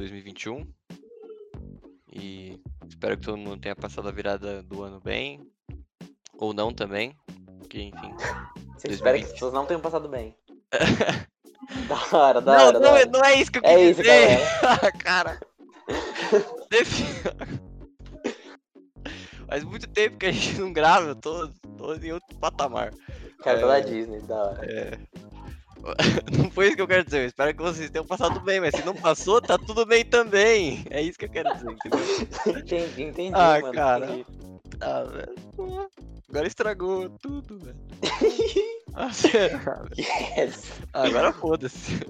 2021. 0.00 0.66
E 2.12 2.58
espero 2.88 3.16
que 3.16 3.22
todo 3.26 3.36
mundo 3.36 3.60
tenha 3.60 3.76
passado 3.76 4.08
a 4.08 4.12
virada 4.12 4.62
do 4.62 4.82
ano 4.82 5.00
bem. 5.00 5.40
Ou 6.38 6.52
não 6.52 6.72
também. 6.72 7.14
Que 7.68 7.82
enfim. 7.82 8.12
Você 8.76 8.88
espera 8.88 9.18
que 9.18 9.24
as 9.26 9.32
pessoas 9.32 9.52
não 9.52 9.66
tenham 9.66 9.80
passado 9.80 10.08
bem. 10.08 10.34
da 11.88 12.16
hora, 12.18 12.40
da 12.40 12.56
não, 12.56 12.66
hora. 12.66 12.80
da 12.80 12.80
não, 12.80 12.96
é- 12.96 13.00
hora. 13.00 13.10
não 13.10 13.24
é 13.24 13.34
isso 13.34 13.52
que 13.52 13.58
eu 13.58 13.62
É 13.64 13.76
quis 13.76 13.90
isso, 13.90 14.02
dizer. 14.02 14.38
cara. 15.04 15.38
Faz 19.46 19.64
muito 19.64 19.86
tempo 19.88 20.16
que 20.16 20.26
a 20.26 20.32
gente 20.32 20.58
não 20.60 20.72
grava, 20.72 21.08
eu 21.08 21.16
tô, 21.16 21.48
tô 21.76 21.94
em 21.94 22.12
outro 22.12 22.36
patamar. 22.38 22.92
Cara, 23.42 23.58
É. 23.58 23.60
pela 23.60 23.80
Disney, 23.80 24.20
da 24.22 24.36
hora. 24.42 24.64
É. 24.64 24.98
Não 26.36 26.50
foi 26.50 26.66
isso 26.66 26.76
que 26.76 26.82
eu 26.82 26.86
quero 26.88 27.04
dizer. 27.04 27.22
Eu 27.22 27.26
espero 27.26 27.54
que 27.54 27.62
vocês 27.62 27.90
tenham 27.90 28.06
passado 28.06 28.40
bem, 28.40 28.60
mas 28.60 28.74
se 28.74 28.84
não 28.84 28.94
passou, 28.94 29.40
tá 29.40 29.56
tudo 29.58 29.86
bem 29.86 30.04
também. 30.04 30.84
É 30.90 31.00
isso 31.00 31.18
que 31.18 31.24
eu 31.24 31.30
quero 31.30 31.52
dizer, 31.54 31.70
entendeu? 31.72 32.00
Entendi, 32.60 33.02
entendi, 33.02 33.32
Ah, 33.34 33.58
mano. 33.60 33.72
cara. 33.74 34.06
entendi. 34.06 34.26
Ah, 34.80 35.02
velho. 35.04 35.88
Agora 36.28 36.46
estragou 36.46 37.08
tudo, 37.20 37.58
velho. 37.58 37.76
Ah, 38.92 39.12
sério. 39.12 39.60
Yes. 39.96 40.64
Agora 40.92 41.32
foda-se. 41.32 42.00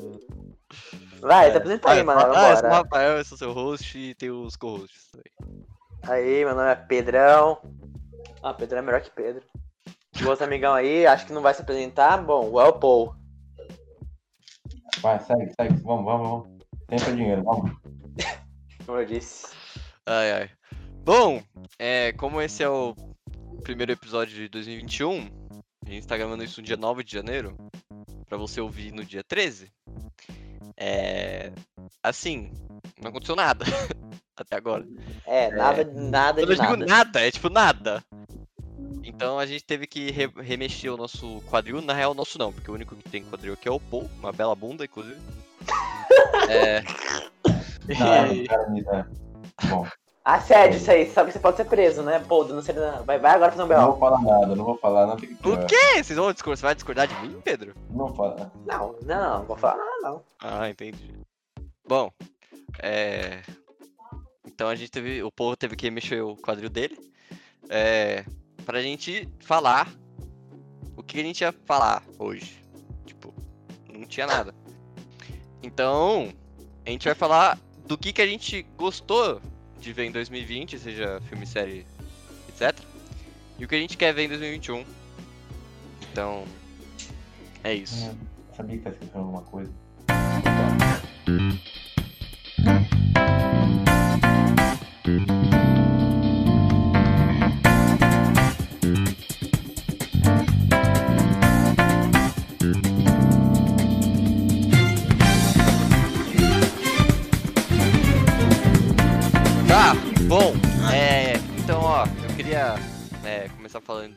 Vai, 1.20 1.52
tá 1.52 1.58
apresenta 1.58 1.90
aí, 1.90 2.02
mano. 2.02 2.20
Ah, 2.34 2.50
eu 2.52 2.56
sou 2.56 2.68
o. 2.68 2.72
Rafael, 2.72 3.18
eu 3.18 3.24
sou 3.24 3.36
seu 3.36 3.52
host 3.52 3.98
e 3.98 4.14
tem 4.14 4.30
os 4.30 4.56
co-hosts 4.56 5.08
também. 5.12 5.64
Aí, 6.02 6.42
meu 6.42 6.54
nome 6.54 6.70
é 6.70 6.74
Pedrão. 6.74 7.58
Ah, 8.42 8.54
Pedrão 8.54 8.78
é 8.78 8.82
melhor 8.82 9.02
que 9.02 9.10
Pedro. 9.10 9.42
Outro 10.26 10.44
amigão 10.46 10.72
aí, 10.72 11.06
acho 11.06 11.26
que 11.26 11.34
não 11.34 11.42
vai 11.42 11.52
se 11.52 11.60
apresentar. 11.60 12.16
Bom, 12.16 12.48
o 12.50 12.58
El 12.58 12.72
Paul. 12.72 13.14
Vai, 15.00 15.20
segue, 15.20 15.52
segue. 15.58 15.74
Vamos, 15.82 16.04
vamos, 16.04 16.28
vamos. 16.28 16.48
Tempo 16.86 17.04
é 17.04 17.12
dinheiro, 17.12 17.42
vamos. 17.44 17.70
Como 18.84 18.98
eu 18.98 19.06
disse. 19.06 19.46
Ai, 20.06 20.32
ai. 20.32 20.50
Bom, 21.04 21.42
é, 21.78 22.12
como 22.12 22.40
esse 22.40 22.62
é 22.62 22.68
o 22.68 22.94
primeiro 23.62 23.92
episódio 23.92 24.34
de 24.34 24.48
2021, 24.48 25.28
a 25.86 25.90
gente 25.90 26.06
tá 26.06 26.16
gravando 26.16 26.44
isso 26.44 26.60
no 26.60 26.66
dia 26.66 26.76
9 26.76 27.04
de 27.04 27.12
janeiro, 27.12 27.56
pra 28.26 28.36
você 28.36 28.60
ouvir 28.60 28.92
no 28.92 29.04
dia 29.04 29.22
13. 29.22 29.70
É. 30.76 31.52
Assim, 32.02 32.52
não 33.02 33.10
aconteceu 33.10 33.36
nada 33.36 33.64
até 34.36 34.56
agora. 34.56 34.86
É, 35.26 35.50
nada, 35.50 35.84
nada 35.84 36.40
Eu 36.40 36.46
de 36.46 36.56
não 36.56 36.64
digo 36.64 36.76
nada. 36.78 36.86
nada, 36.86 37.20
é 37.20 37.30
tipo 37.30 37.48
nada. 37.50 38.02
Então 39.04 39.38
a 39.38 39.46
gente 39.46 39.64
teve 39.64 39.86
que 39.86 40.10
re- 40.10 40.32
remexer 40.42 40.92
o 40.92 40.96
nosso 40.96 41.40
quadril. 41.50 41.80
Na 41.80 41.92
real, 41.94 42.12
o 42.12 42.14
nosso 42.14 42.38
não, 42.38 42.52
porque 42.52 42.70
o 42.70 42.74
único 42.74 42.94
que 42.96 43.08
tem 43.08 43.24
quadril 43.24 43.54
aqui 43.54 43.68
é 43.68 43.70
o 43.72 43.80
Paul, 43.80 44.08
uma 44.18 44.32
bela 44.32 44.54
bunda, 44.54 44.84
inclusive. 44.84 45.20
é. 46.48 46.82
Não, 47.98 48.32
E- 48.32 48.46
cara, 48.48 48.68
me 48.70 48.82
dá. 48.82 49.06
Bom, 49.68 49.86
Assédio 50.24 50.76
isso 50.76 50.90
aí, 50.90 51.10
sabe 51.10 51.28
que 51.28 51.32
você 51.32 51.38
pode 51.40 51.56
ser 51.56 51.64
preso, 51.64 52.02
né? 52.02 52.18
Pô, 52.28 52.44
não 52.44 52.62
sei 52.62 52.74
nada. 52.74 53.02
Vai, 53.02 53.18
vai 53.18 53.32
agora 53.32 53.50
fazer 53.52 53.62
um 53.64 53.66
não 53.66 53.74
B.O. 53.76 53.86
vou 53.92 53.98
falar 53.98 54.20
nada, 54.22 54.54
não 54.56 54.64
vou 54.64 54.76
falar, 54.76 55.06
não 55.06 55.16
tem 55.16 55.34
que 55.34 55.48
O 55.48 55.66
quê? 55.66 56.02
Vocês 56.02 56.18
vão 56.18 56.30
discordar? 56.32 56.58
Você 56.58 56.62
vai 56.66 56.74
discordar 56.74 57.06
de 57.08 57.14
mim, 57.26 57.40
Pedro? 57.42 57.74
Não 57.90 58.14
fala. 58.14 58.52
Não, 58.66 58.94
não, 59.02 59.38
não 59.38 59.46
vou 59.46 59.56
falar 59.56 59.78
nada, 59.78 60.00
não. 60.02 60.22
Ah, 60.40 60.68
entendi. 60.68 61.14
Bom, 61.88 62.10
é. 62.82 63.40
Então 64.46 64.68
a 64.68 64.74
gente 64.74 64.90
teve. 64.90 65.22
O 65.22 65.32
povo 65.32 65.56
teve 65.56 65.74
que 65.74 65.90
mexer 65.90 66.20
o 66.22 66.36
quadril 66.36 66.68
dele. 66.68 66.98
É. 67.68 68.24
Pra 68.70 68.80
gente 68.82 69.28
falar 69.40 69.92
o 70.96 71.02
que 71.02 71.18
a 71.18 71.24
gente 71.24 71.40
ia 71.40 71.52
falar 71.66 72.04
hoje. 72.16 72.62
Tipo, 73.04 73.34
não 73.92 74.06
tinha 74.06 74.28
nada. 74.28 74.54
Então, 75.60 76.32
a 76.86 76.90
gente 76.90 77.04
vai 77.04 77.16
falar 77.16 77.58
do 77.84 77.98
que, 77.98 78.12
que 78.12 78.22
a 78.22 78.26
gente 78.28 78.64
gostou 78.78 79.42
de 79.80 79.92
ver 79.92 80.04
em 80.04 80.12
2020, 80.12 80.78
seja 80.78 81.20
filme, 81.22 81.48
série, 81.48 81.84
etc. 82.48 82.78
E 83.58 83.64
o 83.64 83.66
que 83.66 83.74
a 83.74 83.78
gente 83.78 83.96
quer 83.96 84.14
ver 84.14 84.26
em 84.26 84.28
2021. 84.28 84.84
Então, 86.12 86.44
é 87.64 87.74
isso. 87.74 88.06
Hum, 88.06 88.18
Sabia 88.56 88.76
que 88.78 88.84
tá 88.84 88.90
escrevendo 88.90 89.18
alguma 89.18 89.42
coisa. 89.42 89.72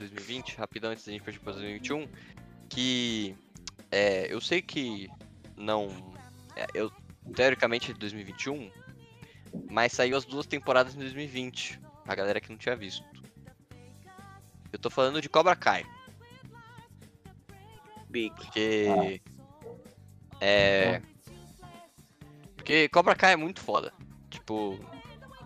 2020, 0.09 0.55
rapidão 0.57 0.91
antes 0.91 1.05
da 1.05 1.11
gente 1.11 1.23
partir 1.23 1.39
para 1.39 1.53
2021, 1.53 2.07
que 2.69 3.35
é, 3.91 4.33
eu 4.33 4.41
sei 4.41 4.61
que 4.61 5.09
não, 5.57 5.87
é, 6.55 6.65
eu 6.73 6.91
teoricamente 7.35 7.91
é 7.91 7.93
de 7.93 7.99
2021, 7.99 8.71
mas 9.69 9.93
saiu 9.93 10.17
as 10.17 10.25
duas 10.25 10.45
temporadas 10.45 10.95
em 10.95 10.99
2020, 10.99 11.79
a 12.07 12.15
galera 12.15 12.41
que 12.41 12.49
não 12.49 12.57
tinha 12.57 12.75
visto. 12.75 13.05
Eu 14.71 14.79
tô 14.79 14.89
falando 14.89 15.21
de 15.21 15.29
Cobra 15.29 15.55
Kai, 15.55 15.85
Big. 18.09 18.33
porque 18.35 19.21
é, 20.41 21.01
porque 22.55 22.89
Cobra 22.89 23.15
Kai 23.15 23.33
é 23.33 23.37
muito 23.37 23.61
foda, 23.61 23.93
tipo 24.29 24.79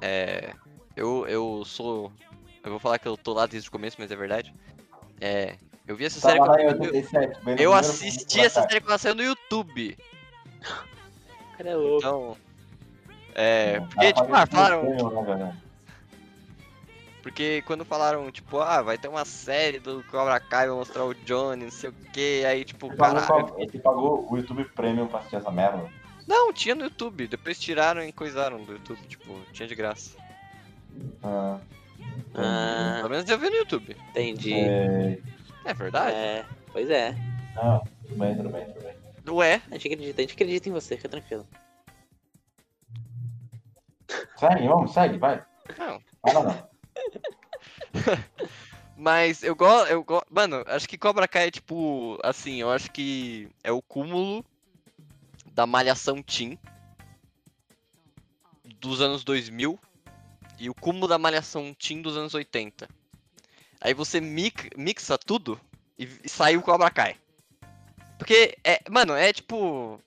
é, 0.02 0.54
eu, 0.96 1.28
eu 1.28 1.64
sou. 1.66 2.12
Eu 2.68 2.72
vou 2.72 2.80
falar 2.80 3.00
que 3.00 3.08
eu 3.08 3.18
tô 3.18 3.34
lá 3.34 3.46
desde 3.46 3.70
o 3.70 3.72
começo, 3.72 3.96
mas 4.00 4.12
é 4.12 4.16
verdade. 4.16 4.54
É. 5.20 5.56
Eu 5.88 5.96
vi 5.96 6.06
essa 6.06 6.20
série 6.20 6.38
Tava 6.38 6.52
lá 6.52 6.58
quando. 6.58 6.84
Eu, 6.84 6.94
87, 6.94 7.46
bem 7.46 7.56
no 7.56 7.62
eu 7.62 7.74
assisti 7.74 8.42
essa 8.42 8.62
série 8.64 8.82
quando 8.82 8.90
ela 8.90 8.98
saiu 8.98 9.16
no 9.16 9.24
YouTube. 9.24 9.98
Cara, 11.58 11.70
é 11.70 11.76
louco. 11.76 11.98
Então. 12.00 12.38
É. 13.34 13.80
Porque, 13.80 14.14
tipo, 14.14 14.34
ah, 14.34 14.46
Tava 14.46 14.48
falaram. 14.48 15.38
né? 15.38 15.58
Porque 17.24 17.62
quando 17.64 17.86
falaram, 17.86 18.32
tipo, 18.32 18.60
ah, 18.60 18.82
vai 18.82 18.98
ter 18.98 19.08
uma 19.08 19.26
série 19.26 19.80
do 19.80 20.04
Cobra 20.10 20.40
Kai, 20.40 20.68
vai 20.68 20.76
mostrar 20.76 21.06
o 21.06 21.14
Johnny, 21.14 21.66
não 21.66 21.72
sei 21.72 21.90
o 21.90 21.94
que, 22.14 22.46
aí, 22.46 22.64
tipo, 22.64 22.94
caralho. 22.96 23.54
Você 23.58 23.80
pagou 23.80 24.26
o 24.32 24.38
YouTube 24.38 24.64
Premium 24.76 25.08
pra 25.08 25.20
assistir 25.20 25.36
essa 25.36 25.52
merda? 25.52 25.90
Não, 26.26 26.54
tinha 26.54 26.74
no 26.74 26.84
YouTube, 26.84 27.28
depois 27.28 27.60
tiraram 27.60 28.04
e 28.04 28.12
coisaram 28.12 28.64
do 28.64 28.74
YouTube, 28.74 29.00
tipo, 29.08 29.42
tinha 29.52 29.68
de 29.68 29.76
graça. 29.76 30.18
Ah, 31.24 31.60
Ah, 32.34 32.98
Pelo 32.98 33.10
menos 33.10 33.30
eu 33.30 33.38
vi 33.40 33.50
no 33.50 33.56
YouTube. 33.58 33.96
entendi. 34.10 34.54
é... 34.54 35.20
É 35.66 35.74
verdade? 35.74 36.16
É, 36.16 36.46
pois 36.72 36.90
é. 36.90 37.16
Ah, 37.56 37.82
tudo 38.08 38.18
bem, 38.20 38.36
tudo 38.38 38.50
bem, 38.50 38.66
tudo 38.66 38.84
bem. 38.84 38.96
Ué, 39.36 39.62
A 39.70 39.74
gente 39.74 39.88
acredita, 39.88 40.22
a 40.22 40.24
gente 40.24 40.34
acredita 40.34 40.70
em 40.70 40.72
você, 40.72 40.96
fica 40.96 41.10
tranquilo. 41.10 41.46
Segue, 44.38 44.68
vamos, 44.68 44.94
segue, 44.94 45.18
vai. 45.18 45.44
não. 45.78 46.02
Fala 46.22 46.44
não. 46.54 46.68
Mas 48.96 49.44
eu 49.44 49.56
gosto, 49.56 49.92
eu 49.92 50.04
go... 50.04 50.24
Mano, 50.30 50.64
acho 50.68 50.88
que 50.88 50.98
Cobra 50.98 51.28
Kai 51.28 51.48
é 51.48 51.52
tipo, 51.52 52.18
assim, 52.24 52.62
eu 52.62 52.72
acho 52.72 52.90
que 52.92 53.50
é 53.64 53.72
o 53.72 53.82
cúmulo 53.82 54.44
da 55.54 55.66
malhação 55.68 56.22
teen 56.24 56.58
dos 58.80 59.02
anos 59.02 59.24
2000 59.24 59.78
e 60.60 60.70
o 60.70 60.74
cúmulo 60.74 61.08
da 61.08 61.18
malhação 61.18 61.74
teen 61.74 62.02
dos 62.02 62.18
anos 62.18 62.34
80. 62.34 62.88
Aí 63.80 63.94
você 63.94 64.20
mixa 64.20 65.18
tudo 65.18 65.60
e, 65.98 66.08
e 66.24 66.30
sai 66.30 66.58
o 66.58 66.62
Cobra 66.62 66.90
Kai. 66.90 67.16
Porque, 68.18 68.58
é, 68.64 68.82
mano, 68.90 69.14
é 69.14 69.32
tipo. 69.32 70.02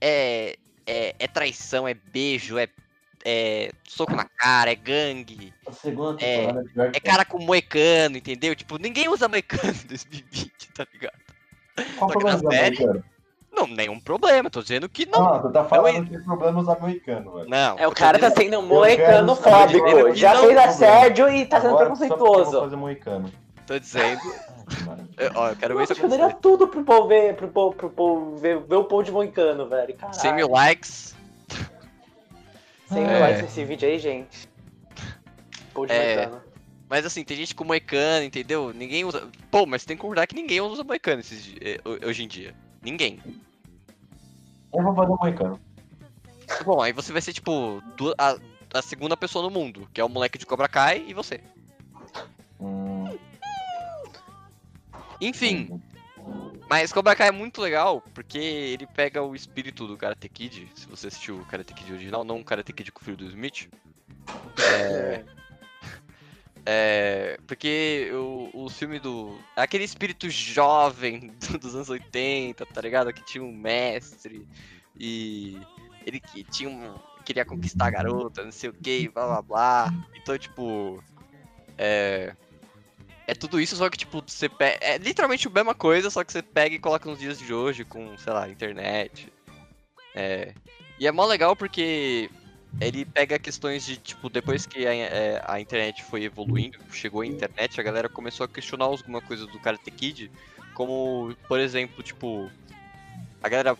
É, 0.00 0.56
é, 0.86 1.14
é 1.18 1.26
traição, 1.26 1.88
é 1.88 1.94
beijo, 1.94 2.58
é, 2.58 2.68
é 3.24 3.72
soco 3.88 4.14
na 4.14 4.24
cara, 4.24 4.70
é 4.70 4.76
gangue. 4.76 5.52
É, 6.20 6.44
é 6.44 6.90
É 6.94 7.00
cara 7.00 7.24
com 7.24 7.38
moecano, 7.42 8.16
entendeu? 8.18 8.54
Tipo, 8.54 8.78
ninguém 8.78 9.08
usa 9.08 9.26
moecano 9.26 9.72
em 9.72 9.86
2020, 9.86 10.72
tá 10.72 10.86
ligado? 10.92 11.18
Qual 11.98 12.12
só 12.12 12.18
que 12.18 12.24
na 12.24 12.38
série-? 12.38 13.02
Não, 13.56 13.66
nenhum 13.66 13.98
problema, 13.98 14.50
tô 14.50 14.60
dizendo 14.60 14.86
que 14.88 15.06
não. 15.06 15.18
Não, 15.18 15.42
tu 15.42 15.50
tá 15.50 15.62
Não, 15.62 15.68
falando 15.68 16.04
que 16.04 16.10
tem 16.10 16.22
problemas 16.22 16.68
americanos, 16.68 17.32
velho. 17.32 17.48
Não. 17.48 17.78
É, 17.78 17.86
o 17.86 17.90
eu 17.90 17.92
cara 17.94 18.18
tá 18.18 18.30
sendo 18.30 18.60
de 18.60 18.68
fóbico. 18.68 20.14
Já 20.14 20.34
não 20.34 20.44
fez 20.44 20.58
assédio 20.58 21.28
e 21.30 21.46
tá 21.46 21.60
sendo 21.60 21.70
Agora, 21.70 21.86
só 21.96 22.04
eu 22.04 22.08
preconceituoso. 22.08 22.60
fazer 22.60 22.76
moicano. 22.76 23.32
Tô 23.66 23.78
dizendo. 23.78 24.20
Ah, 24.88 24.96
eu- 25.22 25.30
Ó, 25.36 25.48
eu 25.50 25.56
quero 25.56 25.76
ver 25.76 25.84
isso 25.84 25.92
acontecer. 25.92 26.36
tudo 26.42 26.66
pro 26.66 26.82
povo 26.82 27.06
ver, 27.06 27.36
pro 27.36 27.46
povo, 27.46 27.76
pro 27.76 27.88
povo 27.88 28.36
ver, 28.36 28.58
ver 28.58 28.74
o 28.74 28.82
povo 28.82 29.04
de 29.04 29.12
moicano, 29.12 29.68
velho. 29.68 29.94
Caralho. 29.94 30.18
100 30.18 30.34
mil 30.34 30.48
likes. 30.50 31.14
100 32.88 32.98
mil 33.04 33.10
É. 33.16 33.18
likes 33.20 33.42
nesse 33.42 33.64
vídeo 33.64 33.88
aí, 33.88 33.96
gente. 34.00 34.48
Povo 35.72 35.86
de 35.86 35.92
É. 35.92 36.16
moicano. 36.16 36.42
Mas 36.88 37.06
assim, 37.06 37.22
tem 37.22 37.36
gente 37.36 37.54
com 37.54 37.62
moicano, 37.62 38.24
entendeu? 38.24 38.72
Ninguém 38.74 39.04
usa. 39.04 39.28
Pô, 39.50 39.66
mas 39.66 39.84
tem 39.84 39.96
que 39.96 40.00
concordar 40.00 40.26
que 40.26 40.34
ninguém 40.34 40.60
usa 40.60 40.82
moicano 40.82 41.20
esses 41.20 41.54
eh, 41.60 41.78
ho- 41.84 42.08
hoje 42.08 42.24
em 42.24 42.28
dia. 42.28 42.52
Ninguém. 42.82 43.20
Eu 44.76 44.82
vou 44.82 44.94
fazer 44.94 45.10
um 45.10 45.16
moicano. 45.16 45.60
Bom, 46.64 46.82
aí 46.82 46.92
você 46.92 47.12
vai 47.12 47.22
ser, 47.22 47.32
tipo, 47.32 47.82
a, 48.18 48.36
a 48.74 48.82
segunda 48.82 49.16
pessoa 49.16 49.42
no 49.42 49.50
mundo, 49.50 49.88
que 49.92 50.00
é 50.00 50.04
o 50.04 50.08
moleque 50.08 50.38
de 50.38 50.44
Cobra 50.44 50.68
Kai 50.68 51.04
e 51.08 51.14
você. 51.14 51.40
Hum, 52.60 53.16
Enfim, 55.20 55.80
mas 56.68 56.92
Cobra 56.92 57.16
Kai 57.16 57.28
é 57.28 57.32
muito 57.32 57.60
legal, 57.60 58.02
porque 58.12 58.38
ele 58.38 58.86
pega 58.86 59.22
o 59.22 59.34
espírito 59.34 59.86
do 59.86 59.96
Karate 59.96 60.28
Kid, 60.28 60.68
se 60.74 60.86
você 60.86 61.06
assistiu 61.06 61.38
o 61.38 61.46
Karate 61.46 61.72
Kid 61.72 61.92
original, 61.92 62.24
não 62.24 62.40
o 62.40 62.44
Karate 62.44 62.72
Kid 62.72 62.92
com 62.92 63.00
o 63.00 63.04
filho 63.04 63.16
do 63.16 63.26
Smith. 63.26 63.68
É, 64.58 65.24
é, 66.68 67.38
porque 67.46 68.10
o, 68.12 68.64
o 68.64 68.68
filme 68.68 68.98
do... 68.98 69.38
Aquele 69.54 69.84
espírito 69.84 70.28
jovem 70.28 71.32
do- 71.48 71.58
dos 71.58 71.76
anos 71.76 71.88
80, 71.88 72.66
tá 72.66 72.80
ligado? 72.80 73.12
Que 73.12 73.24
tinha 73.24 73.44
um 73.44 73.52
mestre 73.52 74.46
e 74.98 75.60
ele 76.04 76.18
que 76.18 76.42
tinha 76.42 76.68
um... 76.68 76.94
Queria 77.24 77.44
conquistar 77.44 77.86
a 77.86 77.90
garota, 77.90 78.44
não 78.44 78.52
sei 78.52 78.70
o 78.70 78.72
que, 78.72 79.08
blá 79.08 79.26
blá 79.26 79.42
blá. 79.42 79.94
Então, 80.16 80.36
tipo... 80.36 81.02
É... 81.78 82.34
É 83.28 83.34
tudo 83.34 83.60
isso, 83.60 83.74
só 83.74 83.90
que, 83.90 83.98
tipo, 83.98 84.22
você 84.24 84.48
pega. 84.48 84.78
É 84.80 84.98
literalmente 84.98 85.48
a 85.48 85.50
mesma 85.50 85.74
coisa, 85.74 86.10
só 86.10 86.22
que 86.22 86.30
você 86.30 86.42
pega 86.42 86.76
e 86.76 86.78
coloca 86.78 87.10
nos 87.10 87.18
dias 87.18 87.36
de 87.36 87.52
hoje 87.52 87.84
com, 87.84 88.16
sei 88.18 88.32
lá, 88.32 88.48
internet. 88.48 89.32
É. 90.14 90.54
E 90.98 91.08
é 91.08 91.10
mó 91.10 91.26
legal 91.26 91.56
porque 91.56 92.30
ele 92.80 93.04
pega 93.04 93.38
questões 93.38 93.84
de, 93.84 93.96
tipo, 93.96 94.28
depois 94.28 94.66
que 94.66 94.86
a, 94.86 94.94
é, 94.94 95.42
a 95.46 95.60
internet 95.60 96.04
foi 96.04 96.24
evoluindo, 96.24 96.78
chegou 96.92 97.22
a 97.22 97.26
internet, 97.26 97.80
a 97.80 97.82
galera 97.82 98.08
começou 98.08 98.44
a 98.44 98.48
questionar 98.48 98.84
alguma 98.84 99.20
coisa 99.20 99.46
do 99.46 99.58
Karate 99.58 99.90
Kid, 99.90 100.30
como, 100.74 101.34
por 101.48 101.58
exemplo, 101.58 102.02
tipo, 102.02 102.50
a 103.42 103.48
galera, 103.48 103.76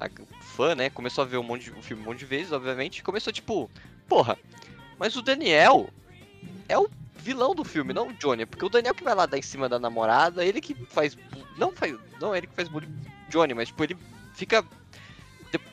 a 0.00 0.08
fã, 0.40 0.74
né, 0.74 0.88
começou 0.88 1.22
a 1.22 1.26
ver 1.26 1.36
um 1.36 1.42
monte 1.42 1.64
de, 1.64 1.70
o 1.72 1.82
filme 1.82 2.02
um 2.02 2.06
monte 2.06 2.20
de 2.20 2.24
vezes, 2.24 2.52
obviamente, 2.52 2.98
e 2.98 3.02
começou, 3.02 3.32
tipo, 3.32 3.70
porra, 4.08 4.38
mas 4.98 5.14
o 5.16 5.22
Daniel 5.22 5.90
é 6.68 6.78
o 6.78 6.88
vilão 7.16 7.54
do 7.54 7.64
filme, 7.64 7.92
não 7.92 8.08
o 8.08 8.12
Johnny, 8.14 8.46
porque 8.46 8.64
o 8.64 8.70
Daniel 8.70 8.94
que 8.94 9.04
vai 9.04 9.14
lá 9.14 9.26
dar 9.26 9.36
em 9.36 9.42
cima 9.42 9.68
da 9.68 9.78
namorada, 9.78 10.42
ele 10.42 10.60
que 10.60 10.74
faz, 10.86 11.18
não 11.58 11.70
faz, 11.70 11.94
não 12.18 12.34
ele 12.34 12.46
que 12.46 12.54
faz 12.54 12.66
bullying 12.66 12.94
Johnny, 13.28 13.52
mas, 13.52 13.68
tipo, 13.68 13.84
ele 13.84 13.96
fica 14.34 14.64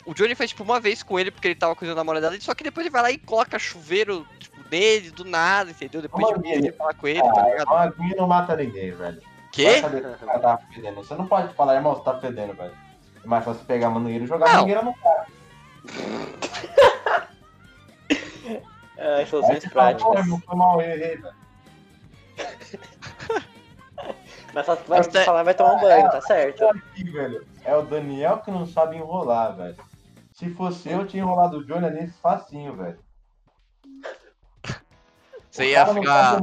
o 0.06 0.14
Johnny 0.14 0.36
faz 0.36 0.50
tipo 0.50 0.64
uma 0.64 0.80
vez 0.80 1.04
com 1.04 1.20
ele 1.20 1.32
porque 1.32 1.48
ele 1.50 1.56
tava 1.56 1.76
com 1.76 1.86
a 1.86 1.96
namorada 1.96 2.30
dele, 2.30 2.42
só 2.42 2.54
que 2.56 2.64
depois 2.64 2.86
ele 2.86 2.92
vai 2.94 3.02
lá 3.02 3.12
e 3.12 3.18
coloca 3.18 3.60
chuveiro 3.60 4.26
tipo, 4.40 4.58
nele 4.72 5.12
do 5.12 5.24
nada, 5.26 5.72
entendeu? 5.72 6.02
Depois 6.02 6.28
Uma 6.28 6.40
de 6.40 6.50
ele 6.50 6.72
falar 6.72 6.94
com 6.94 7.08
ele, 7.08 7.20
Ah, 7.20 7.32
tá 7.34 7.44
ligado? 7.44 7.68
Uma 7.68 7.82
aguinha 7.82 8.16
não 8.18 8.28
mata 8.28 8.56
ninguém, 8.56 8.92
velho. 8.92 9.22
Quê? 9.52 9.82
tá. 10.42 10.60
Você 10.96 11.16
não 11.16 11.28
pode 11.28 11.54
falar, 11.54 11.76
irmão, 11.76 11.96
você 11.96 12.04
tá 12.04 12.20
fedendo, 12.20 12.54
velho. 12.54 12.74
É 13.24 13.28
mais 13.28 13.44
fácil 13.44 13.66
pegar 13.66 13.88
a 13.88 13.90
mangueira 13.92 14.24
e 14.24 14.28
jogar 14.28 14.50
a 14.50 14.58
mangueira 14.58 14.82
no 14.82 14.94
cara. 14.96 15.28
É, 19.00 19.24
soluções 19.28 19.62
você 19.64 19.70
fala, 19.70 19.92
pô, 19.94 19.98
práticas. 20.06 20.26
irmão, 20.26 20.42
foi 20.44 20.56
mal, 20.56 20.82
eu 20.82 20.90
errei, 20.92 21.18
velho. 21.18 21.36
Mas 24.58 24.66
só 24.66 24.76
que 24.76 24.90
vai 24.90 25.00
é- 25.02 25.24
falar, 25.24 25.44
vai 25.44 25.54
tomar 25.54 25.74
um 25.74 25.80
banho, 25.80 26.10
tá 26.10 26.20
certo. 26.20 26.66
Aqui, 26.66 27.04
velho, 27.12 27.48
é 27.64 27.76
o 27.76 27.84
Daniel 27.84 28.40
que 28.40 28.50
não 28.50 28.66
sabe 28.66 28.98
enrolar, 28.98 29.56
velho. 29.56 29.78
Se 30.34 30.50
fosse 30.56 30.90
eu, 30.90 31.06
tinha 31.06 31.22
enrolado 31.22 31.60
o 31.60 31.64
Johnny 31.64 31.86
ali 31.86 32.08
facinho, 32.08 32.76
velho. 32.76 33.00
Você 35.52 35.70
ia 35.70 35.86
ficar. 35.86 36.40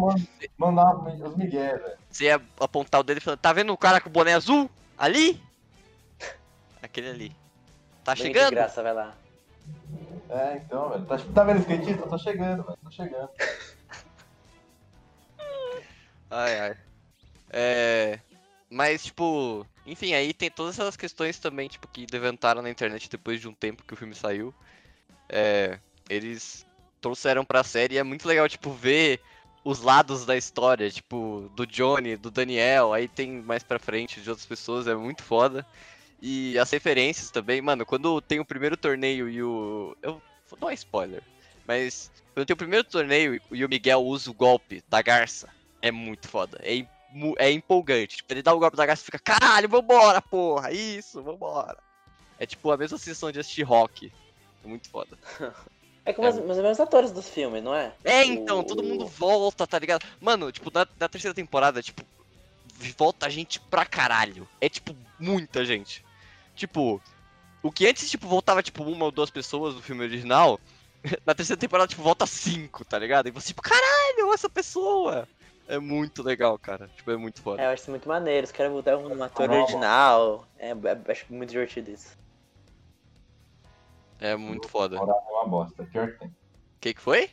mandar 0.56 0.94
os 0.94 1.36
migué, 1.36 1.76
velho. 1.76 1.98
Você 2.08 2.26
ia 2.26 2.40
apontar 2.60 3.00
o 3.00 3.04
dedo 3.04 3.18
e 3.18 3.20
falar, 3.20 3.36
tá 3.36 3.52
vendo 3.52 3.72
o 3.72 3.76
cara 3.76 4.00
com 4.00 4.08
o 4.08 4.12
boné 4.12 4.34
azul? 4.34 4.70
Ali? 4.96 5.42
Aquele 6.80 7.08
ali. 7.08 7.36
Tá 8.04 8.14
Bem 8.14 8.26
de 8.26 8.28
chegando? 8.28 8.54
graça, 8.54 8.80
vai 8.80 8.94
lá. 8.94 9.12
É, 10.28 10.56
então, 10.58 10.90
velho. 10.90 11.04
Tá, 11.04 11.18
tá 11.34 11.42
vendo 11.42 11.56
o 11.56 11.60
skatista? 11.62 12.02
Eu 12.02 12.08
tô 12.08 12.18
chegando, 12.18 12.62
velho. 12.62 12.78
Tô 12.84 12.90
chegando. 12.92 13.30
Ai, 16.30 16.60
ai. 16.60 16.83
É. 17.54 18.18
Mas, 18.68 19.04
tipo. 19.04 19.64
Enfim, 19.86 20.14
aí 20.14 20.34
tem 20.34 20.50
todas 20.50 20.78
essas 20.78 20.96
questões 20.96 21.38
também, 21.38 21.68
tipo, 21.68 21.86
que 21.86 22.06
levantaram 22.10 22.60
na 22.60 22.70
internet 22.70 23.08
depois 23.08 23.40
de 23.40 23.46
um 23.46 23.54
tempo 23.54 23.84
que 23.84 23.94
o 23.94 23.96
filme 23.96 24.14
saiu. 24.14 24.52
É. 25.28 25.78
Eles 26.10 26.66
trouxeram 27.00 27.44
pra 27.44 27.62
série 27.62 27.94
e 27.94 27.98
é 27.98 28.02
muito 28.02 28.26
legal, 28.26 28.48
tipo, 28.48 28.72
ver 28.72 29.20
os 29.62 29.80
lados 29.80 30.26
da 30.26 30.36
história, 30.36 30.90
tipo, 30.90 31.50
do 31.54 31.66
Johnny, 31.66 32.16
do 32.16 32.30
Daniel, 32.30 32.92
aí 32.92 33.08
tem 33.08 33.42
mais 33.42 33.62
pra 33.62 33.78
frente 33.78 34.20
de 34.20 34.28
outras 34.28 34.46
pessoas, 34.46 34.86
é 34.86 34.94
muito 34.94 35.22
foda. 35.22 35.66
E 36.20 36.58
as 36.58 36.70
referências 36.70 37.30
também, 37.30 37.60
mano, 37.62 37.86
quando 37.86 38.20
tem 38.20 38.40
o 38.40 38.44
primeiro 38.44 38.76
torneio 38.76 39.28
e 39.28 39.42
o. 39.42 39.96
Eu. 40.02 40.20
Não 40.60 40.70
é 40.70 40.74
spoiler, 40.74 41.22
mas 41.66 42.10
quando 42.32 42.46
tem 42.46 42.54
o 42.54 42.58
primeiro 42.58 42.84
torneio 42.84 43.40
e 43.50 43.64
o 43.64 43.68
Miguel 43.68 44.02
usa 44.02 44.30
o 44.30 44.34
golpe 44.34 44.82
da 44.88 45.02
garça, 45.02 45.48
é 45.82 45.90
muito 45.90 46.28
foda. 46.28 46.58
É, 46.62 46.86
é 47.38 47.50
empolgante. 47.50 48.16
Tipo, 48.18 48.32
ele 48.32 48.42
dá 48.42 48.52
o 48.52 48.58
golpe 48.58 48.76
da 48.76 48.86
garça 48.86 49.02
e 49.02 49.06
fica, 49.06 49.18
caralho, 49.18 49.68
vambora, 49.68 50.20
porra, 50.22 50.72
isso, 50.72 51.22
vambora. 51.22 51.78
É 52.38 52.44
tipo 52.46 52.70
a 52.70 52.76
mesma 52.76 52.98
sensação 52.98 53.30
de 53.30 53.40
assistir 53.40 53.62
rock. 53.62 54.12
É 54.64 54.66
muito 54.68 54.88
foda. 54.90 55.16
É 56.06 56.12
como 56.12 56.28
É. 56.28 56.30
os, 56.32 56.36
os 56.36 56.44
mesmos 56.58 56.78
atores 56.80 57.10
dos 57.12 57.26
filmes, 57.30 57.64
não 57.64 57.74
é? 57.74 57.90
É, 58.04 58.22
então, 58.26 58.58
O- 58.60 58.62
todo 58.64 58.82
mundo 58.82 59.06
volta, 59.06 59.66
tá 59.66 59.78
ligado? 59.78 60.04
Mano, 60.20 60.52
tipo, 60.52 60.70
na, 60.70 60.86
na 61.00 61.08
terceira 61.08 61.34
temporada, 61.34 61.82
tipo, 61.82 62.04
volta 62.98 63.30
gente 63.30 63.58
pra 63.58 63.86
caralho. 63.86 64.46
É, 64.60 64.68
tipo, 64.68 64.94
muita 65.18 65.64
gente. 65.64 66.04
Tipo, 66.54 67.00
o 67.62 67.72
que 67.72 67.86
antes, 67.86 68.10
tipo, 68.10 68.28
voltava, 68.28 68.62
tipo, 68.62 68.82
uma 68.84 69.06
ou 69.06 69.10
duas 69.10 69.30
pessoas 69.30 69.74
do 69.74 69.80
filme 69.80 70.02
original, 70.04 70.60
na 71.24 71.34
terceira 71.34 71.58
temporada, 71.58 71.88
tipo, 71.88 72.02
volta 72.02 72.26
cinco, 72.26 72.84
tá 72.84 72.98
ligado? 72.98 73.28
E 73.28 73.30
você, 73.30 73.48
tipo, 73.48 73.62
caralho, 73.62 74.30
essa 74.34 74.50
pessoa! 74.50 75.26
É 75.66 75.78
muito 75.78 76.22
legal, 76.22 76.58
cara. 76.58 76.88
Tipo, 76.88 77.10
é 77.10 77.16
muito 77.16 77.40
foda. 77.40 77.62
É, 77.62 77.66
eu 77.66 77.70
acho 77.70 77.82
isso 77.82 77.90
muito 77.90 78.08
maneiro. 78.08 78.44
Os 78.44 78.52
caras 78.52 78.72
mudar 78.72 78.98
um 78.98 79.22
ator 79.22 79.48
Não, 79.48 79.62
original. 79.62 80.44
É, 80.58 80.70
é- 80.70 81.12
acho 81.12 81.32
muito 81.32 81.50
divertido 81.50 81.90
isso. 81.90 82.16
É 84.20 84.36
muito 84.36 84.68
foda. 84.68 84.96
O 84.96 85.00
Temporada 85.00 85.26
é 85.26 85.32
uma 85.32 85.48
bosta. 85.48 85.84
Pior 85.84 86.12
que 86.12 86.18
tem. 86.18 86.34
que 86.80 86.94
que 86.94 87.00
foi? 87.00 87.30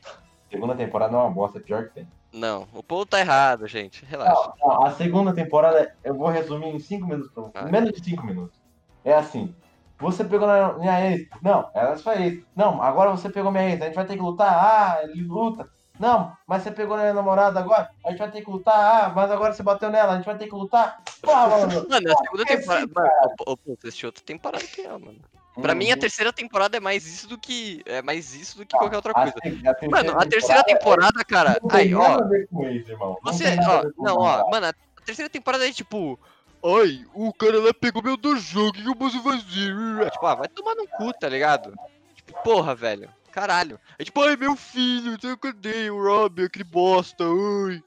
Segunda 0.50 0.76
temporada 0.76 1.16
é 1.16 1.20
uma 1.20 1.30
bosta. 1.30 1.60
Pior 1.60 1.88
que 1.88 1.96
tem. 1.96 2.08
Não, 2.34 2.68
o 2.74 2.82
povo 2.82 3.06
tá 3.06 3.20
errado, 3.20 3.68
gente. 3.68 4.06
Relaxa. 4.06 4.54
Não, 4.60 4.68
não, 4.68 4.86
a 4.86 4.92
segunda 4.92 5.34
temporada, 5.34 5.94
eu 6.04 6.16
vou 6.16 6.30
resumir 6.30 6.68
em 6.68 6.80
5 6.80 7.06
minutos 7.06 7.32
pra 7.32 7.44
você. 7.44 7.60
Vai. 7.60 7.72
Menos 7.72 7.92
de 7.92 8.04
5 8.04 8.26
minutos. 8.26 8.58
É 9.04 9.14
assim. 9.14 9.54
Você 10.00 10.24
pegou 10.24 10.48
na 10.48 10.74
minha 10.74 11.12
ex. 11.12 11.28
Não, 11.42 11.70
ela 11.74 11.92
é 11.92 11.98
sua 11.98 12.16
ex. 12.20 12.44
Não, 12.56 12.82
agora 12.82 13.12
você 13.12 13.30
pegou 13.30 13.52
minha 13.52 13.70
ex. 13.70 13.82
A 13.82 13.86
gente 13.86 13.96
vai 13.96 14.06
ter 14.06 14.16
que 14.16 14.22
lutar. 14.22 14.54
Ah, 14.54 15.04
ele 15.04 15.24
luta. 15.24 15.70
Não, 16.02 16.36
mas 16.48 16.64
você 16.64 16.72
pegou 16.72 16.98
na 16.98 17.04
minha 17.04 17.14
namorada 17.14 17.60
agora. 17.60 17.92
A 18.04 18.10
gente 18.10 18.18
vai 18.18 18.32
ter 18.32 18.42
que 18.44 18.50
lutar. 18.50 18.74
Ah, 19.06 19.14
mas 19.16 19.30
agora 19.30 19.54
você 19.54 19.62
bateu 19.62 19.92
nela. 19.92 20.14
A 20.14 20.16
gente 20.16 20.26
vai 20.26 20.36
ter 20.36 20.48
que 20.48 20.56
lutar. 20.56 21.00
Pô, 21.22 21.32
mano. 21.32 21.86
Mano, 21.88 22.12
a 22.12 22.16
segunda 22.24 22.46
temporada. 22.46 22.88
Mano, 22.92 23.36
ô, 23.46 23.56
pô, 23.56 23.76
você 23.80 23.88
assistiu 23.90 24.08
outra 24.10 24.24
temporada 24.24 24.66
que 24.66 24.82
é, 24.82 24.90
mano. 24.90 25.20
Pra 25.62 25.76
mim, 25.76 25.92
a 25.92 25.94
Uhum. 25.94 26.00
terceira 26.00 26.34
temporada 26.34 26.76
é 26.76 26.80
mais 26.80 27.06
isso 27.06 27.28
do 27.28 27.38
que. 27.38 27.84
É 27.86 28.02
mais 28.02 28.34
isso 28.34 28.58
do 28.58 28.66
que 28.66 28.76
qualquer 28.76 28.96
outra 28.96 29.12
A 29.12 29.14
coisa. 29.14 29.34
se- 29.44 29.68
a 29.68 29.90
Mano, 29.92 30.20
a 30.20 30.26
terceira 30.26 30.64
temporada, 30.64 31.24
cara. 31.24 31.60
Não 31.62 31.70
tem 31.70 31.80
Aí, 31.82 31.90
nada 31.92 32.18
ó. 32.18 32.26
a 32.26 32.28
ver 32.28 32.48
com 32.48 32.68
isso, 32.68 32.90
irmão. 32.92 33.18
Não 33.24 33.32
Você. 33.32 33.46
a 33.46 33.70
Ó, 33.70 34.04
não, 34.04 34.18
ó. 34.18 34.50
Mano, 34.50 34.68
a 34.68 34.74
terceira 35.06 35.30
temporada 35.30 35.68
é 35.70 35.72
tipo. 35.72 36.20
Ai, 36.66 37.06
o 37.14 37.32
cara 37.34 37.60
lá 37.60 37.72
pegou 37.80 38.02
meu 38.02 38.18
dojo, 38.18 38.70
o 38.70 38.72
que 38.74 38.84
eu 38.88 38.96
posso 38.96 39.22
fazer? 39.22 40.10
Tipo, 40.12 40.26
ah, 40.26 40.36
vai 40.36 40.48
tomar 40.48 40.74
no 40.74 40.88
cu, 40.88 41.12
tá 41.14 41.30
ligado? 41.30 41.76
Tipo, 42.16 42.42
porra, 42.44 42.74
velho. 42.74 43.08
Caralho. 43.32 43.80
É 43.98 44.04
tipo, 44.04 44.22
ai, 44.22 44.36
meu 44.36 44.56
filho, 44.56 45.18
eu 45.24 45.38
cadê 45.38 45.90
o 45.90 46.04
Rob, 46.04 46.44
aquele 46.44 46.64
bosta, 46.64 47.24
ai. 47.24 47.82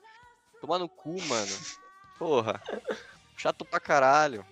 Tomar 0.60 0.78
no 0.78 0.88
cu, 0.88 1.20
mano. 1.22 1.52
Porra. 2.18 2.62
Chato 3.36 3.64
pra 3.64 3.78
caralho. 3.78 4.44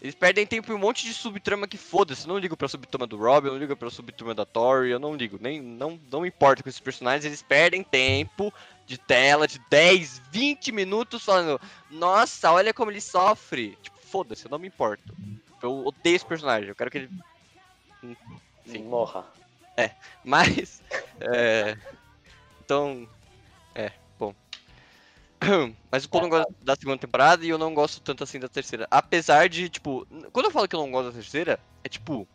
Eles 0.00 0.14
perdem 0.14 0.46
tempo 0.46 0.72
em 0.72 0.74
um 0.74 0.78
monte 0.78 1.04
de 1.04 1.12
subtrama 1.12 1.68
que 1.68 1.76
foda-se. 1.76 2.26
Não 2.26 2.38
ligo 2.38 2.56
pra 2.56 2.68
subtrama 2.68 3.06
do 3.06 3.18
Rob, 3.18 3.46
eu 3.46 3.52
não 3.52 3.58
ligo 3.58 3.76
pra 3.76 3.90
subtrama 3.90 4.34
da 4.34 4.46
Tori, 4.46 4.90
eu 4.90 4.98
não 4.98 5.14
ligo. 5.14 5.38
Nem, 5.40 5.60
não, 5.60 6.00
não 6.10 6.22
me 6.22 6.28
importa 6.28 6.62
com 6.62 6.68
esses 6.70 6.80
personagens, 6.80 7.24
eles 7.24 7.42
perdem 7.42 7.82
tempo 7.82 8.52
de 8.86 8.96
tela 8.96 9.46
de 9.46 9.60
10, 9.70 10.22
20 10.32 10.72
minutos 10.72 11.24
falando 11.24 11.60
Nossa, 11.90 12.50
olha 12.50 12.72
como 12.72 12.90
ele 12.90 13.00
sofre. 13.00 13.76
Tipo, 13.82 13.98
foda-se, 13.98 14.46
eu 14.46 14.50
não 14.50 14.58
me 14.58 14.68
importo. 14.68 15.14
Eu 15.62 15.86
odeio 15.86 16.16
esse 16.16 16.24
personagem, 16.24 16.70
eu 16.70 16.74
quero 16.74 16.90
que 16.90 16.98
ele. 16.98 17.10
Sim. 18.70 18.84
Morra. 18.84 19.24
Mas. 20.24 20.82
É. 21.20 21.76
Então. 22.62 23.08
É, 23.74 23.90
bom. 24.18 24.34
Mas 25.90 26.04
o 26.04 26.08
Paul 26.08 26.22
não 26.22 26.30
gosta 26.30 26.54
da 26.62 26.76
segunda 26.76 26.98
temporada 26.98 27.44
e 27.44 27.48
eu 27.48 27.58
não 27.58 27.74
gosto 27.74 28.00
tanto 28.00 28.24
assim 28.24 28.38
da 28.38 28.48
terceira. 28.48 28.86
Apesar 28.90 29.48
de, 29.48 29.68
tipo. 29.68 30.06
Quando 30.32 30.46
eu 30.46 30.50
falo 30.50 30.68
que 30.68 30.76
eu 30.76 30.80
não 30.80 30.90
gosto 30.90 31.08
da 31.08 31.14
terceira, 31.14 31.58
é 31.82 31.88
tipo. 31.88 32.28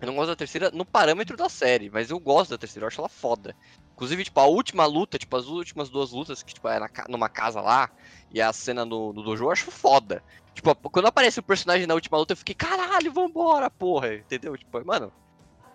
Eu 0.00 0.06
não 0.06 0.16
gosto 0.16 0.28
da 0.28 0.36
terceira 0.36 0.70
no 0.70 0.86
parâmetro 0.86 1.36
da 1.36 1.50
série, 1.50 1.90
mas 1.90 2.10
eu 2.10 2.18
gosto 2.18 2.52
da 2.52 2.58
terceira, 2.58 2.84
eu 2.84 2.88
acho 2.88 3.02
ela 3.02 3.08
foda. 3.08 3.54
Inclusive, 3.92 4.24
tipo, 4.24 4.40
a 4.40 4.46
última 4.46 4.86
luta, 4.86 5.18
tipo, 5.18 5.36
as 5.36 5.44
últimas 5.44 5.90
duas 5.90 6.10
lutas, 6.10 6.42
que, 6.42 6.54
tipo, 6.54 6.66
é 6.68 6.80
na, 6.80 6.88
numa 7.06 7.28
casa 7.28 7.60
lá, 7.60 7.90
e 8.30 8.40
a 8.40 8.50
cena 8.50 8.82
no, 8.86 9.12
no 9.12 9.22
dojo, 9.22 9.44
eu 9.44 9.50
acho 9.50 9.70
foda. 9.70 10.24
Tipo, 10.54 10.74
quando 10.90 11.04
aparece 11.04 11.38
o 11.38 11.42
personagem 11.42 11.86
na 11.86 11.92
última 11.92 12.16
luta, 12.16 12.32
eu 12.32 12.36
fiquei, 12.38 12.54
caralho, 12.54 13.12
vambora, 13.12 13.68
porra, 13.68 14.14
entendeu? 14.14 14.56
Tipo, 14.56 14.82
mano, 14.86 15.12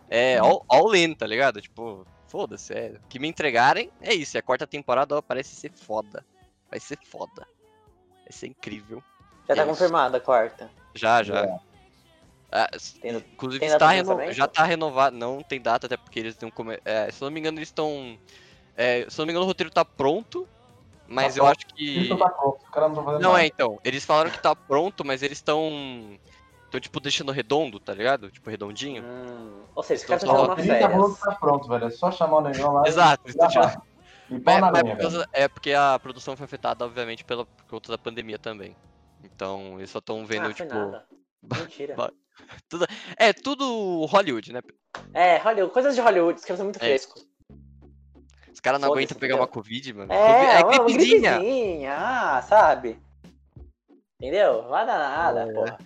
é 0.09 0.37
all, 0.37 0.63
all 0.67 0.95
in, 0.95 1.13
tá 1.13 1.25
ligado? 1.27 1.61
Tipo, 1.61 2.05
foda-se, 2.27 2.73
é. 2.73 2.93
Que 3.09 3.19
me 3.19 3.27
entregarem, 3.27 3.89
é 4.01 4.13
isso, 4.13 4.37
e 4.37 4.39
a 4.39 4.43
quarta 4.43 4.65
temporada 4.67 5.15
ó, 5.17 5.21
parece 5.21 5.55
ser 5.55 5.71
foda. 5.71 6.25
Vai 6.69 6.79
ser 6.79 6.97
foda. 7.05 7.47
Vai 8.23 8.31
ser 8.31 8.47
incrível. 8.47 9.03
Já 9.47 9.55
tá 9.55 9.61
É 9.61 9.65
isso. 9.65 9.73
confirmada 9.73 10.17
a 10.17 10.21
quarta. 10.21 10.69
Já, 10.93 11.21
já. 11.23 11.41
É. 11.45 11.59
Ah, 12.51 12.69
Tem 13.01 13.15
inclusive 13.17 13.59
tem 13.59 13.69
está 13.69 13.89
reno- 13.89 14.31
já 14.31 14.47
tá 14.47 14.63
renovado, 14.63 15.15
não 15.17 15.41
tem 15.41 15.59
data, 15.59 15.87
até 15.87 15.97
porque 15.97 16.19
eles 16.19 16.37
não 16.39 16.49
come... 16.49 16.79
é, 16.85 17.11
se 17.11 17.21
eu 17.21 17.25
não 17.25 17.33
me 17.33 17.39
engano, 17.39 17.57
eles 17.57 17.67
estão. 17.69 18.17
é, 18.77 19.05
se 19.09 19.19
eu 19.19 19.23
não 19.23 19.25
me 19.25 19.31
engano, 19.33 19.45
o 19.45 19.47
roteiro 19.47 19.69
tá 19.69 19.83
pronto, 19.83 20.47
mas 21.07 21.33
Tá 21.35 21.39
eu 21.41 21.43
pronto. 21.43 21.57
acho 21.57 21.75
que. 21.75 21.83
Isso 22.01 22.17
tá 22.17 22.89
não 22.89 23.19
Não, 23.19 23.37
é 23.37 23.45
então. 23.45 23.79
Eles 23.83 24.05
falaram 24.05 24.31
que 24.31 24.41
tá 24.41 24.55
pronto, 24.55 25.03
mas 25.05 25.21
eles 25.21 25.37
estão. 25.37 26.17
Estão, 26.75 26.79
tipo, 26.79 26.99
deixando 26.99 27.31
redondo, 27.31 27.79
tá 27.79 27.93
ligado? 27.93 28.29
Tipo, 28.31 28.49
redondinho. 28.49 29.03
Hum, 29.03 29.63
ou 29.75 29.83
seja, 29.83 30.03
esse 30.03 30.05
Então, 30.05 30.17
cara 30.19 30.19
tá 30.19 30.25
só 30.27 30.33
tirando 30.33 30.47
uma 30.49 30.55
tá 30.55 30.89
férias. 30.89 31.15
que 31.17 31.21
tá 31.25 31.31
pronto, 31.35 31.67
velho. 31.69 31.85
É 31.85 31.89
só 31.89 32.11
chamar 32.11 32.37
o 32.37 32.41
negão 32.41 32.73
lá. 32.73 32.83
e- 32.85 32.89
Exato, 32.89 33.33
tão 33.37 33.49
vai. 33.49 33.75
E 34.29 34.35
É, 34.35 34.39
mas 34.59 34.83
linha, 35.13 35.25
é 35.33 35.47
porque 35.47 35.71
a 35.73 35.99
produção 35.99 36.35
foi 36.35 36.45
afetada, 36.45 36.83
obviamente, 36.83 37.23
pela, 37.23 37.45
por 37.45 37.65
conta 37.65 37.91
da 37.91 37.97
pandemia 37.97 38.39
também. 38.39 38.75
Então, 39.23 39.75
eles 39.77 39.89
só 39.91 39.99
estão 39.99 40.25
vendo, 40.25 40.41
ah, 40.47 40.53
foi 40.53 40.53
tipo. 40.65 40.73
nada. 40.73 41.05
Mentira. 41.43 41.95
Ba- 41.97 42.11
É 43.17 43.31
tudo 43.33 44.05
Hollywood, 44.05 44.51
né? 44.51 44.61
É, 45.13 45.37
Hollywood, 45.37 45.71
coisas 45.73 45.95
de 45.95 46.01
Hollywood, 46.01 46.39
os 46.39 46.45
caras 46.45 46.57
são 46.57 46.65
muito 46.65 46.77
É. 46.77 46.79
frescos. 46.79 47.25
Os 48.51 48.59
caras 48.59 48.79
não 48.81 48.91
aguentam 48.91 49.15
pegar 49.17 49.33
entendeu? 49.35 49.41
uma 49.43 49.47
Covid, 49.47 49.93
mano. 49.93 50.11
É, 50.11 50.33
Covid- 50.33 50.51
é 50.51 50.63
uma 50.79 50.85
gripezinha. 50.87 51.37
gripezinha, 51.37 51.95
ah, 51.97 52.41
sabe? 52.41 52.99
Entendeu? 54.19 54.63
Não 54.63 54.69
vai 54.69 54.85
dar 54.85 54.97
nada, 54.97 55.41
É. 55.41 55.53
porra. 55.53 55.77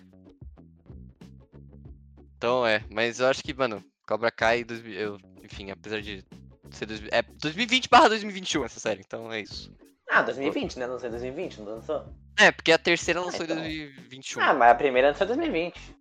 Então 2.40 2.66
é, 2.66 2.82
mas 2.90 3.20
eu 3.20 3.28
acho 3.28 3.44
que, 3.44 3.54
mano, 3.54 3.84
Cobra 4.08 4.32
Kai, 4.32 4.64
2000, 4.64 4.98
eu, 4.98 5.18
enfim, 5.44 5.72
apesar 5.72 6.02
de 6.02 6.24
ser 6.72 6.86
2000, 6.86 7.10
é 7.12 7.22
2020 7.22 7.90
barra 7.90 8.08
2021 8.08 8.64
essa 8.64 8.80
série, 8.80 9.02
então 9.06 9.30
é 9.30 9.42
isso. 9.42 9.70
Ah, 10.10 10.22
2020, 10.22 10.80
né? 10.80 10.88
Não 10.88 10.98
sei 10.98 11.10
2020, 11.10 11.58
não 11.58 11.76
lançou? 11.76 12.06
É, 12.40 12.50
porque 12.50 12.72
a 12.72 12.78
terceira 12.78 13.20
lançou 13.20 13.44
então. 13.44 13.58
em 13.58 13.62
2021. 13.62 14.42
Ah, 14.42 14.54
mas 14.54 14.72
a 14.72 14.76
primeira 14.76 15.10
lançou 15.10 15.26
em 15.26 15.28
2020. 15.28 15.98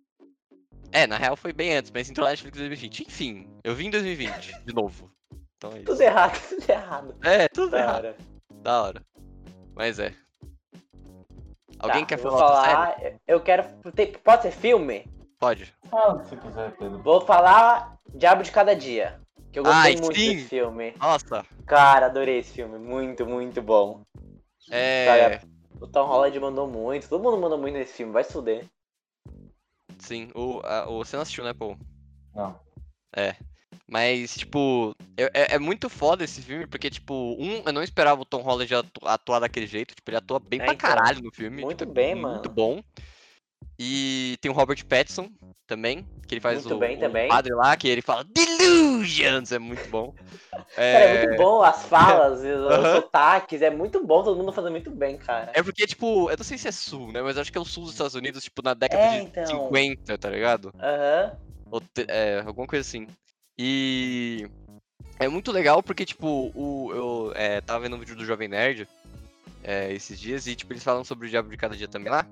É, 0.93 1.05
na 1.05 1.17
real 1.17 1.35
foi 1.35 1.51
bem 1.51 1.75
antes, 1.75 1.91
mas 1.91 2.09
entrou 2.09 2.23
na 2.23 2.31
Netflix 2.31 2.57
em 2.57 2.61
2020. 2.61 2.99
Enfim, 3.01 3.49
eu 3.61 3.75
vim 3.75 3.87
em 3.87 3.91
2020, 3.91 4.63
de 4.63 4.73
novo. 4.73 5.11
Então 5.57 5.73
é 5.73 5.81
Tudo 5.81 6.01
errado, 6.01 6.39
tudo 6.47 6.69
errado. 6.69 7.15
É, 7.21 7.47
tudo 7.49 7.75
errado. 7.75 8.01
Cara. 8.01 8.17
Da 8.63 8.81
hora. 8.81 9.05
Mas 9.75 9.99
é. 9.99 10.15
Alguém 11.77 12.01
Tá, 12.01 12.07
quer 12.07 12.17
falar 12.17 12.37
falar, 12.39 12.97
eu 13.27 13.41
quero. 13.41 13.65
Pode 14.23 14.43
ser 14.43 14.51
filme? 14.51 15.05
Pode. 15.39 15.73
Fala 15.89 16.15
você 16.23 16.35
quiser, 16.35 16.71
Pedro. 16.75 17.01
Vou 17.01 17.21
falar 17.21 17.97
Diabo 18.13 18.43
de 18.43 18.51
Cada 18.51 18.75
Dia. 18.75 19.19
Que 19.51 19.59
eu 19.59 19.63
gostei 19.63 19.93
Ai, 19.95 20.01
muito 20.01 20.19
sim. 20.19 20.35
desse 20.35 20.47
filme. 20.49 20.93
Nossa, 20.99 21.45
Cara, 21.65 22.05
adorei 22.07 22.39
esse 22.39 22.53
filme. 22.53 22.77
Muito, 22.77 23.25
muito 23.25 23.61
bom. 23.61 24.01
é. 24.69 25.41
O 25.79 25.87
Tom 25.87 26.05
Holland 26.05 26.37
mandou 26.39 26.67
muito. 26.67 27.07
Todo 27.07 27.23
mundo 27.23 27.37
mandou 27.39 27.57
muito 27.57 27.73
nesse 27.75 27.93
filme. 27.93 28.11
Vai 28.11 28.23
se 28.23 28.33
fuder. 28.33 28.65
Sim, 29.97 30.29
o, 30.35 30.59
a, 30.63 30.89
o, 30.89 30.97
você 31.03 31.15
não 31.15 31.23
assistiu, 31.23 31.43
né, 31.43 31.53
pô? 31.53 31.77
Não. 32.35 32.59
Mas, 33.87 34.35
tipo, 34.35 34.93
é, 35.17 35.23
é- 35.33 35.55
é 35.55 35.59
muito 35.59 35.89
foda 35.89 36.23
esse 36.23 36.41
filme, 36.41 36.67
porque, 36.67 36.89
tipo, 36.91 37.13
um, 37.39 37.63
eu 37.65 37.73
não 37.73 37.81
esperava 37.81 38.21
o 38.21 38.25
Tom 38.25 38.41
Holland 38.41 38.75
atu- 38.75 39.07
atuar 39.07 39.39
daquele 39.39 39.65
jeito. 39.65 39.95
Tipo, 39.95 40.11
ele 40.11 40.17
atua 40.17 40.39
bem 40.39 40.59
É, 40.61 40.65
pra 40.65 40.73
então, 40.73 40.89
caralho 40.89 41.21
no 41.23 41.31
filme. 41.31 41.61
muito 41.63 41.79
tipo, 41.79 41.91
bem, 41.93 42.13
Muito 42.13 42.27
mano. 42.49 42.49
bom. 42.49 42.83
E 43.81 44.35
tem 44.41 44.51
o 44.51 44.53
Robert 44.53 44.85
Pattinson 44.85 45.29
também, 45.65 46.05
que 46.27 46.33
ele 46.33 46.41
faz 46.41 46.65
Muito 46.65 46.75
o, 46.75 46.79
bem 46.79 46.97
o 46.97 46.99
também. 46.99 47.29
padre 47.29 47.53
lá, 47.53 47.77
que 47.77 47.87
ele 47.87 48.01
fala 48.01 48.25
Delusions, 48.25 49.53
é 49.53 49.59
muito 49.59 49.89
bom. 49.89 50.13
Cara, 50.75 51.05
é 51.05 51.25
muito 51.25 51.37
bom. 51.37 51.63
As 51.63 51.85
falas, 51.85 52.39
os 52.43 52.45
Aham. 52.45 52.95
sotaques. 52.95 53.61
É 53.61 53.69
muito 53.69 54.05
bom. 54.05 54.21
Todo 54.21 54.35
mundo 54.37 54.51
fazendo 54.51 54.71
muito 54.71 54.91
bem, 54.91 55.17
cara. 55.17 55.51
É 55.53 55.63
porque, 55.63 55.87
tipo, 55.87 56.29
eu 56.29 56.35
não 56.35 56.43
sei 56.43 56.57
se 56.57 56.67
é 56.67 56.71
sul, 56.71 57.11
né? 57.13 57.21
Mas 57.21 57.37
acho 57.37 57.51
que 57.51 57.57
é 57.57 57.61
o 57.61 57.65
sul 57.65 57.83
dos 57.83 57.93
Estados 57.93 58.15
Unidos, 58.15 58.43
tipo, 58.43 58.61
na 58.61 58.73
década 58.73 59.01
É, 59.05 59.09
de 59.19 59.23
então. 59.23 59.45
50, 59.69 60.17
tá 60.17 60.29
ligado? 60.29 60.73
Aham. 60.77 61.37
É, 62.07 62.43
alguma 62.45 62.67
coisa 62.67 62.81
assim. 62.81 63.07
E 63.57 64.49
é 65.19 65.29
muito 65.29 65.51
legal 65.53 65.81
porque, 65.81 66.05
tipo, 66.05 66.51
o, 66.53 66.91
eu 66.93 67.33
é, 67.35 67.61
tava 67.61 67.81
vendo 67.81 67.95
um 67.95 67.99
vídeo 67.99 68.15
do 68.15 68.25
Jovem 68.25 68.47
Nerd 68.49 68.87
é, 69.63 69.93
esses 69.93 70.19
dias 70.19 70.47
e, 70.47 70.55
tipo, 70.55 70.73
eles 70.73 70.83
falam 70.83 71.03
sobre 71.03 71.27
o 71.27 71.29
Diabo 71.29 71.49
de 71.49 71.57
Cada 71.57 71.77
Dia 71.77 71.87
também 71.87 72.11
lá. 72.11 72.25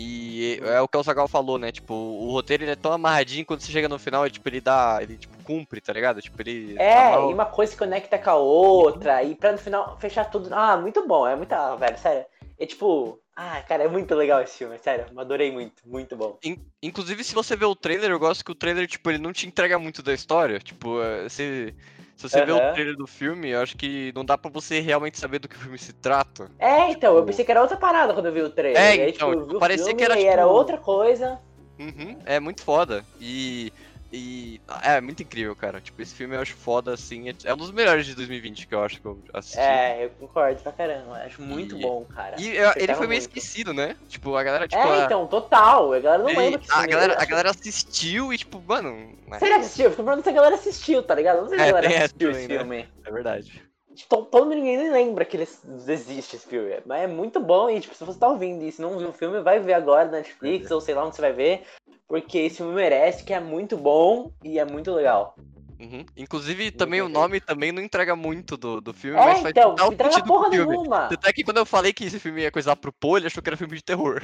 E 0.00 0.60
é 0.62 0.80
o 0.80 0.86
que 0.86 0.96
o 0.96 1.02
Sagal 1.02 1.26
falou, 1.26 1.58
né? 1.58 1.72
Tipo, 1.72 1.92
o 1.92 2.30
roteiro 2.30 2.62
ele 2.62 2.70
é 2.70 2.76
tão 2.76 2.92
amarradinho 2.92 3.44
quando 3.44 3.60
você 3.60 3.72
chega 3.72 3.88
no 3.88 3.98
final, 3.98 4.24
ele, 4.24 4.32
tipo, 4.34 4.48
ele 4.48 4.60
dá. 4.60 4.98
Ele, 5.02 5.16
tipo, 5.16 5.34
cumpre, 5.42 5.80
tá 5.80 5.92
ligado? 5.92 6.22
Tipo, 6.22 6.40
ele. 6.40 6.76
É, 6.78 7.08
amarra- 7.08 7.30
e 7.30 7.34
uma 7.34 7.46
coisa 7.46 7.72
se 7.72 7.78
conecta 7.78 8.16
com 8.18 8.30
a 8.30 8.34
outra, 8.36 9.22
e 9.24 9.34
pra 9.34 9.50
no 9.52 9.58
final 9.58 9.96
fechar 9.98 10.24
tudo. 10.26 10.48
Ah, 10.54 10.76
muito 10.76 11.06
bom, 11.06 11.26
é 11.26 11.34
muito. 11.34 11.52
Ah, 11.52 11.74
velho, 11.74 11.98
sério. 11.98 12.24
É 12.58 12.64
tipo. 12.66 13.18
Ah, 13.34 13.62
cara, 13.62 13.84
é 13.84 13.88
muito 13.88 14.14
legal 14.16 14.40
esse 14.42 14.58
filme, 14.58 14.76
sério. 14.78 15.06
Adorei 15.16 15.50
muito, 15.52 15.82
muito 15.86 16.16
bom. 16.16 16.38
In- 16.44 16.58
Inclusive, 16.82 17.22
se 17.22 17.34
você 17.34 17.54
vê 17.56 17.64
o 17.64 17.74
trailer, 17.74 18.10
eu 18.10 18.18
gosto 18.18 18.44
que 18.44 18.50
o 18.50 18.54
trailer, 18.54 18.86
tipo, 18.88 19.08
ele 19.10 19.18
não 19.18 19.32
te 19.32 19.46
entrega 19.46 19.78
muito 19.78 20.02
da 20.02 20.12
história. 20.12 20.58
Tipo, 20.58 21.00
é, 21.02 21.28
se, 21.28 21.72
se 22.18 22.28
você 22.28 22.44
vê 22.44 22.50
o 22.52 22.72
trailer 22.72 22.96
do 22.96 23.06
filme, 23.06 23.48
eu 23.50 23.60
acho 23.62 23.76
que 23.76 24.12
não 24.14 24.24
dá 24.24 24.36
pra 24.36 24.50
você 24.50 24.80
realmente 24.80 25.18
saber 25.18 25.38
do 25.38 25.48
que 25.48 25.54
o 25.56 25.58
filme 25.58 25.78
se 25.78 25.92
trata. 25.92 26.50
É, 26.58 26.90
então, 26.90 27.10
eu 27.12 27.16
Tipo- 27.20 27.26
pensei 27.28 27.44
que 27.44 27.50
era 27.50 27.62
outra 27.62 27.76
parada 27.76 28.12
quando 28.12 28.26
eu 28.26 28.32
vi 28.32 28.42
o 28.42 28.50
trailer. 28.50 28.76
É, 28.82 28.96
e 28.96 29.00
aí, 29.00 29.10
então, 29.10 29.30
tipo, 29.30 29.42
eu 29.42 29.46
vi 29.48 29.56
o 29.56 29.58
parecia 29.60 29.84
filme, 29.86 29.98
que 29.98 30.04
era, 30.04 30.18
e 30.20 30.24
era 30.24 30.42
tipo- 30.42 30.54
outra 30.54 30.76
coisa. 30.78 31.38
Uhum, 31.78 32.18
é 32.26 32.40
muito 32.40 32.62
foda. 32.62 33.04
E. 33.20 33.72
E. 34.12 34.60
É 34.82 35.00
muito 35.00 35.22
incrível, 35.22 35.54
cara. 35.54 35.80
Tipo, 35.80 36.00
esse 36.00 36.14
filme 36.14 36.34
eu 36.34 36.40
acho 36.40 36.54
foda, 36.54 36.94
assim. 36.94 37.28
é- 37.28 37.34
É 37.44 37.52
um 37.52 37.56
dos 37.58 37.70
melhores 37.70 38.06
de 38.06 38.14
2020 38.14 38.66
que 38.66 38.74
eu 38.74 38.82
acho 38.82 39.00
que 39.00 39.06
eu 39.06 39.18
assisti. 39.34 39.58
É, 39.58 40.04
eu 40.06 40.10
concordo 40.10 40.60
pra 40.62 40.72
caramba. 40.72 41.12
Acho 41.18 41.42
muito 41.42 41.76
E- 41.76 41.80
bom, 41.82 42.04
cara. 42.06 42.40
E 42.40 42.56
eu- 42.56 42.72
ele 42.76 42.94
foi 42.94 43.06
meio 43.06 43.20
muito. 43.20 43.36
esquecido, 43.36 43.74
né? 43.74 43.96
Tipo, 44.08 44.34
a 44.36 44.42
galera, 44.42 44.66
tipo. 44.66 44.80
É, 44.80 45.02
a- 45.02 45.04
então, 45.04 45.26
total. 45.26 45.92
A 45.92 46.00
galera 46.00 46.22
não 46.22 46.34
lembra 46.34 46.58
que 46.58 46.66
a, 46.72 46.86
galera, 46.86 47.14
eu 47.14 47.20
a 47.20 47.24
galera 47.26 47.50
assistiu 47.50 48.32
e, 48.32 48.38
tipo, 48.38 48.62
mano. 48.66 49.14
é- 49.32 49.38
Será 49.38 49.56
que 49.56 49.60
assistiu? 49.66 49.84
Eu 49.86 49.90
fico 49.90 50.02
perguntando 50.04 50.24
se 50.24 50.30
a 50.30 50.32
galera 50.32 50.54
assistiu, 50.54 51.02
tá 51.02 51.14
ligado? 51.14 51.42
Não 51.42 51.48
sei 51.48 51.58
se 51.58 51.64
a 51.64 51.66
É, 51.66 51.72
galera 51.72 52.04
assistiu 52.04 52.30
esse 52.30 52.48
né? 52.48 52.58
filme. 52.58 52.88
É 53.04 53.12
verdade. 53.12 53.62
Tipo, 53.94 54.22
todo 54.22 54.48
ninguém 54.48 54.76
nem 54.78 54.92
lembra 54.92 55.24
que 55.24 55.36
ele 55.36 55.48
existe 55.88 56.36
esse 56.36 56.46
filme. 56.46 56.70
Mas 56.86 57.02
é 57.02 57.06
muito 57.08 57.40
bom 57.40 57.68
e, 57.68 57.80
tipo, 57.80 57.94
se 57.96 58.04
você 58.04 58.18
tá 58.18 58.28
ouvindo 58.28 58.62
isso 58.64 58.80
e 58.80 58.82
não 58.82 58.96
viu 58.96 59.08
o 59.08 59.12
filme, 59.12 59.40
vai 59.40 59.58
ver 59.58 59.72
agora 59.74 60.04
na 60.04 60.18
Netflix 60.18 60.70
ou 60.70 60.80
sei 60.80 60.94
lá 60.94 61.04
onde 61.04 61.16
você 61.16 61.20
vai 61.20 61.32
ver. 61.32 61.64
Porque 62.08 62.38
esse 62.38 62.56
filme 62.56 62.74
merece, 62.74 63.22
que 63.22 63.34
é 63.34 63.40
muito 63.40 63.76
bom 63.76 64.32
e 64.42 64.58
é 64.58 64.64
muito 64.64 64.92
legal. 64.92 65.36
Uhum. 65.78 66.04
Inclusive, 66.16 66.72
também 66.72 67.00
o 67.00 67.08
nome 67.08 67.40
também 67.40 67.70
não 67.70 67.80
entrega 67.80 68.16
muito 68.16 68.56
do, 68.56 68.80
do 68.80 68.92
filme, 68.92 69.16
É, 69.18 69.24
mas 69.26 69.40
faz 69.40 69.50
então, 69.50 69.70
total 69.70 69.86
não 69.86 69.92
entrega 69.92 70.24
porra 70.24 70.50
filme. 70.50 70.76
nenhuma. 70.76 71.06
Até 71.06 71.32
que 71.32 71.44
quando 71.44 71.58
eu 71.58 71.66
falei 71.66 71.92
que 71.92 72.04
esse 72.04 72.18
filme 72.18 72.42
ia 72.42 72.50
coisar 72.50 72.74
pro 72.74 72.92
Pô, 72.92 73.16
ele 73.16 73.26
achou 73.26 73.42
que 73.42 73.48
era 73.48 73.56
filme 73.56 73.76
de 73.76 73.84
terror. 73.84 74.20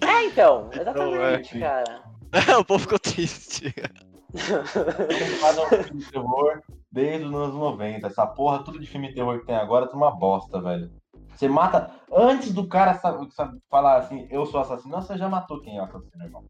É, 0.00 0.24
então, 0.24 0.68
é, 0.74 0.80
exatamente, 0.80 1.50
enfim. 1.50 1.60
cara. 1.60 2.02
o 2.58 2.64
povo 2.64 2.80
ficou 2.80 2.98
triste. 2.98 3.72
Um 4.32 5.84
filme 5.84 6.00
de 6.04 6.10
terror 6.12 6.62
desde 6.90 7.26
os 7.26 7.34
anos 7.34 7.54
90. 7.54 8.06
Essa 8.06 8.26
porra, 8.26 8.62
tudo 8.62 8.78
de 8.78 8.86
filme 8.86 9.08
de 9.08 9.14
terror 9.14 9.40
que 9.40 9.46
tem 9.46 9.56
agora, 9.56 9.86
é 9.86 9.96
uma 9.96 10.10
bosta, 10.12 10.60
velho. 10.60 10.90
Você 11.40 11.48
mata. 11.48 11.90
Antes 12.12 12.52
do 12.52 12.68
cara 12.68 12.92
sabe, 12.98 13.32
sabe, 13.32 13.58
falar 13.70 13.96
assim, 13.96 14.28
eu 14.30 14.44
sou 14.44 14.60
assassino, 14.60 14.94
você 14.94 15.16
já 15.16 15.26
matou 15.26 15.58
quem 15.62 15.78
é 15.78 15.80
o 15.80 15.84
assassino, 15.84 16.22
irmão. 16.22 16.44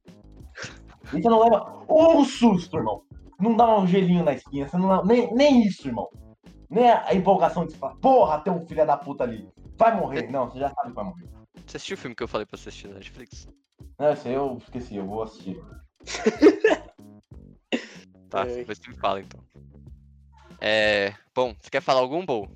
E 1.14 1.23
você 1.23 1.28
não 1.28 1.44
leva 1.44 1.85
um 1.88 2.25
susto, 2.25 2.76
irmão. 2.76 3.04
Não 3.38 3.56
dá 3.56 3.78
um 3.78 3.87
gelinho 3.87 4.25
na 4.25 4.32
espinha, 4.32 4.68
você 4.68 4.76
não 4.76 4.88
leva, 4.88 5.04
nem, 5.04 5.32
nem 5.32 5.62
isso, 5.62 5.87
irmão. 5.87 6.11
Nem 6.68 6.90
a 6.90 7.14
empolgação 7.14 7.64
de 7.64 7.76
falar, 7.76 7.94
porra, 7.97 8.40
tem 8.40 8.52
um 8.52 8.66
filho 8.66 8.85
da 8.85 8.97
puta 8.97 9.23
ali. 9.23 9.49
Vai 9.78 9.97
morrer. 9.97 10.28
Não, 10.28 10.50
você 10.50 10.59
já 10.59 10.70
sabe 10.70 10.88
que 10.88 10.94
vai 10.97 11.04
morrer. 11.04 11.28
Você 11.64 11.76
assistiu 11.76 11.94
o 11.94 11.99
filme 11.99 12.16
que 12.16 12.25
eu 12.25 12.28
falei 12.28 12.44
pra 12.44 12.59
você 12.59 12.68
assistir 12.68 12.88
na 12.88 12.94
Netflix? 12.94 13.47
Não, 13.97 14.11
esse 14.11 14.26
aí 14.26 14.35
eu 14.35 14.59
esqueci, 14.59 14.97
eu 14.97 15.06
vou 15.06 15.23
assistir. 15.23 15.62
Tá, 18.28 18.44
depois 18.44 18.78
você 18.78 18.88
me 18.88 18.97
fala 18.97 19.20
então. 19.20 19.40
É. 20.61 21.12
Bom, 21.35 21.52
você 21.61 21.68
quer 21.68 21.80
falar 21.80 21.99
algum, 21.99 22.25
Bo? 22.25 22.49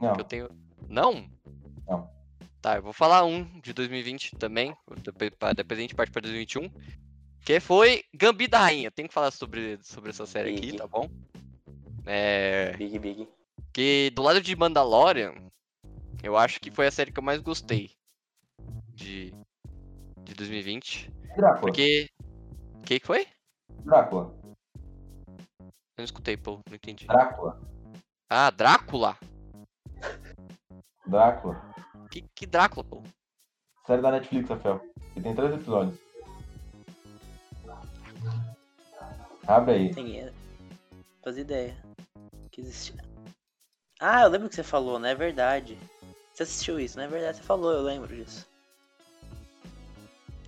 Não, 0.00 0.12
Que 0.14 0.20
eu 0.20 0.24
tenho. 0.24 0.48
Não? 0.88 1.28
Não. 1.90 2.08
Tá, 2.62 2.76
eu 2.76 2.82
vou 2.82 2.92
falar 2.92 3.24
um 3.24 3.44
de 3.60 3.72
2020 3.72 4.36
também. 4.36 4.76
Depois, 5.02 5.78
a 5.78 5.82
gente 5.82 5.94
parte 5.94 6.12
pra 6.12 6.20
2021. 6.20 6.70
Que 7.44 7.58
foi 7.58 8.04
Gambi 8.14 8.46
da 8.46 8.60
Rainha. 8.60 8.90
Tenho 8.90 9.08
que 9.08 9.14
falar 9.14 9.30
sobre, 9.30 9.78
sobre 9.82 10.10
essa 10.10 10.26
série 10.26 10.50
aqui, 10.50 10.60
Big. 10.60 10.76
tá 10.76 10.86
bom? 10.86 11.08
É. 12.06 12.76
Big, 12.76 12.98
big. 12.98 13.28
Que 13.72 14.10
do 14.14 14.22
lado 14.22 14.40
de 14.40 14.54
Mandalorian, 14.54 15.34
eu 16.22 16.36
acho 16.36 16.60
que 16.60 16.70
foi 16.70 16.86
a 16.86 16.90
série 16.90 17.10
que 17.10 17.18
eu 17.18 17.24
mais 17.24 17.40
gostei 17.40 17.90
de, 18.94 19.32
de 20.22 20.34
2020. 20.34 21.10
Drácula. 21.36 21.60
Porque. 21.60 22.08
O 22.74 22.82
que 22.82 23.00
que 23.00 23.06
foi? 23.06 23.26
Drácula. 23.84 24.34
Eu 25.60 25.72
não 25.98 26.04
escutei, 26.04 26.36
pô, 26.36 26.60
não 26.68 26.74
entendi. 26.76 27.06
Drácula. 27.06 27.60
Ah, 28.28 28.50
Drácula? 28.50 29.16
Drácula. 31.10 31.60
Que, 32.10 32.22
que 32.34 32.46
Drácula, 32.46 32.84
pô? 32.84 33.02
Série 33.84 34.00
da 34.00 34.12
Netflix, 34.12 34.48
Rafael. 34.48 34.80
E 35.16 35.20
tem 35.20 35.34
três 35.34 35.52
episódios. 35.52 35.98
Abre 39.46 39.74
aí. 39.74 39.94
Tem 39.94 40.20
é, 40.20 40.32
ideia 41.36 41.76
que 42.52 42.60
existia. 42.60 43.02
Ah, 43.98 44.22
eu 44.22 44.28
lembro 44.28 44.48
que 44.48 44.54
você 44.54 44.62
falou, 44.62 44.98
não 44.98 45.08
é 45.08 45.14
verdade. 45.14 45.76
Você 46.32 46.44
assistiu 46.44 46.78
isso, 46.78 46.96
não 46.96 47.04
é 47.04 47.08
verdade? 47.08 47.38
Você 47.38 47.42
falou, 47.42 47.72
eu 47.72 47.82
lembro 47.82 48.14
disso. 48.14 48.46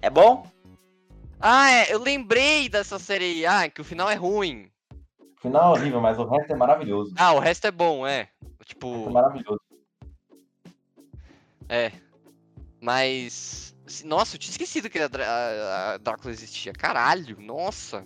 É 0.01 0.09
bom? 0.09 0.47
Ah, 1.41 1.71
é, 1.71 1.93
eu 1.93 1.99
lembrei 1.99 2.69
dessa 2.69 2.99
série 2.99 3.25
aí. 3.25 3.47
Ah, 3.47 3.69
que 3.69 3.81
o 3.81 3.85
final 3.85 4.09
é 4.09 4.15
ruim. 4.15 4.71
O 5.21 5.41
final 5.41 5.75
é 5.75 5.79
horrível, 5.79 6.01
mas 6.01 6.19
o 6.19 6.25
resto 6.25 6.53
é 6.53 6.57
maravilhoso. 6.57 7.13
Ah, 7.17 7.33
o 7.33 7.41
resto 7.41 7.67
é 7.67 7.73
bom, 7.73 8.07
é. 8.07 8.29
É 8.61 8.65
Tipo, 8.65 9.11
maravilhoso. 9.11 9.61
É. 11.75 11.93
Mas. 12.81 13.75
Nossa, 14.05 14.37
eu 14.37 14.39
tinha 14.39 14.51
esquecido 14.53 14.89
que 14.89 14.99
a, 14.99 15.07
a- 15.07 15.95
a 15.95 15.97
Drácula 15.99 16.33
existia. 16.33 16.73
Caralho, 16.73 17.41
nossa. 17.41 18.05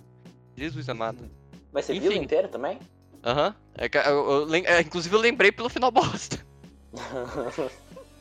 Jesus 0.56 0.88
amado. 0.88 1.30
Mas 1.72 1.84
você 1.84 1.98
viu 1.98 2.10
Enfim. 2.12 2.22
inteiro 2.22 2.48
também? 2.48 2.78
Aham. 3.24 3.54
É 3.76 3.88
eu- 4.08 4.48
eu 4.48 4.54
é, 4.54 4.80
inclusive 4.80 5.14
eu 5.14 5.20
lembrei 5.20 5.50
pelo 5.52 5.68
final 5.68 5.90
bosta. 5.90 6.44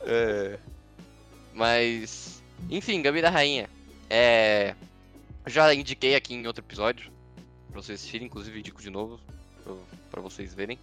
É. 0.08 0.58
Mas. 1.52 2.42
Enfim, 2.70 3.02
Gabi 3.02 3.20
da 3.20 3.30
Rainha. 3.30 3.68
É. 4.08 4.74
Já 5.46 5.72
indiquei 5.74 6.14
aqui 6.14 6.34
em 6.34 6.46
outro 6.46 6.62
episódio. 6.64 7.10
Pra 7.72 7.82
vocês 7.82 7.98
assistirem, 7.98 8.26
inclusive 8.26 8.58
indico 8.58 8.80
de 8.80 8.90
novo. 8.90 9.18
Pra 10.10 10.20
vocês 10.22 10.54
verem. 10.54 10.78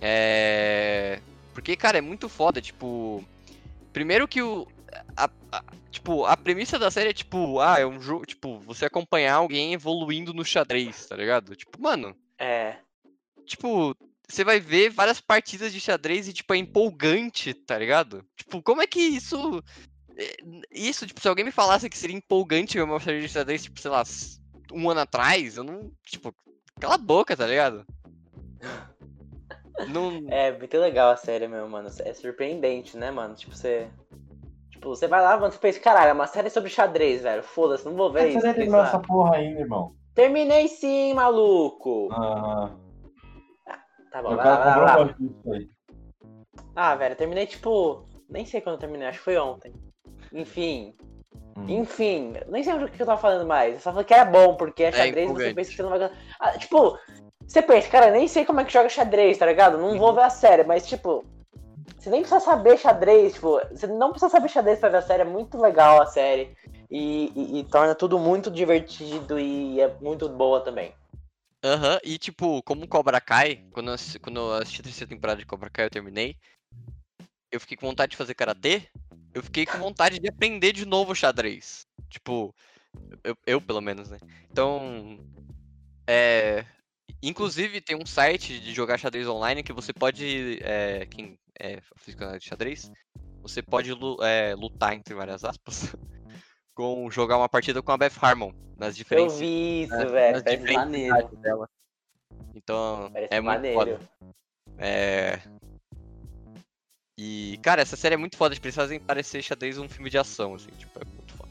É. 0.00 1.20
Porque, 1.54 1.76
cara, 1.76 1.98
é 1.98 2.00
muito 2.00 2.28
foda, 2.28 2.60
tipo. 2.60 3.24
Primeiro 3.92 4.26
que 4.28 4.42
o. 4.42 4.66
a- 5.16 5.30
a- 5.52 5.64
tipo, 5.90 6.24
a 6.24 6.36
premissa 6.36 6.78
da 6.78 6.90
série 6.90 7.10
é 7.10 7.14
tipo, 7.14 7.60
ah, 7.60 7.78
é 7.78 7.86
um 7.86 8.00
jogo. 8.00 8.24
Tipo, 8.26 8.58
você 8.60 8.84
acompanhar 8.86 9.34
alguém 9.34 9.72
evoluindo 9.72 10.32
no 10.34 10.44
xadrez, 10.44 11.06
tá 11.06 11.16
ligado? 11.16 11.54
Tipo, 11.56 11.80
mano 11.80 12.16
é. 12.38 12.76
tipo, 13.44 13.94
você 14.28 14.44
vai 14.44 14.60
ver 14.60 14.90
várias 14.90 15.20
partidas 15.20 15.72
de 15.72 15.80
xadrez 15.80 16.28
e, 16.28 16.32
tipo, 16.32 16.54
é 16.54 16.56
empolgante, 16.56 17.52
tá 17.52 17.76
ligado? 17.78 18.24
Tipo, 18.36 18.62
como 18.62 18.80
é 18.82 18.86
que 18.86 19.00
isso. 19.00 19.62
é, 20.16 20.36
Isso, 20.70 21.06
tipo, 21.06 21.20
se 21.20 21.28
alguém 21.28 21.44
me 21.44 21.50
falasse 21.50 21.90
que 21.90 21.98
seria 21.98 22.16
empolgante 22.16 22.76
ver 22.76 22.82
uma 22.84 22.98
partida 22.98 23.20
de 23.20 23.28
xadrez, 23.28 23.62
tipo, 23.64 23.80
sei 23.80 23.90
lá, 23.90 24.02
um 24.72 24.88
ano 24.88 25.00
atrás, 25.00 25.56
eu 25.56 25.64
não. 25.64 25.90
Tipo, 26.06 26.32
cala 26.80 26.94
a 26.94 26.98
boca, 26.98 27.36
tá 27.36 27.46
ligado? 27.46 27.84
Não. 29.86 30.10
É 30.30 30.52
muito 30.52 30.78
legal 30.78 31.10
a 31.10 31.16
série 31.16 31.48
mesmo, 31.48 31.68
mano. 31.68 31.88
É 32.04 32.12
surpreendente, 32.14 32.96
né, 32.96 33.10
mano? 33.10 33.34
Tipo, 33.34 33.54
você. 33.54 33.88
Tipo, 34.70 34.88
você 34.90 35.06
vai 35.06 35.20
lá, 35.20 35.36
mano, 35.36 35.52
você 35.52 35.58
pensa, 35.58 35.80
caralho, 35.80 36.10
é 36.10 36.12
uma 36.12 36.26
série 36.26 36.50
sobre 36.50 36.70
xadrez, 36.70 37.22
velho. 37.22 37.42
Foda-se, 37.42 37.84
não 37.84 37.94
vou 37.94 38.10
ver 38.10 38.22
Você 38.22 38.28
isso. 38.28 38.40
Pensa, 38.40 38.54
terminou 38.54 38.80
ah, 38.80 38.84
essa 38.84 38.98
porra 38.98 39.36
ainda, 39.36 39.60
irmão. 39.60 39.94
Terminei 40.14 40.68
sim, 40.68 41.14
maluco. 41.14 42.08
Aham. 42.12 42.78
Tá 44.10 44.22
bom, 44.22 44.34
vai 44.34 44.44
lá, 44.44 44.76
vai 44.76 45.04
lá. 45.04 45.14
Ah, 46.74 46.94
velho, 46.96 47.12
eu 47.12 47.16
terminei 47.16 47.46
tipo. 47.46 48.08
Nem 48.28 48.44
sei 48.44 48.60
quando 48.60 48.74
eu 48.74 48.80
terminei, 48.80 49.08
acho 49.08 49.18
que 49.18 49.24
foi 49.24 49.38
ontem. 49.38 49.72
Enfim. 50.32 50.94
Hum. 51.56 51.64
Enfim, 51.68 52.32
nem 52.48 52.62
sei 52.62 52.74
o 52.74 52.88
que 52.88 53.00
eu 53.00 53.06
tava 53.06 53.20
falando 53.20 53.46
mais. 53.46 53.74
Eu 53.74 53.80
só 53.80 53.90
falei 53.90 54.04
que 54.04 54.14
era 54.14 54.24
bom, 54.24 54.56
porque 54.56 54.84
é 54.84 54.92
xadrez 54.92 55.30
e 55.30 55.32
você 55.32 55.54
pensa 55.54 55.70
que 55.70 55.76
você 55.76 55.82
não 55.82 55.90
vai. 55.90 56.10
Ah, 56.38 56.58
tipo, 56.58 56.98
você 57.50 57.62
pensa, 57.62 57.88
cara, 57.88 58.10
nem 58.12 58.28
sei 58.28 58.44
como 58.44 58.60
é 58.60 58.64
que 58.64 58.72
joga 58.72 58.88
xadrez, 58.88 59.36
tá 59.36 59.44
ligado? 59.44 59.76
Não 59.76 59.98
vou 59.98 60.14
ver 60.14 60.22
a 60.22 60.30
série, 60.30 60.62
mas 60.62 60.86
tipo. 60.86 61.24
Você 61.98 62.08
nem 62.08 62.20
precisa 62.22 62.40
saber 62.40 62.78
xadrez, 62.78 63.34
tipo, 63.34 63.60
você 63.70 63.86
não 63.86 64.10
precisa 64.10 64.30
saber 64.30 64.48
xadrez 64.48 64.78
pra 64.78 64.88
ver 64.88 64.98
a 64.98 65.02
série, 65.02 65.22
é 65.22 65.24
muito 65.24 65.58
legal 65.60 66.00
a 66.00 66.06
série. 66.06 66.54
E, 66.90 67.30
e- 67.34 67.58
e 67.60 67.64
torna 67.64 67.94
tudo 67.94 68.18
muito 68.18 68.50
divertido 68.50 69.38
e 69.38 69.80
é 69.80 69.88
muito 70.00 70.28
boa 70.28 70.60
também. 70.60 70.94
Aham, 71.62 71.98
e 72.04 72.16
tipo, 72.18 72.62
como 72.62 72.88
Cobra 72.88 73.20
Kai, 73.20 73.64
quando 73.72 73.90
eu, 73.90 73.96
quando 74.22 74.40
eu 74.40 74.52
assisti 74.54 74.80
a 74.80 74.84
terceira 74.84 75.08
temporada 75.10 75.40
de 75.40 75.46
Cobra 75.46 75.68
Kai, 75.68 75.86
eu 75.86 75.90
terminei. 75.90 76.36
Eu 77.52 77.60
fiquei 77.60 77.76
com 77.76 77.86
vontade 77.88 78.12
de 78.12 78.16
fazer 78.16 78.34
karatê. 78.34 78.82
Eu 79.34 79.42
fiquei 79.42 79.66
com 79.66 79.76
vontade 79.78 80.18
de 80.18 80.28
aprender 80.28 80.72
de 80.72 80.86
novo 80.86 81.14
xadrez. 81.14 81.86
Tipo, 82.08 82.54
eu, 83.24 83.36
eu 83.46 83.60
pelo 83.60 83.80
menos, 83.80 84.08
né? 84.08 84.18
Então, 84.50 85.18
é. 86.06 86.64
Inclusive, 87.22 87.80
tem 87.80 87.96
um 87.96 88.06
site 88.06 88.58
de 88.58 88.72
jogar 88.72 88.98
xadrez 88.98 89.28
online 89.28 89.62
que 89.62 89.72
você 89.72 89.92
pode. 89.92 90.58
É, 90.62 91.04
quem 91.06 91.38
é 91.58 91.78
aficionado 91.96 92.38
de 92.38 92.46
xadrez, 92.46 92.90
você 93.42 93.62
pode 93.62 93.92
é, 94.22 94.54
lutar, 94.54 94.94
entre 94.94 95.14
várias 95.14 95.44
aspas, 95.44 95.94
com 96.74 97.10
jogar 97.10 97.36
uma 97.36 97.48
partida 97.48 97.82
com 97.82 97.92
a 97.92 97.96
Beth 97.98 98.12
Harmon. 98.20 98.52
Nas 98.78 98.94
Eu 98.94 98.94
diferentes 98.94 99.38
vi 99.38 99.82
isso, 99.82 99.94
É, 99.94 100.04
velho. 100.06 100.32
nas 100.32 100.42
Parece 100.42 100.72
maneiro. 100.72 101.36
dela. 101.36 101.68
Então, 102.54 103.10
Parece 103.12 103.34
é 103.34 103.40
muito 103.40 103.54
maneiro. 103.54 103.78
foda. 103.78 104.00
É... 104.78 105.38
E, 107.18 107.58
cara, 107.62 107.82
essa 107.82 107.96
série 107.96 108.14
é 108.14 108.18
muito 108.18 108.38
foda. 108.38 108.54
Eles 108.54 108.74
fazem 108.74 108.98
parecer 108.98 109.42
xadrez 109.42 109.76
um 109.76 109.86
filme 109.88 110.08
de 110.08 110.16
ação, 110.16 110.54
assim. 110.54 110.70
Tipo, 110.78 111.00
é 111.00 111.04
muito 111.04 111.34
foda. 111.34 111.50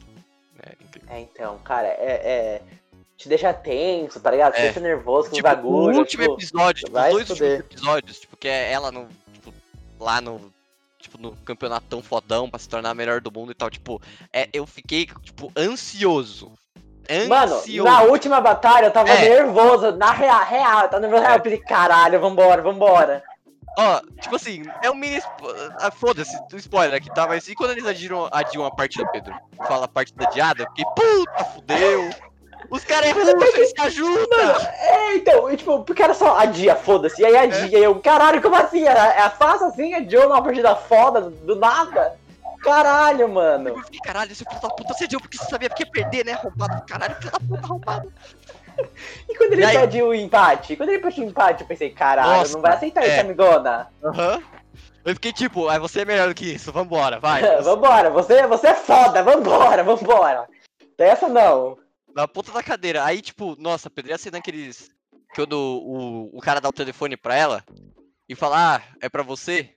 É 0.64 0.72
incrível. 0.82 1.08
É, 1.14 1.20
então, 1.20 1.58
cara, 1.60 1.86
é. 1.86 2.12
é- 2.56 2.62
Te 3.20 3.28
deixa 3.28 3.52
tenso, 3.52 4.18
tá 4.18 4.30
ligado? 4.30 4.54
Te 4.54 4.60
É. 4.60 4.62
deixa 4.62 4.80
nervoso 4.80 5.28
com 5.28 5.36
Tipo, 5.36 5.46
os 5.46 5.54
bagulhos. 5.54 5.96
o 5.96 6.00
último 6.00 6.22
tipo, 6.22 6.34
episódio, 6.36 6.84
tipo, 6.86 6.96
os 6.98 7.02
dois 7.12 7.26
se 7.26 7.32
últimos 7.32 7.40
episódios, 7.60 8.18
tipo, 8.20 8.34
que 8.38 8.48
é 8.48 8.72
ela 8.72 8.90
no, 8.90 9.08
tipo, 9.34 9.52
lá 9.98 10.22
no, 10.22 10.50
tipo, 10.98 11.18
no 11.18 11.36
campeonatão 11.44 12.02
fodão 12.02 12.48
pra 12.48 12.58
se 12.58 12.66
tornar 12.66 12.88
a 12.90 12.94
melhor 12.94 13.20
do 13.20 13.30
mundo 13.30 13.52
e 13.52 13.54
tal, 13.54 13.68
tipo, 13.68 14.00
é, 14.32 14.48
eu 14.54 14.66
fiquei, 14.66 15.04
tipo, 15.22 15.52
ansioso. 15.54 16.50
Mano, 17.28 17.56
Ansioso. 17.56 17.82
na 17.90 18.02
última 18.04 18.40
batalha 18.40 18.86
eu 18.86 18.90
tava 18.90 19.10
É. 19.10 19.28
nervoso, 19.28 19.92
na 19.96 20.12
real, 20.12 20.44
real, 20.46 20.82
eu 20.84 20.88
tava 20.88 21.00
nervoso 21.00 21.22
real, 21.22 21.34
eu 21.36 21.40
pensei, 21.42 21.58
caralho, 21.58 22.20
vambora, 22.20 22.62
vambora. 22.62 23.22
Ó, 23.78 24.00
tipo 24.20 24.36
assim, 24.36 24.62
é 24.82 24.90
um 24.90 24.94
mini. 24.94 25.20
Ah, 25.78 25.90
Foda-se, 25.90 26.34
spoiler 26.56 26.94
aqui, 26.96 27.12
tá? 27.14 27.26
Mas 27.26 27.46
e 27.48 27.54
quando 27.54 27.72
eles 27.72 27.84
adiam, 27.86 28.28
adiam 28.32 28.64
a 28.64 28.70
partida, 28.70 29.06
Pedro? 29.12 29.34
Fala 29.66 29.86
partida 29.86 30.24
adiada? 30.26 30.62
Eu 30.62 30.66
fiquei, 30.68 30.84
puta, 30.94 31.44
fudeu! 31.44 32.10
Os 32.68 32.84
caras 32.84 33.08
é 33.08 33.12
russo, 33.12 33.56
eles 33.56 33.70
se 33.70 33.80
ajudam! 33.80 34.56
É, 34.78 35.14
então, 35.16 35.56
tipo, 35.56 35.82
porque 35.84 36.02
era 36.02 36.14
só 36.14 36.36
adia, 36.38 36.76
foda-se, 36.76 37.22
e 37.22 37.24
aí 37.24 37.36
adia, 37.36 37.78
e 37.78 37.82
eu, 37.82 37.98
caralho, 38.00 38.42
como 38.42 38.56
assim? 38.56 38.86
É, 38.86 38.92
é 38.92 39.30
fácil 39.30 39.68
assim, 39.68 39.94
adiou 39.94 40.26
uma 40.26 40.42
partida 40.42 40.74
foda, 40.76 41.22
do 41.22 41.56
nada? 41.56 42.16
Caralho, 42.62 43.28
mano. 43.28 43.70
Eu 43.70 43.82
fiquei, 43.84 44.00
caralho, 44.00 44.32
esse 44.32 44.44
filho 44.44 44.60
da 44.60 44.68
puta 44.68 44.92
você 44.92 45.04
adiou 45.04 45.20
porque 45.20 45.38
você 45.38 45.46
sabia 45.46 45.70
que 45.70 45.82
ia 45.82 45.90
perder, 45.90 46.26
né, 46.26 46.32
arrombado? 46.34 46.82
Caralho, 46.86 47.14
filho 47.16 47.30
da 47.30 47.38
puta, 47.40 47.64
arrombado. 47.64 48.12
E 49.28 49.34
quando 49.36 49.52
ele 49.52 49.62
E 49.62 49.64
aí? 49.64 49.78
pediu 49.78 50.08
o 50.08 50.14
empate? 50.14 50.76
Quando 50.76 50.90
ele 50.90 50.98
pediu 50.98 51.24
o 51.24 51.28
empate, 51.28 51.62
eu 51.62 51.66
pensei, 51.66 51.90
caralho, 51.90 52.38
Nossa, 52.38 52.52
não 52.54 52.60
vai 52.60 52.72
aceitar 52.74 53.02
é. 53.02 53.08
isso, 53.08 53.20
amigona. 53.20 53.88
Aham. 54.04 54.42
Eu 55.04 55.14
fiquei 55.14 55.32
tipo, 55.32 55.68
ah, 55.68 55.78
você 55.78 56.02
é 56.02 56.04
melhor 56.04 56.28
do 56.28 56.34
que 56.34 56.44
isso, 56.54 56.70
vambora, 56.70 57.18
vai. 57.18 57.42
vambora, 57.62 58.10
você, 58.10 58.46
você 58.46 58.68
é 58.68 58.74
foda, 58.74 59.22
vambora, 59.22 59.82
vambora. 59.82 60.46
Tem 60.96 61.08
essa 61.08 61.28
não. 61.28 61.78
Na 62.14 62.26
ponta 62.28 62.52
da 62.52 62.62
cadeira. 62.62 63.04
Aí, 63.04 63.20
tipo, 63.20 63.56
nossa, 63.58 63.88
Pedro, 63.90 64.10
ia 64.10 64.18
ser 64.18 64.32
naqueles. 64.32 64.90
Quando 65.34 65.52
o, 65.54 66.36
o 66.36 66.40
cara 66.40 66.60
dá 66.60 66.68
o 66.68 66.72
telefone 66.72 67.16
pra 67.16 67.36
ela 67.36 67.64
e 68.28 68.34
fala, 68.34 68.76
ah, 68.76 68.82
é 69.00 69.08
pra 69.08 69.22
você? 69.22 69.70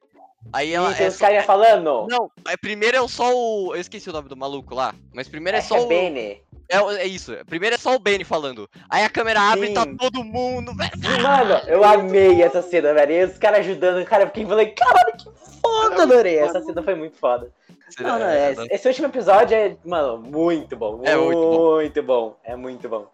Aí 0.52 0.74
ela. 0.74 0.93
tem 0.93 1.06
É 1.06 1.10
os 1.10 1.15
só, 1.15 1.26
caras 1.28 1.46
falando. 1.46 2.08
não, 2.10 2.30
é, 2.48 2.58
primeiro 2.58 2.98
é 2.98 3.08
só 3.08 3.32
o. 3.34 3.76
Eu 3.76 3.80
esqueci 3.82 4.10
o 4.10 4.13
nome 4.13 4.28
do 4.28 4.36
maluco 4.36 4.74
lá. 4.76 4.93
Mas 5.13 5.30
primeiro 5.30 5.58
é 5.58 5.60
Acho 5.60 5.69
só 5.69 5.76
que 5.76 5.82
é 5.82 5.86
o. 5.86 5.88
Bene. 5.88 6.41
É, 6.69 6.78
é 6.78 7.06
isso. 7.06 7.34
Primeiro 7.46 7.76
é 7.76 7.78
só 7.78 7.93
o 7.96 8.00
Benny 8.00 8.24
falando. 8.24 8.69
Aí 8.89 9.04
a 9.04 9.10
câmera 9.10 9.39
abre 9.39 9.72
e 9.72 9.74
tá 9.74 9.86
todo 9.86 10.24
mundo, 10.24 10.74
velho. 10.76 11.22
Mano, 11.22 11.62
eu 11.67 11.84
amei 11.84 12.41
essa 12.41 12.62
cena, 12.62 12.93
velho. 12.93 13.12
E 13.12 13.24
os 13.26 13.38
caras 13.38 13.60
ajudando, 13.60 14.04
cara, 14.06 14.24
eu 14.24 14.28
fiquei 14.28 14.46
falei, 14.46 14.67
caralho, 14.67 15.13
que 15.17 15.30
foda, 15.62 16.04
adorei. 16.04 16.39
Essa 16.39 16.62
cena 16.63 16.82
foi 16.82 16.96
muito 16.96 17.15
foda. 17.17 17.52
Não, 18.00 18.20
não, 18.20 18.26
é, 18.28 18.54
esse 18.72 18.88
último 18.88 19.08
episódio 19.08 19.56
é, 19.56 19.76
mano, 19.86 20.18
muito 20.20 20.76
bom. 20.76 21.02
É 21.04 21.16
muito 21.16 21.38
muito 21.48 22.04
bom. 22.04 22.36
É 22.44 22.56
muito 22.56 22.90
bom. 22.90 23.08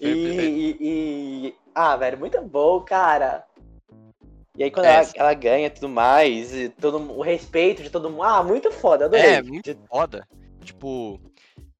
E, 0.00 0.08
e- 0.08 0.76
e- 1.48 1.54
Ah, 1.74 1.96
velho, 1.96 2.18
muito 2.18 2.40
bom, 2.42 2.80
cara. 2.80 3.44
E 4.56 4.64
aí 4.64 4.70
quando 4.70 4.86
É, 4.86 4.94
ela, 4.96 5.06
ela 5.14 5.34
ganha 5.34 5.66
e 5.66 5.70
tudo 5.70 5.88
mais, 5.88 6.54
e 6.54 6.68
todo, 6.70 6.98
o 7.12 7.20
respeito 7.22 7.82
de 7.82 7.90
todo 7.90 8.08
mundo. 8.10 8.22
Ah, 8.22 8.42
muito 8.42 8.70
foda, 8.72 9.04
adorei. 9.04 9.26
É, 9.34 9.42
muito 9.42 9.76
foda. 9.88 10.26
Tipo. 10.62 11.20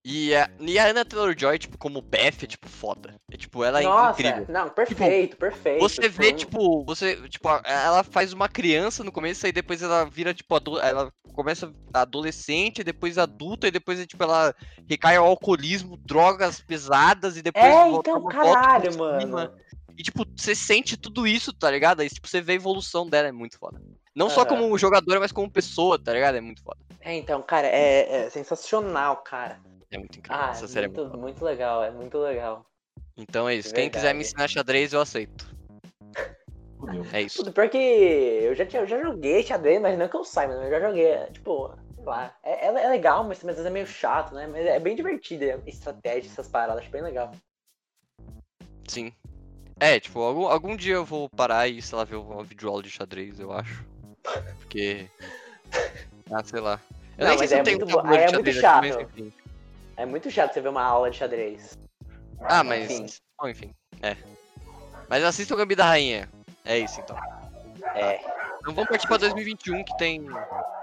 E 0.09 0.33
a, 0.37 0.49
e 0.61 0.79
a 0.79 0.88
Anna 0.88 1.05
Taylor-Joy, 1.05 1.59
tipo, 1.59 1.77
como 1.77 2.01
Beth, 2.01 2.45
é, 2.45 2.47
tipo, 2.47 2.69
foda. 2.69 3.16
É, 3.29 3.37
tipo, 3.37 3.64
ela 3.64 3.81
é 3.81 3.83
Nossa, 3.83 4.23
incrível. 4.23 4.47
não, 4.49 4.69
perfeito, 4.69 5.37
perfeito. 5.37 5.81
Você 5.81 6.09
vê, 6.09 6.33
tipo, 6.33 6.85
você, 6.85 7.29
tipo, 7.29 7.49
ela 7.64 8.05
faz 8.05 8.33
uma 8.33 8.49
criança 8.49 9.03
no 9.03 9.11
começo, 9.11 9.45
aí 9.45 9.51
depois 9.51 9.83
ela 9.83 10.05
vira, 10.05 10.33
tipo, 10.33 10.55
ela 10.81 11.12
começa 11.35 11.73
adolescente, 11.92 12.85
depois 12.85 13.19
adulta, 13.19 13.66
e 13.66 13.73
depois, 13.73 13.99
tipo, 14.07 14.23
ela 14.23 14.55
recai 14.88 15.16
ao 15.16 15.27
alcoolismo, 15.27 15.97
drogas 15.97 16.61
pesadas, 16.61 17.37
e 17.37 17.42
depois 17.42 17.64
É, 17.64 17.90
volta- 17.90 18.11
então, 18.11 18.25
caralho, 18.27 18.97
mano. 18.97 19.51
E, 19.99 20.05
tipo, 20.05 20.25
você 20.37 20.55
sente 20.55 20.97
tudo 20.97 21.27
isso, 21.27 21.53
tá 21.53 21.69
ligado? 21.69 21.99
Aí, 21.99 22.09
tipo, 22.09 22.29
você 22.29 22.40
vê 22.40 22.53
a 22.53 22.55
evolução 22.55 23.09
dela, 23.09 23.27
é 23.27 23.33
muito 23.33 23.59
foda. 23.59 23.83
Não 24.14 24.31
só 24.31 24.45
como 24.47 24.79
jogadora, 24.79 25.19
mas 25.19 25.33
como 25.33 25.51
pessoa, 25.51 25.99
tá 25.99 26.12
ligado? 26.12 26.37
É 26.37 26.40
muito 26.40 26.62
foda. 26.62 26.79
É, 27.01 27.12
então, 27.16 27.42
cara, 27.42 27.66
é, 27.66 28.27
é 28.27 28.31
sensacional, 28.31 29.16
cara. 29.16 29.61
É 29.90 29.99
muito 29.99 30.18
incrível. 30.18 30.42
Ah, 30.44 30.51
Essa 30.51 30.64
é 30.64 30.68
série 30.68 30.87
é 30.87 30.88
muito 30.88 31.03
muito, 31.03 31.18
muito 31.18 31.44
legal, 31.44 31.85
é 31.85 31.90
muito 31.90 32.18
legal. 32.18 32.66
Então 33.16 33.49
é 33.49 33.55
isso. 33.55 33.72
Quem 33.75 33.88
quiser 33.90 34.14
me 34.14 34.22
ensinar 34.22 34.49
xadrez, 34.49 34.92
eu 34.92 35.01
aceito. 35.01 35.49
Fudeu. 36.79 37.07
É 37.12 37.22
isso. 37.22 37.38
Tudo 37.38 37.53
pior 37.53 37.68
que 37.68 37.79
eu 37.79 38.55
já, 38.55 38.66
tinha- 38.66 38.83
eu 38.83 38.87
já 38.87 39.01
joguei 39.01 39.42
xadrez, 39.42 39.81
mas 39.81 39.99
não 39.99 40.09
que 40.09 40.16
eu 40.16 40.25
saiba, 40.25 40.55
mas 40.57 40.64
eu 40.64 40.70
já 40.70 40.81
joguei. 40.88 41.07
é, 41.07 41.27
Tipo, 41.31 41.72
sei 41.94 42.05
lá. 42.05 42.37
É, 42.42 42.66
é, 42.66 42.85
é 42.85 42.88
legal, 42.90 43.25
mas, 43.25 43.38
às 43.38 43.44
vezes 43.44 43.64
é 43.64 43.70
meio 43.70 43.87
chato, 43.87 44.35
né? 44.35 44.46
Mas 44.46 44.66
é 44.66 44.79
bem 44.79 44.94
divertido 44.94 45.44
a 45.44 45.68
estratégia, 45.68 46.29
essas 46.31 46.49
paradas, 46.49 46.83
acho 46.83 46.90
bem 46.90 47.03
legal. 47.03 47.33
Sim. 48.88 49.12
É, 49.81 49.99
tipo, 50.01 50.20
algum, 50.20 50.46
algum 50.46 50.77
dia 50.77 50.94
eu 50.94 51.05
vou 51.05 51.29
parar 51.29 51.68
e, 51.68 51.81
sei 51.83 51.96
lá, 51.99 52.05
ver 52.05 52.16
uma 52.16 52.42
videoaula 52.42 52.83
de 52.83 52.90
xadrez, 52.90 53.38
eu 53.40 53.53
acho. 53.53 53.85
Porque. 54.59 55.09
Ah, 56.29 56.42
sei 56.42 56.59
lá. 56.59 56.81
Eu 57.16 57.22
Não, 57.25 57.29
nem 57.29 57.38
sei 57.38 57.46
se 57.46 57.55
é 57.55 57.61
eu 57.61 57.64
tenho 57.64 57.79
muito 57.79 57.88
muito 57.88 58.03
bo- 58.05 58.12
aí 58.12 58.25
é 58.25 58.27
de 58.27 58.33
muito 58.33 58.51
xadrez 58.53 58.64
aqui, 58.64 58.88
mas 58.88 58.94
chato. 58.96 59.03
enfim. 59.03 59.33
É 59.97 60.05
muito 60.07 60.31
chato 60.31 60.53
você 60.55 60.61
ver 60.61 60.69
uma 60.69 60.83
aula 60.83 61.11
de 61.11 61.17
xadrez. 61.17 61.79
Ah, 62.41 62.63
mas. 62.63 62.91
Enfim. 62.91 63.07
Bom, 63.41 63.49
enfim. 63.49 63.75
É. 64.03 64.17
Mas 65.09 65.25
assista 65.25 65.55
o 65.55 65.57
Gambi 65.57 65.75
da 65.75 65.87
Rainha. 65.87 66.29
É 66.65 66.79
isso 66.79 67.01
então. 67.01 67.17
É. 67.95 68.21
Então 68.61 68.75
vamos 68.75 68.89
partir 68.91 69.07
pra 69.07 69.17
2021, 69.17 69.85
que 69.85 69.97
tem. 69.97 70.27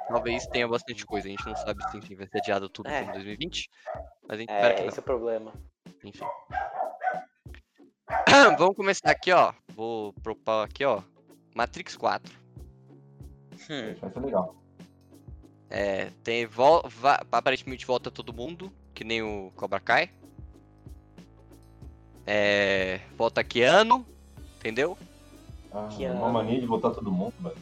Talvez 0.07 0.45
tenha 0.47 0.67
bastante 0.67 1.05
coisa. 1.05 1.27
A 1.27 1.31
gente 1.31 1.45
não 1.45 1.55
sabe 1.55 1.83
se 1.91 1.97
enfim, 1.97 2.15
vai 2.15 2.27
ser 2.27 2.37
adiado 2.39 2.69
tudo 2.69 2.89
É. 2.89 3.01
como 3.01 3.13
2020. 3.13 3.69
Mas 4.27 4.37
a 4.37 4.39
gente 4.39 4.49
espera 4.49 4.73
que 4.73 4.79
É, 4.79 4.83
não. 4.83 4.89
esse 4.89 4.99
é 4.99 5.01
o 5.01 5.03
problema. 5.03 5.53
Enfim. 6.03 6.25
Vamos 8.57 8.75
começar 8.75 9.11
aqui, 9.11 9.31
ó. 9.31 9.53
Vou 9.69 10.13
propor 10.21 10.63
aqui, 10.65 10.83
ó. 10.85 11.01
Matrix 11.55 11.95
4. 11.95 12.33
Hum. 13.69 13.95
Vai 14.01 14.11
ser 14.11 14.19
legal. 14.19 14.55
É, 15.69 16.09
tem 16.23 16.45
vol 16.45 16.83
va- 16.87 17.21
aparentemente 17.31 17.85
volta 17.85 18.11
todo 18.11 18.33
mundo, 18.33 18.71
que 18.93 19.03
nem 19.03 19.21
o 19.21 19.51
Cobra 19.55 19.79
Kai. 19.79 20.09
É, 22.25 23.01
volta 23.17 23.43
Keanu, 23.43 24.05
entendeu? 24.57 24.97
Ah, 25.71 25.87
Que 25.91 26.05
uma 26.05 26.25
ano. 26.25 26.33
mania 26.33 26.59
de 26.59 26.67
botar 26.67 26.91
todo 26.91 27.11
mundo, 27.11 27.33
velho. 27.39 27.57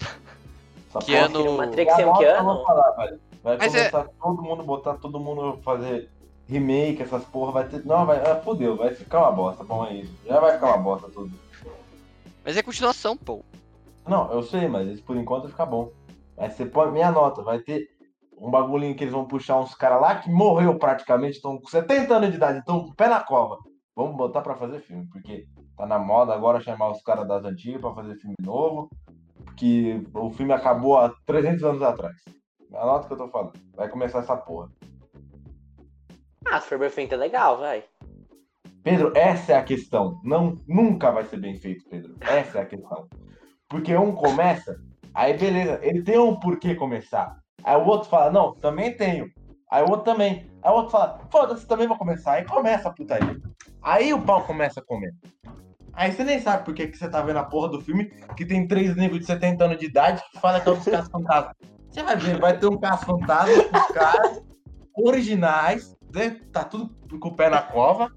Essa 0.88 0.98
Keanu- 1.00 1.44
porra- 1.44 1.66
Matrix 1.66 1.98
É 1.98 2.02
eu 2.04 2.12
Keanu? 2.14 2.54
vou 2.54 2.64
falar, 2.64 2.90
velho. 2.92 3.20
Vai 3.42 3.56
Mas 3.58 3.74
é- 3.74 3.90
começar 3.90 4.10
todo 4.20 4.42
mundo, 4.42 4.62
botar 4.64 4.94
todo 4.94 5.20
mundo 5.20 5.58
fazer 5.62 6.08
remake, 6.48 7.02
essas 7.02 7.24
porra, 7.24 7.52
vai 7.52 7.68
ter. 7.68 7.84
Não, 7.84 8.06
vai. 8.06 8.18
Ah, 8.18 8.40
fudeu, 8.40 8.76
vai 8.76 8.94
ficar 8.94 9.20
uma 9.20 9.32
bosta, 9.32 9.64
bom 9.64 9.84
é 9.86 9.94
isso. 9.94 10.12
Já 10.24 10.40
vai 10.40 10.52
ficar 10.54 10.68
uma 10.68 10.78
bosta 10.78 11.08
tudo. 11.10 11.38
Mas 12.44 12.56
é 12.56 12.62
continuação, 12.62 13.16
pô. 13.16 13.44
Não, 14.06 14.32
eu 14.32 14.42
sei, 14.42 14.68
mas 14.68 14.88
isso 14.88 15.02
por 15.02 15.16
enquanto 15.16 15.42
vai 15.42 15.50
ficar 15.50 15.66
bom. 15.66 15.90
Vai 16.36 16.50
ser 16.50 16.70
minha 16.92 17.10
nota, 17.10 17.42
vai 17.42 17.58
ter 17.58 17.90
um 18.36 18.50
bagulhinho 18.50 18.94
que 18.94 19.04
eles 19.04 19.14
vão 19.14 19.26
puxar 19.26 19.58
uns 19.58 19.74
caras 19.74 20.00
lá 20.00 20.16
que 20.16 20.30
morreu 20.30 20.78
praticamente, 20.78 21.36
estão 21.36 21.58
com 21.58 21.66
70 21.66 22.14
anos 22.14 22.30
de 22.30 22.36
idade, 22.36 22.58
estão 22.58 22.80
com 22.80 22.90
o 22.90 22.94
pé 22.94 23.08
na 23.08 23.20
cova. 23.20 23.58
Vamos 23.94 24.16
botar 24.16 24.42
pra 24.42 24.56
fazer 24.56 24.80
filme, 24.80 25.08
porque 25.10 25.46
tá 25.76 25.86
na 25.86 25.98
moda 25.98 26.34
agora 26.34 26.60
chamar 26.60 26.90
os 26.90 27.02
caras 27.02 27.26
das 27.26 27.44
antigas 27.44 27.80
pra 27.80 27.94
fazer 27.94 28.14
filme 28.16 28.36
novo, 28.42 28.90
porque 29.44 30.02
o 30.14 30.30
filme 30.30 30.52
acabou 30.52 30.98
há 30.98 31.14
300 31.24 31.64
anos 31.64 31.82
atrás. 31.82 32.16
A 32.74 32.84
nota 32.84 33.06
que 33.06 33.14
eu 33.14 33.18
tô 33.18 33.28
falando. 33.28 33.52
Vai 33.74 33.88
começar 33.88 34.18
essa 34.18 34.36
porra. 34.36 34.68
Ah, 36.44 36.60
se 36.60 36.68
for 36.68 36.78
bem 36.78 36.90
feito 36.90 37.14
é 37.14 37.16
legal, 37.16 37.58
vai. 37.58 37.84
Pedro, 38.82 39.12
essa 39.16 39.52
é 39.52 39.56
a 39.56 39.64
questão. 39.64 40.20
Não, 40.22 40.56
nunca 40.68 41.10
vai 41.10 41.24
ser 41.24 41.38
bem 41.38 41.56
feito, 41.56 41.88
Pedro. 41.88 42.14
Essa 42.20 42.58
é 42.58 42.62
a 42.62 42.66
questão. 42.66 43.08
Porque 43.68 43.96
um 43.96 44.14
começa, 44.14 44.78
aí 45.12 45.36
beleza, 45.36 45.80
ele 45.82 46.04
tem 46.04 46.18
um 46.18 46.38
porquê 46.38 46.74
começar. 46.74 47.36
Aí 47.66 47.76
o 47.76 47.84
outro 47.84 48.08
fala, 48.08 48.30
não, 48.30 48.54
também 48.54 48.96
tenho. 48.96 49.28
Aí 49.68 49.82
o 49.82 49.90
outro 49.90 50.04
também. 50.04 50.48
Aí 50.62 50.70
o 50.70 50.76
outro 50.76 50.92
fala, 50.92 51.18
foda-se, 51.32 51.66
também 51.66 51.88
vou 51.88 51.98
começar. 51.98 52.34
Aí 52.34 52.44
começa 52.44 52.88
a 52.88 52.92
putaria. 52.92 53.36
Aí 53.82 54.14
o 54.14 54.22
pau 54.22 54.44
começa 54.44 54.78
a 54.78 54.84
comer. 54.84 55.12
Aí 55.92 56.12
você 56.12 56.22
nem 56.22 56.40
sabe 56.40 56.64
por 56.64 56.74
que, 56.74 56.86
que 56.86 56.96
você 56.96 57.08
tá 57.08 57.20
vendo 57.22 57.40
a 57.40 57.44
porra 57.44 57.70
do 57.70 57.80
filme 57.80 58.04
que 58.36 58.46
tem 58.46 58.68
três 58.68 58.94
negros 58.94 59.18
de 59.18 59.26
70 59.26 59.64
anos 59.64 59.78
de 59.78 59.86
idade 59.86 60.22
que 60.30 60.38
fala 60.38 60.60
que 60.60 60.68
é 60.68 60.72
um 60.72 60.76
dos 60.76 60.84
casos 60.84 61.10
fantasmas. 61.10 61.56
Você 61.90 62.02
vai 62.04 62.16
ver, 62.16 62.38
vai 62.38 62.56
ter 62.56 62.66
um 62.68 62.78
caso 62.78 63.04
fantasma 63.04 63.64
com 63.64 63.78
os 63.78 63.86
caras 63.88 64.42
originais, 64.94 65.96
né? 66.14 66.38
Tá 66.52 66.62
tudo 66.62 66.94
com 67.18 67.28
o 67.28 67.34
pé 67.34 67.50
na 67.50 67.62
cova. 67.62 68.12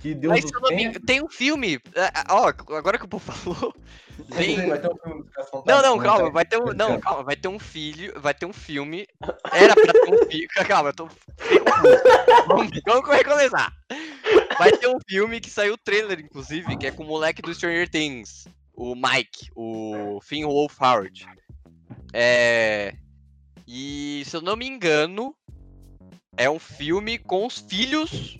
Que 0.00 0.14
Deus 0.14 0.32
Mas 0.32 0.44
os 0.44 0.50
se 0.50 0.56
eu 0.56 0.60
não 0.60 0.68
me 0.70 0.76
tenha. 0.76 0.88
engano, 0.88 1.06
tem 1.06 1.22
um 1.22 1.28
filme. 1.28 1.80
Ó, 2.28 2.46
agora 2.76 2.98
que 2.98 3.04
o 3.04 3.08
Pô 3.08 3.18
falou. 3.18 3.74
Tem... 4.34 4.66
Vai 4.68 4.80
ter 4.80 4.90
um 4.90 4.96
filme 4.96 5.22
dos 5.22 5.30
caras 5.30 5.50
Não, 5.66 5.82
não, 5.82 5.98
calma, 5.98 6.30
vai 6.30 6.44
ter 6.44 6.56
um. 6.56 6.72
Não, 6.72 6.98
calma, 6.98 7.22
vai 7.22 7.36
ter 7.36 7.48
um 7.48 7.58
filho. 7.58 8.18
Vai 8.18 8.32
ter 8.32 8.46
um 8.46 8.52
filme. 8.52 9.06
Era 9.52 9.74
pra 9.74 9.92
ter 9.92 10.10
um 10.10 10.18
filme. 10.30 10.48
Calma, 10.66 10.88
eu 10.88 10.94
tô. 10.94 11.08
Vamos, 12.46 12.70
vamos 12.86 13.10
recomeçar. 13.10 13.72
Vai 14.58 14.72
ter 14.72 14.88
um 14.88 14.98
filme 15.06 15.38
que 15.38 15.50
saiu 15.50 15.74
o 15.74 15.78
trailer, 15.78 16.20
inclusive, 16.20 16.78
que 16.78 16.86
é 16.86 16.90
com 16.90 17.02
o 17.02 17.06
moleque 17.06 17.42
do 17.42 17.54
Stranger 17.54 17.90
Things. 17.90 18.48
O 18.72 18.94
Mike, 18.94 19.50
o 19.54 20.18
Finn 20.22 20.46
Wolfhard. 20.46 21.26
É. 22.12 22.94
E 23.68 24.22
se 24.24 24.36
eu 24.36 24.40
não 24.40 24.56
me 24.56 24.66
engano, 24.66 25.36
é 26.36 26.48
um 26.48 26.58
filme 26.58 27.18
com 27.18 27.44
os 27.44 27.58
filhos 27.58 28.38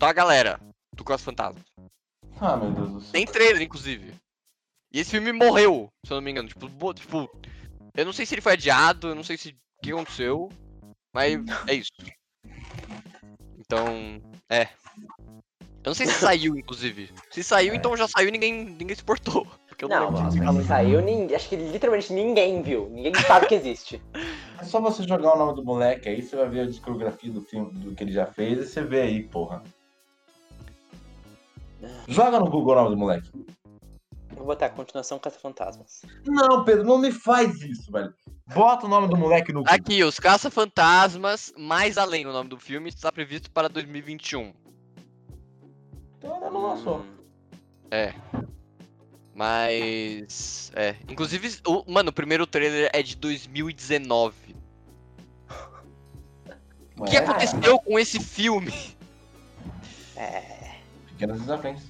da 0.00 0.12
galera 0.14 0.58
do 0.96 1.04
Cross 1.04 1.22
Fantasma. 1.22 1.60
Ah, 2.40 2.56
meu 2.56 2.70
Deus 2.72 2.90
do 2.90 3.00
céu. 3.02 3.12
Tem 3.12 3.26
trailer, 3.26 3.60
inclusive. 3.60 4.14
E 4.90 4.98
esse 4.98 5.10
filme 5.10 5.30
morreu, 5.30 5.88
se 6.06 6.10
eu 6.12 6.16
não 6.16 6.22
me 6.22 6.30
engano. 6.30 6.48
Tipo, 6.48 6.68
bo- 6.68 6.94
tipo, 6.94 7.30
eu 7.94 8.06
não 8.06 8.12
sei 8.12 8.24
se 8.24 8.34
ele 8.34 8.40
foi 8.40 8.54
adiado, 8.54 9.08
eu 9.08 9.14
não 9.14 9.22
sei 9.22 9.36
se 9.36 9.50
o 9.50 9.54
que 9.82 9.92
aconteceu, 9.92 10.48
mas 11.14 11.38
é 11.68 11.74
isso. 11.74 11.90
Então, 13.58 13.84
é. 14.48 14.68
Eu 15.82 15.88
não 15.90 15.94
sei 15.94 16.06
se 16.06 16.14
saiu, 16.14 16.56
inclusive. 16.56 17.12
Se 17.30 17.44
saiu, 17.44 17.74
então 17.74 17.94
já 17.96 18.08
saiu 18.08 18.28
e 18.28 18.32
ninguém, 18.32 18.64
ninguém 18.64 18.96
se 18.96 19.04
portou. 19.04 19.46
Porque 19.68 19.84
eu 19.84 19.88
não, 19.88 20.10
Não, 20.10 20.30
se 20.30 20.64
saiu, 20.64 21.00
ninguém, 21.02 21.36
acho 21.36 21.48
que 21.48 21.56
literalmente 21.56 22.12
ninguém 22.12 22.62
viu. 22.62 22.88
Ninguém 22.88 23.14
sabe 23.16 23.46
que 23.46 23.54
existe. 23.54 24.00
É 24.58 24.64
só 24.64 24.80
você 24.80 25.02
jogar 25.02 25.34
o 25.34 25.38
nome 25.38 25.54
do 25.54 25.64
moleque 25.64 26.08
aí, 26.08 26.22
você 26.22 26.36
vai 26.36 26.48
ver 26.48 26.60
a 26.60 26.66
discografia 26.66 27.30
do 27.30 27.42
filme 27.42 27.70
do 27.72 27.94
que 27.94 28.02
ele 28.02 28.12
já 28.12 28.26
fez 28.26 28.58
e 28.58 28.66
você 28.66 28.82
vê 28.82 29.02
aí, 29.02 29.22
porra. 29.22 29.62
Joga 32.08 32.38
no 32.38 32.50
Google 32.50 32.72
o 32.72 32.76
nome 32.76 32.90
do 32.90 32.96
moleque. 32.96 33.30
Vou 34.34 34.46
botar 34.46 34.70
continuação 34.70 35.18
Caça-Fantasmas. 35.18 36.02
Não, 36.26 36.64
Pedro, 36.64 36.84
não 36.84 36.98
me 36.98 37.12
faz 37.12 37.60
isso, 37.62 37.90
velho. 37.92 38.14
Bota 38.54 38.86
o 38.86 38.88
nome 38.88 39.08
do 39.08 39.16
moleque 39.16 39.52
no 39.52 39.60
Google. 39.60 39.74
Aqui, 39.74 40.02
Os 40.02 40.18
Caça-Fantasmas, 40.18 41.52
mais 41.58 41.98
além 41.98 42.26
o 42.26 42.32
nome 42.32 42.48
do 42.48 42.58
filme, 42.58 42.88
está 42.88 43.12
previsto 43.12 43.50
para 43.50 43.68
2021. 43.68 44.52
Então 46.18 46.34
ainda 46.34 46.50
não 46.50 46.62
lançou. 46.62 47.00
Hum. 47.00 48.46
Mas. 49.34 50.70
É. 50.74 50.96
Inclusive, 51.08 51.58
o, 51.66 51.84
mano, 51.90 52.10
o 52.10 52.12
primeiro 52.12 52.46
trailer 52.46 52.90
é 52.92 53.02
de 53.02 53.16
2019. 53.16 54.34
O 56.98 57.04
que 57.04 57.16
É, 57.16 57.20
aconteceu 57.20 57.78
com 57.78 57.98
esse 57.98 58.20
filme? 58.20 58.72
É. 60.14 60.49
Pequenos 61.20 61.42
desafios. 61.42 61.82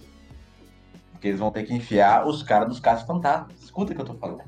Porque 1.13 1.29
eles 1.29 1.39
vão 1.39 1.53
ter 1.53 1.63
que 1.63 1.73
enfiar 1.73 2.27
os 2.27 2.43
caras 2.43 2.69
dos 2.69 2.81
casos 2.81 3.07
fantasmas. 3.07 3.63
Escuta 3.63 3.93
o 3.93 3.95
que 3.95 4.01
eu 4.01 4.07
tô 4.07 4.15
falando. 4.15 4.43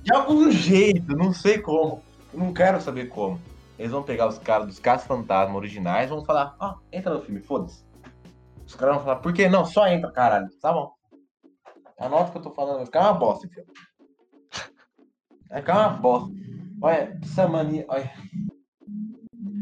De 0.00 0.14
algum 0.14 0.50
jeito, 0.50 1.14
não 1.14 1.34
sei 1.34 1.58
como. 1.58 2.00
Eu 2.32 2.38
não 2.38 2.54
quero 2.54 2.80
saber 2.80 3.10
como. 3.10 3.38
Eles 3.78 3.92
vão 3.92 4.02
pegar 4.02 4.26
os 4.26 4.38
caras 4.38 4.66
dos 4.68 4.78
casos 4.78 5.06
fantasmas 5.06 5.54
originais 5.54 6.06
e 6.06 6.14
vão 6.14 6.24
falar, 6.24 6.56
ó, 6.58 6.76
entra 6.90 7.12
no 7.12 7.20
filme, 7.20 7.42
foda-se. 7.42 7.84
Os 8.66 8.74
caras 8.74 8.94
vão 8.94 9.04
falar, 9.04 9.16
por 9.16 9.34
que 9.34 9.50
não? 9.50 9.66
Só 9.66 9.86
entra, 9.86 10.10
caralho. 10.10 10.48
Tá 10.62 10.72
bom. 10.72 10.94
Anota 11.98 12.30
o 12.30 12.32
que 12.32 12.38
eu 12.38 12.42
tô 12.42 12.50
falando, 12.52 12.76
vai 12.76 12.86
ficar 12.86 13.02
uma 13.02 13.12
bosta, 13.12 13.46
filho. 13.48 13.66
Vai 15.50 15.60
ficar 15.60 15.78
uma 15.78 15.90
bosta. 15.90 16.32
Olha, 16.80 17.18
essa 17.22 17.46
mania. 17.46 17.84
Olha. 17.88 18.10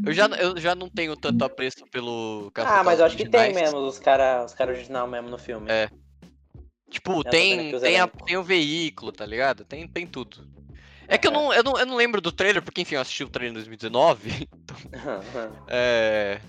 Eu 0.05 0.13
já, 0.13 0.25
eu 0.27 0.59
já 0.59 0.75
não 0.75 0.89
tenho 0.89 1.15
tanto 1.15 1.43
apreço 1.45 1.85
pelo 1.91 2.51
Ah, 2.55 2.83
mas 2.83 2.99
eu 2.99 3.05
acho 3.05 3.15
que 3.17 3.27
tem 3.27 3.53
mesmo 3.53 3.79
os 3.79 3.99
caras 3.99 4.51
os 4.51 4.57
cara 4.57 4.71
original 4.71 5.07
mesmo 5.07 5.29
no 5.29 5.37
filme. 5.37 5.71
É. 5.71 5.89
Tipo, 6.89 7.23
tem, 7.23 7.71
tem, 7.79 7.99
a- 7.99 8.07
tem 8.07 8.37
o 8.37 8.43
veículo, 8.43 9.11
tá 9.11 9.25
ligado? 9.25 9.65
Tem, 9.65 9.87
tem 9.87 10.05
tudo. 10.05 10.47
É 11.07 11.17
que 11.17 11.27
eu 11.27 11.31
não, 11.31 11.53
eu, 11.53 11.63
não, 11.63 11.77
eu 11.79 11.85
não 11.85 11.95
lembro 11.95 12.21
do 12.21 12.31
trailer, 12.31 12.61
porque 12.61 12.81
enfim, 12.81 12.95
eu 12.95 13.01
assisti 13.01 13.23
o 13.23 13.29
trailer 13.29 13.51
em 13.51 13.53
2019. 13.55 14.47
É... 15.67 16.39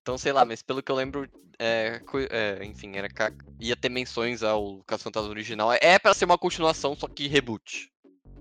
Então, 0.00 0.18
sei 0.18 0.32
lá, 0.32 0.44
mas 0.44 0.62
pelo 0.62 0.82
que 0.82 0.90
eu 0.90 0.96
lembro, 0.96 1.28
é, 1.58 2.00
é, 2.30 2.64
enfim, 2.64 2.96
era 2.96 3.08
ia 3.60 3.76
ter 3.76 3.88
menções 3.88 4.42
ao 4.42 4.82
Caso 4.84 5.04
Fantasma 5.04 5.30
original. 5.30 5.72
É 5.72 5.96
pra 5.98 6.12
ser 6.12 6.24
uma 6.24 6.36
continuação, 6.36 6.96
só 6.96 7.06
que 7.06 7.28
reboot. 7.28 7.88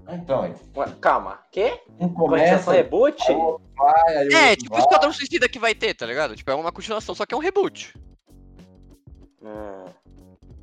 Então, 0.10 0.54
Calma, 1.00 1.40
quê? 1.52 1.80
um 2.00 2.10
começa, 2.10 2.72
reboot? 2.72 3.32
o 3.32 3.60
vai, 3.78 4.18
aí 4.18 4.28
o 4.28 4.34
É, 4.34 4.56
tipo 4.56 4.74
o 4.74 4.78
vai. 4.78 4.80
Esquadrão 4.82 5.14
Suicida 5.14 5.48
que 5.48 5.60
vai 5.60 5.74
ter, 5.76 5.94
tá 5.94 6.06
ligado? 6.06 6.36
Tipo, 6.36 6.52
é 6.52 6.56
uma 6.56 6.72
continuação, 6.72 7.16
só 7.16 7.26
que 7.26 7.34
é 7.34 7.38
um 7.38 7.42
reboot. 7.42 7.94
Hum. 9.42 9.86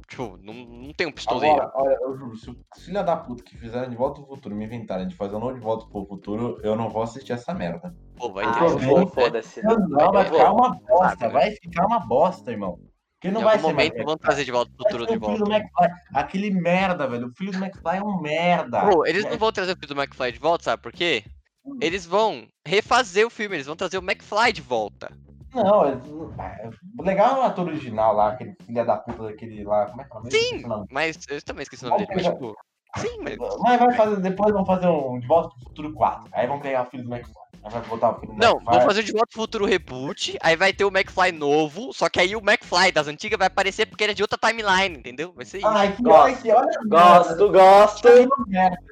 Tipo, 0.09 0.39
não, 0.43 0.55
não 0.55 0.93
tem 0.93 1.07
um 1.07 1.13
pistoleiro. 1.13 1.61
Agora, 1.61 1.73
olha, 1.75 1.99
eu 2.01 2.17
juro, 2.17 2.37
se 2.37 2.51
o 2.51 2.57
filho 2.79 3.05
da 3.05 3.17
puta 3.17 3.43
que 3.43 3.57
fizeram 3.57 3.91
de 3.91 3.97
volta 3.97 4.21
pro 4.23 4.35
futuro 4.35 4.55
me 4.55 4.65
inventarem 4.65 5.07
de 5.07 5.15
fazer 5.15 5.37
um 5.37 5.41
novo 5.41 5.55
de 5.55 5.61
volta 5.61 5.87
pro 5.87 6.07
futuro, 6.07 6.59
eu 6.63 6.75
não 6.75 6.89
vou 6.89 7.03
assistir 7.03 7.33
essa 7.33 7.53
merda. 7.53 7.95
Pô, 8.17 8.33
vai 8.33 8.47
Ah, 8.47 8.59
ter. 8.59 8.77
bem, 8.87 9.07
foda-se. 9.07 9.63
Não, 9.63 9.77
não, 9.77 10.11
vai 10.13 10.25
ficar 10.25 10.53
uma 10.53 10.71
bosta, 10.75 11.27
Ah, 11.27 11.29
vai 11.29 11.51
ficar 11.53 11.87
uma 11.87 12.01
bosta, 12.01 12.51
irmão. 12.51 12.79
Porque 13.21 13.33
não 13.33 13.41
Em 13.41 13.45
vai 13.45 13.57
algum 13.57 13.69
ser 13.69 13.75
mais 13.75 13.89
momento 13.91 14.07
vão 14.07 14.17
trazer 14.17 14.45
de 14.45 14.53
volta 14.53 14.71
Vai 14.79 14.93
futuro 14.93 15.07
de 15.07 15.17
o 15.17 15.21
filho 15.21 15.21
volta. 15.21 15.45
do 15.45 15.53
McFly. 15.53 15.89
Aquele 16.15 16.51
merda, 16.53 17.07
velho. 17.09 17.27
O 17.27 17.33
filho 17.35 17.51
do 17.51 17.59
McFly 17.59 17.97
é 17.97 18.03
um 18.03 18.21
merda. 18.21 18.91
Pô, 18.91 19.05
eles 19.05 19.25
não 19.25 19.37
vão 19.37 19.51
trazer 19.51 19.73
o 19.73 19.77
filho 19.77 19.95
do 19.95 20.01
McFly 20.01 20.33
de 20.33 20.39
volta, 20.39 20.65
sabe 20.65 20.83
por 20.83 20.93
quê? 20.93 21.25
Hum. 21.65 21.79
Eles 21.83 22.07
vão 22.07 22.47
refazer 22.65 23.27
o 23.27 23.31
filme, 23.31 23.57
eles 23.57 23.67
vão 23.67 23.75
trazer 23.75 23.99
o 23.99 24.03
McFly 24.03 24.53
de 24.53 24.63
volta. 24.63 25.11
Não, 25.53 25.85
é... 25.85 25.93
é- 25.93 26.71
o 26.99 27.03
legal 27.03 27.37
é 27.37 27.41
o 27.41 27.43
ator 27.43 27.67
original 27.67 28.15
lá, 28.15 28.29
aquele 28.29 28.55
filho 28.65 28.87
da 28.87 28.97
puta 28.97 29.25
daquele 29.25 29.65
lá. 29.65 29.87
Como 29.87 30.01
é 30.01 30.05
que 30.05 30.13
é 30.13 30.17
o 30.17 30.19
nome? 30.21 30.31
Sim. 30.31 30.67
O. 30.67 30.87
Mas 30.89 31.19
eu 31.29 31.43
também 31.43 31.63
esqueci 31.65 31.85
o 31.85 31.89
nome 31.89 32.07
dele, 32.07 32.23
mas 32.23 32.33
tipo. 32.33 32.55
Sim, 32.97 33.19
mas. 33.23 33.37
Mas 33.61 33.79
vai 33.79 33.93
fazer, 33.95 34.17
depois 34.21 34.53
vão 34.53 34.65
fazer 34.65 34.87
um 34.89 35.19
De 35.21 35.27
Volta 35.27 35.51
pro 35.51 35.69
Futuro 35.69 35.93
4. 35.93 36.29
Aí 36.33 36.47
vão 36.47 36.59
pegar 36.59 36.83
o 36.83 36.87
filho 36.87 37.05
do 37.05 37.15
McFly. 37.15 37.35
Aí 37.65 37.71
vai 37.73 37.83
botar 37.83 38.11
o 38.11 38.21
filho 38.21 38.33
do 38.33 38.39
Não, 38.39 38.53
McFly. 38.57 38.79
vão 38.79 38.81
fazer 38.87 39.01
o 39.01 39.05
De 39.05 39.13
Volta 39.13 39.27
pro 39.33 39.41
Futuro 39.43 39.67
reboot, 39.67 40.39
aí 40.43 40.57
vai 40.57 40.73
ter 40.73 40.85
o 40.85 40.89
McFly 40.89 41.33
novo, 41.33 41.93
só 41.93 42.09
que 42.09 42.19
aí 42.21 42.35
o 42.35 42.41
McFly 42.41 42.91
das 42.93 43.07
antigas 43.09 43.39
vai 43.39 43.49
aparecer 43.49 43.87
porque 43.87 44.05
ele 44.05 44.13
é 44.13 44.15
de 44.15 44.23
outra 44.23 44.39
timeline, 44.39 44.97
entendeu? 44.99 45.33
Vai 45.35 45.45
ser 45.45 45.59
isso. 45.59 45.67
Ai, 45.67 45.93
que 45.95 46.03
Gosto. 46.03 46.21
olha 46.23 46.37
que 46.37 46.51
olha. 46.53 46.79
Gosto, 46.89 47.53
gosto. 47.53 48.09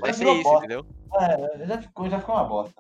Vai 0.01 0.13
ser 0.13 0.25
isso, 0.29 0.43
bosta. 0.43 0.59
entendeu? 0.59 0.87
É, 1.19 1.67
já 1.67 1.79
ficou, 1.81 2.11
já 2.11 2.19
ficou 2.21 2.35
uma 2.35 2.45
bosta. 2.45 2.75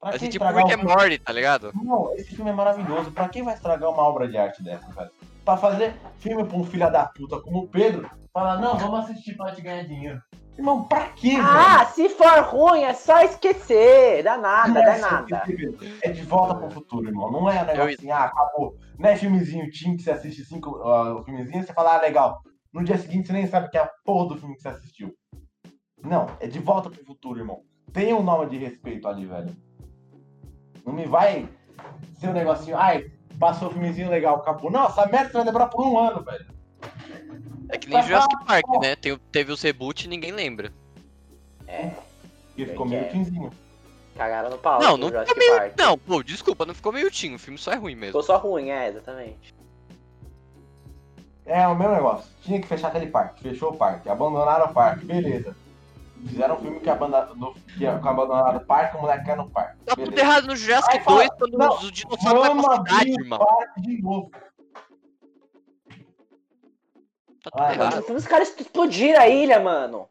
Pra 0.00 0.10
Vai 0.10 0.18
que 0.18 0.26
ser 0.26 0.30
tipo 0.32 0.44
Rick 0.44 0.72
and? 0.74 0.84
Morty, 0.84 1.18
tá 1.18 1.32
ligado? 1.32 1.72
Não, 1.74 2.12
esse 2.14 2.36
filme 2.36 2.50
é 2.50 2.54
maravilhoso. 2.54 3.10
Pra 3.10 3.28
quem 3.28 3.42
vai 3.42 3.54
estragar 3.54 3.88
uma 3.90 4.02
obra 4.02 4.28
de 4.28 4.36
arte 4.36 4.62
dessa, 4.62 4.86
velho? 4.92 5.10
Pra 5.44 5.56
fazer 5.56 5.94
filme 6.18 6.44
pra 6.44 6.56
um 6.56 6.64
filho 6.64 6.90
da 6.90 7.06
puta 7.06 7.40
como 7.40 7.64
o 7.64 7.68
Pedro, 7.68 8.10
falar, 8.32 8.58
não, 8.58 8.78
vamos 8.78 9.00
assistir 9.00 9.36
pra 9.36 9.52
te 9.52 9.60
ganhar 9.60 9.84
dinheiro. 9.84 10.20
Irmão, 10.56 10.84
pra 10.84 11.08
quê, 11.08 11.36
Ah, 11.40 11.84
se 11.86 12.08
for 12.08 12.44
ruim, 12.44 12.82
é 12.82 12.94
só 12.94 13.20
esquecer. 13.22 14.22
Dá 14.22 14.38
nada, 14.38 14.72
velho? 14.72 14.86
dá 14.86 15.10
nada. 15.10 15.42
É 16.00 16.10
de 16.10 16.22
volta 16.22 16.54
pro 16.54 16.70
futuro, 16.70 17.08
irmão. 17.08 17.30
Não 17.30 17.50
é 17.50 17.62
um 17.62 17.66
negócio 17.66 17.94
assim, 17.94 18.10
ah, 18.10 18.24
acabou. 18.24 18.76
Não 18.98 19.08
é 19.08 19.16
filmezinho 19.16 19.68
teen 19.70 19.96
que 19.96 20.02
você 20.04 20.12
assiste 20.12 20.44
cinco 20.44 20.76
ah, 20.82 21.16
o 21.16 21.24
filmezinho 21.24 21.60
e 21.60 21.66
você 21.66 21.72
fala, 21.72 21.96
ah, 21.96 22.00
legal. 22.00 22.40
No 22.72 22.84
dia 22.84 22.96
seguinte 22.96 23.26
você 23.26 23.32
nem 23.32 23.46
sabe 23.46 23.68
que 23.68 23.76
é 23.76 23.80
a 23.80 23.90
porra 24.04 24.28
do 24.28 24.36
filme 24.38 24.54
que 24.54 24.62
você 24.62 24.68
assistiu. 24.68 25.12
Não, 26.02 26.26
é 26.38 26.46
de 26.46 26.58
volta 26.60 26.88
pro 26.88 27.04
futuro, 27.04 27.40
irmão. 27.40 27.62
Tem 27.92 28.14
um 28.14 28.22
nome 28.22 28.46
de 28.46 28.56
respeito 28.58 29.08
ali, 29.08 29.26
velho. 29.26 29.54
Não 30.86 30.92
me 30.92 31.06
vai 31.06 31.48
ser 32.18 32.28
um 32.28 32.32
negocinho, 32.32 32.76
ai, 32.76 33.10
passou 33.38 33.68
o 33.68 33.70
filmezinho 33.72 34.10
legal, 34.10 34.36
acabou. 34.36 34.70
Não, 34.70 34.86
essa 34.86 35.06
merda 35.06 35.30
vai 35.32 35.44
lembrar 35.44 35.68
por 35.68 35.86
um 35.86 35.98
ano, 35.98 36.22
velho. 36.22 36.46
É 37.70 37.78
que 37.78 37.88
nem 37.88 37.98
Vai 37.98 38.06
Jurassic 38.08 38.32
falar, 38.32 38.44
Park, 38.46 38.82
né? 38.82 38.96
Tem, 38.96 39.12
o- 39.12 39.18
teve 39.18 39.52
os 39.52 39.62
reboot 39.62 40.04
e 40.04 40.08
ninguém 40.08 40.32
lembra. 40.32 40.72
Porque 41.66 42.66
ficou 42.66 42.84
que 42.86 42.90
meio 42.92 43.04
é. 43.04 43.08
teenzinho. 43.08 43.50
Cagaram 44.16 44.50
no 44.50 44.58
pau. 44.58 44.80
Não, 44.80 44.98
do 44.98 45.10
não 45.10 45.20
ficou 45.26 45.36
meio. 45.38 45.56
Park. 45.56 45.72
Não, 45.78 45.98
pô, 45.98 46.22
desculpa, 46.22 46.64
não 46.66 46.74
ficou 46.74 46.92
meio 46.92 47.10
teen, 47.10 47.34
o 47.34 47.38
filme 47.38 47.58
só 47.58 47.72
é 47.72 47.76
ruim 47.76 47.94
mesmo. 47.94 48.06
Ficou 48.08 48.22
só 48.22 48.36
ruim, 48.36 48.70
é, 48.70 48.88
exatamente. 48.88 49.54
É 51.46 51.66
o 51.66 51.74
mesmo 51.74 51.94
negócio. 51.94 52.30
Tinha 52.42 52.60
que 52.60 52.66
fechar 52.66 52.88
aquele 52.88 53.06
parque. 53.06 53.42
Fechou 53.42 53.70
o 53.72 53.76
parque. 53.76 54.08
Abandonaram 54.08 54.66
o 54.66 54.72
parque. 54.72 55.04
Beleza. 55.04 55.54
Fizeram 56.26 56.56
um 56.56 56.58
filme 56.60 56.80
que, 56.80 56.88
abandonaram 56.88 58.56
o 58.56 58.64
parque, 58.64 58.96
o 58.96 59.00
moleque 59.02 59.26
cai 59.26 59.36
no 59.36 59.50
parque. 59.50 59.76
Tá 59.84 59.94
tudo 59.94 60.18
errado 60.18 60.46
no 60.46 60.56
Jurassic 60.56 60.96
Aí 60.96 61.04
fala, 61.04 61.16
2 61.18 61.30
quando 61.38 61.58
não, 61.58 61.74
os 61.78 61.92
dinossauros 61.92 62.40
vai 62.40 62.48
Vamos 62.48 62.64
pra 62.64 62.76
cidade, 62.76 62.96
abrir 62.96 63.12
o 63.12 63.20
irmão. 63.20 63.38
parque 63.38 63.80
de 63.82 64.02
novo. 64.02 64.30
Tá 67.42 67.50
tudo 67.50 67.62
Ah, 67.62 67.72
errado. 67.74 68.14
Os 68.14 68.26
caras 68.26 68.48
explodiram 68.58 69.20
a 69.20 69.28
ilha, 69.28 69.60
mano. 69.60 70.08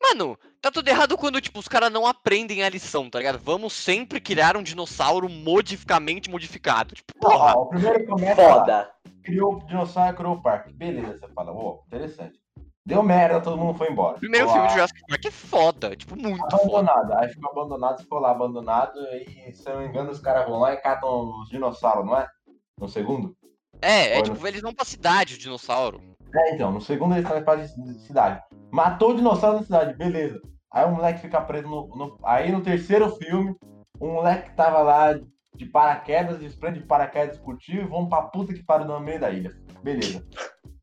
Mano, 0.00 0.38
tá 0.60 0.70
tudo 0.70 0.86
errado 0.88 1.16
quando, 1.18 1.40
tipo, 1.40 1.58
os 1.58 1.66
caras 1.66 1.90
não 1.90 2.06
aprendem 2.06 2.62
a 2.62 2.68
lição, 2.68 3.10
tá 3.10 3.18
ligado? 3.18 3.38
Vamos 3.38 3.72
sempre 3.72 4.20
criar 4.20 4.56
um 4.56 4.62
dinossauro 4.62 5.28
modificamente 5.28 6.30
modificado. 6.30 6.94
Tipo, 6.94 7.12
porra. 7.18 7.54
Ó, 7.56 7.62
o 7.62 7.66
primeiro 7.66 8.06
começa 8.06 8.40
lá. 8.42 8.54
Foda. 8.60 8.90
Criou 9.24 9.54
o 9.56 9.66
dinossauro, 9.66 10.16
criou 10.16 10.34
o 10.34 10.42
parque. 10.42 10.72
Beleza, 10.72 11.18
você 11.18 11.28
fala, 11.32 11.50
ô, 11.50 11.82
interessante. 11.88 12.38
Deu 12.86 13.02
merda, 13.02 13.40
todo 13.40 13.58
mundo 13.58 13.76
foi 13.76 13.90
embora. 13.90 14.16
Primeiro 14.18 14.46
Ficou 14.46 14.52
filme 14.54 14.62
lá 14.62 14.68
de 14.68 14.74
Jurassic 14.74 15.00
Park 15.08 15.24
é 15.24 15.30
foda, 15.32 15.96
tipo, 15.96 16.16
muito 16.16 16.38
foda. 16.38 16.56
Abandonado. 16.62 17.12
Aí 17.14 17.28
ficou 17.28 17.50
abandonado, 17.50 18.00
ficou 18.00 18.18
lá 18.20 18.30
abandonado. 18.30 18.98
E 19.12 19.52
se 19.52 19.68
eu 19.68 19.74
não 19.74 19.82
me 19.82 19.88
engano, 19.88 20.10
os 20.12 20.20
caras 20.20 20.46
vão 20.48 20.60
lá 20.60 20.72
e 20.72 20.76
catam 20.76 21.40
os 21.40 21.48
dinossauros, 21.48 22.06
não 22.06 22.16
é? 22.16 22.28
No 22.80 22.88
segundo? 22.88 23.36
É, 23.82 24.12
é 24.12 24.20
Olha. 24.20 24.22
tipo, 24.32 24.46
eles 24.46 24.62
vão 24.62 24.72
pra 24.72 24.84
cidade, 24.84 25.34
o 25.34 25.38
dinossauro. 25.38 26.00
É, 26.32 26.54
então, 26.54 26.70
no 26.70 26.80
segundo 26.80 27.14
eles 27.16 27.24
estão 27.24 27.42
pra 27.42 27.56
de 27.56 27.98
cidade. 28.06 28.40
Matou 28.70 29.10
o 29.10 29.16
dinossauro 29.16 29.56
na 29.58 29.64
cidade, 29.64 29.96
beleza. 29.96 30.40
Aí 30.72 30.84
o 30.84 30.90
moleque 30.92 31.20
fica 31.20 31.40
preso 31.40 31.66
no, 31.68 31.88
no- 31.88 32.18
Aí 32.22 32.52
no 32.52 32.60
terceiro 32.62 33.10
filme, 33.16 33.56
o 33.98 34.06
moleque 34.06 34.54
tava 34.54 34.78
lá 34.80 35.18
de 35.56 35.66
paraquedas, 35.66 36.38
desprende 36.38 36.80
de 36.80 36.86
paraquedas 36.86 37.38
curtiu 37.38 37.82
e 37.82 37.86
vão 37.86 38.08
pra 38.08 38.22
puta 38.22 38.52
que 38.54 38.62
pariu 38.62 38.86
no 38.86 39.00
meio 39.00 39.18
da 39.18 39.30
ilha. 39.30 39.50
Beleza. 39.82 40.24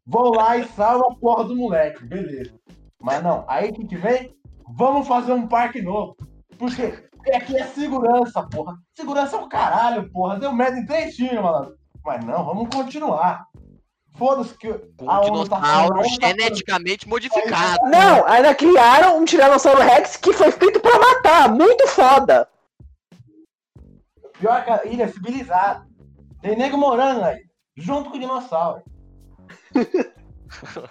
Vão 0.06 0.32
lá 0.32 0.58
e 0.58 0.68
salva 0.70 1.08
a 1.10 1.16
porra 1.16 1.46
do 1.46 1.56
moleque, 1.56 2.06
beleza. 2.06 2.54
Mas 3.00 3.24
não, 3.24 3.46
aí 3.48 3.70
o 3.70 3.74
que 3.74 3.88
que 3.88 3.96
vem? 3.96 4.36
Vamos 4.76 5.08
fazer 5.08 5.34
um 5.34 5.48
parque 5.48 5.82
novo. 5.82 6.16
Por 6.58 6.74
quê? 6.76 7.10
Porque 7.12 7.32
aqui 7.32 7.58
é 7.58 7.66
segurança, 7.68 8.44
porra. 8.44 8.78
Segurança 8.96 9.38
é 9.38 9.40
o 9.40 9.48
caralho, 9.48 10.10
porra. 10.12 10.40
Deu 10.40 10.52
merda 10.52 10.80
em 10.80 10.86
três 10.86 11.16
filmes, 11.16 11.42
malandro. 11.42 11.78
Mas 12.04 12.24
não, 12.26 12.44
vamos 12.44 12.74
continuar. 12.74 13.46
Foda-se 14.16 14.58
que. 14.58 14.72
Tá 14.72 15.22
dinossauro 15.22 16.02
tá 16.02 16.28
geneticamente 16.28 17.08
modificado. 17.08 17.86
Não, 17.90 18.26
ainda 18.28 18.54
criaram 18.54 19.18
um 19.18 19.26
Tiranossauro 19.26 19.82
Rex 19.82 20.18
que 20.18 20.34
foi 20.34 20.52
feito 20.52 20.80
pra 20.80 21.00
matar. 21.00 21.50
Muito 21.50 21.88
foda. 21.88 22.48
Pior 24.38 24.64
que 24.64 24.70
a 24.70 24.86
ilha 24.86 25.04
é 25.04 25.08
civilizada. 25.08 25.88
Tem 26.42 26.58
nego 26.58 26.78
morando 26.78 27.24
aí, 27.24 27.42
junto 27.78 28.10
com 28.10 28.18
o 28.18 28.20
dinossauro. 28.20 28.84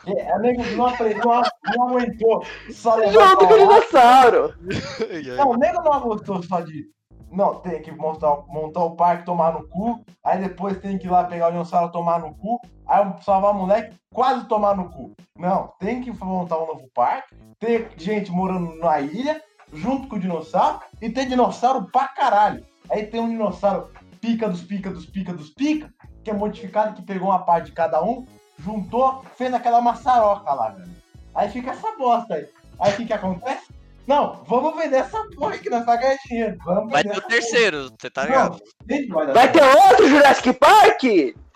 É, 0.07 0.33
a 0.33 0.39
nego 0.39 0.63
não, 0.77 0.87
apre- 0.87 1.15
não, 1.15 1.89
aguentou 1.89 2.45
só 2.73 2.97
levar 2.97 3.37
com 3.37 3.45
o 3.45 3.49
pra 3.49 3.57
lá. 3.57 3.63
dinossauro. 3.63 4.55
Não, 5.37 5.51
o 5.51 5.57
nego 5.57 5.81
não 5.83 5.93
aguentou 5.93 6.43
só 6.43 6.61
de. 6.61 6.87
Não, 7.31 7.55
tem 7.61 7.81
que 7.81 7.93
montar, 7.93 8.43
montar 8.49 8.81
o 8.85 8.97
parque, 8.97 9.25
tomar 9.25 9.53
no 9.55 9.67
cu. 9.69 10.05
Aí 10.25 10.41
depois 10.41 10.79
tem 10.81 10.99
que 10.99 11.07
ir 11.07 11.11
lá 11.11 11.25
pegar 11.25 11.49
o 11.49 11.51
dinossauro, 11.53 11.93
tomar 11.93 12.19
no 12.21 12.35
cu. 12.35 12.61
Aí 12.87 13.05
salvar 13.23 13.53
o 13.53 13.55
moleque, 13.55 13.97
quase 14.13 14.47
tomar 14.49 14.77
no 14.77 14.91
cu. 14.91 15.13
Não, 15.39 15.73
tem 15.79 16.03
que 16.03 16.11
montar 16.11 16.59
um 16.59 16.67
novo 16.67 16.89
parque. 16.93 17.35
Ter 17.59 17.91
gente 17.97 18.31
morando 18.33 18.75
na 18.79 19.01
ilha, 19.01 19.41
junto 19.73 20.09
com 20.09 20.17
o 20.17 20.21
dinossauro. 20.21 20.81
E 21.01 21.09
tem 21.09 21.27
dinossauro 21.29 21.87
pra 21.91 22.09
caralho. 22.09 22.67
Aí 22.91 23.07
tem 23.07 23.21
um 23.21 23.31
dinossauro 23.31 23.91
pica 24.21 24.49
dos 24.49 24.61
pica 24.63 24.91
dos 24.91 25.07
pica 25.07 25.33
dos 25.33 25.51
pica, 25.51 25.89
que 26.23 26.31
é 26.31 26.35
modificado, 26.35 26.95
que 26.95 27.03
pegou 27.03 27.29
uma 27.31 27.45
parte 27.45 27.67
de 27.67 27.73
cada 27.73 28.03
um, 28.05 28.27
juntou, 28.65 29.25
fez 29.37 29.53
aquela 29.53 29.81
maçaroca 29.81 30.53
lá, 30.53 30.71
velho. 30.71 30.91
Aí 31.35 31.49
fica 31.51 31.71
essa 31.73 31.93
bosta 31.97 32.35
aí. 32.35 32.47
Aí 32.81 32.93
o 32.93 32.97
que 32.97 33.07
que 33.07 33.13
acontece? 33.13 33.63
Não, 34.07 34.43
vamos 34.47 34.77
vender 34.77 34.97
essa 34.97 35.23
porra 35.37 35.57
que 35.59 35.71
nós 35.71 35.85
vamos 35.85 36.01
ganhar 36.01 36.17
dinheiro. 36.27 36.59
Vamos 36.65 36.91
Vai 36.93 37.05
ter 37.05 37.17
o 37.17 37.21
terceiro, 37.23 37.89
você 37.99 38.11
tá 38.11 38.23
Não, 38.23 38.29
ligado? 38.29 38.61
nem 38.87 39.09
vai 39.09 39.51
ter 39.53 39.63
outro 39.63 40.09
Jurassic 40.09 40.53
Park? 40.55 41.03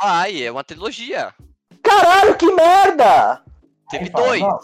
Ai, 0.00 0.44
é 0.44 0.50
uma 0.52 0.62
trilogia. 0.62 1.34
Caralho, 1.82 2.36
que 2.36 2.46
merda! 2.52 3.42
Teve 3.90 4.04
Aí 4.04 4.10
fala, 4.10 4.26
dois. 4.26 4.40
não. 4.42 4.58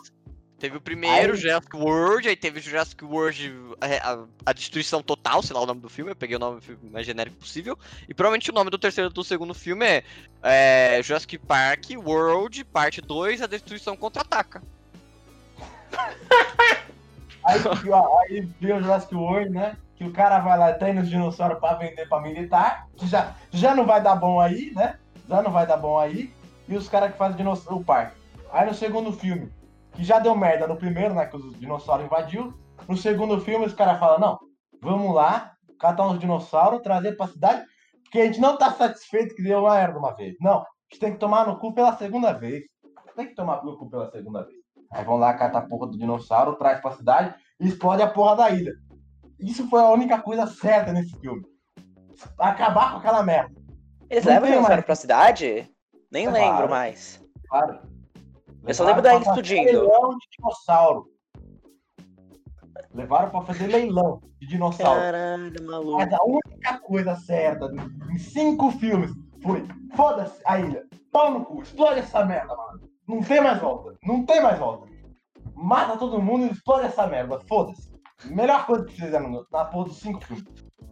Teve 0.62 0.76
o 0.76 0.80
primeiro, 0.80 1.32
Aí- 1.32 1.38
Jurassic 1.40 1.76
World, 1.76 2.28
aí 2.28 2.36
teve 2.36 2.60
Jurassic 2.60 3.04
World, 3.04 3.52
a, 3.80 4.12
a- 4.12 4.24
a 4.46 4.52
destruição 4.52 5.02
total, 5.02 5.42
sei 5.42 5.56
lá 5.56 5.60
o 5.60 5.66
nome 5.66 5.80
do 5.80 5.88
filme, 5.88 6.12
eu 6.12 6.14
peguei 6.14 6.36
o 6.36 6.38
nome 6.38 6.60
mais 6.84 7.04
genérico 7.04 7.36
possível. 7.38 7.76
E 8.08 8.14
provavelmente 8.14 8.48
o 8.48 8.54
nome 8.54 8.70
do 8.70 8.78
terceiro 8.78 9.10
do 9.10 9.24
segundo 9.24 9.54
filme 9.54 9.84
é, 9.84 10.04
é 10.40 11.02
Jurassic 11.02 11.36
Park 11.36 11.86
World, 11.96 12.62
parte 12.66 13.00
2, 13.00 13.42
a 13.42 13.48
destruição 13.48 13.96
contra-ataca. 13.96 14.62
Aí, 17.44 17.60
ó, 17.90 18.20
aí 18.20 18.48
veio 18.60 18.76
o 18.76 18.80
Jurassic 18.82 19.12
World, 19.16 19.50
né? 19.50 19.76
Que 19.96 20.04
o 20.04 20.12
cara 20.12 20.38
vai 20.38 20.56
lá, 20.56 20.72
treina 20.74 21.02
os 21.02 21.10
dinossauros 21.10 21.58
pra 21.58 21.74
vender 21.74 22.08
pra 22.08 22.20
militar, 22.20 22.86
que 22.96 23.08
já, 23.08 23.34
já 23.50 23.74
não 23.74 23.84
vai 23.84 24.00
dar 24.00 24.14
bom 24.14 24.38
aí, 24.38 24.70
né? 24.76 24.96
Já 25.28 25.42
não 25.42 25.50
vai 25.50 25.66
dar 25.66 25.76
bom 25.76 25.98
aí. 25.98 26.32
E 26.68 26.76
os 26.76 26.88
caras 26.88 27.10
que 27.10 27.18
fazem 27.18 27.44
o 27.44 27.82
parque. 27.84 28.14
Aí 28.52 28.64
no 28.64 28.74
segundo 28.74 29.12
filme, 29.12 29.50
que 29.92 30.02
já 30.04 30.18
deu 30.18 30.34
merda 30.34 30.66
no 30.66 30.76
primeiro, 30.76 31.14
né? 31.14 31.26
Que 31.26 31.36
os 31.36 31.58
dinossauros 31.58 32.06
invadiu, 32.06 32.52
No 32.88 32.96
segundo 32.96 33.40
filme, 33.40 33.64
os 33.66 33.74
caras 33.74 33.98
falam, 34.00 34.18
não, 34.18 34.38
vamos 34.80 35.14
lá, 35.14 35.52
catar 35.78 36.06
uns 36.08 36.18
dinossauros, 36.18 36.82
trazer 36.82 37.16
pra 37.16 37.28
cidade, 37.28 37.62
porque 38.02 38.18
a 38.20 38.24
gente 38.26 38.40
não 38.40 38.56
tá 38.56 38.72
satisfeito 38.72 39.34
que 39.36 39.42
deu 39.42 39.60
uma 39.60 39.74
merda 39.74 39.98
uma 39.98 40.14
vez. 40.16 40.34
Não, 40.40 40.58
a 40.60 40.66
gente 40.90 40.98
tem 41.00 41.12
que 41.12 41.18
tomar 41.18 41.46
no 41.46 41.58
cu 41.58 41.72
pela 41.72 41.96
segunda 41.96 42.32
vez. 42.32 42.62
Tem 43.14 43.26
que 43.28 43.34
tomar 43.34 43.62
no 43.64 43.76
cu 43.78 43.88
pela 43.88 44.10
segunda 44.10 44.42
vez. 44.44 44.56
Aí 44.92 45.04
vão 45.04 45.16
lá, 45.16 45.32
catar 45.34 45.58
a 45.60 45.66
porra 45.68 45.86
do 45.90 45.96
dinossauro, 45.98 46.56
traz 46.56 46.80
pra 46.80 46.92
cidade 46.92 47.34
e 47.60 47.68
explode 47.68 48.02
a 48.02 48.10
porra 48.10 48.34
da 48.36 48.50
ilha. 48.50 48.72
Isso 49.38 49.68
foi 49.68 49.80
a 49.80 49.90
única 49.90 50.20
coisa 50.20 50.46
certa 50.46 50.92
nesse 50.92 51.16
filme. 51.20 51.42
Acabar 52.38 52.92
com 52.92 52.98
aquela 52.98 53.22
merda. 53.22 53.52
Eles 54.10 54.24
Não 54.24 54.32
levam 54.32 54.48
o 54.48 54.52
dinossauro 54.52 54.74
mais. 54.76 54.84
pra 54.86 54.94
cidade? 54.94 55.70
Nem 56.10 56.26
Claro. 56.28 56.44
lembro 56.44 56.68
mais. 56.68 57.22
Claro. 57.48 57.80
Eu 58.66 58.74
só 58.74 58.84
lembro 58.84 59.02
da 59.02 59.10
fazer 59.10 59.24
explodindo. 59.24 59.64
Leilão 59.64 60.10
de 60.10 60.26
dinossauro. 60.36 61.06
Levaram 62.94 63.30
pra 63.30 63.42
fazer 63.42 63.66
leilão 63.66 64.20
de 64.40 64.46
dinossauro. 64.46 65.00
Caralho, 65.00 65.66
maluco. 65.66 65.92
Mas 65.98 66.12
a 66.12 66.22
única 66.24 66.78
coisa 66.80 67.16
certa 67.16 67.70
em 68.12 68.18
cinco 68.18 68.70
filmes 68.72 69.10
foi: 69.42 69.66
foda-se 69.94 70.40
a 70.46 70.58
ilha, 70.60 70.84
pau 71.10 71.32
no 71.32 71.44
cu, 71.44 71.62
explode 71.62 72.00
essa 72.00 72.24
merda, 72.24 72.54
mano. 72.54 72.80
Não 73.08 73.20
tem 73.22 73.40
mais 73.40 73.60
volta, 73.60 73.96
não 74.04 74.24
tem 74.24 74.40
mais 74.42 74.58
volta. 74.58 74.86
Mata 75.54 75.96
todo 75.96 76.20
mundo 76.22 76.46
e 76.46 76.50
explode 76.50 76.86
essa 76.86 77.06
merda, 77.06 77.40
foda-se. 77.48 77.90
Melhor 78.26 78.64
coisa 78.66 78.84
que 78.84 78.92
fizeram 78.94 79.28
no- 79.28 79.46
na 79.50 79.64
porra 79.64 79.86
dos 79.86 79.98
cinco 79.98 80.24
filmes. 80.24 80.44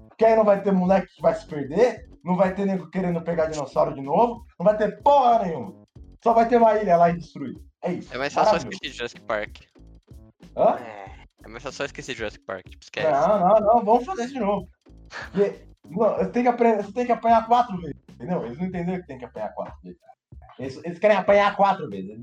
Porque 0.09 0.25
aí 0.25 0.35
não 0.37 0.45
vai 0.45 0.61
ter 0.63 0.73
moleque 0.73 1.07
que 1.15 1.23
vai 1.23 1.35
se 1.35 1.47
perder, 1.47 2.09
não 2.25 2.37
vai 2.37 2.55
ter 2.55 2.67
nego 2.67 2.91
querendo 2.91 3.23
pegar 3.23 3.47
dinossauro 3.47 3.95
de 3.95 4.03
novo, 4.03 4.45
não 4.59 4.65
vai 4.65 4.77
ter 4.77 5.01
porra 5.03 5.45
nenhuma. 5.45 5.80
Só 6.23 6.35
vai 6.35 6.49
ter 6.49 6.57
uma 6.57 6.77
ilha 6.77 6.97
lá 6.97 7.11
e 7.11 7.19
destruir. 7.19 7.57
É 7.83 7.93
isso. 7.93 8.13
É 8.15 8.19
mais 8.19 8.33
fácil 8.33 8.57
esquecer 8.57 8.93
Jurassic 8.93 9.21
Park. 9.23 9.59
Hã? 10.57 10.79
É. 10.79 11.21
É 11.43 11.49
mais 11.49 11.63
fácil 11.63 11.79
só 11.79 11.85
esquecer 11.85 12.15
Jurassic 12.15 12.45
Park. 12.45 12.69
Tipo, 12.69 12.83
esquece. 12.83 13.11
Não, 13.11 13.39
não, 13.41 13.61
não, 13.61 13.85
vamos 13.85 14.05
fazer 14.05 14.27
de 14.29 14.39
novo. 14.39 14.69
Porque, 15.33 15.67
não, 15.89 16.17
você, 16.17 16.31
tem 16.31 16.43
que 16.43 16.49
aprender, 16.49 16.85
você 16.85 16.93
tem 16.93 17.07
que 17.07 17.13
apanhar 17.13 17.47
quatro 17.47 17.77
vezes, 17.81 17.97
entendeu? 18.11 18.45
Eles 18.45 18.59
não 18.59 18.67
entenderam 18.67 19.01
que 19.01 19.07
tem 19.07 19.19
que 19.19 19.25
apanhar 19.25 19.55
quatro 19.55 19.75
vezes. 19.83 19.99
Eles, 20.59 20.81
eles 20.85 20.99
querem 20.99 21.17
apanhar 21.17 21.57
quatro 21.57 21.89
vezes. 21.89 22.19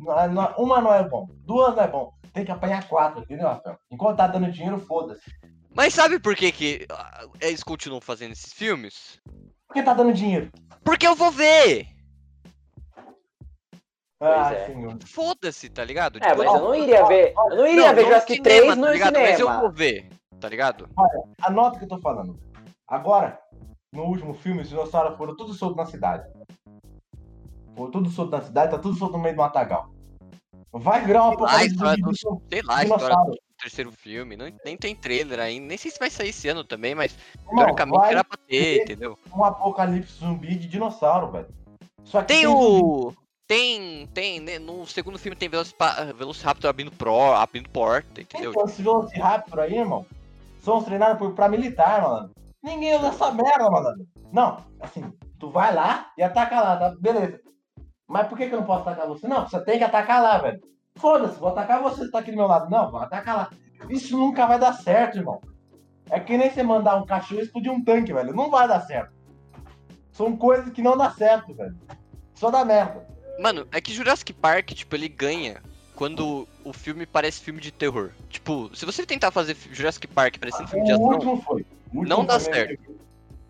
Uma 0.58 0.82
não 0.82 0.94
é 0.94 1.04
bom, 1.08 1.28
duas 1.40 1.76
não 1.76 1.84
é 1.84 1.88
bom. 1.88 2.14
Tem 2.34 2.46
que 2.46 2.52
apanhar 2.52 2.88
quatro, 2.88 3.24
entendeu, 3.24 3.48
Rafael? 3.48 3.80
Enquanto 3.90 4.18
tá 4.18 4.28
dando 4.28 4.52
dinheiro, 4.52 4.80
foda-se. 4.80 5.24
Mas 5.74 5.94
sabe 5.94 6.20
por 6.20 6.36
que, 6.36 6.52
que 6.52 6.86
ah, 6.92 7.26
eles 7.42 7.64
continuam 7.64 8.00
fazendo 8.00 8.34
esses 8.34 8.54
filmes? 8.54 9.20
Porque 9.68 9.82
tá 9.82 9.94
dando 9.94 10.14
dinheiro. 10.14 10.52
Porque 10.84 11.08
eu 11.08 11.16
vou 11.16 11.32
ver! 11.32 11.97
Ah, 14.20 14.52
é. 14.54 14.66
senhor. 14.66 14.98
Foda-se, 15.06 15.70
tá 15.70 15.84
ligado? 15.84 16.18
É, 16.18 16.22
Tipo, 16.22 16.38
mas 16.38 16.48
eu 16.54 16.60
não 16.62 16.76
iria 16.76 17.06
ver. 17.06 17.34
Eu 17.36 17.50
não 17.56 17.68
iria 17.68 17.88
não, 17.88 17.96
ver 17.96 18.02
não 18.02 18.08
Jurassic 18.10 18.38
no 18.38 18.44
3 18.44 18.60
cinema, 18.62 18.76
no 18.76 18.86
tá 18.88 18.92
ligado? 18.94 19.14
Mas 19.14 19.30
eu 19.32 19.38
cinema. 19.46 19.62
vou 19.62 19.72
ver, 19.72 20.10
tá 20.40 20.50
ligado? 20.50 20.90
Anota 21.42 21.76
o 21.76 21.80
que 21.80 21.86
eu 21.86 21.90
tô 21.90 22.00
falando. 22.00 22.40
Agora, 22.88 23.40
no 23.94 24.04
último 24.06 24.34
filme, 24.34 24.62
os 24.62 24.70
dinossauros 24.70 25.18
foram 25.18 25.36
tudo 25.36 25.54
soltos 25.54 25.78
na 25.78 25.86
cidade. 25.86 26.28
Foram 27.76 27.92
tudo 27.92 28.10
solto 28.10 28.32
na 28.32 28.42
cidade, 28.42 28.72
tá 28.72 28.80
tudo 28.80 28.98
solto 28.98 29.14
no 29.18 29.20
meio 29.24 29.36
do 29.36 29.42
matagal. 29.42 29.90
Vai 30.72 31.06
virar 31.06 31.24
uma 31.26 31.48
zumbi 31.48 32.02
do- 32.02 32.12
do- 32.12 32.42
Sei 32.50 32.62
lá, 32.64 32.78
a 32.78 32.84
história 32.84 33.06
dinossauro. 33.06 33.32
do 33.32 33.38
terceiro 33.60 33.92
filme. 33.92 34.36
Não, 34.36 34.48
nem 34.66 34.78
tem 34.78 34.96
trailer 34.96 35.40
ainda. 35.40 35.66
Nem 35.68 35.78
sei 35.78 35.90
se 35.92 35.98
vai 36.00 36.10
sair 36.10 36.30
esse 36.30 36.48
ano 36.50 36.64
também, 36.64 36.94
mas 36.94 37.16
Irmão, 37.48 37.56
teoricamente 37.66 38.06
era 38.06 38.24
pra 38.24 38.38
ter, 38.48 38.82
entendeu? 38.82 39.18
um 39.36 39.44
apocalipse 39.44 40.14
zumbi 40.20 40.56
de 40.56 40.68
dinossauro, 40.68 41.32
velho. 41.32 41.48
Só 42.04 42.22
que 42.22 42.28
Tem 42.28 42.44
zumbi. 42.46 42.82
o. 42.84 43.14
Tem, 43.48 44.06
tem, 44.08 44.42
né, 44.42 44.60
no 44.60 44.86
segundo 44.86 45.18
filme 45.18 45.36
tem 45.36 45.50
Velociraptor 45.50 46.70
abrindo, 46.70 46.92
pro, 46.92 47.34
abrindo 47.34 47.70
porta, 47.70 48.20
entendeu? 48.20 48.52
Então, 48.52 48.66
esses 48.66 48.84
Velociraptor 48.84 49.60
aí, 49.60 49.78
irmão, 49.78 50.06
são 50.60 50.84
treinados 50.84 51.18
por, 51.18 51.34
pra 51.34 51.48
militar, 51.48 52.02
mano. 52.02 52.32
Ninguém 52.62 52.98
usa 52.98 53.08
essa 53.08 53.32
merda, 53.32 53.70
mano. 53.70 54.06
Não, 54.34 54.58
assim, 54.82 55.14
tu 55.40 55.50
vai 55.50 55.74
lá 55.74 56.12
e 56.18 56.24
ataca 56.24 56.60
lá, 56.60 56.76
tá? 56.76 56.96
Beleza. 57.00 57.40
Mas 58.06 58.28
por 58.28 58.38
que, 58.38 58.50
que 58.50 58.54
eu 58.54 58.60
não 58.60 58.68
posso 58.68 58.82
atacar 58.82 59.08
você? 59.08 59.28
Não, 59.28 59.48
você 59.48 59.64
tem 59.64 59.78
que 59.78 59.84
atacar 59.86 60.22
lá, 60.22 60.38
velho. 60.40 60.60
Foda-se, 60.98 61.40
vou 61.40 61.50
atacar 61.50 61.82
você 61.82 62.06
que 62.06 62.12
tá 62.12 62.20
aqui 62.20 62.32
do 62.32 62.38
meu 62.38 62.48
lado. 62.48 62.70
Não, 62.70 62.92
vou 62.92 63.00
atacar 63.00 63.38
lá. 63.38 63.50
Isso 63.90 64.18
nunca 64.18 64.46
vai 64.46 64.60
dar 64.60 64.74
certo, 64.74 65.20
irmão. 65.20 65.40
É 66.10 66.20
que 66.20 66.38
nem 66.38 66.50
você 66.50 66.64
mandar 66.64 66.96
um 66.96 67.06
cachorro 67.06 67.42
explodir 67.42 67.72
um 67.72 67.84
tanque, 67.84 68.12
velho. 68.12 68.34
Não 68.34 68.50
vai 68.50 68.68
dar 68.68 68.82
certo. 68.82 69.14
São 70.12 70.36
coisas 70.36 70.72
que 70.72 70.82
não 70.82 70.98
dá 70.98 71.12
certo, 71.12 71.54
velho. 71.54 71.78
Só 72.34 72.50
dá 72.50 72.66
merda. 72.66 73.08
Mano, 73.40 73.68
é 73.72 73.80
que 73.80 73.94
Jurassic 73.94 74.34
Park, 74.34 74.72
tipo, 74.72 74.96
ele 74.96 75.08
ganha 75.08 75.62
quando 75.96 76.48
o 76.64 76.72
filme 76.72 77.06
parece 77.06 77.42
filme 77.42 77.60
de 77.60 77.72
terror. 77.72 78.12
Tipo, 78.30 78.70
se 78.76 78.86
você 78.86 79.06
tentar 79.06 79.32
fazer 79.32 79.58
Jurassic 79.72 80.08
Park 80.08 80.38
parecendo 80.38 80.70
filme 80.70 80.86
de 80.86 80.94
O 80.94 80.96
ação. 80.96 81.64
O 81.94 82.04
Não 82.04 82.26
dá 82.26 82.38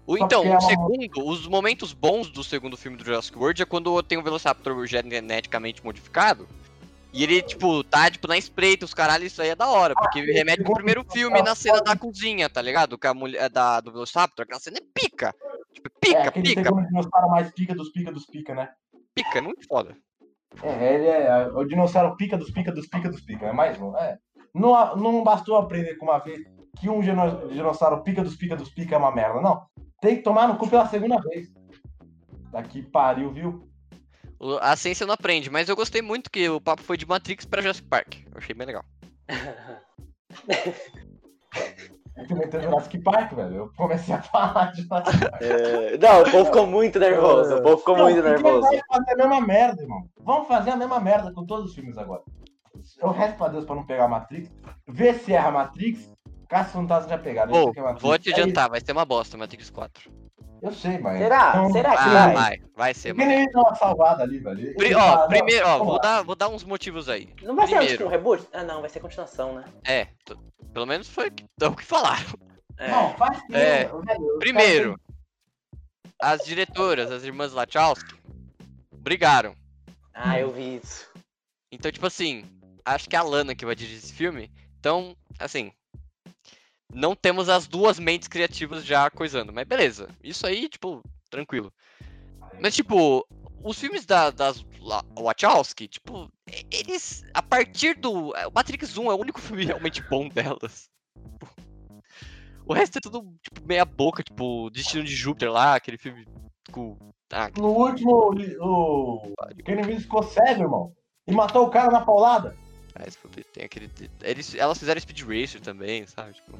Ou 0.06 0.18
Só 0.18 0.26
então, 0.26 0.44
é 0.46 0.58
o 0.58 0.62
segundo, 0.62 1.28
os 1.28 1.48
momentos 1.48 1.92
bons 1.92 2.30
do 2.30 2.44
segundo 2.44 2.78
filme 2.78 2.98
do 2.98 3.04
Jurassic 3.04 3.38
World 3.38 3.62
é 3.62 3.66
quando 3.66 4.02
tem 4.02 4.18
um 4.18 4.24
Velociraptor 4.24 4.86
geneticamente 4.86 5.84
modificado. 5.84 6.48
E 7.12 7.24
ele, 7.24 7.42
tipo, 7.42 7.84
tá, 7.84 8.10
tipo, 8.12 8.28
na 8.28 8.38
espreita, 8.38 8.86
os 8.86 8.94
caralho, 8.94 9.26
isso 9.26 9.42
aí 9.42 9.50
é 9.50 9.56
da 9.56 9.68
hora. 9.68 9.94
Porque 9.96 10.20
esse 10.20 10.32
remete 10.32 10.64
pro 10.64 10.74
primeiro 10.74 11.04
filme 11.12 11.42
na 11.42 11.56
cena 11.56 11.82
da 11.82 11.96
cozinha, 11.96 12.50
tá 12.50 12.62
ligado? 12.62 12.98
Com 12.98 13.08
a 13.08 13.14
mulher 13.14 13.50
da, 13.50 13.82
do 13.82 13.92
Velociraptor, 13.92 14.44
aquela 14.44 14.60
cena 14.60 14.78
é 14.78 14.82
pica. 14.94 15.34
Tipo, 15.74 15.90
É, 15.90 16.00
pica, 16.00 16.28
aquele 16.30 16.56
pica, 16.56 16.72
dinossauro 16.72 17.30
mais 17.30 17.52
pica 17.52 17.76
dos 17.76 17.90
pica 17.90 18.12
dos 18.12 18.26
pica, 18.26 18.54
né? 18.54 18.70
Pica, 19.24 19.40
é 19.40 19.42
muito 19.42 19.68
foda. 19.68 19.96
É, 20.64 20.94
ele 20.96 21.08
é 21.08 21.48
o 21.54 21.64
dinossauro 21.66 22.16
pica 22.16 22.38
dos 22.38 22.50
pica 22.52 22.72
dos 22.72 22.88
pica 22.88 23.10
dos 23.10 23.22
pica, 23.22 23.48
é 23.48 23.52
mais 23.52 23.80
um. 23.80 23.96
É. 23.98 24.18
Não, 24.54 24.96
não 24.96 25.24
bastou 25.24 25.58
aprender 25.58 25.96
com 25.96 26.06
uma 26.06 26.20
vez 26.20 26.42
que 26.80 26.90
um 26.90 27.02
dino- 27.02 27.48
dinossauro 27.50 28.02
pica 28.04 28.24
dos 28.24 28.36
pica 28.36 28.56
dos 28.56 28.70
pica 28.70 28.96
é 28.96 28.98
uma 28.98 29.14
merda, 29.14 29.42
não. 29.42 29.66
Tem 30.02 30.16
que 30.16 30.22
tomar 30.24 30.48
no 30.48 30.58
cu 30.58 30.70
pela 30.70 30.88
segunda 30.88 31.20
vez. 31.22 31.48
Daqui 32.52 32.82
pariu, 32.82 33.32
viu? 33.32 33.68
A 34.62 34.76
ciência 34.76 35.06
não 35.06 35.14
aprende, 35.16 35.50
mas 35.50 35.68
eu 35.68 35.76
gostei 35.76 36.02
muito 36.02 36.30
que 36.30 36.48
o 36.50 36.62
papo 36.62 36.84
foi 36.84 36.96
de 36.96 37.08
Matrix 37.08 37.44
pra 37.46 37.62
Jurassic 37.62 37.88
Park. 37.88 38.16
Eu 38.32 38.38
achei 38.38 38.56
bem 38.56 38.68
legal. 38.68 38.86
Meteu 42.36 42.62
Jurassic 42.62 42.98
Park, 43.00 43.34
velho. 43.34 43.56
Eu 43.56 43.72
comecei 43.78 44.14
a 44.16 44.22
falar 44.22 44.72
de 44.72 44.82
Jurassic 44.84 45.20
Park. 45.20 45.42
É, 45.42 45.98
Não, 45.98 46.22
o 46.22 46.32
povo 46.32 46.46
ficou 46.46 46.68
muito 46.68 47.00
nervoso. 47.00 47.56
O 47.58 47.62
povo 47.62 47.78
ficou 47.78 47.98
Não, 47.98 48.04
muito 48.06 48.22
nervoso. 48.22 48.62
Vai 48.62 48.82
fazer 48.88 49.12
a 49.12 49.16
mesma 49.16 49.42
merda, 49.42 49.82
irmão. 49.82 50.10
Vamos 50.22 50.48
fazer 50.48 50.72
a 50.72 50.76
mesma 50.76 51.00
merda 51.00 51.32
com 51.32 51.46
todos 51.46 51.70
os 51.70 51.76
filmes 51.76 51.98
agora. 51.98 52.22
Eu 53.02 53.10
resto 53.12 53.38
pra 53.38 53.48
Deus 53.50 53.66
pra 53.66 53.76
não 53.76 53.86
pegar 53.86 54.06
a 54.06 54.10
Matrix. 54.10 54.50
Vê 54.88 55.14
se 55.14 55.34
erra 55.34 55.50
a 55.50 55.52
Matrix. 55.52 56.10
Caso 56.48 56.70
Fantasma 56.72 57.10
já 57.10 57.18
pegar. 57.18 57.48
Pô, 57.48 57.72
é 57.76 57.82
Matrix. 57.82 58.02
vou 58.02 58.18
te 58.18 58.30
É 58.30 58.34
adiantar, 58.34 58.70
vai 58.70 58.80
ser 58.80 58.92
uma 58.94 59.04
bosta 59.06 59.38
Matrix 59.38 59.70
4. 59.70 60.10
Eu 60.62 60.72
sei, 60.72 60.98
mas. 60.98 61.20
Será? 61.20 61.50
Então, 61.50 61.72
Será 61.72 61.92
que 61.92 61.98
Ah, 61.98 62.10
vai? 62.26 62.34
vai, 62.34 62.62
vai 62.76 62.94
ser, 62.94 63.14
mano. 63.14 63.32
ele 63.32 63.52
dá 63.52 63.60
uma 63.62 63.76
salvada 63.76 64.24
ali, 64.24 64.40
velho. 64.40 64.76
Pri- 64.76 64.96
ó, 64.96 65.28
primeiro, 65.28 65.68
ó, 65.68 65.78
vou 65.84 66.00
dar, 66.00 66.24
vou 66.24 66.36
dar 66.36 66.50
uns 66.50 66.64
motivos 66.64 67.08
aí. 67.10 67.34
Não 67.44 67.56
vai 67.56 67.68
ser 67.68 67.76
um, 67.76 67.78
Primeiro. 67.78 67.98
tipo 67.98 68.06
um 68.10 68.12
reboot? 68.12 68.48
Ah, 68.54 68.64
não, 68.64 68.82
vai 68.82 68.90
ser 68.90 69.00
continuação, 69.00 69.56
né? 69.56 69.66
É, 69.84 70.06
t- 70.26 70.36
pelo 70.74 70.86
menos 70.86 71.08
foi 71.10 71.28
o 71.28 71.32
que- 71.32 71.46
é 71.62 71.68
o 71.68 71.76
que 71.76 71.84
falaram. 71.86 72.26
É. 72.78 72.90
Não, 72.92 73.14
faz 73.16 73.38
tempo, 73.44 73.54
É. 73.56 73.86
velho, 73.86 74.40
Primeiro, 74.40 75.00
as 76.22 76.44
diretoras, 76.46 77.12
as 77.12 77.24
irmãs 77.24 77.52
Wachowski, 77.54 78.16
brigaram. 78.94 79.56
Ah, 80.14 80.40
eu 80.40 80.52
vi 80.52 80.78
isso. 80.78 81.08
Então, 81.72 81.92
tipo 81.92 82.06
assim, 82.08 82.44
acho 82.86 83.08
que 83.10 83.16
é 83.16 83.20
a 83.20 83.24
Lana 83.24 83.54
que 83.56 83.66
vai 83.66 83.76
dirigir 83.76 83.98
esse 84.00 84.14
filme. 84.14 84.52
Então, 84.80 85.16
assim, 85.40 85.72
não 86.94 87.16
temos 87.16 87.50
as 87.50 87.68
duas 87.68 88.00
mentes 88.00 88.28
criativas 88.28 88.86
já 88.86 89.10
coisando. 89.10 89.52
Mas 89.54 89.68
beleza, 89.68 90.10
isso 90.24 90.46
aí, 90.48 90.70
tipo, 90.70 91.04
tranquilo. 91.30 91.72
Mas, 92.60 92.76
tipo, 92.76 93.28
os 93.64 93.80
filmes 93.80 94.06
da, 94.06 94.30
das 94.32 94.66
Wachowski, 95.20 95.88
tipo, 95.88 96.32
eles, 96.72 97.24
a 97.34 97.42
partir 97.42 97.96
do... 97.96 98.30
O 98.30 98.52
Matrix 98.54 98.98
1 98.98 99.12
é 99.12 99.14
o 99.14 99.20
único 99.20 99.42
filme 99.42 99.66
realmente 99.66 100.02
bom 100.10 100.28
delas. 100.30 100.90
O 102.66 102.74
resto 102.74 102.98
é 102.98 103.02
tudo, 103.02 103.34
tipo, 103.42 103.66
meia 103.66 103.86
boca, 103.86 104.24
tipo, 104.24 104.70
Destino 104.70 105.04
de 105.04 105.16
Júpiter 105.16 105.52
lá, 105.52 105.76
aquele 105.76 105.98
filme 105.98 106.26
com... 106.72 106.98
Ah, 107.32 107.50
No 107.58 107.70
último, 107.70 108.32
o 108.60 109.34
Kenny 109.66 109.82
Reeves 109.84 110.04
ficou 110.04 110.24
cego, 110.24 110.64
irmão. 110.64 110.96
E 111.28 111.32
matou 111.34 111.66
o 111.66 111.70
cara 111.70 111.92
na 111.92 112.02
paulada. 112.02 112.56
ah, 112.96 113.04
tem 113.54 113.66
aquele... 113.66 113.90
Eles, 114.22 114.56
elas 114.56 114.78
fizeram 114.78 115.00
Speed 115.00 115.22
Racer 115.22 115.62
também, 115.62 116.06
sabe? 116.08 116.34
Tipo, 116.34 116.58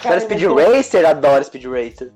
Cara, 0.00 0.20
Speed 0.20 0.40
meteu- 0.40 0.54
Racer, 0.54 1.04
adoro 1.06 1.44
Speed 1.44 1.64
Racer. 1.66 2.12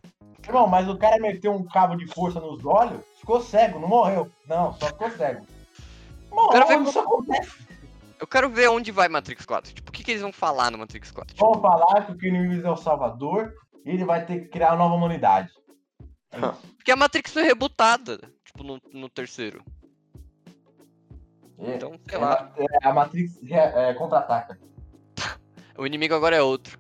Irmão, 0.47 0.66
mas 0.68 0.89
o 0.89 0.97
cara 0.97 1.18
meteu 1.18 1.53
um 1.53 1.64
cabo 1.66 1.97
de 1.97 2.07
força 2.07 2.39
nos 2.41 2.64
olhos, 2.64 3.01
ficou 3.18 3.41
cego, 3.41 3.79
não 3.81 3.89
morreu. 3.89 4.31
Não, 4.49 4.72
só 4.74 4.87
ficou 4.87 5.11
cego. 5.11 5.45
Irmão, 6.31 6.49
Quero 6.51 6.66
ver 6.68 6.83
isso 6.83 6.99
acontece? 7.01 7.66
Eu 8.18 8.27
quero 8.27 8.49
ver 8.49 8.68
onde 8.70 8.91
vai 8.93 9.09
Matrix 9.09 9.45
4. 9.45 9.74
Tipo, 9.74 9.91
o 9.91 9.93
que, 9.93 10.03
que 10.05 10.11
eles 10.12 10.22
vão 10.22 10.33
falar 10.33 10.70
no 10.70 10.79
Matrix 10.79 11.11
4? 11.11 11.35
Tipo, 11.35 11.45
Vamos 11.47 11.61
falar 11.61 12.07
que 12.07 12.12
o 12.12 12.16
Reeves 12.18 12.64
é 12.64 12.70
o 12.70 12.77
salvador 12.77 13.53
e 13.85 13.91
ele 13.91 14.05
vai 14.05 14.24
ter 14.24 14.41
que 14.41 14.49
criar 14.49 14.68
uma 14.70 14.77
nova 14.79 14.95
humanidade. 14.95 15.51
porque 16.77 16.93
a 16.93 16.97
Matrix 16.97 17.33
foi 17.33 17.43
rebutada, 17.43 18.18
tipo, 18.45 18.62
no, 18.62 18.81
no 18.93 19.09
terceiro. 19.11 19.62
É, 21.59 21.74
Então, 21.74 21.99
sei 22.09 22.18
é, 22.18 22.20
lá. 22.20 22.53
é, 22.57 22.89
a 22.89 22.93
Matrix 22.93 23.33
é, 23.51 23.91
é, 23.91 23.95
contra-ataca. 23.95 24.59
O 25.79 25.87
inimigo 25.87 26.14
agora 26.14 26.35
é 26.37 26.41
outro. 26.41 26.79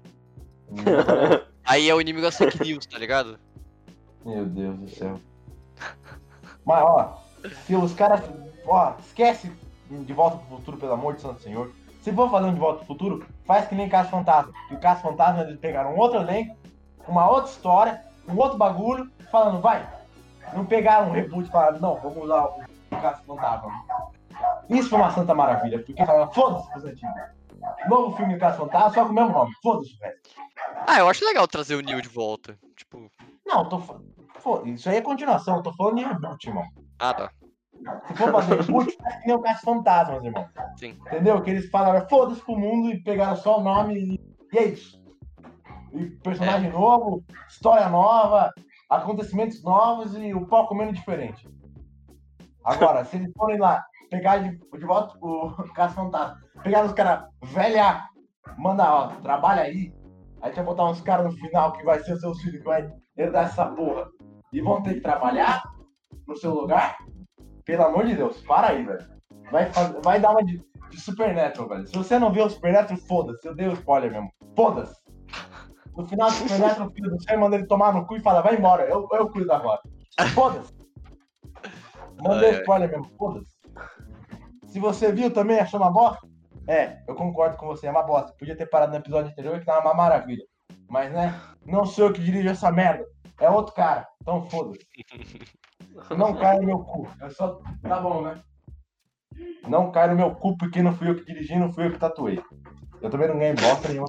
Aí 1.64 1.88
é 1.88 1.94
o 1.94 2.00
inimigo 2.00 2.24
das 2.24 2.36
fake 2.36 2.62
news, 2.62 2.86
tá 2.86 2.98
ligado? 2.98 3.38
Meu 4.24 4.44
Deus 4.46 4.76
do 4.78 4.88
céu. 4.88 5.20
Mas, 6.64 6.82
ó, 6.82 7.22
se 7.64 7.74
os 7.74 7.94
caras. 7.94 8.22
Ó, 8.66 8.94
esquece 8.98 9.52
de 9.90 10.12
volta 10.12 10.38
pro 10.38 10.56
futuro, 10.56 10.76
pelo 10.76 10.92
amor 10.92 11.14
de 11.14 11.22
Santo 11.22 11.40
Senhor. 11.40 11.70
Se 12.02 12.12
for 12.12 12.30
fazer 12.30 12.46
um 12.46 12.54
de 12.54 12.60
volta 12.60 12.78
pro 12.78 12.86
futuro, 12.86 13.26
faz 13.44 13.68
que 13.68 13.74
nem 13.74 13.88
Caso 13.88 14.10
Fantasma. 14.10 14.52
Que 14.68 14.74
o 14.74 14.78
Caso 14.78 15.02
Fantasma 15.02 15.42
eles 15.42 15.58
pegaram 15.58 15.96
outro 15.96 16.20
elenco, 16.20 16.56
uma 17.06 17.28
outra 17.28 17.50
história, 17.50 18.04
um 18.28 18.36
outro 18.36 18.58
bagulho, 18.58 19.10
falando, 19.30 19.60
vai. 19.60 19.88
Não 20.54 20.64
pegaram 20.64 21.08
um 21.08 21.12
reboot 21.12 21.48
e 21.48 21.50
falaram, 21.50 21.80
não, 21.80 22.00
vamos 22.00 22.24
usar 22.24 22.44
o 22.46 22.96
Caso 23.00 23.22
Fantasma. 23.24 23.72
Isso 24.68 24.90
foi 24.90 24.98
uma 24.98 25.10
santa 25.10 25.34
maravilha, 25.34 25.82
porque 25.82 26.04
falaram, 26.04 26.32
foda-se 26.32 26.70
pros 26.70 26.84
antigos. 26.84 27.14
Novo 27.88 28.16
filme 28.16 28.34
do 28.34 28.40
Caso 28.40 28.58
Fantasma, 28.58 28.90
só 28.90 29.04
com 29.04 29.10
o 29.10 29.14
mesmo 29.14 29.32
nome, 29.32 29.50
foda-se, 29.62 29.96
velho. 29.98 30.14
Ah, 30.86 30.98
eu 30.98 31.08
acho 31.08 31.24
legal 31.24 31.46
trazer 31.48 31.74
o 31.76 31.80
Neil 31.80 32.00
de 32.00 32.08
volta. 32.08 32.58
Tipo, 32.76 33.10
Não, 33.46 33.68
tô 33.68 33.78
falando. 33.80 34.14
Isso 34.66 34.88
aí 34.88 34.96
é 34.96 35.02
continuação, 35.02 35.56
eu 35.56 35.62
tô 35.62 35.72
falando 35.72 35.96
de 35.96 36.04
reboot, 36.04 36.48
irmão. 36.48 36.64
ah 37.00 37.14
tá. 37.14 37.30
Se 38.06 38.14
for 38.14 38.32
fazer 38.32 38.60
reboot, 38.60 38.96
faz 38.96 39.16
que 39.20 39.26
nem 39.26 39.36
o 39.36 39.40
Caso 39.42 39.60
Fantasmas, 39.62 40.24
irmão. 40.24 40.48
Sim. 40.76 40.96
Entendeu? 41.06 41.42
Que 41.42 41.50
eles 41.50 41.70
falaram, 41.70 42.06
foda-se 42.08 42.40
pro 42.42 42.56
mundo 42.56 42.90
e 42.90 43.02
pegaram 43.02 43.36
só 43.36 43.58
o 43.58 43.62
nome 43.62 43.94
e, 43.94 44.20
e 44.52 44.58
é 44.58 44.64
isso. 44.64 45.02
E 45.92 46.06
personagem 46.22 46.70
novo, 46.70 47.24
história 47.48 47.88
nova, 47.88 48.52
acontecimentos 48.90 49.62
novos 49.62 50.14
e 50.16 50.32
o 50.34 50.46
pau 50.46 50.66
comendo 50.68 50.92
diferente. 50.92 51.48
Agora, 52.64 53.04
se 53.04 53.16
eles 53.16 53.32
forem 53.36 53.58
lá, 53.58 53.84
pegar 54.10 54.38
de, 54.38 54.56
de 54.58 54.84
volta 54.86 55.16
o 55.20 55.50
Caso 55.74 55.94
Fantasma, 55.94 56.36
pegar 56.62 56.84
os 56.84 56.92
caras 56.92 57.24
velha, 57.44 58.04
manda, 58.58 58.84
ó, 58.92 59.08
trabalha 59.22 59.62
aí. 59.62 59.92
Aí 60.42 60.52
vai 60.52 60.64
botar 60.64 60.84
uns 60.84 61.00
caras 61.00 61.26
no 61.26 61.32
final 61.32 61.72
que 61.72 61.82
vai 61.84 61.98
ser 62.00 62.12
o 62.14 62.20
seu 62.20 62.34
filho 62.34 62.58
que 62.58 62.64
vai 62.64 62.88
herdar 63.16 63.46
essa 63.46 63.66
porra. 63.66 64.06
E 64.52 64.60
vão 64.60 64.82
ter 64.82 64.94
que 64.94 65.00
trabalhar 65.00 65.62
no 66.26 66.36
seu 66.36 66.52
lugar. 66.54 66.96
Pelo 67.64 67.84
amor 67.84 68.04
de 68.06 68.14
Deus, 68.14 68.40
para 68.42 68.68
aí, 68.68 68.84
velho. 68.84 69.06
Vai, 69.50 69.66
faz- 69.72 69.94
vai 70.04 70.20
dar 70.20 70.30
uma 70.30 70.44
de, 70.44 70.62
de 70.90 71.00
Supernatural, 71.00 71.68
velho. 71.68 71.86
Se 71.88 71.96
você 71.96 72.18
não 72.18 72.32
viu 72.32 72.44
o 72.44 72.50
Supernatural, 72.50 72.98
foda-se. 73.08 73.46
Eu 73.46 73.54
dei 73.56 73.66
o 73.68 73.72
spoiler 73.72 74.12
mesmo. 74.12 74.30
Foda-se. 74.54 74.94
No 75.96 76.06
final 76.06 76.28
do 76.28 76.34
Supernatural, 76.34 76.88
o 76.88 76.92
filho 76.92 77.10
do 77.10 77.22
céu 77.22 77.40
manda 77.40 77.56
ele 77.56 77.66
tomar 77.66 77.92
no 77.92 78.06
cu 78.06 78.16
e 78.16 78.20
fala, 78.20 78.42
vai 78.42 78.54
embora, 78.56 78.84
eu, 78.88 79.08
eu 79.10 79.30
cuido 79.30 79.52
agora. 79.52 79.80
Foda-se. 80.34 80.72
Mandei 82.22 82.50
spoiler 82.60 82.90
mesmo, 82.90 83.04
foda-se. 83.18 83.55
Se 84.76 84.80
você 84.80 85.10
viu 85.10 85.30
também, 85.30 85.58
achou 85.58 85.80
uma 85.80 85.90
bosta? 85.90 86.28
É, 86.68 86.98
eu 87.08 87.14
concordo 87.14 87.56
com 87.56 87.66
você, 87.66 87.86
é 87.86 87.90
uma 87.90 88.02
bosta. 88.02 88.34
Podia 88.38 88.54
ter 88.54 88.66
parado 88.66 88.92
no 88.92 88.98
episódio 88.98 89.30
anterior 89.30 89.58
que 89.58 89.64
tava 89.64 89.80
uma 89.80 89.94
maravilha. 89.94 90.44
Mas, 90.86 91.10
né, 91.10 91.34
não 91.64 91.86
sou 91.86 92.08
eu 92.08 92.12
que 92.12 92.20
dirijo 92.20 92.50
essa 92.50 92.70
merda. 92.70 93.02
É 93.40 93.48
outro 93.48 93.74
cara. 93.74 94.06
Então 94.20 94.44
foda-se. 94.50 94.86
Não 96.14 96.36
cai 96.36 96.58
no 96.58 96.66
meu 96.66 96.80
cu. 96.80 97.08
É 97.22 97.30
só. 97.30 97.58
Tá 97.80 97.98
bom, 97.98 98.20
né? 98.20 98.38
Não 99.66 99.90
cai 99.90 100.08
no 100.10 100.14
meu 100.14 100.34
cu 100.34 100.54
porque 100.58 100.82
não 100.82 100.94
fui 100.94 101.08
eu 101.08 101.16
que 101.16 101.24
dirigi, 101.24 101.56
não 101.56 101.72
fui 101.72 101.86
eu 101.86 101.92
que 101.92 101.98
tatuei. 101.98 102.38
Eu 103.00 103.08
também 103.08 103.28
não 103.28 103.38
ganhei 103.38 103.54
bosta 103.54 103.88
nenhuma. 103.88 104.08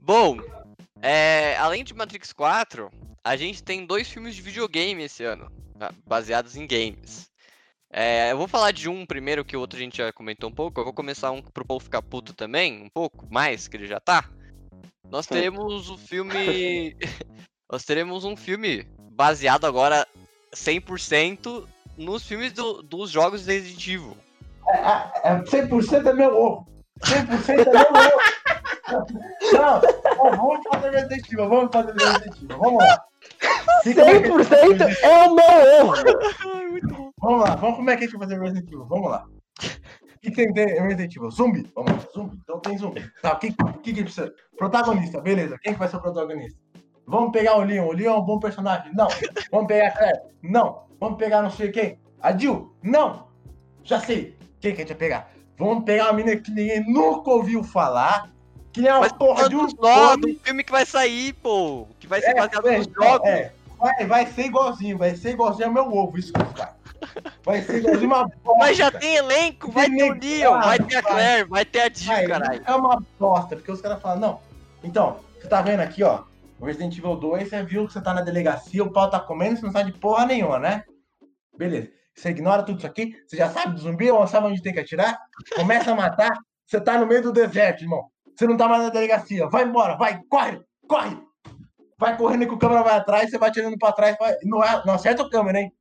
Bom, 0.00 0.36
é, 1.00 1.56
além 1.58 1.84
de 1.84 1.94
Matrix 1.94 2.32
4, 2.32 2.90
a 3.22 3.36
gente 3.36 3.62
tem 3.62 3.86
dois 3.86 4.10
filmes 4.10 4.34
de 4.34 4.42
videogame 4.42 5.04
esse 5.04 5.22
ano, 5.22 5.48
ah, 5.80 5.92
baseados 6.04 6.56
em 6.56 6.66
games. 6.66 7.30
É, 7.98 8.30
eu 8.30 8.36
vou 8.36 8.46
falar 8.46 8.72
de 8.72 8.90
um 8.90 9.06
primeiro, 9.06 9.42
que 9.42 9.56
o 9.56 9.60
outro 9.60 9.78
a 9.78 9.80
gente 9.80 9.96
já 9.96 10.12
comentou 10.12 10.50
um 10.50 10.52
pouco. 10.52 10.78
Eu 10.78 10.84
vou 10.84 10.92
começar 10.92 11.30
um 11.30 11.40
pro 11.40 11.64
Paul 11.64 11.80
ficar 11.80 12.02
puto 12.02 12.34
também, 12.34 12.82
um 12.82 12.90
pouco 12.90 13.26
mais, 13.30 13.66
que 13.66 13.74
ele 13.78 13.86
já 13.86 13.98
tá. 13.98 14.28
Nós 15.10 15.26
teremos 15.26 15.88
o 15.88 15.96
filme. 15.96 16.94
Nós 17.72 17.84
teremos 17.84 18.24
um 18.26 18.36
filme 18.36 18.86
baseado 19.12 19.64
agora 19.66 20.06
100% 20.54 21.66
nos 21.96 22.22
filmes 22.26 22.52
do- 22.52 22.82
dos 22.82 23.10
jogos 23.10 23.46
de 23.46 23.52
Resident 23.54 23.86
Evil. 23.88 24.16
É, 24.68 25.30
é 25.30 25.42
100% 25.42 26.06
é 26.06 26.12
meu 26.12 26.36
ovo. 26.36 26.68
100% 27.00 27.48
é 27.48 27.64
meu 27.64 27.80
ovo. 27.80 29.16
Não, 29.52 30.36
vamos 30.36 30.60
fazer 30.70 30.90
Resident 30.90 31.26
Evil, 31.32 31.48
vamos 31.48 31.70
fazer 31.72 31.92
Resident 31.92 32.36
Evil, 32.42 32.58
vamos 32.58 32.84
lá. 32.84 33.04
Fica 33.82 34.02
aí. 34.02 34.20
100% 34.20 34.96
é 35.02 35.28
o 35.28 35.34
meu 35.34 35.86
ovo! 35.86 37.06
Vamos 37.18 37.40
lá, 37.40 37.56
vamos 37.56 37.76
como 37.76 37.90
é 37.90 37.96
que 37.96 38.04
a 38.04 38.06
gente 38.06 38.16
vai 38.18 38.28
fazer 38.28 38.40
Resident 38.40 38.68
Evil, 38.68 38.84
vamos 38.84 39.10
lá. 39.10 39.26
O 39.26 40.20
que 40.20 40.30
tem 40.30 40.46
em 40.46 40.82
Resident 40.82 41.16
Evil? 41.16 41.30
Zumbi? 41.30 41.72
Vamos 41.74 41.92
lá, 41.92 41.98
zumbi. 42.14 42.36
Então 42.42 42.60
tem 42.60 42.78
zumbi. 42.78 43.10
Tá, 43.22 43.32
o 43.32 43.38
que, 43.38 43.52
que 43.82 43.94
que 43.94 44.02
precisa? 44.02 44.32
Protagonista, 44.56 45.20
beleza. 45.20 45.58
Quem 45.62 45.72
que 45.72 45.78
vai 45.78 45.88
ser 45.88 45.96
o 45.96 46.02
protagonista? 46.02 46.58
Vamos 47.06 47.32
pegar 47.32 47.56
o 47.56 47.62
Leon. 47.62 47.86
O 47.86 47.92
Leon 47.92 48.14
é 48.14 48.18
um 48.18 48.22
bom 48.22 48.38
personagem? 48.38 48.92
Não. 48.94 49.08
Vamos 49.50 49.66
pegar 49.66 49.88
a 49.88 49.90
Claire? 49.92 50.20
Não. 50.42 50.86
Vamos 51.00 51.18
pegar 51.18 51.42
não 51.42 51.50
sei 51.50 51.70
quem? 51.70 51.98
A 52.20 52.36
Jill? 52.36 52.74
Não. 52.82 53.28
Já 53.82 54.00
sei. 54.00 54.36
Quem 54.60 54.74
que 54.74 54.82
a 54.82 54.84
gente 54.84 54.88
vai 54.88 54.96
pegar? 54.96 55.30
Vamos 55.56 55.84
pegar 55.84 56.04
uma 56.04 56.12
menina 56.14 56.40
que 56.40 56.50
ninguém 56.50 56.84
nunca 56.92 57.30
ouviu 57.30 57.62
falar. 57.62 58.32
Que 58.72 58.86
é 58.86 58.92
uma 58.92 59.00
Mas 59.00 59.12
porra 59.12 59.48
de 59.48 59.56
um 59.56 59.66
nó, 59.80 60.16
do 60.16 60.34
filme 60.40 60.62
que 60.62 60.72
vai 60.72 60.84
sair, 60.84 61.32
pô. 61.34 61.86
Que 62.06 62.10
vai 62.10 62.20
ser 62.20 62.30
É, 62.30 62.34
baseado 62.34 62.68
é, 62.68 62.78
nos 62.78 62.86
jogos. 62.86 63.28
é. 63.28 63.52
Vai, 63.78 64.06
vai 64.06 64.26
ser 64.26 64.46
igualzinho, 64.46 64.96
vai 64.96 65.14
ser 65.16 65.30
igualzinho 65.32 65.68
ao 65.68 65.74
meu 65.74 65.92
ovo, 65.92 66.16
isso 66.18 66.32
que 66.32 66.58
vai. 66.58 66.72
Vai 67.44 67.62
ser 67.62 67.78
igualzinho 67.78 68.06
uma 68.06 68.26
bosta. 68.42 68.58
Mas 68.58 68.76
já 68.78 68.90
tem 68.90 69.16
elenco, 69.16 69.70
vai 69.70 69.90
ter 69.90 70.10
o 70.10 70.18
Tem 70.18 70.38
Leon, 70.38 70.52
elenco, 70.52 70.66
vai 70.66 70.78
ter 70.78 70.96
a 70.96 71.00
vai. 71.02 71.12
Claire, 71.12 71.48
vai 71.48 71.64
ter 71.64 71.80
a 71.80 71.90
Jill, 71.92 72.12
Vai, 72.14 72.26
caralho. 72.26 72.62
É 72.64 72.74
uma 72.74 73.02
bosta, 73.20 73.56
porque 73.56 73.70
os 73.70 73.80
caras 73.82 74.00
falam, 74.00 74.18
não. 74.18 74.40
Então, 74.82 75.20
você 75.38 75.46
tá 75.48 75.60
vendo 75.60 75.80
aqui, 75.80 76.02
ó. 76.02 76.22
O 76.58 76.64
Resident 76.64 76.96
Evil 76.96 77.16
2, 77.16 77.48
você 77.50 77.62
viu 77.64 77.86
que 77.86 77.92
você 77.92 78.00
tá 78.00 78.14
na 78.14 78.22
delegacia, 78.22 78.82
o 78.82 78.90
pau 78.90 79.10
tá 79.10 79.20
comendo, 79.20 79.56
você 79.58 79.66
não 79.66 79.72
sabe 79.72 79.92
de 79.92 79.98
porra 79.98 80.24
nenhuma, 80.24 80.58
né? 80.58 80.84
Beleza. 81.58 81.90
Você 82.14 82.30
ignora 82.30 82.62
tudo 82.62 82.78
isso 82.78 82.86
aqui, 82.86 83.14
você 83.26 83.36
já 83.36 83.50
sabe 83.50 83.74
do 83.74 83.80
zumbi, 83.80 84.10
ou 84.10 84.26
sabe 84.26 84.46
onde 84.46 84.62
tem 84.62 84.72
que 84.72 84.80
atirar, 84.80 85.18
começa 85.54 85.90
a 85.90 85.94
matar, 85.94 86.32
você 86.66 86.80
tá 86.80 86.98
no 86.98 87.06
meio 87.06 87.20
do 87.22 87.30
deserto, 87.32 87.82
irmão. 87.82 88.06
Você 88.34 88.46
não 88.46 88.56
tá 88.56 88.66
mais 88.68 88.84
na 88.84 88.88
delegacia. 88.88 89.46
Vai 89.48 89.64
embora, 89.64 89.96
vai, 89.96 90.18
corre, 90.30 90.60
corre! 90.88 91.25
Vai 91.98 92.16
correndo 92.16 92.46
que 92.46 92.52
o 92.54 92.58
câmera 92.58 92.82
vai 92.82 92.94
atrás, 92.96 93.30
você 93.30 93.38
vai 93.38 93.48
atirando 93.48 93.78
pra 93.78 93.92
trás, 93.92 94.16
vai... 94.18 94.34
não, 94.42 94.62
é- 94.62 94.82
não 94.84 94.94
acerta 94.94 95.22
o 95.22 95.30
câmera, 95.30 95.60
hein? 95.60 95.72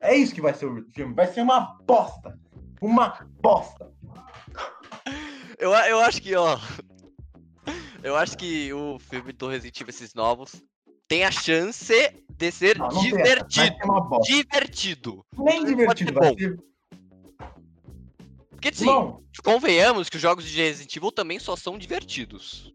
É 0.00 0.14
isso 0.16 0.34
que 0.34 0.40
vai 0.40 0.52
ser 0.52 0.66
o 0.66 0.84
filme. 0.90 1.14
Vai 1.14 1.26
ser 1.26 1.40
uma 1.42 1.78
bosta. 1.84 2.38
Uma 2.80 3.26
bosta. 3.40 3.90
Eu, 5.58 5.70
eu 5.72 6.00
acho 6.00 6.20
que, 6.20 6.34
ó. 6.34 6.58
Eu 8.02 8.16
acho 8.16 8.36
que 8.36 8.72
o 8.72 8.98
filme 8.98 9.32
do 9.32 9.46
Resident 9.48 9.80
Evil, 9.80 9.90
esses 9.90 10.12
novos, 10.12 10.60
tem 11.06 11.24
a 11.24 11.30
chance 11.30 11.94
de 12.28 12.50
ser 12.50 12.76
Não, 12.78 12.88
não. 12.88 12.94
Vai 12.94 13.02
divertido. 13.04 13.76
ser 13.76 13.84
uma 13.84 14.00
bosta. 14.00 14.32
Divertido. 14.32 15.24
Nem 15.38 15.64
divertido, 15.64 16.12
vai 16.12 16.34
ser. 16.36 16.58
Porque, 18.50 18.84
Não, 18.84 19.22
convenhamos 19.44 20.08
que 20.08 20.16
os 20.16 20.22
jogos 20.22 20.44
de 20.44 20.56
Resident 20.60 20.94
Evil 20.96 21.12
também 21.12 21.38
só 21.38 21.56
são 21.56 21.78
divertidos. 21.78 22.72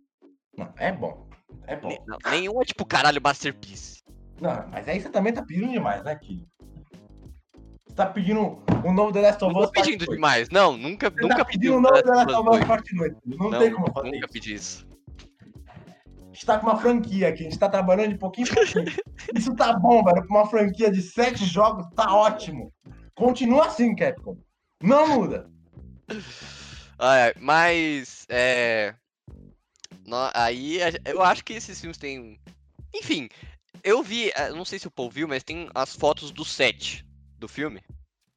não, 0.58 0.74
é 0.78 0.92
bom. 0.92 1.27
É 1.66 1.76
bom. 1.76 1.96
Não, 2.08 2.18
nenhum 2.32 2.62
é 2.62 2.66
tipo, 2.66 2.86
caralho, 2.86 3.22
Masterpiece. 3.22 4.02
Não, 4.40 4.68
mas 4.72 4.88
aí 4.88 5.00
você 5.02 5.10
também 5.10 5.34
tá 5.34 5.44
pedindo 5.44 5.72
demais, 5.72 6.04
né, 6.04 6.16
Kili? 6.16 6.48
Você 7.88 7.96
tá 7.96 8.06
pedindo 8.06 8.62
um 8.86 8.94
novo 8.94 9.12
The 9.12 9.22
Last 9.22 9.42
Não 9.42 9.48
of 9.50 9.54
tô 9.56 9.60
Us 9.66 9.72
Part 9.72 9.86
pedindo 9.88 10.06
2. 10.06 10.16
demais. 10.18 10.50
Não, 10.50 10.78
nunca, 10.78 11.10
Você 11.10 11.22
nunca 11.22 11.38
tá 11.38 11.46
pedi 11.46 11.58
pedindo 11.60 11.74
um 11.76 11.78
um 11.78 11.82
novo 11.82 12.02
The 12.04 12.10
Last 12.10 12.32
of 12.34 12.50
Us 12.50 12.54
Us 12.54 12.58
2. 12.60 12.66
Part 12.68 12.96
2. 12.96 13.14
Não, 13.26 13.50
Não, 13.50 13.60
tem 13.60 13.74
como 13.74 13.92
fazer 13.94 14.06
nunca 14.12 14.18
isso. 14.26 14.34
pedi 14.34 14.54
isso. 14.54 14.88
A 16.22 16.34
gente 16.38 16.46
tá 16.46 16.60
com 16.60 16.68
uma 16.68 16.78
franquia 16.78 17.30
aqui, 17.30 17.42
a 17.42 17.44
gente 17.50 17.58
tá 17.58 17.68
trabalhando 17.68 18.10
de 18.10 18.18
pouquinho 18.20 18.48
em 18.48 18.54
pouquinho. 18.54 18.86
Isso 19.36 19.56
tá 19.56 19.74
bom, 19.74 20.04
velho. 20.04 20.28
Com 20.28 20.36
uma 20.36 20.46
franquia 20.46 20.92
de 20.92 21.02
sete 21.02 21.44
jogos, 21.46 21.88
tá 21.96 22.14
ótimo. 22.14 22.72
Continua 23.16 23.66
assim, 23.66 23.96
Capcom. 23.96 24.38
Não 24.84 25.08
muda. 25.08 25.50
Ah, 27.00 27.34
mas, 27.40 28.26
é... 28.30 28.94
nó- 30.08 30.32
Aí, 30.34 30.82
a- 30.82 30.94
eu 31.06 31.22
acho 31.22 31.44
que 31.44 31.54
esses 31.54 31.80
filmes 31.80 31.98
têm... 31.98 32.40
Enfim, 32.96 33.28
eu 33.84 34.02
vi, 34.02 34.32
eh, 34.36 34.50
não 34.52 34.66
sei 34.66 34.80
se 34.80 34.88
o 34.88 34.92
Paul 34.92 35.12
viu, 35.12 35.28
mas 35.28 35.44
tem 35.44 35.70
as 35.76 35.96
fotos 35.96 36.32
do 36.32 36.44
set 36.46 37.06
do 37.38 37.48
filme. 37.48 37.82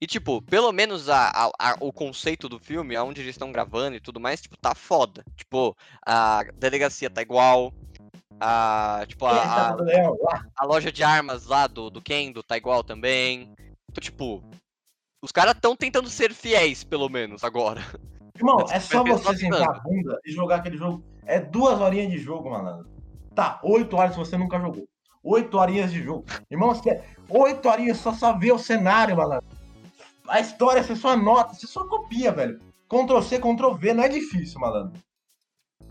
E, 0.00 0.06
tipo, 0.06 0.40
pelo 0.42 0.72
menos 0.72 1.08
a, 1.08 1.28
a- 1.28 1.52
a- 1.58 1.76
o 1.80 1.92
conceito 1.92 2.48
do 2.48 2.58
filme, 2.58 2.96
aonde 2.96 3.20
eles 3.20 3.34
estão 3.34 3.52
gravando 3.52 3.96
e 3.96 4.00
tudo 4.00 4.18
mais, 4.18 4.40
tipo, 4.40 4.56
tá 4.56 4.74
foda. 4.74 5.24
Tipo, 5.36 5.76
a 6.04 6.42
delegacia 6.54 7.08
tá 7.10 7.22
igual. 7.22 7.72
A, 8.40 9.04
tipo, 9.06 9.26
a, 9.26 9.30
tá 9.36 9.68
a, 9.68 9.74
lá? 9.74 10.46
a 10.56 10.64
loja 10.64 10.90
de 10.90 11.02
armas 11.04 11.44
lá 11.44 11.66
do, 11.66 11.90
do 11.90 12.00
Kendo 12.00 12.42
tá 12.42 12.56
igual 12.56 12.82
também. 12.82 13.52
Então, 13.90 14.00
tipo, 14.00 14.42
os 15.22 15.30
caras 15.30 15.54
estão 15.54 15.76
tentando 15.76 16.08
ser 16.08 16.32
fiéis, 16.32 16.82
pelo 16.82 17.08
menos, 17.10 17.44
agora. 17.44 17.82
Irmão, 18.34 18.60
Esse 18.64 18.72
é 18.76 18.80
só 18.80 19.06
é 19.06 19.10
você 19.10 19.36
sentar 19.36 19.68
a 19.68 19.80
bunda 19.80 20.18
e 20.24 20.32
jogar 20.32 20.56
aquele 20.56 20.78
jogo. 20.78 21.04
É 21.30 21.38
duas 21.38 21.80
horinhas 21.80 22.10
de 22.10 22.18
jogo, 22.18 22.50
mano. 22.50 22.84
Tá, 23.36 23.60
oito 23.62 23.96
horas 23.96 24.14
se 24.14 24.18
você 24.18 24.36
nunca 24.36 24.58
jogou. 24.58 24.88
Oito 25.22 25.56
horinhas 25.56 25.92
de 25.92 26.02
jogo. 26.02 26.24
Irmão, 26.50 26.74
você 26.74 27.00
oito 27.28 27.68
horinhas 27.68 27.98
só 27.98 28.12
só 28.12 28.36
ver 28.36 28.50
o 28.50 28.58
cenário, 28.58 29.16
mano. 29.16 29.40
A 30.26 30.40
história 30.40 30.82
você 30.82 30.96
só 30.96 31.10
anota, 31.10 31.54
você 31.54 31.68
só 31.68 31.86
copia, 31.86 32.32
velho. 32.32 32.60
Ctrl 32.88 33.20
C, 33.20 33.38
Ctrl 33.38 33.74
V, 33.74 33.94
não 33.94 34.02
é 34.02 34.08
difícil, 34.08 34.58
malandro. 34.58 35.00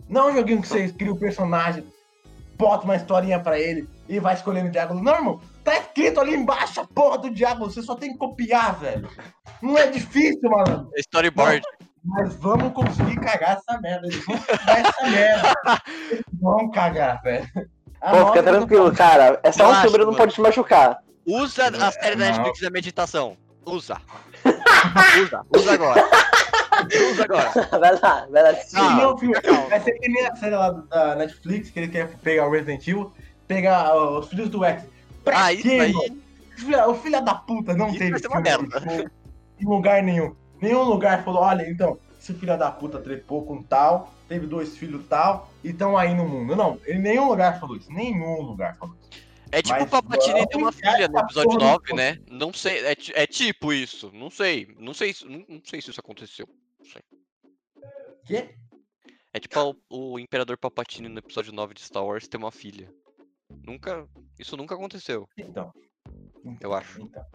Não 0.09 0.27
é 0.27 0.31
um 0.33 0.35
joguinho 0.35 0.61
que 0.61 0.67
você 0.67 0.91
cria 0.91 1.13
o 1.13 1.17
personagem, 1.17 1.87
bota 2.57 2.83
uma 2.83 2.97
historinha 2.97 3.39
pra 3.39 3.57
ele 3.57 3.87
e 4.09 4.19
vai 4.19 4.33
escolhendo 4.33 4.69
diálogo. 4.69 5.01
Não, 5.01 5.15
irmão, 5.15 5.41
tá 5.63 5.77
escrito 5.77 6.19
ali 6.19 6.35
embaixo 6.35 6.81
a 6.81 6.85
porra 6.85 7.17
do 7.17 7.29
diálogo, 7.29 7.71
você 7.71 7.81
só 7.81 7.95
tem 7.95 8.11
que 8.11 8.17
copiar, 8.17 8.77
velho. 8.77 9.09
Não 9.61 9.77
é 9.77 9.87
difícil, 9.87 10.49
malandro. 10.49 10.91
Storyboard. 10.97 11.61
Mas 12.04 12.36
vamos 12.36 12.74
conseguir 12.74 13.18
cagar 13.20 13.58
essa 13.58 13.80
merda. 13.82 14.08
Eles 14.08 14.26
vão 14.26 14.38
cagar 14.39 14.78
essa 14.80 15.10
merda. 15.10 15.54
Eles 16.12 16.24
vão 16.41 16.72
cagar, 16.72 17.22
velho. 17.22 17.47
Pô, 18.02 18.28
fica 18.28 18.43
tranquilo, 18.43 18.91
cara. 18.95 19.39
É 19.43 19.52
só 19.52 19.70
um 19.72 19.76
filme, 19.82 19.97
não 20.06 20.14
pode 20.16 20.34
te 20.34 20.41
machucar. 20.41 21.00
Usa 21.28 21.66
a 21.68 21.91
série 21.91 22.16
da. 22.16 22.26
Netflix 22.32 22.62
da 22.62 22.70
meditação. 22.70 23.38
Usa. 23.66 23.97
Usa. 25.22 25.45
Usa 25.56 25.74
agora. 25.74 26.10
Usa 27.12 27.24
agora. 27.26 27.52
vai 27.80 27.91
lá, 28.00 28.28
vai 28.32 28.43
lá. 28.43 28.60
Ah. 28.76 29.14
Vai 29.70 29.80
ser 29.82 29.91
que 29.93 30.10
nem 30.10 30.26
a 30.26 30.36
série 30.38 30.56
lá 30.56 30.72
da 30.72 31.16
Netflix, 31.16 31.70
que 31.70 31.80
ele 31.80 31.88
quer 31.89 32.08
pegar 32.20 32.47
o 32.47 32.52
Resident 32.52 32.88
Evil, 32.88 33.12
pegar 33.47 33.95
os 33.95 34.28
filhos 34.30 34.50
do 34.50 34.64
X. 34.64 34.84
Pra 35.24 35.45
Ah, 35.45 35.54
isso 35.54 35.64
quê, 35.64 35.80
aí. 35.82 35.93
mano? 35.93 36.18
Filha- 36.58 36.88
O 36.89 36.95
filho 36.95 37.22
da 37.24 37.36
puta 37.36 37.74
não 37.76 37.89
Isso 37.89 37.97
teve 38.00 38.12
vai 38.12 38.20
ser 38.20 38.28
uma 38.30 38.41
merda. 38.41 38.82
em 39.60 39.66
lugar 39.66 40.02
nenhum. 40.02 40.34
Nenhum 40.62 40.84
lugar 40.84 41.24
falou, 41.24 41.41
olha, 41.41 41.70
então, 41.70 41.97
esse 42.20 42.34
filho 42.34 42.57
da 42.57 42.72
puta 42.72 42.99
trepou 42.99 43.45
com 43.45 43.62
tal, 43.64 44.14
teve 44.28 44.45
dois 44.45 44.78
filhos 44.78 45.05
tal, 45.07 45.49
e 45.64 45.70
estão 45.70 45.97
aí 45.97 46.14
no 46.14 46.28
mundo. 46.28 46.55
Não, 46.55 46.80
em 46.88 46.99
nenhum 46.99 47.28
lugar 47.30 47.60
falou 47.60 47.76
isso. 47.78 47.91
Nenhum 47.91 48.41
lugar 48.41 48.76
falou 48.78 48.95
isso. 49.01 49.10
É 49.51 49.62
tipo 49.64 49.74
Mas 49.80 49.84
o 49.88 49.89
Papatini 49.89 50.47
ter 50.47 50.57
uma 50.57 50.72
filha 50.72 51.07
no 51.07 51.20
episódio 51.20 51.49
porra 51.57 51.72
no 51.72 51.72
9, 51.80 51.93
né? 51.95 52.20
Não 52.30 52.53
sei. 52.53 52.86
É, 52.86 52.95
é 53.16 53.26
tipo 53.26 53.74
isso. 53.74 54.12
Não 54.14 54.30
sei. 54.30 54.68
Não 54.78 54.93
sei, 54.93 55.12
se- 55.12 55.26
não, 55.26 55.43
não 55.47 55.62
sei 55.64 55.82
se 55.82 55.89
isso 55.89 55.99
aconteceu. 55.99 56.47
Não 56.80 56.86
sei. 56.86 57.01
Quê? 58.26 58.55
É 59.34 59.39
tipo 59.39 59.76
o, 59.89 60.14
o 60.14 60.20
Imperador 60.20 60.55
Papatini 60.57 61.10
no 61.10 61.18
episódio 61.18 61.51
9 61.51 61.74
de 61.74 61.82
Star 61.82 62.05
Wars 62.05 62.28
ter 62.28 62.38
uma 62.38 62.51
filha. 62.51 62.93
Nunca. 63.66 64.07
Isso 64.38 64.55
nunca 64.55 64.76
aconteceu, 64.76 65.28
Então. 65.36 65.74
eu 66.62 66.72
acho. 66.74 67.01
Então. 67.01 67.26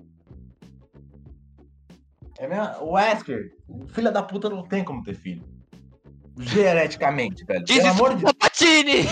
É 2.38 2.46
mesmo? 2.48 2.68
O 2.80 2.92
Wesker, 2.92 3.52
filha 3.88 4.10
da 4.10 4.22
puta 4.22 4.48
não 4.50 4.62
tem 4.62 4.84
como 4.84 5.02
ter 5.02 5.14
filho. 5.14 5.42
Geneticamente, 6.38 7.44
velho. 7.44 7.64
Diz 7.64 7.76
Pelo 7.76 7.88
isso 7.88 7.96
amor 7.96 8.10
de 8.16 8.22
Deus. 8.24 8.32
Papatini! 8.32 9.04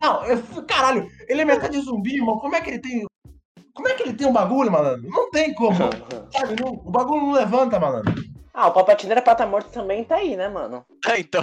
Não, 0.00 0.24
eu, 0.26 0.42
caralho, 0.64 1.08
ele 1.28 1.40
é 1.40 1.44
metade 1.44 1.80
zumbi, 1.80 2.16
irmão. 2.16 2.38
Como 2.38 2.54
é 2.54 2.60
que 2.60 2.70
ele 2.70 2.78
tem. 2.80 3.06
Como 3.72 3.88
é 3.88 3.94
que 3.94 4.02
ele 4.02 4.12
tem 4.12 4.26
um 4.26 4.32
bagulho, 4.32 4.70
malandro? 4.70 5.08
Não 5.08 5.30
tem 5.30 5.54
como. 5.54 5.76
Sabe, 6.30 6.60
não- 6.60 6.72
o 6.72 6.90
bagulho 6.90 7.22
não 7.22 7.32
levanta, 7.32 7.78
malandro. 7.80 8.12
Ah, 8.54 8.66
o 8.68 8.72
Palpatine 8.72 9.12
era 9.12 9.22
pra 9.22 9.32
estar 9.32 9.46
morto 9.46 9.70
também, 9.70 10.04
tá 10.04 10.16
aí, 10.16 10.36
né, 10.36 10.46
mano? 10.46 10.84
É, 11.08 11.18
então. 11.20 11.42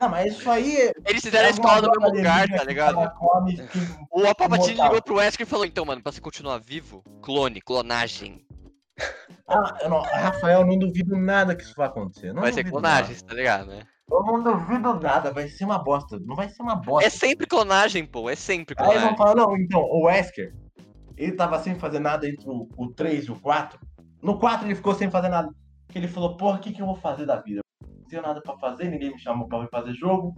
Não, 0.00 0.08
mas 0.08 0.34
isso 0.34 0.48
aí. 0.48 0.92
Eles 1.04 1.20
fizeram 1.20 1.46
a 1.46 1.48
é 1.48 1.50
escola 1.50 1.80
no 1.82 1.88
mesmo 2.00 2.16
lugar, 2.16 2.48
tá 2.48 2.58
que 2.60 2.64
ligado? 2.66 3.10
come, 3.18 3.56
que- 3.56 3.78
O 4.12 4.22
Papatini 4.22 4.68
Mortal. 4.76 4.86
ligou 4.86 5.02
pro 5.02 5.14
Wesker 5.16 5.44
e 5.44 5.50
falou: 5.50 5.64
então, 5.64 5.84
mano, 5.84 6.00
pra 6.00 6.12
você 6.12 6.20
continuar 6.20 6.58
vivo, 6.58 7.02
clone, 7.20 7.60
clonagem. 7.60 8.46
Ah, 9.46 9.88
não- 9.88 10.02
Rafael, 10.02 10.60
eu 10.60 10.66
não 10.66 10.78
duvido 10.78 11.16
nada 11.16 11.54
que 11.56 11.62
isso 11.62 11.74
vai 11.76 11.86
acontecer. 11.86 12.32
Não 12.32 12.42
Vai 12.42 12.52
ser 12.52 12.64
clonagem, 12.68 13.16
tá 13.16 13.34
ligado, 13.34 13.66
né? 13.66 13.76
nada. 13.76 13.86
Eu 14.10 14.22
não 14.22 14.42
duvido 14.42 15.00
nada, 15.00 15.32
vai 15.32 15.48
ser 15.48 15.64
uma 15.64 15.78
bosta. 15.78 16.18
Não 16.20 16.34
vai 16.36 16.48
ser 16.48 16.62
uma 16.62 16.74
bosta. 16.76 17.06
É 17.06 17.10
sempre 17.10 17.46
clonagem, 17.46 18.04
pô. 18.06 18.28
É 18.28 18.34
sempre 18.36 18.74
Aí 18.78 18.84
vão 18.98 19.14
clonagem. 19.14 19.16
falar, 19.16 19.34
não, 19.34 19.56
então, 19.56 19.80
o 19.80 20.04
Wesker, 20.06 20.54
ele 21.16 21.32
tava 21.32 21.58
sem 21.60 21.74
fazer 21.78 21.98
nada 21.98 22.26
entre 22.28 22.48
o, 22.48 22.68
o 22.76 22.88
3 22.92 23.26
e 23.26 23.30
o 23.30 23.38
4. 23.40 23.78
No 24.22 24.38
4 24.38 24.66
ele 24.66 24.74
ficou 24.74 24.94
sem 24.94 25.10
fazer 25.10 25.28
nada. 25.28 25.48
Porque 25.86 25.98
ele 25.98 26.08
falou, 26.08 26.36
porra, 26.36 26.56
o 26.56 26.60
que, 26.60 26.72
que 26.72 26.82
eu 26.82 26.86
vou 26.86 26.96
fazer 26.96 27.24
da 27.26 27.36
vida? 27.40 27.60
Não 27.82 28.04
tenho 28.08 28.22
nada 28.22 28.40
pra 28.42 28.56
fazer, 28.58 28.88
ninguém 28.90 29.10
me 29.12 29.18
chamou 29.18 29.46
pra 29.48 29.60
vir 29.60 29.68
fazer 29.70 29.92
jogo. 29.94 30.34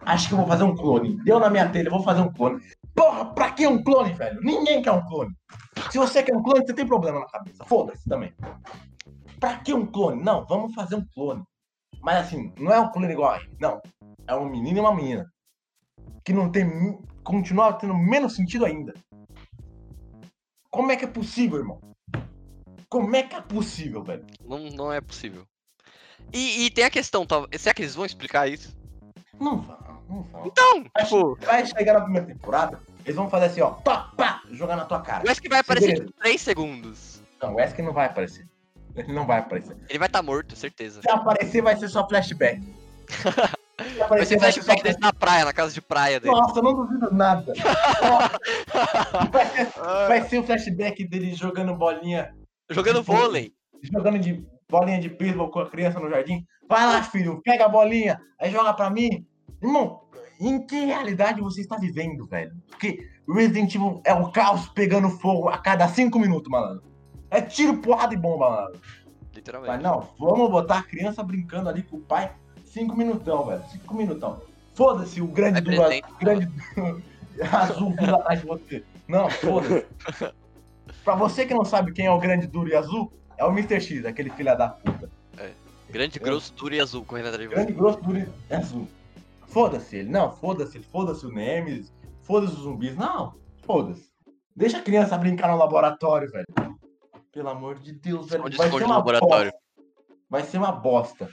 Acho 0.00 0.28
que 0.28 0.34
eu 0.34 0.38
vou 0.38 0.46
fazer 0.46 0.64
um 0.64 0.76
clone. 0.76 1.22
Deu 1.24 1.38
na 1.38 1.50
minha 1.50 1.68
telha, 1.68 1.88
eu 1.88 1.92
vou 1.92 2.02
fazer 2.02 2.20
um 2.20 2.32
clone. 2.32 2.60
Porra, 2.94 3.26
pra 3.26 3.52
que 3.52 3.66
um 3.66 3.82
clone, 3.82 4.12
velho? 4.12 4.40
Ninguém 4.40 4.82
quer 4.82 4.92
um 4.92 5.04
clone. 5.06 5.34
Se 5.90 5.98
você 5.98 6.22
quer 6.22 6.36
um 6.36 6.42
clone, 6.42 6.66
você 6.66 6.74
tem 6.74 6.86
problema 6.86 7.20
na 7.20 7.26
cabeça. 7.26 7.64
Foda-se 7.64 8.08
também. 8.08 8.32
Pra 9.38 9.58
que 9.58 9.72
um 9.72 9.86
clone? 9.86 10.22
Não, 10.22 10.44
vamos 10.46 10.74
fazer 10.74 10.96
um 10.96 11.06
clone. 11.14 11.42
Mas 12.00 12.26
assim, 12.26 12.52
não 12.58 12.72
é 12.72 12.80
um 12.80 12.90
clone 12.90 13.12
igual 13.12 13.32
a 13.32 13.36
ele. 13.36 13.56
Não. 13.60 13.80
É 14.26 14.34
um 14.34 14.48
menino 14.48 14.78
e 14.78 14.80
uma 14.80 14.94
menina. 14.94 15.26
Que 16.24 16.32
não 16.32 16.50
tem. 16.50 16.98
Continua 17.22 17.72
tendo 17.74 17.94
menos 17.94 18.34
sentido 18.34 18.64
ainda. 18.64 18.94
Como 20.70 20.92
é 20.92 20.96
que 20.96 21.04
é 21.04 21.08
possível, 21.08 21.58
irmão? 21.58 21.80
Como 22.88 23.14
é 23.14 23.22
que 23.22 23.34
é 23.34 23.40
possível, 23.40 24.02
velho? 24.02 24.24
Não, 24.44 24.58
não 24.70 24.92
é 24.92 25.00
possível. 25.00 25.44
E, 26.32 26.66
e 26.66 26.70
tem 26.70 26.84
a 26.84 26.90
questão, 26.90 27.26
tá? 27.26 27.46
será 27.58 27.74
que 27.74 27.82
eles 27.82 27.94
vão 27.94 28.04
explicar 28.04 28.48
isso? 28.48 28.76
Não 29.40 29.60
vão, 29.60 29.78
não. 30.08 30.46
Então, 30.46 30.84
tipo, 30.98 31.36
vai 31.44 31.64
chegar 31.66 31.94
na 31.94 32.00
primeira 32.00 32.26
temporada, 32.26 32.80
eles 33.04 33.16
vão 33.16 33.28
fazer 33.28 33.46
assim, 33.46 33.60
ó, 33.60 33.70
pá, 33.70 34.10
pá, 34.16 34.42
jogar 34.50 34.76
na 34.76 34.84
tua 34.84 35.00
cara. 35.00 35.24
o 35.24 35.28
Wesker 35.28 35.50
vai 35.50 35.60
aparecer 35.60 35.86
beleza. 35.86 36.06
tipo 36.06 36.20
3 36.20 36.40
segundos. 36.40 37.22
Não, 37.42 37.52
o 37.52 37.54
Wesker 37.56 37.84
não 37.84 37.92
vai 37.92 38.06
aparecer. 38.06 38.46
Ele 38.96 39.12
não 39.12 39.26
vai 39.26 39.38
aparecer. 39.38 39.76
Ele 39.88 39.98
vai 39.98 40.08
estar 40.08 40.22
morto, 40.22 40.56
certeza. 40.56 41.00
Se 41.02 41.10
aparecer, 41.10 41.62
vai 41.62 41.76
ser 41.76 41.88
só 41.88 42.06
flashback. 42.08 42.60
Se 43.78 43.84
Vai 43.84 43.94
ser 43.94 44.02
aparecer, 44.02 44.38
vai 44.40 44.50
ser 44.52 44.60
só 44.60 44.64
flashback 44.64 44.82
dele 44.82 44.96
na 45.00 45.12
praia, 45.12 45.44
na 45.44 45.52
casa 45.52 45.72
de 45.72 45.80
praia 45.80 46.18
dele. 46.18 46.34
Nossa, 46.34 46.58
eu 46.58 46.62
não 46.64 46.74
duvido 46.74 47.14
nada. 47.14 47.52
vai, 49.30 49.46
ser, 49.46 49.72
vai 50.08 50.22
ser 50.28 50.38
o 50.38 50.42
flashback 50.44 51.04
dele 51.06 51.32
jogando 51.34 51.74
bolinha, 51.76 52.34
Jogando 52.70 53.02
vôlei. 53.04 53.52
jogando 53.82 54.18
de 54.18 54.44
bolinha 54.68 55.00
de 55.00 55.08
beisebol 55.08 55.48
com 55.50 55.60
a 55.60 55.70
criança 55.70 56.00
no 56.00 56.10
jardim. 56.10 56.44
Vai 56.68 56.86
lá, 56.86 57.02
filho, 57.04 57.40
pega 57.42 57.64
a 57.66 57.68
bolinha, 57.68 58.20
aí 58.38 58.50
joga 58.50 58.74
pra 58.74 58.90
mim. 58.90 59.24
Irmão, 59.62 60.02
em 60.40 60.64
que 60.66 60.84
realidade 60.84 61.40
você 61.40 61.60
está 61.60 61.76
vivendo, 61.76 62.26
velho? 62.26 62.52
Porque 62.68 63.08
Resident 63.28 63.74
Evil 63.74 64.00
é 64.04 64.14
o 64.14 64.30
caos 64.30 64.68
pegando 64.68 65.10
fogo 65.10 65.48
a 65.48 65.58
cada 65.58 65.88
cinco 65.88 66.18
minutos, 66.18 66.50
malandro. 66.50 66.84
É 67.30 67.40
tiro, 67.42 67.78
porrada 67.78 68.14
e 68.14 68.16
bomba, 68.16 68.50
malandro. 68.50 68.80
Mas 68.80 69.34
Literalmente. 69.34 69.82
não, 69.82 70.08
vamos 70.18 70.50
botar 70.50 70.78
a 70.78 70.82
criança 70.82 71.22
brincando 71.22 71.68
ali 71.68 71.82
com 71.82 71.96
o 71.98 72.00
pai. 72.00 72.32
Cinco 72.64 72.96
minutão, 72.96 73.46
velho. 73.46 73.62
Cinco 73.70 73.94
minutão. 73.94 74.40
Foda-se 74.74 75.20
o 75.20 75.26
grande 75.26 75.58
É 75.58 75.60
duro, 75.60 75.76
presente, 75.76 76.08
grande 76.20 76.48
azul 77.52 77.90
vindo 77.90 78.14
atrás 78.14 78.40
de 78.40 78.46
você. 78.46 78.84
Não, 79.06 79.28
foda-se. 79.28 79.86
pra 81.04 81.14
você 81.14 81.46
que 81.46 81.54
não 81.54 81.64
sabe 81.64 81.92
quem 81.92 82.06
é 82.06 82.10
o 82.10 82.18
grande 82.18 82.46
duro 82.46 82.68
e 82.68 82.74
azul, 82.74 83.12
é 83.36 83.44
o 83.44 83.50
Mr. 83.50 83.80
X, 83.80 84.04
aquele 84.04 84.30
filho 84.30 84.56
da 84.56 84.68
puta. 84.68 85.10
Grande, 85.90 86.18
grosso, 86.18 86.52
duro 86.52 86.74
e 86.74 86.80
azul 86.80 87.02
correndo 87.04 87.28
atrás 87.28 87.48
de 87.48 87.48
você. 87.48 87.54
Grande, 87.54 87.72
grosso, 87.72 88.00
duro 88.02 88.18
e 88.18 88.54
azul. 88.54 88.88
Foda-se 89.58 89.96
ele. 89.96 90.08
Não, 90.08 90.30
foda-se. 90.30 90.80
Foda-se 90.80 91.26
o 91.26 91.32
Nemesis. 91.32 91.92
Foda-se 92.22 92.52
os 92.52 92.60
zumbis. 92.60 92.96
Não, 92.96 93.34
foda-se. 93.64 94.08
Deixa 94.54 94.78
a 94.78 94.82
criança 94.82 95.18
brincar 95.18 95.48
no 95.48 95.56
laboratório, 95.56 96.30
velho. 96.30 96.46
Pelo 97.32 97.48
amor 97.48 97.76
de 97.80 97.90
Deus, 97.90 98.28
velho. 98.28 98.44
Vai 98.44 98.70
ser 98.70 98.84
uma 98.84 98.98
laboratório. 98.98 99.50
bosta. 99.50 99.58
Vai 100.30 100.42
ser 100.44 100.58
uma 100.58 100.70
bosta. 100.70 101.28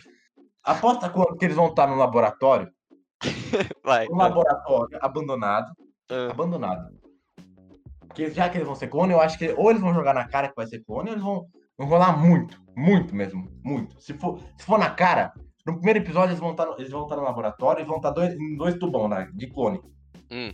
Aposta 0.63 1.07
quando 1.07 1.37
que 1.37 1.45
eles 1.45 1.55
vão 1.55 1.67
estar 1.67 1.85
no 1.85 1.93
laboratório. 1.97 2.67
Vai. 3.85 4.07
Um 4.07 4.15
laboratório 4.15 4.97
abandonado. 5.03 5.71
Ah, 6.09 6.31
Abandonado. 6.31 6.97
Porque 8.07 8.31
já 8.31 8.49
que 8.49 8.57
eles 8.57 8.65
vão 8.65 8.75
ser 8.75 8.87
clone, 8.87 9.13
eu 9.13 9.21
acho 9.21 9.37
que 9.37 9.53
ou 9.55 9.69
eles 9.69 9.83
vão 9.83 9.93
jogar 9.93 10.15
na 10.15 10.27
cara 10.27 10.49
que 10.49 10.55
vai 10.55 10.65
ser 10.65 10.83
clone, 10.83 11.09
ou 11.09 11.13
eles 11.13 11.23
vão, 11.23 11.45
vão 11.77 11.87
rolar 11.87 12.17
muito. 12.17 12.59
Muito 12.75 13.13
mesmo. 13.15 13.47
Muito. 13.63 14.01
Se 14.01 14.15
for, 14.15 14.39
se 14.57 14.65
for 14.65 14.79
na 14.79 14.89
cara, 14.89 15.31
no 15.65 15.75
primeiro 15.75 15.99
episódio 15.99 16.29
eles 16.29 16.39
vão 16.39 16.51
estar 16.51 16.65
no, 16.65 16.73
eles 16.77 16.91
vão 16.91 17.03
estar 17.03 17.15
no 17.15 17.23
laboratório 17.23 17.81
e 17.81 17.85
vão 17.85 17.97
estar 17.97 18.11
dois, 18.11 18.33
em 18.33 18.55
dois 18.55 18.75
tubão 18.75 19.07
né, 19.07 19.29
de 19.33 19.47
clone. 19.47 19.81
hum. 20.31 20.53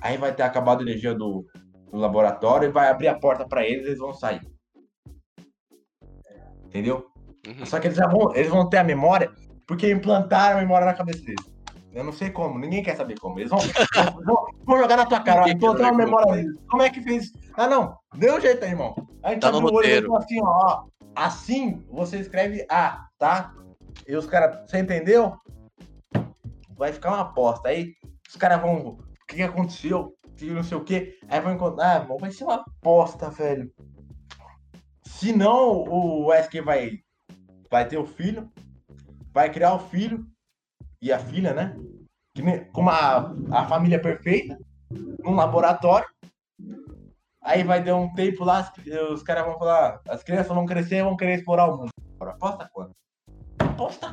Aí 0.00 0.16
vai 0.16 0.34
ter 0.34 0.42
acabado 0.42 0.80
a 0.80 0.82
energia 0.82 1.14
do, 1.14 1.44
do 1.90 1.98
laboratório 1.98 2.68
e 2.68 2.72
vai 2.72 2.88
abrir 2.88 3.08
a 3.08 3.18
porta 3.18 3.46
pra 3.46 3.64
eles 3.66 3.84
e 3.84 3.88
eles 3.88 3.98
vão 3.98 4.14
sair. 4.14 4.40
Entendeu? 6.64 7.06
Uhum. 7.46 7.66
Só 7.66 7.78
que 7.78 7.88
eles 7.88 7.96
já 7.98 8.06
vão, 8.06 8.34
eles 8.34 8.50
vão 8.50 8.68
ter 8.68 8.78
a 8.78 8.84
memória 8.84 9.30
porque 9.66 9.90
implantaram 9.90 10.58
a 10.58 10.60
memória 10.62 10.86
na 10.86 10.94
cabeça 10.94 11.22
deles. 11.22 11.44
Eu 11.92 12.04
não 12.04 12.12
sei 12.12 12.30
como, 12.30 12.58
ninguém 12.58 12.82
quer 12.82 12.96
saber 12.96 13.18
como. 13.18 13.38
Eles 13.38 13.50
vão, 13.50 13.58
vão, 14.24 14.46
vão 14.64 14.78
jogar 14.78 14.96
na 14.96 15.06
tua 15.06 15.20
cara, 15.20 15.42
ó, 15.42 15.44
Ninguém 15.44 15.58
quer 15.58 15.66
implantaram 15.66 15.88
a 15.88 15.92
saber 15.92 16.04
memória 16.04 16.32
deles. 16.32 16.58
Como 16.70 16.82
é 16.82 16.90
que 16.90 17.00
fez? 17.02 17.32
Ah, 17.54 17.68
não, 17.68 17.98
deu 18.14 18.36
um 18.36 18.40
jeito 18.40 18.64
aí, 18.64 18.70
irmão. 18.70 18.94
A 19.22 19.30
gente 19.30 19.40
Tá 19.42 19.50
no 19.50 19.58
olho 19.58 19.66
e 19.66 19.72
roteiro. 19.72 20.06
falou 20.06 20.18
assim, 20.18 20.40
ó, 20.40 20.46
ó, 20.46 20.84
assim 21.16 21.84
você 21.90 22.18
escreve 22.18 22.64
A, 22.70 23.06
tá? 23.18 23.52
E 24.06 24.14
os 24.16 24.26
caras, 24.26 24.68
você 24.68 24.78
entendeu? 24.78 25.36
Vai 26.76 26.92
ficar 26.92 27.10
uma 27.10 27.20
aposta. 27.20 27.68
Aí 27.68 27.94
os 28.28 28.36
caras 28.36 28.60
vão, 28.60 28.88
o 28.88 29.26
que, 29.28 29.36
que 29.36 29.42
aconteceu? 29.42 30.16
Que 30.36 30.46
não 30.50 30.62
sei 30.62 30.76
o 30.76 30.84
que. 30.84 31.18
Aí 31.28 31.40
vão 31.40 31.52
encontrar, 31.52 32.02
ah, 32.02 32.16
vai 32.18 32.30
ser 32.30 32.44
uma 32.44 32.54
aposta, 32.54 33.28
velho. 33.30 33.70
Se 35.04 35.32
não, 35.32 35.84
o 35.84 36.26
Wesker 36.26 36.64
vai, 36.64 37.00
vai 37.70 37.86
ter 37.86 37.98
o 37.98 38.06
filho, 38.06 38.50
vai 39.32 39.50
criar 39.52 39.74
o 39.74 39.78
filho 39.78 40.26
e 41.02 41.12
a 41.12 41.18
filha, 41.18 41.52
né? 41.52 41.76
Que 42.34 42.42
nem- 42.42 42.64
com 42.72 42.80
uma, 42.80 43.34
a 43.50 43.66
família 43.66 44.00
perfeita, 44.00 44.58
num 45.22 45.34
laboratório. 45.34 46.08
Aí 47.42 47.62
vai 47.64 47.82
ter 47.82 47.92
um 47.92 48.12
tempo 48.14 48.44
lá, 48.44 48.72
os 49.12 49.22
caras 49.22 49.44
vão 49.44 49.58
falar, 49.58 50.00
as 50.08 50.22
crianças 50.22 50.54
vão 50.54 50.66
crescer 50.66 50.96
e 50.96 51.02
vão 51.02 51.16
querer 51.16 51.34
explorar 51.34 51.66
o 51.66 51.78
mundo. 51.78 51.90
Aposta 52.20 52.69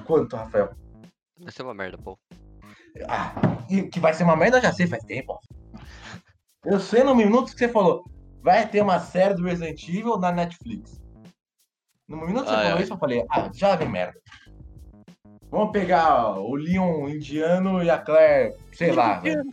quanto? 0.08 0.36
Rafael? 0.36 0.70
Vai 1.40 1.52
ser 1.52 1.64
uma 1.64 1.74
merda, 1.74 1.98
pô. 1.98 2.18
Ah, 3.08 3.34
que 3.92 4.00
vai 4.00 4.14
ser 4.14 4.24
uma 4.24 4.36
merda, 4.36 4.58
eu 4.58 4.62
já 4.62 4.74
sei 4.74 4.88
faz 4.88 5.04
tempo. 5.04 5.40
Eu 6.66 6.80
sei 6.80 7.04
no 7.04 7.14
minuto 7.14 7.52
que 7.52 7.60
você 7.60 7.70
falou, 7.70 8.04
vai 8.42 8.68
ter 8.68 8.82
uma 8.82 9.00
série 9.00 9.36
do 9.36 9.44
Resident 9.44 9.88
Evil 9.88 10.18
na 10.18 10.32
Netflix. 10.32 11.00
No 12.08 12.18
minuto 12.26 12.46
que 12.46 12.50
você 12.50 12.56
Ai, 12.56 12.64
falou 12.64 12.78
ai. 12.78 12.84
isso, 12.84 12.94
eu 12.94 12.98
falei, 12.98 13.26
ah, 13.30 13.50
já 13.54 13.76
vem 13.76 13.90
merda. 13.90 14.18
Vamos 15.52 15.72
pegar 15.72 16.40
o 16.40 16.56
Leon 16.56 17.08
indiano 17.10 17.84
e 17.84 17.90
a 17.90 17.98
Claire, 17.98 18.56
sei 18.74 18.92
lá, 18.92 19.20
velho. 19.20 19.44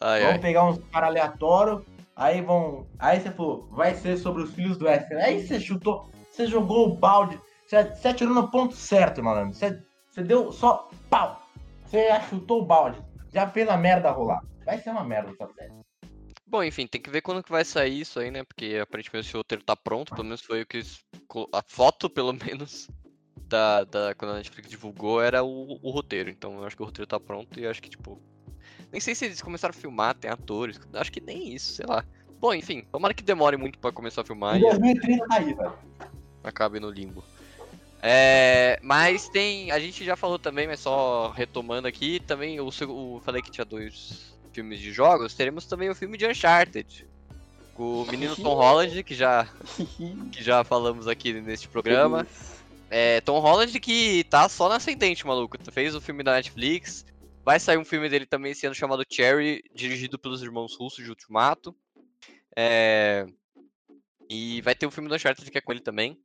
Ai, 0.00 0.20
Vamos 0.20 0.34
ai. 0.34 0.40
pegar 0.40 0.64
uns 0.64 0.78
caras 0.90 1.08
aleatórios, 1.10 1.82
aí 2.14 2.40
vão. 2.40 2.86
Aí 2.98 3.20
você 3.20 3.30
falou, 3.30 3.68
vai 3.70 3.94
ser 3.94 4.16
sobre 4.16 4.42
os 4.42 4.54
filhos 4.54 4.76
do 4.76 4.86
Wesker. 4.86 5.18
Aí 5.18 5.46
você 5.46 5.58
chutou, 5.60 6.10
você 6.30 6.46
jogou 6.46 6.88
o 6.88 6.94
balde, 6.96 7.40
você, 7.74 7.94
você 7.94 8.08
atirou 8.08 8.34
no 8.34 8.50
ponto 8.50 8.74
certo, 8.74 9.22
malandro. 9.22 9.54
Você, 9.54 9.82
você 10.10 10.22
deu 10.22 10.52
só 10.52 10.88
pau. 11.10 11.42
Você 11.84 12.08
já 12.08 12.20
chutou 12.22 12.62
o 12.62 12.66
balde, 12.66 12.98
já 13.32 13.48
fez 13.48 13.68
a 13.68 13.76
merda 13.76 14.10
rolar. 14.10 14.42
Vai 14.64 14.78
ser 14.78 14.90
uma 14.90 15.04
merda 15.04 15.30
essa 15.30 15.52
série. 15.54 15.72
Bom, 16.46 16.62
enfim, 16.62 16.86
tem 16.86 17.00
que 17.00 17.10
ver 17.10 17.20
quando 17.20 17.42
que 17.42 17.50
vai 17.50 17.64
sair 17.64 18.00
isso 18.00 18.20
aí, 18.20 18.30
né? 18.30 18.44
Porque 18.44 18.78
aparentemente 18.80 19.26
esse 19.28 19.36
roteiro 19.36 19.64
tá 19.64 19.74
pronto, 19.74 20.14
pelo 20.14 20.24
menos 20.24 20.40
foi 20.40 20.62
o 20.62 20.66
que. 20.66 20.80
A 21.52 21.62
foto, 21.66 22.08
pelo 22.08 22.32
menos, 22.32 22.88
da, 23.48 23.84
da 23.84 24.14
quando 24.14 24.32
a 24.32 24.36
Netflix 24.36 24.68
divulgou 24.68 25.20
era 25.20 25.42
o, 25.42 25.78
o 25.82 25.90
roteiro. 25.90 26.30
Então 26.30 26.58
eu 26.58 26.64
acho 26.64 26.76
que 26.76 26.82
o 26.82 26.86
roteiro 26.86 27.06
tá 27.08 27.18
pronto 27.18 27.58
e 27.58 27.66
acho 27.66 27.82
que, 27.82 27.90
tipo. 27.90 28.20
Nem 28.90 29.00
sei 29.00 29.14
se 29.14 29.24
eles 29.24 29.42
começaram 29.42 29.74
a 29.76 29.78
filmar, 29.78 30.14
tem 30.14 30.30
atores. 30.30 30.80
Acho 30.92 31.10
que 31.12 31.20
nem 31.20 31.52
isso, 31.52 31.72
sei 31.74 31.86
lá. 31.86 32.04
Bom, 32.38 32.54
enfim, 32.54 32.84
tomara 32.92 33.14
que 33.14 33.22
demore 33.22 33.56
muito 33.56 33.78
pra 33.78 33.90
começar 33.90 34.20
a 34.20 34.24
filmar 34.24 34.56
Em 34.56 34.60
e 34.60 34.70
2030 34.70 35.26
tá 35.26 35.36
aí, 35.36 35.54
velho. 35.54 35.78
acabe 36.42 36.78
no 36.78 36.90
limbo. 36.90 37.24
É, 38.06 38.78
mas 38.82 39.30
tem. 39.30 39.70
A 39.70 39.80
gente 39.80 40.04
já 40.04 40.14
falou 40.14 40.38
também, 40.38 40.66
mas 40.66 40.80
só 40.80 41.30
retomando 41.30 41.88
aqui, 41.88 42.20
também 42.20 42.60
o, 42.60 42.68
o 42.68 43.20
falei 43.24 43.40
que 43.40 43.50
tinha 43.50 43.64
dois 43.64 44.36
filmes 44.52 44.78
de 44.78 44.92
jogos, 44.92 45.32
teremos 45.32 45.64
também 45.64 45.88
o 45.88 45.94
filme 45.94 46.18
de 46.18 46.26
Uncharted. 46.26 47.06
Com 47.72 48.02
o 48.02 48.06
menino 48.06 48.36
Tom 48.36 48.54
Holland, 48.54 49.02
que 49.02 49.14
já, 49.14 49.48
que 50.30 50.44
já 50.44 50.62
falamos 50.62 51.08
aqui 51.08 51.32
neste 51.32 51.66
programa. 51.66 52.26
É, 52.90 53.22
Tom 53.22 53.40
Holland 53.40 53.80
que 53.80 54.22
tá 54.24 54.50
só 54.50 54.68
na 54.68 54.76
ascendente, 54.76 55.26
maluco. 55.26 55.56
Fez 55.72 55.94
o 55.94 56.00
filme 56.00 56.22
da 56.22 56.34
Netflix. 56.34 57.06
Vai 57.42 57.58
sair 57.58 57.78
um 57.78 57.84
filme 57.86 58.10
dele 58.10 58.26
também 58.26 58.52
esse 58.52 58.66
ano 58.66 58.74
chamado 58.74 59.02
Cherry, 59.10 59.64
dirigido 59.74 60.18
pelos 60.18 60.42
irmãos 60.42 60.76
russos 60.78 61.02
de 61.02 61.08
Ultimato. 61.08 61.74
É, 62.54 63.26
E 64.28 64.60
vai 64.60 64.74
ter 64.74 64.86
o 64.86 64.90
filme 64.90 65.08
do 65.08 65.14
Uncharted 65.14 65.50
que 65.50 65.56
é 65.56 65.60
com 65.62 65.72
ele 65.72 65.80
também. 65.80 66.18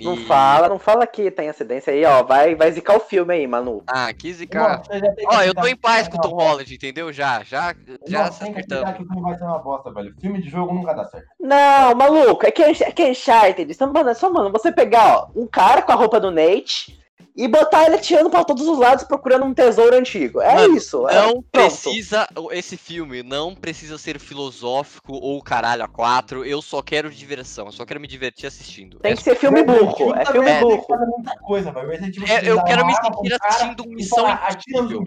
Não 0.00 0.14
E- 0.14 0.24
fala, 0.26 0.68
não 0.68 0.76
fala 0.78 1.06
que 1.06 1.30
tem 1.30 1.48
acidência 1.48 1.92
aí, 1.92 2.04
ó. 2.04 2.24
Vai, 2.24 2.56
vai 2.56 2.70
zicar 2.72 2.96
o 2.96 3.00
filme 3.00 3.32
aí, 3.32 3.46
Manu. 3.46 3.80
Ah, 3.86 4.12
que 4.12 4.32
zicar. 4.32 4.82
Irmão, 4.90 5.14
que 5.14 5.24
Ó, 5.26 5.42
eu 5.42 5.54
tô 5.54 5.66
em 5.68 5.76
paz 5.76 6.08
que 6.08 6.16
com 6.16 6.18
o 6.18 6.20
Tom 6.30 6.34
Holland, 6.36 6.74
entendeu? 6.74 7.12
Já, 7.12 7.44
já, 7.44 7.72
já 8.04 8.32
se 8.32 8.44
que 8.44 8.50
acertamos. 8.50 8.96
que 8.96 9.02
o 9.04 9.06
filme 9.06 9.22
vai 9.22 9.38
ser 9.38 9.44
uma 9.44 9.58
bosta, 9.60 9.92
velho. 9.92 10.12
Filme 10.20 10.42
de 10.42 10.50
jogo 10.50 10.74
nunca 10.74 10.94
dá 10.94 11.04
certo. 11.04 11.28
Não, 11.38 11.94
maluco, 11.94 12.44
é 12.44 12.50
que 12.50 12.62
é 12.64 12.74
que 12.74 13.02
é 13.02 13.10
Uncharted. 13.10 13.72
Só, 13.72 13.86
mano, 13.86 14.10
é 14.10 14.14
só, 14.14 14.28
mano, 14.32 14.50
você 14.50 14.72
pegar, 14.72 15.16
ó, 15.16 15.28
um 15.36 15.46
cara 15.46 15.80
com 15.80 15.92
a 15.92 15.96
roupa 15.96 16.18
do 16.18 16.32
Nate 16.32 16.98
e 17.36 17.48
botar 17.48 17.86
ele 17.86 17.96
atirando 17.96 18.30
pra 18.30 18.44
todos 18.44 18.66
os 18.66 18.78
lados 18.78 19.04
procurando 19.04 19.44
um 19.44 19.52
tesouro 19.54 19.96
antigo. 19.96 20.40
É 20.40 20.54
Mano, 20.54 20.76
isso. 20.76 21.08
é, 21.08 21.14
Não 21.14 21.32
pronto. 21.32 21.44
precisa, 21.50 22.28
esse 22.52 22.76
filme 22.76 23.22
não 23.22 23.54
precisa 23.54 23.98
ser 23.98 24.20
filosófico 24.20 25.12
ou 25.14 25.42
caralho 25.42 25.82
a 25.84 25.88
quatro. 25.88 26.44
Eu 26.44 26.62
só 26.62 26.80
quero 26.80 27.10
diversão, 27.10 27.66
eu 27.66 27.72
só 27.72 27.84
quero 27.84 28.00
me 28.00 28.06
divertir 28.06 28.46
assistindo. 28.46 28.98
Tem 29.00 29.12
É 29.12 29.16
que 29.16 29.22
ser 29.22 29.34
filme 29.36 29.62
Resident 29.62 29.86
burro. 29.86 30.14
É 30.14 30.24
também 30.24 30.32
filme 30.32 30.50
que 30.54 30.60
burro. 30.60 30.86
fazer 30.88 31.06
muita 31.06 31.36
coisa, 31.40 31.70
Evil 32.16 32.28
É, 32.28 32.48
eu 32.48 32.62
quero 32.62 32.86
me 32.86 32.94
sentir 32.94 33.34
assistindo 33.40 33.84
Missão 33.88 34.26
Impossível. 34.28 35.04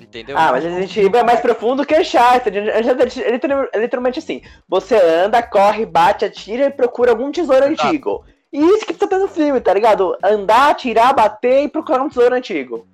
Entendeu? 0.00 0.38
Ah, 0.38 0.52
mas 0.52 0.62
Resident 0.62 0.96
Evil 0.96 1.20
é 1.20 1.24
mais 1.24 1.40
profundo 1.40 1.84
que 1.84 1.94
Uncharted. 1.98 2.56
Uncharted 2.58 3.22
é 3.22 3.30
literal- 3.32 3.68
é 3.72 3.78
literalmente 3.80 4.18
assim. 4.20 4.42
Você 4.68 4.94
anda, 4.96 5.42
corre, 5.42 5.84
bate, 5.84 6.24
atira 6.24 6.66
e 6.66 6.70
procura 6.70 7.10
algum 7.10 7.32
tesouro 7.32 7.64
Exato. 7.66 7.88
antigo. 7.88 8.24
E 8.52 8.58
isso 8.58 8.86
que 8.86 8.94
tá 8.94 9.06
tendo 9.06 9.22
no 9.22 9.28
filme, 9.28 9.60
tá 9.60 9.74
ligado? 9.74 10.16
Andar, 10.24 10.70
atirar, 10.70 11.14
bater 11.14 11.64
e 11.64 11.68
procurar 11.68 12.02
um 12.02 12.08
tesouro 12.08 12.34
antigo. 12.34 12.88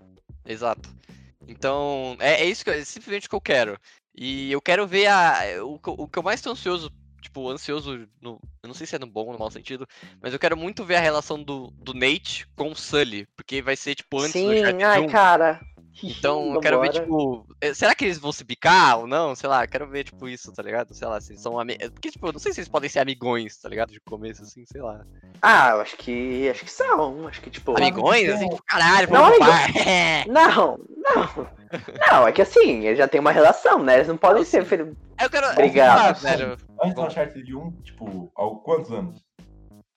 Exato. 0.45 0.89
Então, 1.47 2.17
é, 2.19 2.43
é 2.43 2.45
isso 2.45 2.65
que 2.65 2.71
eu- 2.71 2.75
é 2.75 2.85
simplesmente 2.85 3.27
o 3.27 3.31
que 3.31 3.37
eu 3.37 3.41
quero. 3.41 3.79
E 4.17 4.51
eu 4.51 4.61
quero 4.61 4.87
ver 4.87 5.07
a. 5.07 5.65
O, 5.65 5.79
que 5.79 5.89
eu- 5.89 5.95
o 5.99 6.09
que 6.09 6.19
eu 6.19 6.23
mais 6.23 6.41
tô 6.41 6.51
ansioso, 6.51 6.91
tipo, 7.21 7.49
ansioso, 7.51 8.07
no, 8.21 8.41
eu 8.63 8.67
não 8.69 8.75
sei 8.75 8.87
se 8.87 8.97
é 8.97 8.99
no 8.99 9.07
bom 9.07 9.27
ou 9.27 9.33
no 9.33 9.39
mau 9.39 9.51
sentido, 9.51 9.87
mas 10.21 10.33
eu 10.33 10.39
quero 10.39 10.57
muito 10.57 10.85
ver 10.85 10.97
a 10.97 11.01
relação 11.01 11.43
do, 11.43 11.71
do 11.79 11.93
Nate 11.95 12.47
com 12.57 12.71
o 12.71 12.77
Sully, 12.77 13.27
porque 13.37 13.61
vai 13.63 13.77
ser, 13.77 13.95
tipo, 13.95 14.19
antes 14.21 14.33
do 14.43 14.51
Sim, 14.55 14.83
ai, 14.83 15.01
1. 15.03 15.07
cara. 15.09 15.61
Então, 16.03 16.53
eu 16.55 16.61
quero 16.61 16.81
ver, 16.81 16.91
tipo. 16.91 17.47
eh, 17.61 17.73
Será 17.73 17.95
que 17.95 18.05
eles 18.05 18.19
vão 18.19 18.33
se 18.33 18.43
bicar 18.43 18.99
ou 18.99 19.07
não? 19.07 19.35
Sei 19.35 19.49
lá, 19.49 19.65
eu 19.65 19.69
quero 19.69 19.89
ver, 19.89 20.05
tipo, 20.05 20.29
isso, 20.29 20.53
tá 20.53 20.63
ligado? 20.63 20.93
Sei 20.93 21.07
lá, 21.07 21.21
se 21.21 21.33
eles 21.33 21.41
são 21.43 21.59
amigos. 21.59 21.89
Porque, 21.91 22.11
tipo, 22.11 22.27
eu 22.27 22.33
não 22.33 22.41
sei 22.41 22.53
se 22.53 22.61
eles 22.61 22.69
podem 22.69 22.91
ser 22.91 22.99
amigões, 22.99 23.57
tá 23.59 23.69
ligado? 23.69 23.93
De 23.93 24.01
começo, 24.01 24.43
assim, 24.43 24.65
sei 24.67 24.83
lá. 24.83 25.05
Ah, 25.41 25.71
eu 25.71 25.81
acho 25.81 25.97
que. 25.97 26.49
Acho 26.49 26.65
que 26.65 26.71
são. 26.71 27.29
Acho 27.29 27.41
que, 27.41 27.49
tipo. 27.51 27.77
Amigões? 27.77 28.29
Assim, 28.29 28.49
tipo, 28.49 28.63
caralho, 28.65 29.09
Não, 29.11 29.21
vamos 29.23 29.41
amigo. 29.41 29.85
par. 29.85 30.27
Não, 30.29 30.79
não. 30.99 31.49
Não, 32.11 32.29
é 32.29 32.33
que 32.33 32.43
assim, 32.43 32.85
eles 32.87 32.99
já 32.99 33.07
tem 33.09 33.21
uma 33.21 33.33
relação, 33.33 33.83
né? 33.83 33.95
Eles 33.97 34.09
não 34.09 34.17
podem 34.17 34.39
Não, 34.43 34.45
ser. 34.45 34.65
filho- 34.65 34.97
Eu 35.21 35.31
quero. 35.31 35.47
Obrigado. 35.51 36.21
Velho. 36.21 36.57
Antes 36.83 36.95
do. 36.95 37.03
Uncharted 37.03 37.55
1, 37.55 37.71
tipo, 37.83 38.33
há 38.37 38.63
quantos 38.65 38.91
anos? 38.93 39.25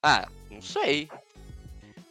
Ah, 0.04 0.28
não 0.50 0.62
sei. 0.62 1.10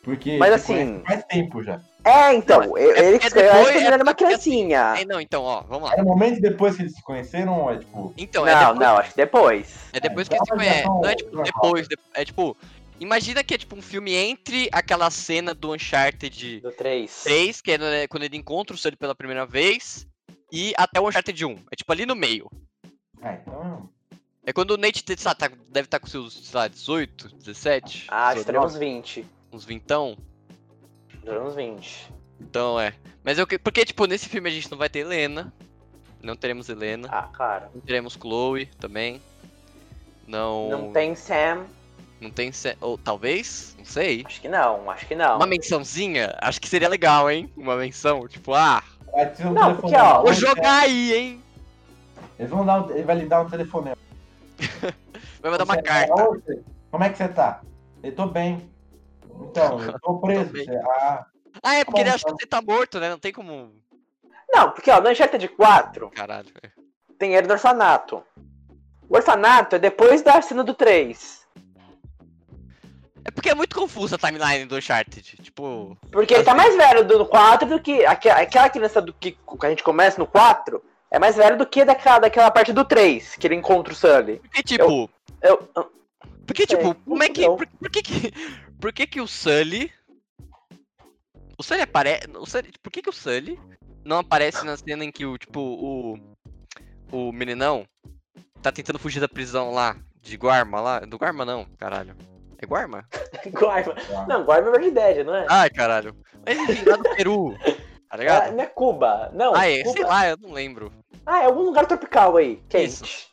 Porque 0.02 0.38
Mas 0.38 0.60
se 0.62 0.72
assim- 0.72 1.02
faz 1.06 1.24
tempo 1.24 1.62
já. 1.62 1.80
É, 2.06 2.34
então, 2.34 2.60
não, 2.60 2.76
é, 2.76 2.82
ele 2.82 3.16
é 3.16 3.18
depois, 3.18 3.74
ele 3.74 3.84
era 3.84 3.96
é 3.96 4.02
uma 4.02 4.12
é 4.12 4.14
assim, 4.14 4.14
criancinha. 4.14 4.94
É, 4.96 5.04
não, 5.04 5.20
então, 5.20 5.42
ó, 5.42 5.62
vamos 5.62 5.90
lá. 5.90 5.96
É 5.96 6.02
o 6.02 6.04
momento 6.04 6.40
depois 6.40 6.76
que 6.76 6.82
eles 6.82 6.94
se 6.94 7.02
conheceram 7.02 7.62
ou 7.62 7.72
é 7.72 7.78
tipo. 7.78 8.14
Então, 8.16 8.46
é 8.46 8.54
não, 8.54 8.60
é 8.60 8.64
depois, 8.66 8.78
não, 8.78 8.96
acho 8.96 9.10
que 9.10 9.16
depois. 9.16 9.76
É 9.92 10.00
depois 10.00 10.28
que 10.28 10.34
eles 10.34 10.46
se 10.46 10.54
então, 10.54 10.56
conhecem. 10.56 10.84
Não 10.84 11.04
é 11.04 11.12
então, 11.12 11.42
tipo 11.42 11.42
depois, 11.42 11.88
é 12.14 12.24
tipo. 12.24 12.56
Imagina 13.00 13.42
que 13.42 13.54
é 13.54 13.58
tipo 13.58 13.76
um 13.76 13.82
filme 13.82 14.14
entre 14.14 14.68
aquela 14.72 15.10
cena 15.10 15.52
do 15.52 15.74
Uncharted 15.74 16.60
do 16.60 16.70
3. 16.70 17.24
3, 17.24 17.60
que 17.60 17.72
é 17.72 17.78
né, 17.78 18.06
quando 18.06 18.22
ele 18.22 18.36
encontra 18.36 18.74
o 18.74 18.78
Sully 18.78 18.96
pela 18.96 19.14
primeira 19.14 19.44
vez, 19.44 20.06
e 20.52 20.72
até 20.76 21.00
o 21.00 21.08
Uncharted 21.08 21.44
1. 21.44 21.50
É 21.72 21.76
tipo 21.76 21.92
ali 21.92 22.06
no 22.06 22.14
meio. 22.14 22.48
É, 23.20 23.34
então. 23.34 23.90
É 24.44 24.52
quando 24.52 24.70
o 24.70 24.76
Nate 24.76 25.02
sabe, 25.18 25.40
tá, 25.40 25.48
deve 25.48 25.86
estar 25.86 25.98
tá 25.98 26.00
com 26.00 26.06
seus, 26.06 26.32
sei 26.46 26.56
lá, 26.56 26.68
18, 26.68 27.36
17. 27.36 28.06
Ah, 28.08 28.28
acho 28.28 28.44
que 28.44 28.56
uns 28.56 28.76
20. 28.76 29.26
Uns 29.52 29.64
20. 29.64 30.16
Dos 31.26 31.34
anos 31.34 31.54
20. 31.56 32.12
Então 32.40 32.78
é. 32.78 32.94
Mas 33.24 33.36
eu. 33.36 33.46
Porque, 33.46 33.84
tipo, 33.84 34.06
nesse 34.06 34.28
filme 34.28 34.48
a 34.48 34.52
gente 34.52 34.70
não 34.70 34.78
vai 34.78 34.88
ter 34.88 35.00
Helena. 35.00 35.52
Não 36.22 36.36
teremos 36.36 36.68
Helena. 36.68 37.08
Ah, 37.10 37.28
claro. 37.32 37.66
Não 37.74 37.80
teremos 37.80 38.14
Chloe 38.14 38.66
também. 38.78 39.20
Não. 40.26 40.70
Não 40.70 40.92
tem 40.92 41.16
Sam. 41.16 41.66
Não 42.20 42.30
tem 42.30 42.52
Sam. 42.52 42.74
Ou 42.80 42.96
talvez? 42.96 43.74
Não 43.76 43.84
sei. 43.84 44.22
Acho 44.24 44.40
que 44.40 44.48
não, 44.48 44.88
acho 44.88 45.06
que 45.06 45.16
não. 45.16 45.36
Uma 45.36 45.46
mençãozinha? 45.46 46.32
Acho 46.40 46.60
que 46.60 46.68
seria 46.68 46.88
legal, 46.88 47.28
hein? 47.28 47.52
Uma 47.56 47.76
menção, 47.76 48.28
tipo, 48.28 48.54
ah. 48.54 48.82
Não, 49.52 49.76
porque, 49.76 49.96
ó. 49.96 50.22
Vou 50.22 50.32
jogar 50.32 50.82
aí, 50.82 51.12
hein? 51.12 51.42
Eles 52.38 52.50
vão 52.50 52.64
dar. 52.64 52.88
Ele 52.90 53.02
vai 53.02 53.16
lhe 53.16 53.26
dar 53.26 53.42
um 53.42 53.50
telefonema. 53.50 53.96
vai 55.42 55.50
mandar 55.50 55.64
uma 55.64 55.74
é 55.74 55.82
carta. 55.82 56.14
Como 56.90 57.02
é 57.02 57.08
que 57.08 57.18
você 57.18 57.28
tá? 57.28 57.62
Eu 58.00 58.14
tô 58.14 58.26
bem. 58.26 58.70
Então, 59.42 59.80
eu 59.82 59.98
tô 60.00 60.18
preso. 60.18 60.52
Ah, 60.98 61.26
Ah, 61.62 61.74
é 61.76 61.84
porque 61.84 62.00
ele 62.00 62.10
Bom, 62.10 62.14
acha 62.16 62.24
que 62.24 62.32
você 62.32 62.46
tá 62.46 62.60
morto, 62.62 62.98
né? 63.00 63.08
Não 63.10 63.18
tem 63.18 63.32
como. 63.32 63.72
Não, 64.52 64.70
porque 64.70 64.90
ó, 64.90 65.00
no 65.00 65.08
Uncharted 65.10 65.48
4 65.48 66.10
Caralho. 66.10 66.48
é. 66.62 66.70
tem 67.18 67.34
ele 67.34 67.46
do 67.46 67.52
orfanato. 67.52 68.22
O 69.08 69.16
orfanato 69.16 69.76
é 69.76 69.78
depois 69.78 70.22
da 70.22 70.40
cena 70.42 70.62
do 70.64 70.74
3. 70.74 71.46
É 73.24 73.30
porque 73.30 73.50
é 73.50 73.54
muito 73.54 73.74
confusa 73.74 74.14
a 74.16 74.18
timeline 74.18 74.66
do 74.66 74.76
Uncharted. 74.76 75.36
Tipo. 75.42 75.96
Porque 76.12 76.34
ele 76.34 76.44
tá 76.44 76.54
mais 76.54 76.76
velho 76.76 77.04
do 77.04 77.26
4 77.26 77.68
do 77.68 77.80
que. 77.80 78.04
aque- 78.06 78.28
Aquela 78.30 78.68
criança 78.70 79.00
do 79.02 79.12
que, 79.12 79.32
que 79.32 79.66
a 79.66 79.70
gente 79.70 79.82
começa 79.82 80.18
no 80.18 80.26
4 80.26 80.82
é 81.10 81.18
mais 81.18 81.36
velho 81.36 81.56
do 81.58 81.66
que 81.66 81.84
daquela, 81.84 82.20
daquela 82.20 82.50
parte 82.50 82.72
do 82.72 82.84
3, 82.84 83.34
que 83.36 83.46
ele 83.46 83.54
encontra 83.56 83.92
o 83.92 83.96
Sully. 83.96 84.38
Porque, 84.38 84.62
tipo. 84.62 85.10
Eu, 85.42 85.68
eu- 85.74 85.92
Porque, 86.46 86.66
tipo, 86.66 86.94
como 86.94 87.22
é 87.22 87.28
que. 87.28 87.44
Por, 87.46 87.66
por 87.66 87.90
que 87.90 88.02
que. 88.02 88.32
Por 88.80 88.92
que 88.92 89.06
que 89.06 89.20
o 89.20 89.26
Sully. 89.26 89.90
O 91.58 91.62
Sully 91.62 91.80
aparece. 91.82 92.26
O 92.36 92.46
Sully, 92.46 92.70
por 92.82 92.90
que 92.92 93.02
que 93.02 93.10
o 93.10 93.12
Sully 93.12 93.58
não 94.04 94.18
aparece 94.18 94.64
na 94.64 94.76
cena 94.76 95.04
em 95.04 95.10
que 95.12 95.24
o, 95.26 95.36
tipo, 95.38 95.60
o. 95.60 96.36
O 97.12 97.30
meninão 97.32 97.86
tá 98.60 98.72
tentando 98.72 98.98
fugir 98.98 99.20
da 99.20 99.28
prisão 99.28 99.70
lá. 99.72 99.96
De 100.20 100.36
Guarma 100.36 100.80
lá. 100.80 101.00
Do 101.00 101.16
Guarma 101.18 101.44
não, 101.44 101.64
caralho. 101.78 102.16
É 102.58 102.66
Guarma? 102.66 103.04
Guarma. 103.52 103.94
Não, 104.28 104.44
Guarma 104.44 104.70
é 104.76 104.78
Red 104.80 104.90
Dead, 104.90 105.24
não 105.26 105.34
é? 105.36 105.46
Ai, 105.48 105.70
caralho. 105.70 106.16
Mas 106.44 106.58
enfim, 106.58 106.84
lá 106.88 106.96
do 106.96 107.02
Peru. 107.16 107.54
Tá 107.58 107.74
Ah, 108.10 108.16
ligado? 108.16 108.52
não 108.54 108.62
é 108.62 108.66
Cuba. 108.66 109.30
Não, 109.32 109.54
Ah, 109.54 109.68
é, 109.70 109.82
Cuba- 109.84 109.92
sei 109.92 110.04
lá, 110.04 110.28
eu 110.28 110.36
não 110.36 110.52
lembro. 110.52 110.92
Ah, 111.24 111.42
é 111.42 111.46
algum 111.46 111.62
lugar 111.62 111.86
tropical 111.86 112.36
aí, 112.36 112.56
quente. 112.68 112.86
Isso. 113.04 113.28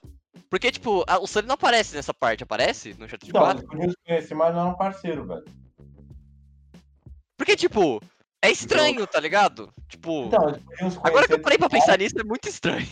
Porque, 0.49 0.71
tipo, 0.71 1.03
a- 1.07 1.19
o 1.19 1.27
Sully 1.27 1.47
não 1.47 1.55
aparece 1.55 1.95
nessa 1.95 2.13
parte, 2.13 2.43
aparece 2.43 2.95
no 2.97 3.05
Uncharted 3.05 3.29
Então, 3.29 3.41
4? 3.41 3.59
eles 3.59 3.69
podiam 3.69 3.89
se 3.89 3.97
conhecer, 4.05 4.35
mas 4.35 4.53
não 4.53 4.61
eram 4.61 4.75
parceiro, 4.75 5.25
velho. 5.25 5.43
Porque, 7.37 7.55
tipo, 7.55 8.01
é 8.41 8.49
estranho, 8.51 9.05
tá 9.07 9.19
ligado? 9.19 9.71
Tipo, 9.87 10.25
Então, 10.25 10.49
eles 10.79 10.97
agora 11.03 11.27
que 11.27 11.33
eu 11.33 11.41
parei 11.41 11.57
pra 11.57 11.69
pensar 11.69 11.97
nisso, 11.97 12.15
é 12.19 12.23
muito 12.23 12.47
estranho. 12.47 12.87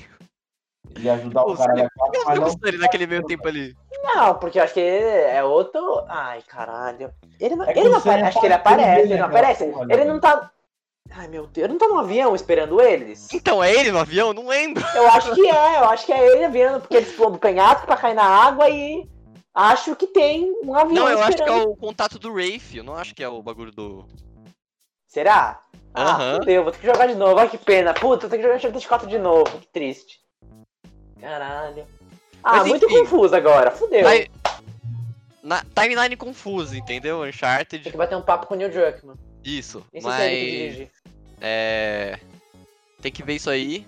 e 1.00 1.10
ajudar 1.10 1.44
o 1.46 1.56
cara 1.56 1.86
a 1.86 1.90
quatro, 1.90 2.20
Eu 2.20 2.26
não 2.26 2.36
não. 2.36 2.44
gostei 2.44 2.78
naquele 2.78 3.08
meio 3.08 3.24
tempo 3.26 3.48
ali. 3.48 3.76
Não, 4.04 4.38
porque 4.40 4.60
eu 4.60 4.64
acho 4.64 4.74
que 4.74 4.80
ele 4.80 5.06
é 5.06 5.44
outro. 5.44 6.04
Ai, 6.10 6.42
caralho. 6.48 7.14
Ele 7.40 7.56
não, 7.56 7.66
É 7.66 7.74
que 7.74 7.80
ele 7.80 7.90
não 7.90 7.98
aparece. 8.00 8.24
é 8.24 8.28
Acho 8.28 8.40
que 8.40 8.46
ele 8.48 8.54
aparece. 8.54 9.02
Ele 9.02 9.18
não 9.18 9.26
aparece. 9.26 9.64
Ele 9.64 10.06
não 10.06 10.20
tá. 10.20 10.52
Ai, 11.10 11.28
meu 11.28 11.46
Deus. 11.48 11.66
Ele 11.66 11.74
não 11.74 11.80
tá 11.80 11.88
no 11.88 12.00
avião 12.00 12.34
esperando 12.36 12.80
eles? 12.80 13.28
Então, 13.34 13.62
é 13.64 13.74
ele 13.74 13.92
no 13.92 14.00
avião? 14.00 14.34
Não 14.34 14.48
lembro. 14.48 14.84
Eu 14.96 15.08
acho 15.10 15.34
que 15.36 15.48
é. 15.48 15.78
Eu 15.80 15.86
acho 15.86 16.06
que 16.06 16.14
é 16.14 16.26
ele 16.36 16.46
avião, 16.46 16.80
porque 16.80 16.96
eles 16.96 17.12
pulam 17.16 17.34
do 17.34 17.40
penhasco 17.40 17.86
pra 17.86 17.98
cair 17.98 18.14
na 18.14 18.24
água 18.24 18.70
e. 18.70 19.10
Acho 19.54 19.98
que 19.98 20.08
tem 20.08 20.50
um 20.64 20.74
avião 20.74 21.04
Não, 21.04 21.12
eu 21.12 21.20
acho 21.20 21.36
que 21.36 21.42
é 21.44 21.46
esperando. 21.46 21.72
o 21.72 21.76
contato 21.76 22.18
do 22.18 22.30
Rafe. 22.34 22.78
Eu 22.78 22.86
não 22.86 22.96
acho 22.96 23.14
que 23.14 23.22
é 23.22 23.28
o 23.28 23.42
bagulho 23.44 23.72
do. 23.74 24.06
Será? 25.08 25.62
Ah, 25.94 26.38
fudeu, 26.40 26.64
vou 26.64 26.72
ter 26.72 26.80
que 26.80 26.86
jogar 26.88 27.06
de 27.08 27.16
novo. 27.16 27.38
Ai, 27.38 27.50
que 27.50 27.58
pena. 27.58 27.94
Puta, 27.94 28.26
eu 28.26 28.30
tenho 28.30 28.42
que 28.42 28.48
jogar 28.48 28.56
Uncharted 28.58 28.88
4 28.88 29.08
de 29.10 29.20
novo. 29.20 29.60
Que 29.60 29.68
triste. 29.68 30.22
Caralho. 31.20 31.86
Ah, 32.42 32.60
Mas, 32.60 32.68
muito 32.70 32.86
enfim. 32.86 33.00
confuso 33.00 33.36
agora. 33.36 33.72
Fudeu. 33.72 34.04
Vai- 34.04 34.30
Na 35.44 35.62
timeline 35.76 36.16
confusa, 36.16 36.78
entendeu? 36.78 37.20
Tem 37.20 37.30
Uncharted. 37.30 37.92
que 37.92 37.98
bater 37.98 38.16
um 38.16 38.22
papo 38.22 38.48
com 38.48 38.54
o 38.54 38.58
Neil 38.58 38.72
Druckmann. 38.72 39.18
Isso. 39.44 39.86
Nem 39.92 40.02
sei 40.02 40.12
se 40.12 40.22
é 40.22 40.34
ele 40.34 40.74
que 40.76 40.82
Mas. 40.82 41.02
É. 41.42 42.20
Tem 43.02 43.12
que 43.12 43.24
ver 43.24 43.36
isso 43.36 43.50
aí. 43.50 43.86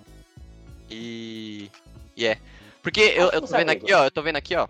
E. 0.89 1.69
E 2.15 2.25
é. 2.25 2.37
Porque 2.81 3.01
eu, 3.01 3.29
eu 3.31 3.41
tô 3.41 3.47
vendo 3.47 3.69
amigo. 3.69 3.85
aqui, 3.85 3.93
ó. 3.93 4.03
Eu 4.05 4.11
tô 4.11 4.21
vendo 4.21 4.35
aqui, 4.35 4.55
ó. 4.55 4.67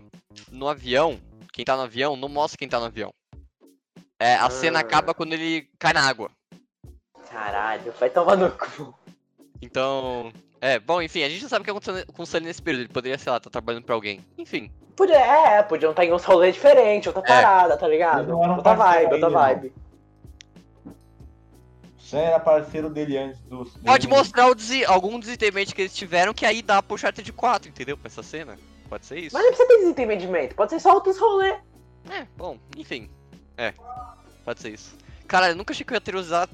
No 0.51 0.67
avião. 0.67 1.19
Quem 1.51 1.63
tá 1.63 1.75
no 1.75 1.83
avião 1.83 2.15
não 2.15 2.27
mostra 2.29 2.57
quem 2.57 2.67
tá 2.67 2.79
no 2.79 2.85
avião. 2.85 3.13
É, 4.19 4.35
a 4.35 4.49
cena 4.49 4.79
Ah. 4.79 4.81
acaba 4.81 5.13
quando 5.13 5.33
ele 5.33 5.67
cai 5.79 5.93
na 5.93 6.01
água. 6.07 6.29
Caralho, 7.29 7.91
vai 7.99 8.09
tomar 8.09 8.35
no 8.35 8.51
cu. 8.51 8.93
Então. 9.61 10.31
É, 10.61 10.79
bom, 10.79 11.01
enfim, 11.01 11.23
a 11.23 11.29
gente 11.29 11.41
não 11.41 11.49
sabe 11.49 11.61
o 11.61 11.65
que 11.65 11.71
aconteceu 11.71 12.05
com 12.13 12.23
o 12.23 12.25
Sully 12.25 12.45
nesse 12.45 12.61
período. 12.61 12.83
Ele 12.83 12.93
poderia, 12.93 13.17
sei 13.17 13.31
lá, 13.31 13.39
tá 13.39 13.49
trabalhando 13.49 13.83
pra 13.83 13.95
alguém. 13.95 14.23
Enfim. 14.37 14.71
Podia, 14.95 15.17
é, 15.17 15.61
podiam 15.63 15.91
estar 15.91 16.05
em 16.05 16.13
uns 16.13 16.23
rolês 16.23 16.55
diferentes, 16.55 17.07
outra 17.07 17.21
É. 17.23 17.27
parada, 17.27 17.75
tá 17.77 17.87
ligado? 17.87 18.37
Outra 18.37 18.73
vibe, 18.75 19.13
outra 19.13 19.29
vibe. 19.29 19.73
Você 22.13 22.23
era 22.23 22.39
parceiro 22.39 22.89
dele 22.89 23.17
antes 23.17 23.39
do. 23.41 23.65
Pode 23.83 24.07
dele- 24.07 24.17
mostrar 24.19 24.47
o 24.47 24.55
desi- 24.55 24.85
algum 24.85 25.19
desentendimento 25.19 25.73
que 25.73 25.81
eles 25.81 25.95
tiveram 25.95 26.33
que 26.33 26.45
aí 26.45 26.61
dá 26.61 26.81
pro 26.81 26.95
Uncharted 26.95 27.31
4, 27.33 27.69
entendeu? 27.69 27.97
Pra 27.97 28.07
essa 28.07 28.21
cena. 28.23 28.57
Pode 28.89 29.05
ser 29.05 29.17
isso. 29.19 29.35
Mas 29.35 29.43
não 29.43 29.51
precisa 29.51 29.67
ter 29.69 29.77
desentendimento, 29.79 30.55
pode 30.55 30.71
ser 30.71 30.79
só 30.79 30.93
outros 30.93 31.17
rolês. 31.17 31.55
É, 32.09 32.25
bom, 32.37 32.57
enfim. 32.77 33.09
É. 33.57 33.73
Pode 34.45 34.61
ser 34.61 34.69
isso. 34.73 34.95
Cara, 35.27 35.49
eu 35.49 35.55
nunca 35.55 35.73
achei 35.73 35.85
que 35.85 35.91
eu 35.93 35.95
ia 35.95 36.01
ter 36.01 36.15
usado 36.15 36.51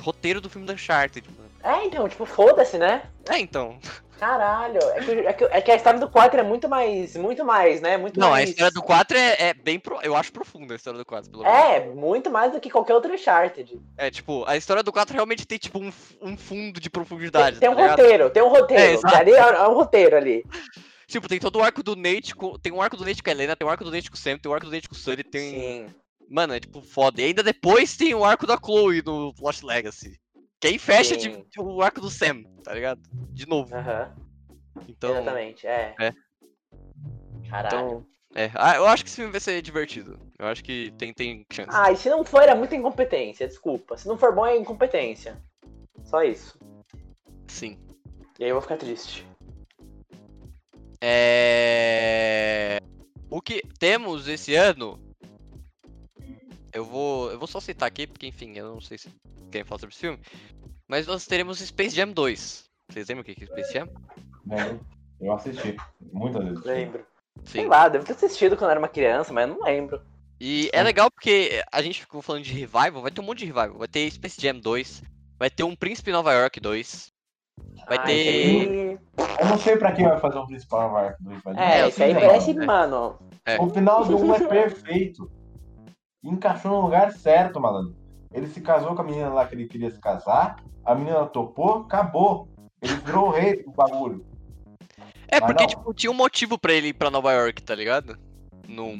roteiro 0.00 0.40
do 0.40 0.48
filme 0.50 0.66
da 0.66 0.74
Uncharted, 0.74 1.28
mano. 1.36 1.48
É, 1.62 1.84
então, 1.84 2.08
tipo, 2.08 2.24
foda-se, 2.24 2.78
né? 2.78 3.02
É, 3.28 3.38
então. 3.38 3.78
Caralho, 4.18 4.80
é 4.82 5.00
que, 5.00 5.10
é, 5.12 5.32
que, 5.32 5.44
é 5.44 5.60
que 5.60 5.70
a 5.70 5.76
história 5.76 6.00
do 6.00 6.10
4 6.10 6.40
é 6.40 6.42
muito 6.42 6.68
mais, 6.68 7.16
muito 7.16 7.44
mais, 7.44 7.80
né? 7.80 7.96
Muito 7.96 8.18
Não, 8.18 8.28
a 8.28 8.30
mais... 8.32 8.50
história 8.50 8.72
do 8.72 8.82
4 8.82 9.16
é, 9.16 9.48
é 9.50 9.54
bem. 9.54 9.78
Pro... 9.78 10.00
Eu 10.02 10.16
acho 10.16 10.32
profunda 10.32 10.74
a 10.74 10.76
história 10.76 10.98
do 10.98 11.04
4, 11.06 11.30
pelo 11.30 11.44
menos. 11.44 11.58
É, 11.58 11.86
muito 11.86 12.28
mais 12.28 12.52
do 12.52 12.60
que 12.60 12.68
qualquer 12.68 12.94
outro 12.94 13.14
Uncharted. 13.14 13.80
É, 13.96 14.10
tipo, 14.10 14.44
a 14.46 14.56
história 14.56 14.82
do 14.82 14.92
4 14.92 15.14
realmente 15.14 15.46
tem, 15.46 15.56
tipo, 15.56 15.78
um, 15.78 15.92
um 16.20 16.36
fundo 16.36 16.80
de 16.80 16.90
profundidade. 16.90 17.60
Tem 17.60 17.68
um 17.68 17.76
tá 17.76 17.82
ligado? 17.82 17.98
roteiro, 18.00 18.30
tem 18.30 18.42
um 18.42 18.54
É, 18.54 18.58
roteiro. 18.58 18.98
exato. 18.98 19.16
ali 19.16 19.32
é, 19.32 19.38
é 19.38 19.68
um 19.68 19.74
roteiro 19.74 20.16
ali. 20.16 20.44
Tipo, 21.06 21.28
tem 21.28 21.38
todo 21.38 21.60
o 21.60 21.62
arco 21.62 21.82
do 21.82 21.94
Nate. 21.94 22.34
Com... 22.34 22.58
Tem 22.58 22.72
um 22.72 22.82
arco 22.82 22.96
do 22.96 23.04
Nate 23.04 23.22
com 23.22 23.30
a 23.30 23.32
Helena, 23.32 23.54
tem 23.54 23.66
um 23.66 23.70
arco 23.70 23.84
do 23.84 23.90
Nate 23.90 24.10
com 24.10 24.16
o 24.16 24.18
Sam, 24.18 24.36
tem 24.36 24.50
um 24.50 24.54
arco 24.54 24.66
do 24.66 24.72
Nate 24.72 24.88
com 24.88 24.94
o 24.94 24.98
Sully, 24.98 25.22
tem. 25.22 25.50
Sim. 25.50 25.86
Mano, 26.28 26.54
é 26.54 26.60
tipo 26.60 26.82
foda. 26.82 27.22
E 27.22 27.24
ainda 27.24 27.42
depois 27.42 27.96
tem 27.96 28.14
o 28.14 28.24
arco 28.24 28.46
da 28.46 28.58
Chloe 28.58 29.02
no 29.04 29.32
Lost 29.40 29.62
Legacy. 29.62 30.18
Que 30.60 30.68
aí 30.68 30.78
fecha 30.78 31.16
de, 31.16 31.28
de- 31.30 31.60
o 31.60 31.80
arco 31.82 32.00
do 32.00 32.10
Sam, 32.10 32.42
tá 32.64 32.74
ligado? 32.74 33.00
De 33.32 33.46
novo. 33.48 33.74
Aham, 33.74 34.14
Então. 34.88 35.10
exatamente, 35.12 35.66
é. 35.66 35.94
É. 36.00 36.12
Caralho. 37.48 37.76
Então. 37.76 38.06
É. 38.34 38.50
Ah, 38.54 38.76
eu 38.76 38.86
acho 38.86 39.02
que 39.04 39.08
esse 39.08 39.16
filme 39.16 39.30
vai 39.32 39.40
ser 39.40 39.60
divertido. 39.62 40.18
Eu 40.38 40.46
acho 40.48 40.62
que 40.62 40.92
tem, 40.98 41.14
tem 41.14 41.46
chance. 41.50 41.70
Ah, 41.72 41.90
e 41.90 41.96
se 41.96 42.10
não 42.10 42.24
for, 42.24 42.42
é 42.42 42.54
muita 42.54 42.76
incompetência, 42.76 43.48
desculpa. 43.48 43.96
Se 43.96 44.06
não 44.06 44.18
for 44.18 44.34
bom, 44.34 44.44
é 44.46 44.56
incompetência. 44.56 45.40
Só 46.04 46.22
isso. 46.22 46.58
Sim. 47.46 47.78
E 48.38 48.44
aí 48.44 48.50
eu 48.50 48.54
vou 48.56 48.62
ficar 48.62 48.76
triste. 48.76 49.26
É. 51.00 52.78
O 53.30 53.40
que 53.40 53.62
temos 53.78 54.28
esse 54.28 54.54
ano. 54.54 55.00
Eu 56.72 56.84
vou. 56.84 57.30
Eu 57.30 57.38
vou 57.38 57.48
só 57.48 57.60
citar 57.60 57.86
aqui, 57.86 58.06
porque 58.06 58.26
enfim, 58.26 58.52
eu 58.56 58.74
não 58.74 58.80
sei 58.80 58.98
se 58.98 59.08
querem 59.50 59.64
falar 59.64 59.78
sobre 59.80 59.92
esse 59.94 60.00
filme. 60.00 60.18
Mas 60.86 61.06
nós 61.06 61.26
teremos 61.26 61.58
Space 61.58 61.94
Jam 61.94 62.10
2. 62.12 62.64
Vocês 62.90 63.08
lembram 63.08 63.22
o 63.22 63.24
que 63.24 63.34
que 63.34 63.44
é 63.44 63.46
Space 63.46 63.72
Jam? 63.72 63.88
Né? 64.46 64.78
Eu 65.20 65.32
assisti. 65.32 65.76
Muitas 66.12 66.44
vezes. 66.44 66.64
Lembro. 66.64 67.04
Sei 67.44 67.62
Sim. 67.62 67.68
lá, 67.68 67.88
devo 67.88 68.04
ter 68.04 68.12
assistido 68.14 68.56
quando 68.56 68.64
eu 68.64 68.70
era 68.72 68.80
uma 68.80 68.88
criança, 68.88 69.32
mas 69.32 69.48
eu 69.48 69.54
não 69.54 69.64
lembro. 69.64 70.00
E 70.40 70.68
é 70.72 70.82
legal 70.82 71.10
porque 71.10 71.62
a 71.72 71.82
gente 71.82 72.00
ficou 72.00 72.22
falando 72.22 72.44
de 72.44 72.52
revival, 72.52 73.02
vai 73.02 73.10
ter 73.10 73.20
um 73.20 73.24
monte 73.24 73.38
de 73.40 73.46
revival. 73.46 73.78
Vai 73.78 73.88
ter 73.88 74.10
Space 74.10 74.40
Jam 74.40 74.58
2, 74.60 75.02
vai 75.38 75.50
ter 75.50 75.62
um 75.64 75.74
Príncipe 75.76 76.10
Nova 76.12 76.32
York 76.32 76.58
2, 76.60 77.12
vai 77.88 77.98
Ai, 77.98 78.06
ter. 78.06 78.14
esse 78.14 78.98
Eu 79.40 79.46
não 79.46 79.58
sei 79.58 79.76
pra 79.76 79.92
quem 79.92 80.06
vai 80.06 80.18
fazer 80.20 80.38
um 80.38 80.46
principal 80.46 80.82
Nova 80.82 81.00
York 81.02 81.22
2. 81.22 81.40
mas- 81.44 81.58
aí- 81.58 81.80
É, 81.82 81.88
esse 81.88 82.02
aí 82.02 82.14
parece, 82.14 82.54
mano. 82.54 83.18
É. 83.44 83.60
O 83.60 83.68
final 83.70 84.04
do 84.04 84.16
1 84.16 84.34
é 84.34 84.46
perfeito. 84.46 85.30
Encaixou 86.22 86.72
no 86.72 86.80
lugar 86.80 87.12
certo, 87.12 87.60
malandro. 87.60 87.94
Ele 88.32 88.46
se 88.48 88.60
casou 88.60 88.94
com 88.94 89.02
a 89.02 89.04
menina 89.04 89.28
lá 89.28 89.46
que 89.46 89.54
ele 89.54 89.66
queria 89.66 89.90
se 89.90 90.00
casar, 90.00 90.56
a 90.84 90.94
menina 90.94 91.26
topou, 91.26 91.82
acabou. 91.82 92.48
Ele 92.80 92.94
virou 92.96 93.28
o 93.28 93.30
rei 93.30 93.62
do 93.62 93.70
bagulho. 93.72 94.24
É, 95.28 95.40
Mas 95.40 95.50
porque, 95.50 95.64
não. 95.64 95.68
tipo, 95.68 95.94
tinha 95.94 96.10
um 96.10 96.14
motivo 96.14 96.58
pra 96.58 96.72
ele 96.72 96.88
ir 96.88 96.92
pra 96.94 97.10
Nova 97.10 97.32
York, 97.32 97.62
tá 97.62 97.74
ligado? 97.74 98.18
No... 98.66 98.92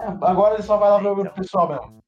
É, 0.00 0.06
agora 0.22 0.54
ele 0.54 0.62
só 0.62 0.76
vai 0.76 0.90
lá 0.90 0.98
ver 0.98 1.08
o 1.08 1.32
pessoal 1.32 1.68
mesmo. 1.68 2.02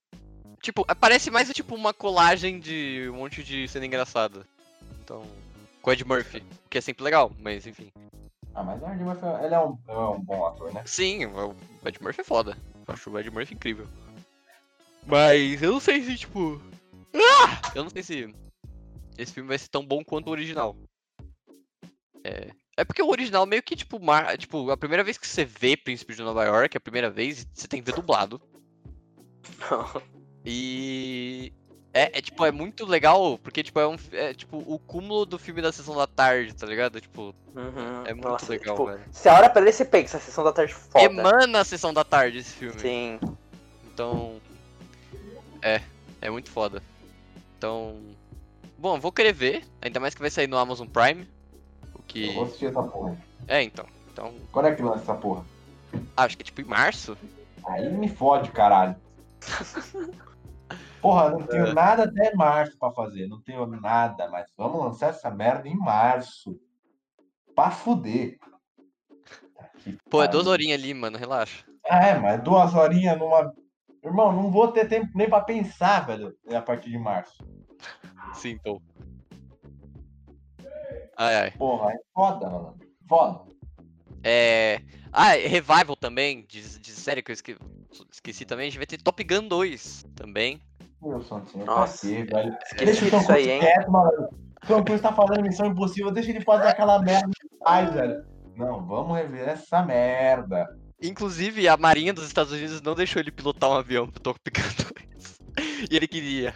Tipo, 0.63 0.85
parece 0.97 1.31
mais 1.31 1.51
tipo 1.51 1.75
uma 1.75 1.93
colagem 1.93 2.59
de 2.59 3.07
um 3.13 3.17
monte 3.17 3.43
de 3.43 3.69
cena 3.69 3.85
engraçada. 3.85 4.47
Então. 5.03 5.23
Com 5.83 5.91
o 5.91 5.93
Ed 5.93 6.03
Murphy, 6.05 6.43
que 6.71 6.79
é 6.79 6.81
sempre 6.81 7.05
legal, 7.05 7.31
mas 7.39 7.67
enfim. 7.67 7.93
Ah, 8.55 8.63
mas 8.63 8.81
o 8.81 8.87
Ed 8.87 9.05
Murphy, 9.05 9.27
ele 9.45 9.55
é 9.55 9.61
um, 9.61 9.77
é 9.87 9.93
um 9.93 10.21
bom 10.21 10.47
ator, 10.47 10.73
né? 10.73 10.83
Sim, 10.87 11.27
o 11.27 11.55
Ed 11.85 12.03
Murphy 12.03 12.23
é 12.23 12.25
foda. 12.25 12.57
Acho 12.87 13.11
o 13.11 13.19
Ed 13.19 13.31
Murphy 13.31 13.55
incrível. 13.55 13.87
Mas 15.07 15.63
eu 15.63 15.73
não 15.73 15.81
sei 15.81 16.03
se, 16.03 16.17
tipo. 16.17 16.61
Ah! 17.15 17.73
Eu 17.75 17.85
não 17.85 17.91
sei 17.91 18.03
se 18.03 18.35
esse 19.17 19.33
filme 19.33 19.49
vai 19.49 19.59
ser 19.59 19.69
tão 19.69 19.85
bom 19.85 20.05
quanto 20.05 20.29
o 20.29 20.31
original. 20.31 20.77
É. 22.25 22.51
É 22.77 22.85
porque 22.85 23.03
o 23.03 23.09
original 23.09 23.47
meio 23.47 23.63
que, 23.63 23.77
tipo, 23.77 24.01
mar... 24.01 24.37
tipo, 24.37 24.69
a 24.71 24.77
primeira 24.77 25.05
vez 25.05 25.17
que 25.17 25.29
você 25.29 25.45
vê 25.45 25.77
Príncipe 25.77 26.15
de 26.15 26.23
Nova 26.23 26.45
York, 26.45 26.77
a 26.77 26.81
primeira 26.81 27.09
vez, 27.09 27.47
você 27.55 27.69
tem 27.69 27.81
que 27.81 27.87
ver 27.87 27.95
dublado. 27.97 28.41
E. 30.47 31.55
É, 31.95 32.19
é, 32.19 32.21
tipo, 32.21 32.45
é 32.45 32.51
muito 32.51 32.85
legal, 32.85 33.39
porque, 33.39 33.63
tipo, 33.63 33.79
é 33.79 33.87
um. 33.87 33.97
É, 34.13 34.35
tipo, 34.35 34.59
o 34.59 34.79
cúmulo 34.81 35.25
do 35.25 35.39
filme 35.39 35.63
da 35.63 35.73
sessão 35.73 35.95
da 35.97 36.09
tarde, 36.09 36.53
tá 36.53 36.67
ligado? 36.67 37.01
Tipo, 37.01 37.33
Uhum. 37.55 38.05
É 38.05 38.13
muito 38.13 38.29
Nossa, 38.29 38.51
legal, 38.51 38.75
tipo, 38.75 38.87
velho. 38.87 39.01
Você 39.13 39.29
olha 39.29 39.49
pra 39.49 39.61
ele 39.61 39.71
e 39.71 39.73
você 39.73 39.85
pensa, 39.85 40.17
a 40.17 40.21
sessão 40.21 40.43
da 40.43 40.53
tarde 40.53 40.75
foda. 40.75 41.05
emana 41.05 41.61
a 41.61 41.65
sessão 41.65 41.95
da 41.95 42.03
tarde 42.03 42.39
esse 42.39 42.53
filme. 42.53 42.81
Sim. 42.81 43.21
Então. 43.87 44.41
É, 45.63 45.81
é 46.21 46.31
muito 46.31 46.51
foda. 46.51 46.83
Então. 47.57 48.01
Bom, 48.77 48.99
vou 48.99 49.13
querer 49.13 49.33
ver, 49.33 49.65
ainda 49.81 50.01
mais 50.01 50.15
que 50.15 50.21
vai 50.21 50.31
sair 50.31 50.49
no 50.49 50.59
Amazon 50.59 50.89
Prime. 50.89 51.29
O 51.95 52.03
que. 52.03 52.27
Eu 52.27 52.35
vou 52.35 52.45
assistir 52.45 52.67
essa 52.67 52.83
porra. 52.83 53.17
É, 53.47 53.63
então. 53.63 53.87
Então. 54.13 54.35
Quando 54.51 54.67
é 54.67 54.75
que 54.75 54.83
lança 54.83 55.03
essa 55.03 55.15
porra? 55.15 55.45
Acho 56.17 56.37
que 56.37 56.43
é 56.43 56.45
tipo 56.47 56.61
em 56.61 56.65
março. 56.65 57.17
Aí 57.65 57.89
me 57.89 58.09
fode, 58.09 58.51
caralho. 58.51 58.97
Porra, 61.05 61.31
não 61.31 61.47
tenho 61.47 61.67
É. 61.67 61.73
nada 61.75 62.05
até 62.05 62.35
março 62.35 62.79
pra 62.79 62.91
fazer. 62.91 63.27
Não 63.29 63.41
tenho 63.43 63.67
nada, 63.67 64.27
mas 64.31 64.51
vamos 64.57 64.81
lançar 64.83 65.11
essa 65.11 65.31
merda 65.31 65.69
em 65.69 65.77
março. 65.77 66.59
Pra 67.55 67.71
fuder. 67.71 68.39
Que 69.83 69.99
Pô, 70.11 70.23
é 70.23 70.27
pariu. 70.27 70.31
duas 70.33 70.47
horinhas 70.47 70.81
ali, 70.81 70.95
mano, 70.95 71.19
relaxa. 71.19 71.65
É, 71.85 72.15
mas 72.19 72.43
duas 72.43 72.75
horinhas 72.75 73.19
numa. 73.19 73.53
Irmão, 74.03 74.33
não 74.33 74.51
vou 74.51 74.69
ter 74.73 74.89
tempo 74.89 75.11
nem 75.15 75.29
pra 75.29 75.41
pensar, 75.43 76.07
velho, 76.07 76.35
a 76.55 76.61
partir 76.63 76.91
de 76.91 76.99
março. 76.99 77.37
Sim, 78.33 78.59
pô. 78.65 78.81
Ai, 81.17 81.35
ai. 81.37 81.51
Porra, 81.53 81.93
é 81.93 81.99
foda, 82.15 82.49
mano. 82.51 82.79
Foda. 83.09 83.45
É. 84.23 84.81
Ah, 85.13 85.37
e 85.37 85.47
Revival 85.47 85.97
também, 85.97 86.45
de, 86.49 86.79
de 86.81 86.91
série 86.91 87.23
que 87.23 87.31
eu 87.31 87.35
esque- 87.35 87.59
esqueci 88.11 88.45
também. 88.45 88.67
A 88.67 88.71
gente 88.71 88.79
vai 88.79 88.87
ter 88.87 89.01
Top 89.01 89.23
Gun 89.23 89.47
2 89.47 90.05
também. 90.17 90.61
Meu 91.05 91.23
Santinho, 91.23 91.67
Nossa, 91.67 92.07
pra 92.07 92.17
quê, 92.17 92.25
velho? 92.25 92.57
Esqueci 92.65 92.85
Deixa 92.85 93.05
o 93.07 93.11
Tom 93.11 93.25
Cruise 93.27 93.51
hein? 93.51 93.61
quieto, 93.61 93.91
mano. 93.91 94.11
O 94.63 94.67
Tom 94.67 94.85
Cruise 94.85 95.03
tá 95.03 95.13
fazendo 95.13 95.43
missão 95.43 95.67
impossível, 95.67 96.11
deixa 96.11 96.31
ele 96.31 96.41
fazer 96.41 96.69
aquela 96.69 97.01
merda 97.03 97.29
que 97.29 97.59
faz, 97.59 97.93
velho. 97.93 98.25
Não, 98.57 98.85
vamos 98.87 99.17
rever 99.17 99.49
essa 99.49 99.83
merda. 99.83 100.67
Inclusive, 101.03 101.69
a 101.69 101.77
Marinha 101.77 102.15
dos 102.15 102.25
Estados 102.27 102.53
Unidos 102.53 102.81
não 102.81 102.95
deixou 102.95 103.21
ele 103.21 103.31
pilotar 103.31 103.69
um 103.71 103.75
avião 103.75 104.09
pro 104.09 104.23
Top 104.23 104.41
Gun 104.51 104.63
2. 105.17 105.41
e 105.91 105.97
ele 105.97 106.09
queria. 106.09 106.55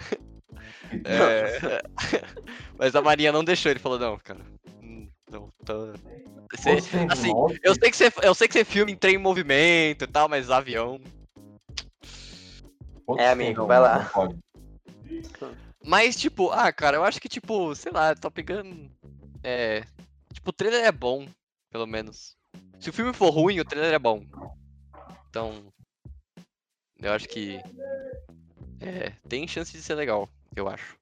É, 1.04 1.82
Mas 2.78 2.94
a 2.96 3.02
Marinha 3.02 3.30
não 3.32 3.44
deixou, 3.44 3.70
ele 3.70 3.78
falou, 3.80 3.98
não, 3.98 4.16
cara. 4.18 4.40
hum, 4.82 5.08
Não, 5.30 5.48
tô... 5.64 5.92
Você- 6.50 6.80
Você 6.80 7.06
assim, 7.10 7.30
outra- 7.34 7.58
eu 7.62 7.74
sei 7.74 7.90
que 7.90 7.96
você, 7.96 8.12
eu 8.22 8.34
sei 8.34 8.48
que 8.48 8.54
você 8.54 8.64
filma 8.64 8.90
em 8.90 8.96
trem 8.96 9.16
em 9.16 9.18
movimento 9.18 10.04
e 10.04 10.06
tal, 10.06 10.28
mas 10.30 10.50
avião. 10.50 10.98
É, 13.16 13.30
amigo, 13.30 13.66
vai 13.66 13.78
lá. 13.80 14.10
Mas, 15.84 16.16
tipo, 16.16 16.50
ah, 16.50 16.72
cara, 16.72 16.96
eu 16.96 17.04
acho 17.04 17.20
que, 17.20 17.28
tipo, 17.28 17.74
sei 17.74 17.92
lá, 17.92 18.14
tá 18.14 18.30
pegando. 18.30 18.90
É. 19.42 19.82
Tipo, 20.32 20.50
o 20.50 20.52
trailer 20.52 20.84
é 20.84 20.92
bom, 20.92 21.26
pelo 21.70 21.86
menos. 21.86 22.36
Se 22.78 22.90
o 22.90 22.92
filme 22.92 23.12
for 23.12 23.30
ruim, 23.30 23.60
o 23.60 23.64
trailer 23.64 23.94
é 23.94 23.98
bom. 23.98 24.24
Então. 25.30 25.72
Eu 27.00 27.12
acho 27.12 27.28
que. 27.28 27.58
É, 28.80 29.10
tem 29.28 29.46
chance 29.48 29.72
de 29.72 29.82
ser 29.82 29.94
legal, 29.94 30.28
eu 30.54 30.68
acho. 30.68 30.96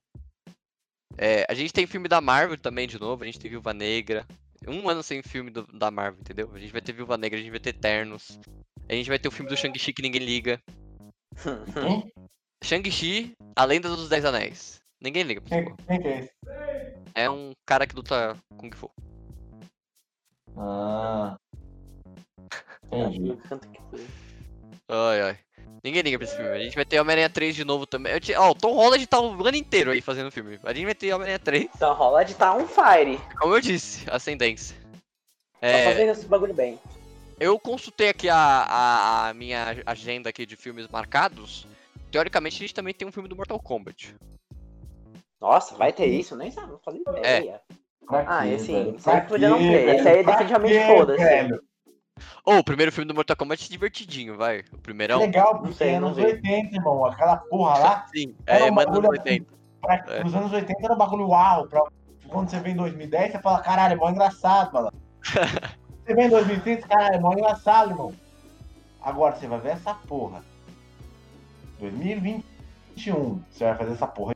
É, 1.17 1.45
a 1.49 1.53
gente 1.53 1.73
tem 1.73 1.87
filme 1.87 2.07
da 2.07 2.21
Marvel 2.21 2.57
também, 2.57 2.87
de 2.87 2.99
novo. 2.99 3.23
A 3.23 3.25
gente 3.25 3.39
tem 3.39 3.49
Viúva 3.49 3.73
Negra. 3.73 4.25
Um 4.67 4.87
ano 4.89 5.01
sem 5.03 5.21
filme 5.21 5.49
do- 5.49 5.67
da 5.73 5.89
Marvel, 5.91 6.19
entendeu? 6.19 6.49
A 6.53 6.59
gente 6.59 6.71
vai 6.71 6.81
ter 6.81 6.91
Viúva 6.93 7.17
Negra, 7.17 7.37
a 7.37 7.41
gente 7.41 7.51
vai 7.51 7.59
ter 7.59 7.69
Eternos. 7.71 8.39
A 8.89 8.93
gente 8.93 9.09
vai 9.09 9.19
ter 9.19 9.27
o 9.27 9.31
filme 9.31 9.49
do 9.49 9.57
Shang-Chi 9.57 9.93
que 9.93 10.01
ninguém 10.01 10.21
liga. 10.23 10.61
Quem? 11.73 12.11
Shang-Chi, 12.63 13.33
A 13.55 13.65
Lenda 13.65 13.89
dos 13.89 14.09
Dez 14.09 14.25
Anéis. 14.25 14.79
Ninguém 15.01 15.23
liga 15.23 15.41
Quem, 15.41 15.65
que 16.01 16.07
é 16.07 16.19
esse? 16.19 16.31
É 17.13 17.29
um 17.29 17.51
cara 17.67 17.85
que 17.85 17.95
luta 17.95 18.35
Kung 18.57 18.71
Fu. 18.71 18.89
Ah. 20.57 21.37
Entendi. 22.91 23.37
Ai, 24.89 25.21
ai. 25.21 25.39
Ninguém 25.83 26.01
liga 26.01 26.17
pra 26.17 26.25
esse 26.27 26.35
filme. 26.35 26.49
A 26.51 26.59
gente 26.59 26.75
vai 26.75 26.83
ter 26.85 26.99
Homem-Aranha 26.99 27.29
3 27.29 27.55
de 27.55 27.63
novo 27.63 27.85
também. 27.85 28.11
Eu 28.11 28.19
te- 28.19 28.33
Ó, 28.35 28.51
o 28.51 28.55
Tom 28.55 28.73
Holland 28.73 29.05
tá 29.05 29.19
o 29.21 29.31
ano 29.45 29.55
inteiro 29.57 29.91
aí 29.91 30.01
fazendo 30.01 30.31
filme. 30.31 30.59
A 30.63 30.73
gente 30.73 30.85
vai 30.85 30.95
ter 30.95 31.13
Homem-Aranha 31.13 31.39
3, 31.39 31.69
Então 31.75 31.93
Holland 31.93 32.33
tá 32.35 32.55
on 32.55 32.67
fire. 32.67 33.19
como 33.39 33.55
eu 33.55 33.61
disse, 33.61 34.09
ascendência. 34.09 34.75
Tá 35.61 35.67
É, 35.67 35.85
fazendo 35.85 36.11
esse 36.11 36.25
bagulho 36.25 36.53
bem. 36.53 36.79
Eu 37.39 37.59
consultei 37.59 38.09
aqui 38.09 38.29
a, 38.29 38.35
a, 38.37 39.29
a 39.29 39.33
minha 39.33 39.81
agenda 39.85 40.29
aqui 40.29 40.45
de 40.45 40.55
filmes 40.55 40.87
marcados. 40.87 41.67
Teoricamente, 42.11 42.55
a 42.55 42.59
gente 42.59 42.73
também 42.73 42.93
tem 42.93 43.07
um 43.07 43.11
filme 43.11 43.29
do 43.29 43.35
Mortal 43.35 43.59
Kombat. 43.59 44.15
Nossa, 45.39 45.75
vai 45.75 45.93
ter 45.93 46.07
isso? 46.07 46.35
Nem 46.35 46.49
sabe, 46.51 46.71
não 46.71 46.79
fazia 46.79 47.01
É. 47.23 47.39
ideia. 47.39 47.61
Pra 48.05 48.21
Ah, 48.25 48.41
velho? 48.43 48.55
esse 48.55 48.73
aí 48.75 48.93
Pra 48.93 49.21
podia 49.21 49.49
não 49.49 49.57
ter. 49.57 49.95
Esse 49.95 50.07
aí 50.07 50.23
Pra 50.23 50.31
definitivamente 50.33 50.87
foda-se. 50.87 51.59
Ou 52.43 52.57
o 52.59 52.63
primeiro 52.63 52.91
filme 52.91 53.07
do 53.07 53.13
Mortal 53.13 53.35
Kombat 53.37 53.65
é 53.65 53.69
divertidinho, 53.69 54.35
vai. 54.37 54.63
O 54.73 54.77
primeirão. 54.79 55.19
Legal, 55.19 55.53
Não 55.55 55.59
porque 55.63 55.73
sei, 55.75 55.89
é 55.91 55.95
anos 55.97 56.15
vi. 56.15 56.23
80, 56.23 56.75
irmão. 56.75 57.05
Aquela 57.05 57.37
porra 57.37 57.77
lá, 57.77 58.05
Sim, 58.15 58.33
é, 58.47 58.63
um 58.63 58.71
mano, 58.71 58.89
bagulho 58.91 59.09
80. 59.09 59.45
pra, 59.81 60.03
É. 60.07 60.23
nos 60.23 60.33
anos 60.33 60.51
80 60.53 60.73
era 60.85 60.93
um 60.93 60.97
bagulho 60.97 61.27
uau. 61.27 61.67
Pra, 61.67 61.83
quando 62.29 62.49
você 62.49 62.59
vê 62.59 62.71
em 62.71 62.75
2010, 62.75 63.33
você 63.33 63.39
fala, 63.39 63.61
caralho, 63.61 63.93
é 63.93 63.95
mó 63.97 64.09
engraçado, 64.09 64.73
mano. 64.73 64.91
você 66.07 66.13
vê 66.13 66.23
em 66.23 66.29
2030, 66.29 66.87
caralho, 66.87 67.15
é 67.15 67.19
mó 67.19 67.33
engraçado, 67.33 67.91
irmão. 67.91 68.13
Agora 69.01 69.35
você 69.35 69.45
vai 69.45 69.59
ver 69.59 69.71
essa 69.71 69.93
porra. 69.93 70.41
2021, 71.79 73.41
você 73.49 73.65
vai 73.65 73.75
fazer 73.75 73.91
essa 73.91 74.07
porra. 74.07 74.33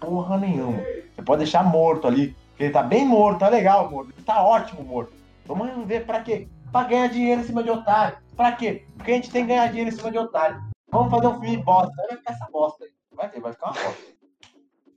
Porra 0.00 0.38
nenhuma. 0.38 0.78
Você 1.14 1.22
pode 1.22 1.42
deixar 1.42 1.62
morto 1.62 2.06
ali. 2.06 2.34
Ele 2.58 2.72
tá 2.72 2.82
bem 2.82 3.04
morto, 3.06 3.40
tá 3.40 3.48
legal 3.48 3.90
morto. 3.90 4.10
Tá 4.24 4.42
ótimo 4.42 4.82
morto. 4.82 5.12
Vamos 5.44 5.86
ver 5.86 6.06
pra 6.06 6.22
quê? 6.22 6.48
Pra 6.72 6.84
ganhar 6.84 7.08
dinheiro 7.08 7.42
em 7.42 7.44
cima 7.44 7.62
de 7.62 7.68
otário. 7.70 8.16
Pra 8.34 8.52
quê? 8.52 8.86
Porque 8.96 9.12
a 9.12 9.14
gente 9.16 9.30
tem 9.30 9.42
que 9.42 9.48
ganhar 9.48 9.66
dinheiro 9.66 9.90
em 9.90 9.94
cima 9.94 10.10
de 10.10 10.18
otário. 10.18 10.62
Vamos 10.90 11.10
fazer 11.10 11.26
um 11.26 11.40
filme 11.40 11.58
bosta. 11.58 11.92
Vai 12.08 12.16
ficar 12.16 12.32
essa 12.32 12.48
bosta 12.50 12.84
aí. 12.84 12.90
Vai 13.12 13.30
ter, 13.30 13.40
vai 13.40 13.52
ficar 13.52 13.66
uma 13.66 13.74
bosta. 13.74 14.04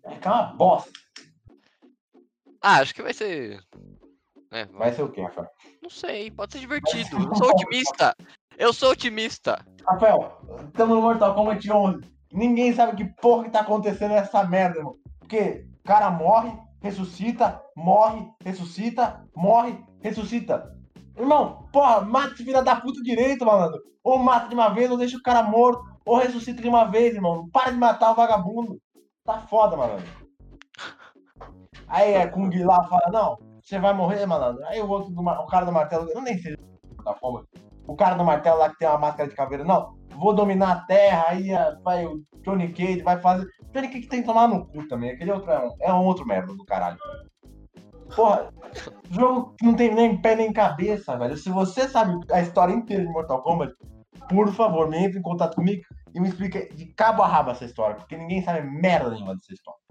Vai 0.01 0.15
ficar 0.15 0.33
uma 0.33 0.53
bosta. 0.53 0.91
Ah, 2.61 2.77
acho 2.79 2.93
que 2.93 3.01
vai 3.01 3.13
ser. 3.13 3.59
É, 4.51 4.65
vai- 4.65 4.77
Vai 4.79 4.93
ser 4.93 5.03
o 5.03 5.11
quê, 5.11 5.21
Rafael? 5.21 5.47
Não 5.81 5.89
sei, 5.89 6.29
pode 6.31 6.53
ser 6.53 6.59
divertido. 6.59 7.17
Eu 7.17 7.35
sou 7.35 7.49
otimista. 7.49 8.15
Eu 8.57 8.73
sou 8.73 8.91
otimista. 8.91 9.65
Rafael, 9.87 10.37
estamos 10.67 10.95
no 10.95 11.01
Mortal 11.01 11.33
Kombat 11.33 11.71
11. 11.71 12.01
Ninguém 12.31 12.73
sabe 12.73 12.95
que 12.97 13.05
porra 13.21 13.45
que 13.45 13.49
tá 13.49 13.61
acontecendo 13.61 14.11
nessa 14.11 14.43
merda, 14.43 14.77
irmão. 14.79 14.95
Porque 15.19 15.65
o 15.79 15.83
cara 15.87 16.11
morre, 16.11 16.51
ressuscita, 16.81 17.61
morre, 17.75 18.25
ressuscita, 18.43 19.25
morre, 19.35 19.77
ressuscita. 20.01 20.71
Irmão, 21.17 21.67
porra, 21.73 22.01
mata 22.01 22.33
esse 22.33 22.43
filho 22.43 22.63
da 22.63 22.75
puta 22.75 23.01
direito, 23.01 23.45
malandro. 23.45 23.81
Ou 24.03 24.17
mata 24.17 24.47
de 24.47 24.53
uma 24.55 24.69
vez, 24.69 24.89
ou 24.91 24.97
deixa 24.97 25.17
o 25.17 25.21
cara 25.23 25.43
morto, 25.43 25.83
ou 26.05 26.17
ressuscita 26.17 26.61
de 26.61 26.67
uma 26.69 26.85
vez, 26.85 27.15
irmão. 27.15 27.37
Não 27.37 27.49
para 27.49 27.71
de 27.71 27.77
matar 27.77 28.11
o 28.11 28.15
vagabundo. 28.15 28.77
Tá 29.25 29.39
foda, 29.39 29.75
malandro. 29.77 30.20
Aí 31.91 32.13
é 32.13 32.25
Kung 32.25 32.49
lá 32.63 32.83
fala, 32.85 33.11
não, 33.11 33.37
você 33.61 33.77
vai 33.77 33.93
morrer, 33.93 34.25
malandro. 34.25 34.63
Aí 34.65 34.81
o 34.81 34.87
outro, 34.87 35.11
do, 35.11 35.21
o 35.21 35.47
cara 35.47 35.65
do 35.65 35.73
martelo, 35.73 36.09
eu 36.09 36.21
nem 36.21 36.37
sei 36.37 36.57
da 37.03 37.13
forma. 37.15 37.45
O 37.85 37.95
cara 37.95 38.15
do 38.15 38.23
martelo 38.23 38.59
lá 38.59 38.69
que 38.69 38.79
tem 38.79 38.87
uma 38.87 38.97
máscara 38.97 39.27
de 39.27 39.35
caveira, 39.35 39.65
não, 39.65 39.93
vou 40.15 40.33
dominar 40.33 40.71
a 40.71 40.81
terra, 40.85 41.25
aí 41.27 41.53
ah, 41.53 41.77
vai 41.83 42.05
o 42.05 42.23
Johnny 42.43 42.71
Cage, 42.71 43.01
vai 43.01 43.19
fazer. 43.19 43.45
Johnny 43.73 43.89
Cage 43.89 44.07
tem 44.07 44.21
que 44.21 44.27
tomar 44.27 44.47
no 44.47 44.65
cu 44.67 44.87
também, 44.87 45.11
aquele 45.11 45.31
outro 45.31 45.51
é 45.51 45.59
um, 45.59 45.75
é 45.81 45.93
um 45.93 46.05
outro 46.05 46.25
merda 46.25 46.53
do 46.53 46.63
caralho. 46.63 46.97
Porra, 48.15 48.49
jogo 49.09 49.53
que 49.57 49.65
não 49.65 49.75
tem 49.75 49.93
nem 49.93 50.21
pé 50.21 50.35
nem 50.35 50.53
cabeça, 50.53 51.17
velho. 51.17 51.35
Se 51.35 51.49
você 51.49 51.89
sabe 51.89 52.17
a 52.31 52.41
história 52.41 52.73
inteira 52.73 53.05
de 53.05 53.11
Mortal 53.11 53.41
Kombat, 53.41 53.73
por 54.29 54.53
favor, 54.53 54.89
me 54.89 54.97
entre 54.97 55.19
em 55.19 55.21
contato 55.21 55.55
comigo 55.55 55.81
e 56.13 56.19
me 56.21 56.29
explica 56.29 56.73
de 56.73 56.85
cabo 56.93 57.21
a 57.21 57.27
rabo 57.27 57.51
essa 57.51 57.65
história, 57.65 57.95
porque 57.95 58.15
ninguém 58.15 58.41
sabe 58.41 58.61
merda 58.61 59.09
nenhuma 59.09 59.35
dessa 59.35 59.53
história. 59.53 59.81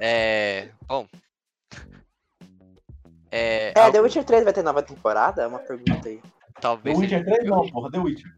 É. 0.00 0.70
Bom. 0.86 1.06
É. 3.30 3.72
É, 3.76 3.90
The 3.90 4.00
Witcher 4.00 4.24
3 4.24 4.44
vai 4.44 4.52
ter 4.52 4.62
nova 4.62 4.82
temporada? 4.82 5.42
É 5.42 5.46
uma 5.46 5.58
pergunta 5.58 6.08
aí. 6.08 6.16
The 6.18 6.60
talvez 6.60 6.98
seja, 6.98 7.16
Witcher 7.18 7.34
3 7.36 7.48
não, 7.50 7.68
porra, 7.70 7.90
The 7.90 7.98
Witcher. 7.98 8.36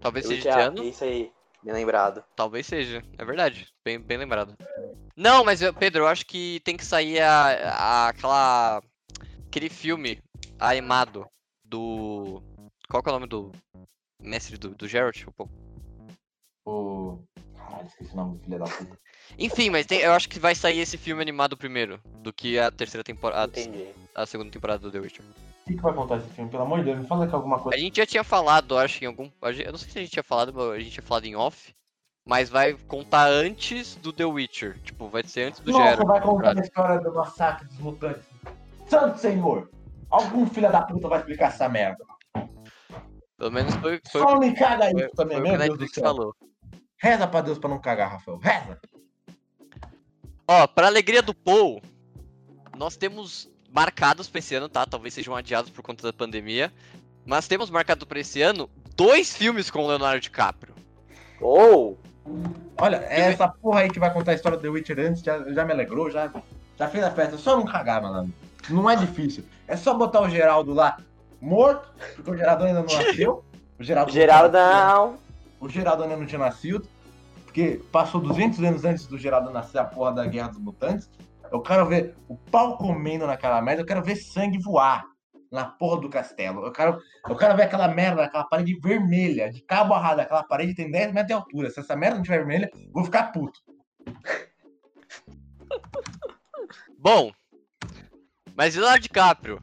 talvez 0.00 0.24
The 0.26 0.34
seja 0.34 0.48
Witcher, 0.48 0.60
esse 0.60 0.68
ano. 0.68 0.84
Isso 0.84 1.04
aí, 1.04 1.32
bem 1.62 1.74
lembrado. 1.74 2.24
Talvez 2.36 2.66
seja. 2.66 3.02
É 3.18 3.24
verdade. 3.24 3.68
Bem, 3.84 3.98
bem 4.00 4.16
lembrado. 4.18 4.56
Não, 5.16 5.44
mas 5.44 5.60
eu- 5.60 5.74
Pedro, 5.74 6.04
eu 6.04 6.06
acho 6.08 6.24
que 6.26 6.60
tem 6.64 6.76
que 6.76 6.84
sair 6.84 7.20
a, 7.20 7.42
a- 7.74 8.08
aquela. 8.08 8.82
Aquele 9.46 9.68
filme 9.68 10.22
animado 10.60 11.26
do. 11.64 12.42
Qual 12.88 13.02
que 13.02 13.08
é 13.08 13.12
o 13.12 13.14
nome 13.16 13.26
do. 13.26 13.50
Mestre 14.22 14.56
do, 14.58 14.74
do 14.74 14.86
Geralt? 14.88 15.24
O. 16.66 17.18
Caralho, 17.56 17.86
esqueci 17.86 18.12
o 18.12 18.16
nome 18.16 18.38
do 18.38 18.44
filho 18.44 18.58
da 18.58 18.64
puta. 18.66 18.98
Enfim, 19.36 19.70
mas 19.70 19.86
tem- 19.86 20.00
eu 20.00 20.12
acho 20.12 20.28
que 20.28 20.38
vai 20.38 20.54
sair 20.54 20.78
esse 20.80 20.96
filme 20.96 21.20
animado 21.22 21.56
primeiro 21.56 22.00
do 22.22 22.32
que 22.32 22.58
a 22.58 22.70
terceira 22.70 23.02
temporada. 23.04 23.58
Entendi. 23.60 23.88
A 24.14 24.24
segunda 24.26 24.50
temporada 24.50 24.78
do 24.80 24.90
The 24.90 24.98
Witcher. 25.00 25.24
O 25.24 25.68
que, 25.68 25.76
que 25.76 25.82
vai 25.82 25.92
contar 25.92 26.16
esse 26.16 26.28
filme? 26.30 26.50
Pelo 26.50 26.62
amor 26.62 26.78
de 26.78 26.86
Deus, 26.86 26.98
me 26.98 27.06
fala 27.06 27.24
aqui 27.24 27.34
alguma 27.34 27.56
A 27.56 27.60
coisa. 27.60 27.78
gente 27.78 27.96
já 27.98 28.06
tinha 28.06 28.24
falado, 28.24 28.78
acho, 28.78 29.02
em 29.04 29.06
algum. 29.06 29.30
a 29.42 29.52
gente- 29.52 29.66
Eu 29.66 29.72
não 29.72 29.78
sei 29.78 29.90
se 29.90 29.98
a 29.98 30.02
gente 30.02 30.10
tinha 30.12 30.22
falado, 30.22 30.52
mas 30.54 30.70
a 30.70 30.78
gente 30.78 30.90
tinha 30.92 31.02
falado 31.02 31.24
em 31.26 31.36
off. 31.36 31.74
Mas 32.26 32.48
vai 32.50 32.74
contar 32.74 33.26
antes 33.28 33.94
do 33.96 34.12
The 34.12 34.24
Witcher. 34.24 34.78
Tipo, 34.82 35.08
vai 35.08 35.22
ser 35.24 35.44
antes 35.48 35.60
do 35.60 35.70
Nossa, 35.72 35.84
Geralt. 35.90 36.06
vai 36.06 36.20
contar 36.20 36.58
a 36.58 36.60
história 36.60 37.00
do 37.00 37.14
massacre 37.14 37.66
dos 37.68 37.78
mutantes. 37.78 38.22
Santo 38.86 39.18
Senhor! 39.18 39.70
Algum 40.10 40.46
filho 40.46 40.70
da 40.72 40.82
puta 40.82 41.06
vai 41.08 41.18
explicar 41.20 41.48
essa 41.48 41.68
merda. 41.68 42.04
Pelo 43.38 43.52
menos 43.52 43.74
foi, 43.76 44.00
foi, 44.10 44.20
Só 44.20 44.38
me 44.38 44.52
caga 44.54 44.90
foi, 44.90 45.00
isso 45.04 45.14
também, 45.14 45.36
foi 45.38 45.46
o 45.46 45.50
que 45.50 45.54
a 45.54 45.58
Netflix 45.58 45.92
céu. 45.94 46.02
falou. 46.04 46.34
Reza 47.00 47.26
pra 47.28 47.40
Deus 47.40 47.58
pra 47.58 47.68
não 47.70 47.78
cagar, 47.80 48.10
Rafael. 48.10 48.38
Reza! 48.38 48.78
Ó, 50.48 50.66
pra 50.66 50.86
alegria 50.86 51.22
do 51.22 51.34
Paul, 51.34 51.82
nós 52.76 52.96
temos 52.96 53.50
marcados 53.70 54.28
pra 54.28 54.38
esse 54.38 54.54
ano, 54.54 54.68
tá? 54.68 54.86
Talvez 54.86 55.12
sejam 55.12 55.36
adiados 55.36 55.70
por 55.70 55.82
conta 55.82 56.02
da 56.02 56.12
pandemia. 56.12 56.72
Mas 57.26 57.46
temos 57.46 57.68
marcado 57.68 58.06
pra 58.06 58.18
esse 58.18 58.40
ano 58.40 58.70
dois 58.96 59.36
filmes 59.36 59.70
com 59.70 59.84
o 59.84 59.86
Leonardo 59.86 60.20
DiCaprio. 60.20 60.74
Ou, 61.40 61.98
Olha, 62.80 62.96
essa 63.08 63.48
porra 63.48 63.80
aí 63.80 63.90
que 63.90 63.98
vai 63.98 64.12
contar 64.12 64.32
a 64.32 64.34
história 64.34 64.56
do 64.56 64.62
The 64.62 64.68
Witcher 64.68 64.98
antes 65.00 65.22
já, 65.22 65.38
já 65.50 65.64
me 65.64 65.72
alegrou, 65.72 66.10
já, 66.10 66.30
já 66.78 66.88
fez 66.88 67.02
a 67.02 67.10
festa. 67.10 67.36
Só 67.36 67.56
não 67.56 67.64
cagar, 67.64 68.00
malandro. 68.00 68.32
Não 68.70 68.88
é 68.88 68.96
difícil. 68.96 69.44
É 69.66 69.76
só 69.76 69.94
botar 69.94 70.20
o 70.20 70.28
Geraldo 70.28 70.72
lá 70.72 70.98
morto, 71.40 71.88
porque 72.14 72.30
o 72.30 72.36
Geraldo 72.36 72.64
ainda 72.64 72.82
não 72.82 72.86
nasceu. 72.94 73.44
O 73.78 73.82
Geraldo, 73.82 74.12
Geraldo 74.12 74.56
não. 74.56 75.18
O 75.60 75.68
Geraldo 75.68 76.04
ainda 76.04 76.16
não 76.16 76.26
tinha 76.26 76.38
nascido. 76.38 76.86
Porque 77.48 77.80
passou 77.90 78.20
200 78.20 78.62
anos 78.62 78.84
antes 78.84 79.06
do 79.06 79.16
Geraldo 79.16 79.50
nascer 79.50 79.78
a 79.78 79.84
porra 79.84 80.12
da 80.12 80.26
Guerra 80.26 80.48
dos 80.48 80.58
Mutantes. 80.58 81.10
Eu 81.50 81.62
quero 81.62 81.86
ver 81.86 82.14
o 82.28 82.36
pau 82.36 82.76
comendo 82.76 83.26
naquela 83.26 83.62
merda. 83.62 83.80
Eu 83.80 83.86
quero 83.86 84.04
ver 84.04 84.16
sangue 84.16 84.58
voar 84.58 85.06
na 85.50 85.64
porra 85.64 86.02
do 86.02 86.10
castelo. 86.10 86.66
Eu 86.66 86.70
quero, 86.70 87.00
eu 87.26 87.34
quero 87.34 87.56
ver 87.56 87.62
aquela 87.62 87.88
merda, 87.88 88.22
aquela 88.22 88.44
parede 88.44 88.78
vermelha, 88.78 89.50
de 89.50 89.62
cabo 89.62 89.94
a 89.94 89.98
rabo. 89.98 90.20
Aquela 90.20 90.44
parede 90.44 90.74
tem 90.74 90.90
10 90.90 91.14
metros 91.14 91.26
de 91.26 91.32
altura. 91.32 91.70
Se 91.70 91.80
essa 91.80 91.96
merda 91.96 92.16
não 92.16 92.22
tiver 92.22 92.36
vermelha, 92.36 92.70
vou 92.92 93.02
ficar 93.02 93.32
puto. 93.32 93.58
Bom, 97.00 97.32
mas 98.54 98.74
Leonardo 98.74 99.00
DiCaprio, 99.00 99.62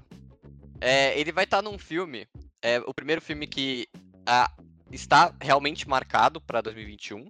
é, 0.82 1.20
ele 1.20 1.32
vai 1.32 1.44
estar 1.44 1.62
num 1.62 1.78
filme 1.78 2.28
É 2.64 2.80
o 2.80 2.94
primeiro 2.94 3.22
filme 3.22 3.46
que 3.46 3.88
ah, 4.26 4.50
está 4.92 5.32
realmente 5.40 5.88
marcado 5.88 6.42
para 6.42 6.62
2021. 6.62 7.30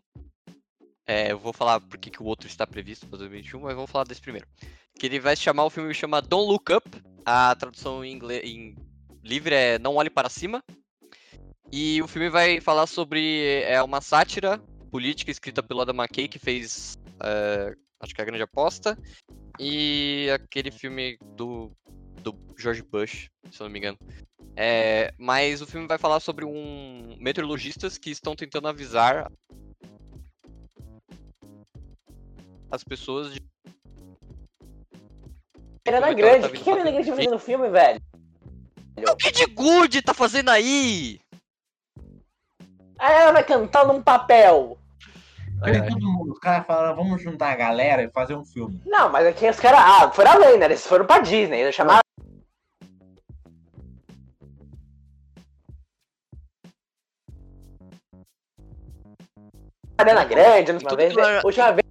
É, 1.08 1.32
eu 1.32 1.38
vou 1.38 1.54
falar 1.54 1.80
porque 1.82 2.10
que 2.10 2.22
o 2.22 2.26
outro 2.26 2.48
está 2.48 2.66
previsto 2.66 3.06
para 3.08 3.20
2021, 3.20 3.60
mas 3.60 3.76
vamos 3.76 3.92
falar 3.92 4.06
desse 4.06 4.22
primeiro. 4.22 4.48
Que 4.98 5.06
ele 5.06 5.20
vai 5.20 5.36
se 5.36 5.44
chamar, 5.44 5.66
o 5.66 5.70
filme 5.70 5.94
chama 5.94 6.22
Don't 6.22 6.50
Look 6.50 6.74
Up. 6.74 6.90
A 7.24 7.56
tradução 7.56 8.04
em, 8.04 8.14
inglês, 8.14 8.44
em 8.44 8.76
livre 9.24 9.54
é 9.54 9.80
Não 9.80 9.96
Olhe 9.96 10.10
Para 10.10 10.30
Cima. 10.30 10.64
E 11.72 12.02
o 12.02 12.08
filme 12.08 12.30
vai 12.30 12.60
falar 12.62 12.88
sobre 12.88 13.62
é 13.64 13.82
uma 13.82 14.02
sátira 14.02 14.60
política 14.92 15.32
escrita 15.32 15.62
pelo 15.62 15.82
Adam 15.82 15.96
McKay, 15.96 16.28
que 16.28 16.40
fez, 16.40 16.98
é, 17.22 17.76
acho 18.00 18.16
que 18.16 18.22
a 18.22 18.26
Grande 18.26 18.44
Aposta, 18.44 18.98
e 19.60 20.30
aquele 20.34 20.72
filme 20.72 21.18
do, 21.36 21.72
do 22.22 22.34
George 22.58 22.82
Bush, 22.82 23.30
se 23.52 23.62
eu 23.62 23.66
não 23.66 23.72
me 23.72 23.80
engano. 23.80 23.98
É, 24.56 25.14
mas 25.18 25.62
o 25.62 25.68
filme 25.68 25.88
vai 25.88 25.98
falar 25.98 26.22
sobre 26.22 26.46
um 26.46 27.18
meteorologistas 27.20 27.98
que 27.98 28.10
estão 28.10 28.36
tentando 28.36 28.70
avisar 28.70 29.30
as 32.76 32.84
pessoas 32.84 33.34
de 33.34 33.42
é 35.88 35.92
ela 35.94 36.14
Grande, 36.14 36.42
tá 36.42 36.48
o 36.48 36.52
que, 36.52 36.58
vindo 36.58 36.64
que 36.64 36.70
a 36.70 36.74
fazendo 36.74 36.92
Grande 36.92 37.10
vai 37.10 37.18
fazer 37.18 37.30
no 37.30 37.40
filme, 37.40 37.70
velho? 37.70 38.02
O 38.98 39.16
que 39.16 39.32
de 39.32 39.46
good 39.46 40.02
tá 40.02 40.14
fazendo 40.14 40.50
aí? 40.50 41.20
Ah, 42.98 43.12
ela 43.12 43.32
vai 43.32 43.44
cantar 43.44 43.86
num 43.86 44.02
papel. 44.02 44.78
Aí 45.62 45.88
todo 45.88 46.12
mundo, 46.12 46.34
os 46.34 46.40
caras 46.40 46.66
falaram, 46.66 46.96
vamos 46.96 47.22
juntar 47.22 47.52
a 47.52 47.56
galera 47.56 48.04
e 48.04 48.10
fazer 48.10 48.36
um 48.36 48.44
filme. 48.44 48.82
Não, 48.86 49.10
mas 49.10 49.26
aqui 49.28 49.48
os 49.48 49.60
caras. 49.60 49.80
Ah, 49.80 50.12
foram 50.12 50.32
além, 50.32 50.58
né? 50.58 50.66
Eles 50.66 50.86
foram 50.86 51.06
pra 51.06 51.20
Disney. 51.20 51.60
Eles 51.60 51.76
chamaram. 51.76 52.02
Ariana 59.98 60.26
Grande, 60.26 60.72
última 60.72 60.90
Tudo 60.90 60.98
vez. 60.98 61.18
A 61.18 61.42
última 61.46 61.72
vez. 61.72 61.85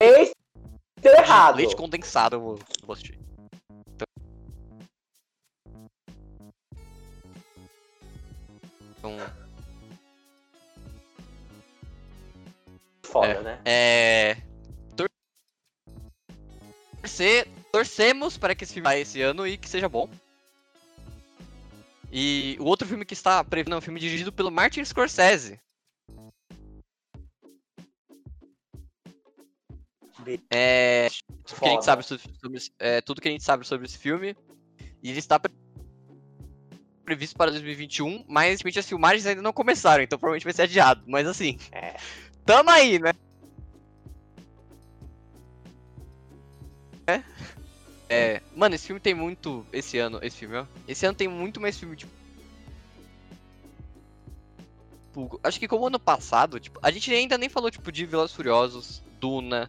Deu 0.00 1.12
errado. 1.14 1.56
Leite 1.56 1.76
condensado, 1.76 2.36
eu 2.36 2.40
vou, 2.40 2.54
eu 2.80 2.86
vou 2.86 2.92
assistir. 2.94 3.18
Então, 8.98 9.16
Foda, 13.02 13.26
É. 13.28 13.42
né? 13.42 13.60
é. 13.64 14.36
tor- 14.96 15.08
Torcer, 17.00 17.48
torcemos 17.72 18.36
para 18.36 18.54
que 18.54 18.64
esse 18.64 18.74
filme 18.74 18.88
saia 18.88 19.00
esse 19.00 19.22
ano 19.22 19.46
e 19.46 19.56
que 19.56 19.68
seja 19.68 19.88
bom. 19.88 20.08
E 22.12 22.56
o 22.60 22.64
outro 22.64 22.86
filme 22.86 23.04
que 23.04 23.14
está 23.14 23.42
previsto 23.44 23.74
é 23.74 23.76
um 23.78 23.80
filme 23.80 24.00
dirigido 24.00 24.32
pelo 24.32 24.50
Martin 24.50 24.84
Scorsese. 24.84 25.60
É, 30.50 31.08
tudo 31.44 31.60
que 31.60 31.66
a 31.66 31.70
gente 31.70 31.84
sabe 31.84 32.02
sobre, 32.02 32.58
é, 32.78 33.00
tudo 33.00 33.20
que 33.20 33.28
a 33.28 33.30
gente 33.30 33.44
sabe 33.44 33.66
sobre 33.66 33.86
esse 33.86 33.98
filme. 33.98 34.36
E 35.02 35.10
ele 35.10 35.18
está 35.18 35.38
pre- 35.38 35.52
previsto 37.04 37.36
para 37.36 37.50
2021, 37.52 38.24
mas 38.28 38.60
as 38.76 38.88
filmagens 38.88 39.26
ainda 39.26 39.42
não 39.42 39.52
começaram, 39.52 40.02
então 40.02 40.18
provavelmente 40.18 40.44
vai 40.44 40.52
ser 40.52 40.62
adiado. 40.62 41.04
Mas 41.06 41.26
assim, 41.26 41.58
É. 41.70 41.96
tamo 42.44 42.70
aí, 42.70 42.98
né? 42.98 43.12
É. 47.06 47.22
É, 48.08 48.42
mano, 48.54 48.74
esse 48.74 48.86
filme 48.86 49.00
tem 49.00 49.14
muito. 49.14 49.66
Esse 49.72 49.98
ano, 49.98 50.18
esse 50.22 50.36
filme, 50.36 50.56
ó. 50.56 50.66
Esse 50.86 51.06
ano 51.06 51.16
tem 51.16 51.28
muito 51.28 51.60
mais 51.60 51.78
filme, 51.78 51.96
tipo. 51.96 52.12
Acho 55.42 55.58
que 55.58 55.66
como 55.66 55.86
ano 55.86 55.98
passado, 55.98 56.60
tipo, 56.60 56.78
a 56.82 56.90
gente 56.90 57.12
ainda 57.12 57.38
nem 57.38 57.48
falou, 57.48 57.70
tipo, 57.70 57.90
de 57.90 58.04
Velozes 58.04 58.36
Furiosos, 58.36 59.02
Duna. 59.18 59.68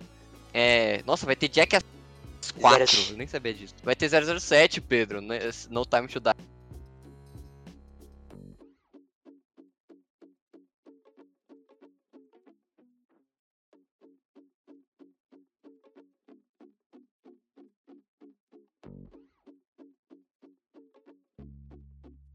É. 0.60 1.04
Nossa, 1.06 1.24
vai 1.28 1.36
ter 1.36 1.52
Jackass 1.54 1.84
4, 2.60 2.88
Zero- 2.88 3.12
eu 3.12 3.18
nem 3.18 3.28
sabia 3.28 3.54
disso. 3.54 3.76
Vai 3.84 3.96
ter 3.96 4.10
007, 4.10 4.82
Pedro, 4.82 5.22
né? 5.22 5.38
No 5.70 5.86
Time 5.86 6.08
to 6.08 6.20
Die. 6.20 6.32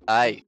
Ai. 0.07 0.45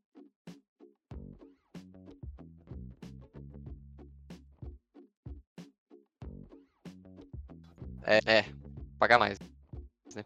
É, 8.05 8.19
é. 8.27 8.45
Pagar 8.99 9.19
mais. 9.19 9.39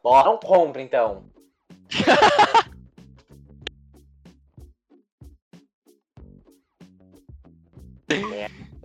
Bom, 0.03 0.25
não 0.25 0.39
compra 0.39 0.83
então. 0.83 1.25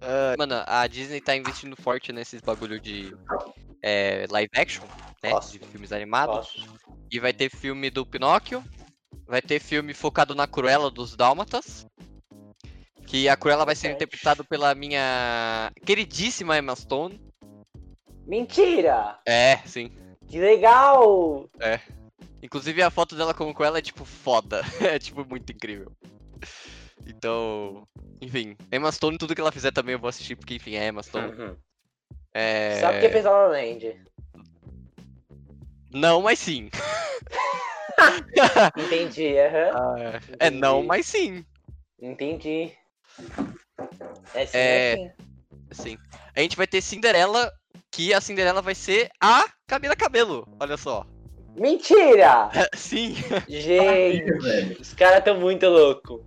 Ah, 0.06 0.36
mano, 0.38 0.56
a 0.68 0.86
Disney 0.86 1.22
tá 1.22 1.34
investindo 1.34 1.78
forte 1.82 2.12
nesses 2.12 2.42
bagulho 2.42 2.78
de 2.78 3.16
é, 3.82 4.26
live 4.30 4.50
action, 4.54 4.84
né? 5.24 5.32
De 5.50 5.60
filmes 5.60 5.94
animados. 5.94 6.68
E 7.10 7.20
vai 7.20 7.32
ter 7.32 7.50
filme 7.50 7.90
do 7.90 8.06
Pinóquio. 8.06 8.62
Vai 9.26 9.42
ter 9.42 9.62
filme 9.62 9.94
focado 9.94 10.36
na 10.36 10.46
Cruella 10.46 10.92
dos 10.92 11.16
Dálmatas. 11.16 11.86
Que 13.08 13.30
a 13.30 13.38
Cruella 13.38 13.64
vai 13.64 13.76
ser 13.76 13.92
interpretada 13.92 14.44
pela 14.44 14.76
minha 14.76 15.72
queridíssima 15.86 16.58
Emma 16.58 16.76
Stone. 16.76 17.22
Mentira! 18.26 19.20
É, 19.26 19.58
sim. 19.66 19.92
Que 20.28 20.40
legal! 20.40 21.50
Inclusive 22.42 22.82
a 22.82 22.90
foto 22.90 23.16
dela 23.16 23.34
como 23.34 23.54
Cruella 23.54 23.80
é 23.80 23.82
tipo 23.82 24.04
foda. 24.06 24.62
É 24.82 25.00
tipo 25.00 25.26
muito 25.28 25.52
incrível. 25.52 25.92
Então, 27.06 27.88
enfim, 28.22 28.56
Emma 28.72 28.92
Stone, 28.92 29.18
tudo 29.18 29.36
que 29.36 29.42
ela 29.42 29.52
fizer 29.52 29.72
também 29.72 29.94
eu 29.94 30.00
vou 30.00 30.08
assistir, 30.08 30.36
porque 30.36 30.56
enfim, 30.56 30.76
é 30.76 30.88
Emma 30.88 31.04
Stone. 31.04 31.34
Uhum. 31.34 31.56
É... 32.34 32.80
Sabe 32.80 32.98
o 32.98 33.00
que 33.02 33.06
é 33.08 33.10
fez 33.10 33.26
La 33.26 33.32
La 33.32 33.48
Land? 33.48 34.02
Não, 35.92 36.22
mas 36.22 36.40
sim. 36.40 36.70
Entendi, 38.78 39.38
aham. 39.38 40.20
É 40.40 40.50
não, 40.50 40.78
Entendi. 40.78 40.88
mas 40.88 41.06
sim. 41.06 41.46
Entendi. 42.02 42.74
É 44.34 44.46
sim, 44.46 44.58
É. 44.58 44.94
é 44.94 44.96
sim. 44.96 45.12
Sim. 45.72 45.98
A 46.36 46.40
gente 46.42 46.58
vai 46.58 46.66
ter 46.66 46.82
Cinderela, 46.82 47.52
que 47.94 48.12
a 48.12 48.20
Cinderela 48.20 48.60
vai 48.62 48.74
ser 48.74 49.12
a 49.22 49.46
Camila 49.68 49.96
Cabelo. 49.96 50.48
Olha 50.60 50.76
só. 50.78 51.06
Mentira! 51.56 52.50
Sim. 52.74 53.14
Gente, 53.48 54.32
velho. 54.40 54.82
os 54.82 54.94
caras 54.96 55.24
tão 55.24 55.40
muito 55.40 55.68
loucos. 55.70 56.20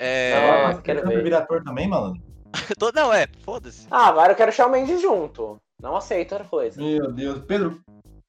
É... 0.00 0.66
Nossa, 0.66 0.82
quero 0.82 1.00
Você 1.02 1.06
ver. 1.14 1.22
vira 1.22 1.38
ator 1.38 1.62
também, 1.62 1.86
mano? 1.88 2.20
tô- 2.76 2.90
Não, 2.92 3.12
é, 3.12 3.28
foda-se. 3.44 3.86
Ah, 3.88 4.08
agora 4.08 4.32
eu 4.32 4.36
quero 4.36 4.50
Shawn 4.50 4.70
Mendes 4.70 5.00
junto. 5.00 5.56
Não 5.80 5.94
aceito 5.94 6.32
outra 6.32 6.48
coisa. 6.48 6.82
Meu 6.82 7.12
Deus. 7.12 7.44
Pedro, 7.46 7.80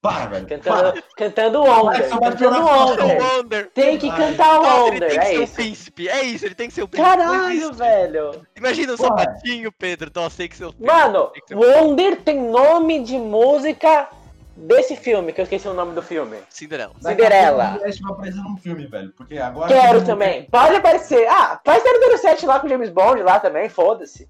para, 0.03 0.25
velho. 0.25 0.45
Para. 0.45 0.57
Cantando, 0.59 1.03
cantando 1.15 1.63
Wonder. 1.63 2.09
Cantando 2.09 2.59
O 2.59 2.65
Wonder. 2.65 3.23
Wonder. 3.23 3.71
Tem 3.73 3.97
que 3.97 4.09
Ai. 4.09 4.17
cantar 4.17 4.55
Nossa, 4.59 4.67
ele 4.67 4.81
Wonder, 4.91 5.09
tem 5.09 5.19
que 5.19 5.25
é 5.25 5.29
ser 5.29 5.39
o 5.39 5.43
isso. 5.43 5.53
príncipe. 5.53 6.09
É 6.09 6.23
isso, 6.23 6.45
ele 6.45 6.55
tem 6.55 6.67
que 6.67 6.73
ser 6.73 6.83
o 6.83 6.87
príncipe. 6.89 7.17
Caralho, 7.17 7.73
velho. 7.73 8.47
Imagina 8.57 8.93
o 8.93 8.97
Porra. 8.97 9.09
sapatinho, 9.17 9.71
Pedro. 9.71 10.11
Nossa, 10.13 10.35
tem 10.35 10.49
que 10.49 10.57
ser 10.57 10.65
o 10.65 10.73
príncipe. 10.73 10.93
Mano, 10.93 11.31
ser 11.47 11.55
o 11.55 11.59
Wonder 11.61 12.21
tem 12.21 12.37
nome 12.37 13.01
de 13.01 13.17
música 13.17 14.09
desse 14.57 14.97
filme, 14.97 15.31
que 15.31 15.39
eu 15.39 15.43
esqueci 15.43 15.69
o 15.69 15.73
nome 15.73 15.95
do 15.95 16.01
filme. 16.01 16.37
Cinderela. 16.49 16.93
Cinderela. 17.01 17.75
o 17.77 17.79
vai 17.79 18.11
aparecer 18.11 18.41
num 18.43 18.57
filme, 18.57 18.85
velho. 18.85 19.13
Porque 19.15 19.37
agora. 19.37 19.73
Quero 19.73 20.03
também. 20.03 20.43
Pode 20.51 20.75
aparecer. 20.75 21.25
Ah, 21.29 21.61
faz 21.65 21.81
007 22.19 22.45
lá 22.45 22.59
com 22.59 22.67
James 22.67 22.89
Bond 22.89 23.23
lá 23.23 23.39
também, 23.39 23.69
foda-se. 23.69 24.27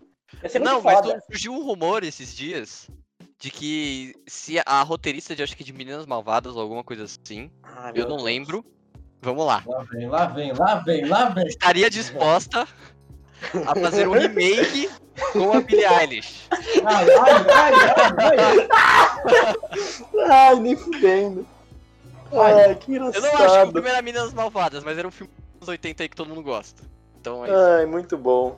Não, 0.62 0.82
mas 0.82 1.00
foda. 1.00 1.20
surgiu 1.26 1.54
um 1.54 1.64
rumor 1.64 2.04
esses 2.04 2.36
dias 2.36 2.90
de 3.44 3.52
que 3.52 4.16
se 4.26 4.58
a 4.66 4.82
roteirista 4.84 5.36
de 5.36 5.44
acho 5.44 5.58
que 5.58 5.66
de 5.66 5.74
Meninas 5.74 6.06
Malvadas 6.06 6.56
ou 6.56 6.62
alguma 6.62 6.82
coisa 6.82 7.04
assim, 7.04 7.52
Ah, 7.62 7.92
eu 7.94 8.08
não 8.08 8.16
Deus. 8.16 8.24
lembro. 8.24 8.66
Vamos 9.22 9.46
lá. 9.46 9.62
Lá 9.68 9.84
vem, 9.84 10.08
lá 10.08 10.26
vem, 10.28 10.54
lá 10.54 10.76
vem, 10.76 11.06
lá 11.06 11.26
vem. 11.26 11.48
Estaria 11.48 11.90
disposta 11.90 12.66
a 13.68 13.76
fazer 13.76 14.08
um 14.08 14.14
remake 14.14 14.90
com 15.34 15.52
a 15.52 15.60
Billie 15.60 15.84
Eilish. 15.86 16.48
Ai, 16.86 17.06
ai, 17.10 17.32
ai, 17.52 17.74
ai, 18.18 18.38
ai. 18.40 19.58
Ai, 20.30 20.56
nem 20.62 20.78
fudendo. 20.78 21.46
Ai, 22.32 22.76
que 22.76 22.96
Eu 22.96 23.00
não 23.02 23.10
acho 23.10 23.20
que 23.62 23.68
o 23.68 23.72
filme 23.74 23.90
era 23.90 24.02
Meninas 24.02 24.34
Malvadas, 24.34 24.86
mas 24.86 24.98
era 24.98 25.06
um 25.08 25.12
filme 25.12 25.32
dos 25.60 25.68
80 25.68 26.02
aí 26.04 26.08
que 26.08 26.16
todo 26.16 26.30
mundo 26.30 26.44
gosta. 26.44 26.82
Então 27.20 27.44
é 27.46 27.50
isso. 27.50 27.58
Ai, 27.58 27.86
muito 27.86 28.18
bom. 28.18 28.58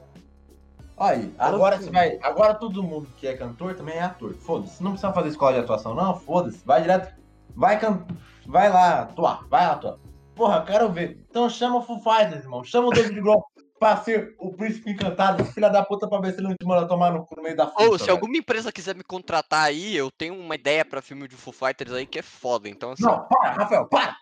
Olha 0.98 1.18
aí, 1.18 1.36
agora 1.38 1.78
você 1.78 1.89
vai. 1.91 2.18
Agora 2.22 2.54
todo 2.54 2.82
mundo 2.84 3.08
que 3.18 3.28
é 3.28 3.36
cantor 3.36 3.76
também 3.76 3.96
é 3.96 4.04
ator. 4.04 4.34
Foda-se. 4.36 4.82
Não 4.82 4.91
precisa 4.91 5.12
fazer 5.14 5.30
escola 5.30 5.54
de 5.54 5.60
atuação, 5.60 5.93
não. 5.93 6.18
Foda-se. 6.20 6.62
Vai 6.66 6.82
direto. 6.82 7.14
Vai 7.56 7.80
can... 7.80 8.06
Vai 8.46 8.70
lá 8.70 9.02
atuar. 9.02 9.46
Vai 9.50 9.66
lá 9.66 9.74
atuar. 9.74 9.98
Porra, 10.36 10.64
quero 10.66 10.89
ver. 10.91 11.26
Então 11.30 11.50
chama 11.50 11.78
o 11.78 11.82
Foo 11.82 12.00
Fighters, 12.00 12.43
irmão. 12.43 12.64
Chama 12.64 12.88
o 12.88 12.91
David 12.91 13.20
Grohl 13.22 13.46
pra 13.80 13.98
ser 13.98 14.36
o 14.39 14.54
príncipe 14.54 14.91
encantado, 14.91 15.43
filha 15.46 15.70
da 15.70 15.84
puta, 15.84 16.08
pra 16.08 16.20
ver 16.22 16.32
se 16.34 16.39
ele 16.39 16.48
não 16.48 16.56
te 16.56 16.66
manda 16.66 16.88
tomar 16.88 17.12
no, 17.12 17.26
cu 17.26 17.36
no 17.36 17.43
meio 17.43 17.58
da 17.58 17.66
Ou 17.66 17.72
fuça, 17.88 17.98
se 17.98 18.04
velho. 18.06 18.12
alguma 18.14 18.38
empresa 18.38 18.72
quiser 18.72 18.96
me 18.96 19.04
contratar 19.04 19.66
aí, 19.66 19.96
eu 19.96 20.10
tenho 20.10 20.34
uma 20.39 20.56
ideia 20.56 20.86
pra 20.86 21.02
filme 21.02 21.28
de 21.28 21.36
Foo 21.36 21.52
Fighters 21.54 21.91
aí 21.91 22.06
que 22.06 22.20
é 22.20 22.22
foda. 22.22 22.70
Então, 22.70 22.91
assim. 22.91 23.04
Não, 23.04 23.26
para, 23.28 23.52
Rafael, 23.52 23.86
para! 23.88 24.16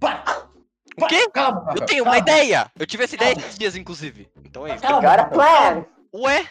Para! 0.00 0.48
O 1.00 1.06
quê? 1.06 1.28
Cala 1.30 1.48
a 1.48 1.52
boca, 1.52 1.60
Eu 1.60 1.70
Rafael, 1.70 1.86
tenho 1.86 2.04
cala 2.04 2.16
uma 2.16 2.18
ideia! 2.18 2.70
Eu 2.76 2.86
tive 2.86 3.04
essa 3.04 3.14
ideia 3.14 3.32
esses 3.38 3.56
dias, 3.56 3.76
inclusive. 3.76 4.28
Então 4.44 4.66
é 4.66 4.74
isso. 4.74 4.82
Cala 4.82 4.94
a 4.96 4.98
Agora 4.98 5.24
boca, 5.24 5.36
Rafael. 5.44 5.74
plan! 5.84 5.97
Ué, 6.14 6.46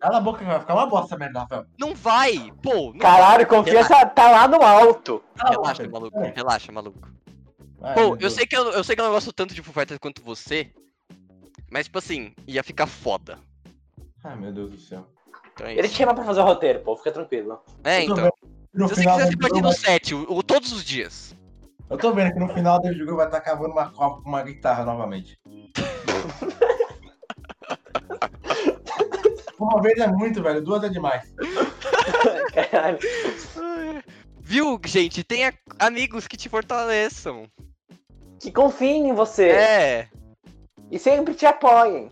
Cala 0.00 0.16
a 0.16 0.20
boca 0.20 0.44
vai 0.44 0.58
ficar 0.60 0.74
uma 0.74 0.86
bosta 0.86 1.08
essa 1.08 1.18
merda, 1.18 1.40
Rafael. 1.40 1.66
não 1.78 1.94
vai! 1.94 2.50
Pô, 2.62 2.92
não 2.92 2.98
Caralho, 3.00 3.46
confiança 3.46 4.06
tá 4.06 4.30
lá 4.30 4.48
no 4.48 4.62
alto. 4.62 5.22
Cala 5.36 5.50
a 5.50 5.54
boca, 5.56 5.62
Relaxa, 5.72 5.88
maluco. 5.88 6.18
Peraí. 6.18 6.32
Relaxa, 6.34 6.72
maluco. 6.72 7.08
Ai, 7.82 7.94
Pô, 7.94 8.00
eu 8.00 8.16
Deus. 8.16 8.32
sei, 8.32 8.46
que 8.46 8.56
eu, 8.56 8.70
eu 8.72 8.84
sei 8.84 8.94
que 8.94 9.00
eu 9.00 9.04
não 9.04 9.12
gosto 9.12 9.32
tanto 9.32 9.54
de 9.54 9.62
Foo 9.62 9.74
Fighters 9.74 9.98
quanto 9.98 10.22
você. 10.22 10.70
Mas, 11.70 11.86
tipo 11.86 11.98
assim, 11.98 12.32
ia 12.46 12.62
ficar 12.62 12.86
foda. 12.86 13.38
Ai, 14.24 14.36
meu 14.36 14.52
Deus 14.52 14.70
do 14.70 14.78
céu. 14.78 15.06
Então 15.52 15.66
é 15.66 15.74
Ele 15.76 15.88
te 15.88 15.96
chama 15.96 16.14
pra 16.14 16.24
fazer 16.24 16.40
o 16.40 16.44
roteiro, 16.44 16.80
pô, 16.80 16.96
fica 16.96 17.12
tranquilo. 17.12 17.60
É, 17.84 18.04
então. 18.04 18.30
Se 18.72 18.78
você 18.78 18.94
final, 19.02 19.16
quiser, 19.18 19.30
do 19.30 19.32
você 19.32 19.38
pode 19.38 19.54
ir 19.54 19.56
jogo, 19.56 19.68
no 19.68 19.72
set, 19.72 20.14
o, 20.14 20.32
o- 20.32 20.42
todos 20.42 20.72
os 20.72 20.84
dias. 20.84 21.34
eu 21.90 21.98
tô 21.98 22.12
vendo 22.12 22.32
que 22.32 22.38
no 22.38 22.48
final 22.54 22.80
do 22.80 22.92
jogo 22.94 23.16
vai 23.16 23.26
estar 23.26 23.40
cavando 23.40 23.72
uma 23.72 23.90
copa 23.90 24.22
com 24.22 24.28
uma 24.28 24.42
guitarra 24.42 24.84
novamente. 24.84 25.38
Uma 29.60 29.80
vez 29.82 29.98
é 29.98 30.06
muito, 30.06 30.42
velho. 30.42 30.62
Duas 30.62 30.82
é 30.84 30.88
demais. 30.88 31.32
Caralho. 32.54 32.98
Viu, 34.40 34.80
gente? 34.86 35.22
Tenha 35.22 35.52
amigos 35.78 36.26
que 36.26 36.36
te 36.36 36.48
fortaleçam. 36.48 37.46
Que 38.40 38.50
confiem 38.50 39.10
em 39.10 39.14
você 39.14 39.50
É. 39.50 40.08
e 40.90 40.98
sempre 40.98 41.34
te 41.34 41.44
apoiem. 41.46 42.10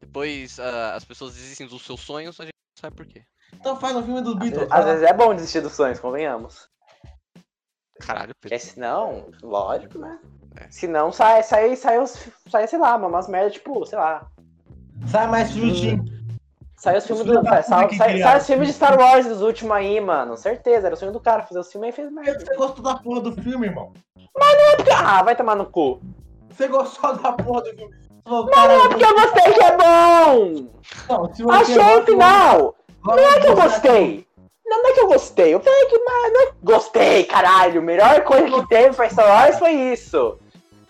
Depois 0.00 0.58
ah, 0.60 0.94
as 0.94 1.04
pessoas 1.04 1.34
desistem 1.34 1.66
dos 1.66 1.82
seus 1.84 2.00
sonhos, 2.00 2.38
a 2.40 2.44
gente 2.44 2.52
não 2.76 2.80
sabe 2.82 2.96
por 2.96 3.06
quê. 3.06 3.22
Então 3.54 3.76
faz 3.80 3.96
um 3.96 4.02
filme 4.02 4.20
dos 4.20 4.34
Às 4.34 4.38
Beatles. 4.40 4.68
vai 4.68 4.78
às 4.78 4.84
lá. 4.84 4.92
vezes 4.92 5.08
é 5.08 5.12
bom 5.14 5.34
desistir 5.34 5.60
dos 5.62 5.72
sonhos, 5.72 5.98
convenhamos. 5.98 6.68
Caralho, 8.00 8.34
Pedro. 8.40 8.56
Porque 8.56 8.58
senão, 8.58 9.30
lógico, 9.42 9.98
né? 9.98 10.18
É. 10.56 10.70
Senão 10.70 11.10
sai, 11.10 11.42
sai, 11.42 11.74
sai, 11.74 11.98
os, 11.98 12.28
sai, 12.48 12.68
sei 12.68 12.78
lá, 12.78 12.96
umas 12.96 13.28
merda, 13.28 13.50
tipo, 13.50 13.84
sei 13.86 13.98
lá. 13.98 14.30
Sai 15.10 15.26
mais 15.26 15.50
filme 15.52 15.72
de 15.72 16.17
Sai 16.78 16.96
os 16.96 17.06
filmes 17.06 17.24
do. 17.24 17.34
Sai, 17.42 17.62
sai, 17.64 17.94
sai 17.96 18.12
criaram. 18.12 18.38
os 18.38 18.46
filmes 18.46 18.68
de 18.68 18.74
Star 18.74 18.96
Wars 18.98 19.26
dos 19.26 19.42
últimos 19.42 19.76
aí, 19.76 20.00
mano. 20.00 20.36
Certeza, 20.36 20.86
era 20.86 20.94
o 20.94 20.98
sonho 20.98 21.10
do 21.12 21.18
cara 21.20 21.42
fazer 21.42 21.58
os 21.58 21.70
filmes 21.70 21.90
e 21.90 21.92
fez 21.92 22.10
merda. 22.12 22.38
Você 22.38 22.54
gostou 22.54 22.84
da 22.84 22.94
porra 22.96 23.20
do 23.20 23.32
filme, 23.42 23.66
irmão? 23.66 23.92
Ah, 24.96 25.22
vai 25.24 25.34
tomar 25.34 25.56
no 25.56 25.66
cu. 25.66 26.00
Você 26.48 26.68
gostou 26.68 27.16
da 27.16 27.32
porra 27.32 27.62
do 27.62 27.70
filme? 27.74 27.94
Falou, 28.24 28.44
Não, 28.44 28.52
"Caralho, 28.52 28.88
porque 28.90 29.04
eu 29.04 29.14
gostei 29.14 29.52
que 29.54 29.60
é 29.62 29.76
bom! 29.76 30.68
não, 31.08 31.50
Achei 31.52 31.96
o 31.96 32.04
final! 32.04 32.74
Não 33.04 33.16
Não 33.16 33.24
é 33.24 33.40
que 33.40 33.46
eu 33.48 33.56
gostei! 33.56 34.26
Não, 34.66 34.82
não 34.82 34.90
é 34.90 34.92
que 34.92 35.00
eu 35.00 35.08
gostei, 35.08 35.54
eu 35.54 35.60
falei 35.60 35.86
que, 35.86 35.98
mano, 35.98 36.34
não 36.34 36.42
é- 36.42 36.52
gostei, 36.62 37.24
caralho. 37.24 37.80
Melhor 37.82 38.22
coisa 38.22 38.50
que 38.50 38.68
teve 38.68 38.94
pra 38.94 39.08
Star 39.08 39.26
Wars 39.26 39.58
foi 39.58 39.72
isso. 39.72 40.38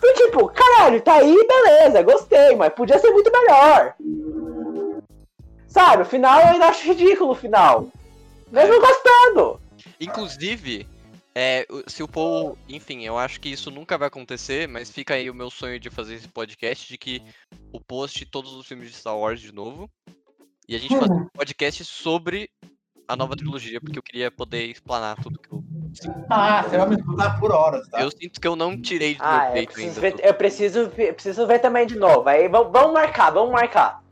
Foi 0.00 0.12
tipo, 0.14 0.48
caralho, 0.48 1.00
tá 1.00 1.14
aí, 1.14 1.46
beleza, 1.46 2.02
gostei, 2.02 2.56
mas 2.56 2.72
podia 2.72 2.98
ser 2.98 3.10
muito 3.12 3.30
melhor. 3.32 3.94
Sabe, 5.68 6.02
o 6.02 6.06
final 6.06 6.40
eu 6.40 6.46
ainda 6.48 6.66
acho 6.66 6.86
ridículo 6.86 7.32
o 7.32 7.36
final. 7.36 7.88
Mesmo 8.50 8.80
gostando. 8.80 9.60
Inclusive, 10.00 10.86
é, 11.34 11.66
o- 11.70 11.88
se 11.88 12.02
o 12.02 12.08
Paul. 12.08 12.56
Enfim, 12.68 13.04
eu 13.04 13.18
acho 13.18 13.40
que 13.40 13.48
isso 13.50 13.70
nunca 13.70 13.98
vai 13.98 14.08
acontecer, 14.08 14.66
mas 14.66 14.90
fica 14.90 15.14
aí 15.14 15.28
o 15.30 15.34
meu 15.34 15.50
sonho 15.50 15.78
de 15.78 15.90
fazer 15.90 16.14
esse 16.14 16.28
podcast 16.28 16.88
de 16.88 16.96
que 16.96 17.22
o 17.72 17.78
post 17.80 18.24
todos 18.26 18.52
os 18.54 18.66
filmes 18.66 18.88
de 18.90 18.96
Star 18.96 19.16
Wars 19.16 19.40
de 19.40 19.52
novo. 19.52 19.88
E 20.66 20.74
a 20.74 20.78
gente 20.78 20.96
fazer 20.96 21.12
um 21.12 21.26
podcast 21.34 21.84
sobre 21.84 22.50
a 23.06 23.16
nova 23.16 23.34
trilogia, 23.36 23.80
porque 23.80 23.98
eu 23.98 24.02
queria 24.02 24.30
poder 24.30 24.64
explanar 24.66 25.16
tudo 25.22 25.38
que 25.38 25.50
eu. 25.52 25.62
Ah, 26.28 26.62
você 26.62 26.76
vai 26.76 26.88
me 26.88 26.96
escutar 26.96 27.38
por 27.40 27.50
horas, 27.52 27.86
tá? 27.88 28.00
Eu 28.02 28.10
sinto 28.10 28.38
que 28.40 28.46
eu 28.46 28.54
não 28.54 28.80
tirei 28.80 29.14
do 29.14 29.22
Ah, 29.22 29.38
meu 29.38 29.46
eu 29.48 29.52
peito 29.54 29.72
preciso, 29.72 30.04
ainda. 30.04 30.16
ver, 30.16 30.26
eu 30.28 30.34
preciso, 30.34 30.90
ver- 30.90 31.12
preciso 31.14 31.46
ver 31.46 31.58
também 31.58 31.86
de 31.86 31.96
novo. 31.96 32.28
Aí 32.28 32.48
vamos, 32.48 32.70
vamos 32.72 32.92
marcar, 32.92 33.30
vamos 33.30 33.50
marcar. 33.52 34.02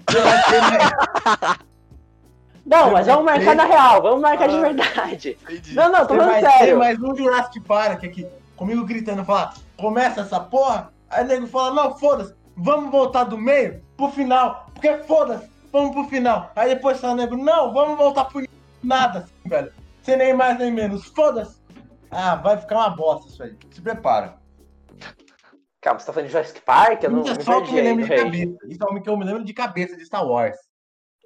Não, 2.64 2.90
mas 2.90 3.06
vamos 3.06 3.24
marcar 3.24 3.54
na 3.54 3.64
real, 3.64 4.02
vamos 4.02 4.20
marcar 4.20 4.48
de 4.48 4.56
Ah. 4.56 4.60
verdade. 4.60 5.38
Entendi. 5.44 5.74
Não, 5.74 5.90
não, 5.90 6.00
tô 6.06 6.14
Você 6.14 6.20
falando 6.20 6.30
vai 6.30 6.40
ter 6.42 6.58
sério. 6.58 6.78
mais 6.78 7.00
um 7.02 7.14
Jurassic 7.16 7.60
Park 7.60 8.04
aqui, 8.04 8.26
comigo 8.56 8.84
gritando, 8.84 9.24
falar, 9.24 9.54
começa 9.76 10.22
essa 10.22 10.40
porra, 10.40 10.90
aí 11.08 11.24
o 11.24 11.28
nego 11.28 11.46
fala, 11.46 11.74
não, 11.74 11.96
foda-se, 11.96 12.34
vamos 12.56 12.90
voltar 12.90 13.24
do 13.24 13.38
meio 13.38 13.80
pro 13.96 14.10
final, 14.10 14.66
porque 14.74 14.94
foda-se, 15.04 15.48
vamos 15.72 15.92
pro 15.92 16.04
final. 16.08 16.50
Aí 16.56 16.74
depois 16.74 16.98
fala, 17.00 17.14
nego, 17.14 17.36
não, 17.36 17.72
vamos 17.72 17.96
voltar 17.96 18.24
pro 18.24 18.44
nada, 18.82 19.20
assim, 19.20 19.32
velho. 19.48 19.72
Sem 20.02 20.16
nem 20.16 20.34
mais 20.34 20.58
nem 20.58 20.72
menos, 20.72 21.04
foda-se. 21.06 21.56
Ah, 22.10 22.34
vai 22.36 22.56
ficar 22.56 22.76
uma 22.76 22.90
bosta 22.90 23.28
isso 23.28 23.42
aí, 23.44 23.56
se 23.70 23.80
prepara. 23.80 24.34
Calma, 25.86 26.00
você 26.00 26.06
tá 26.06 26.12
falando 26.12 26.26
de 26.26 26.32
Jurassic 26.32 26.60
Park? 26.62 27.04
Eu 27.04 27.10
não 27.12 27.22
Isso 27.22 27.30
é 27.30 27.44
só 27.44 27.58
o 27.58 27.62
que 27.62 27.70
eu 27.70 27.74
me 27.76 27.80
lembro 27.80 28.02
de 28.02 28.08
rei. 28.08 28.24
cabeça, 28.24 28.56
isso 28.68 28.82
é 28.82 28.86
o 28.86 29.00
que 29.00 29.08
eu 29.08 29.16
me 29.16 29.24
lembro 29.24 29.44
de 29.44 29.54
cabeça 29.54 29.96
de 29.96 30.04
Star 30.04 30.26
Wars. 30.26 30.56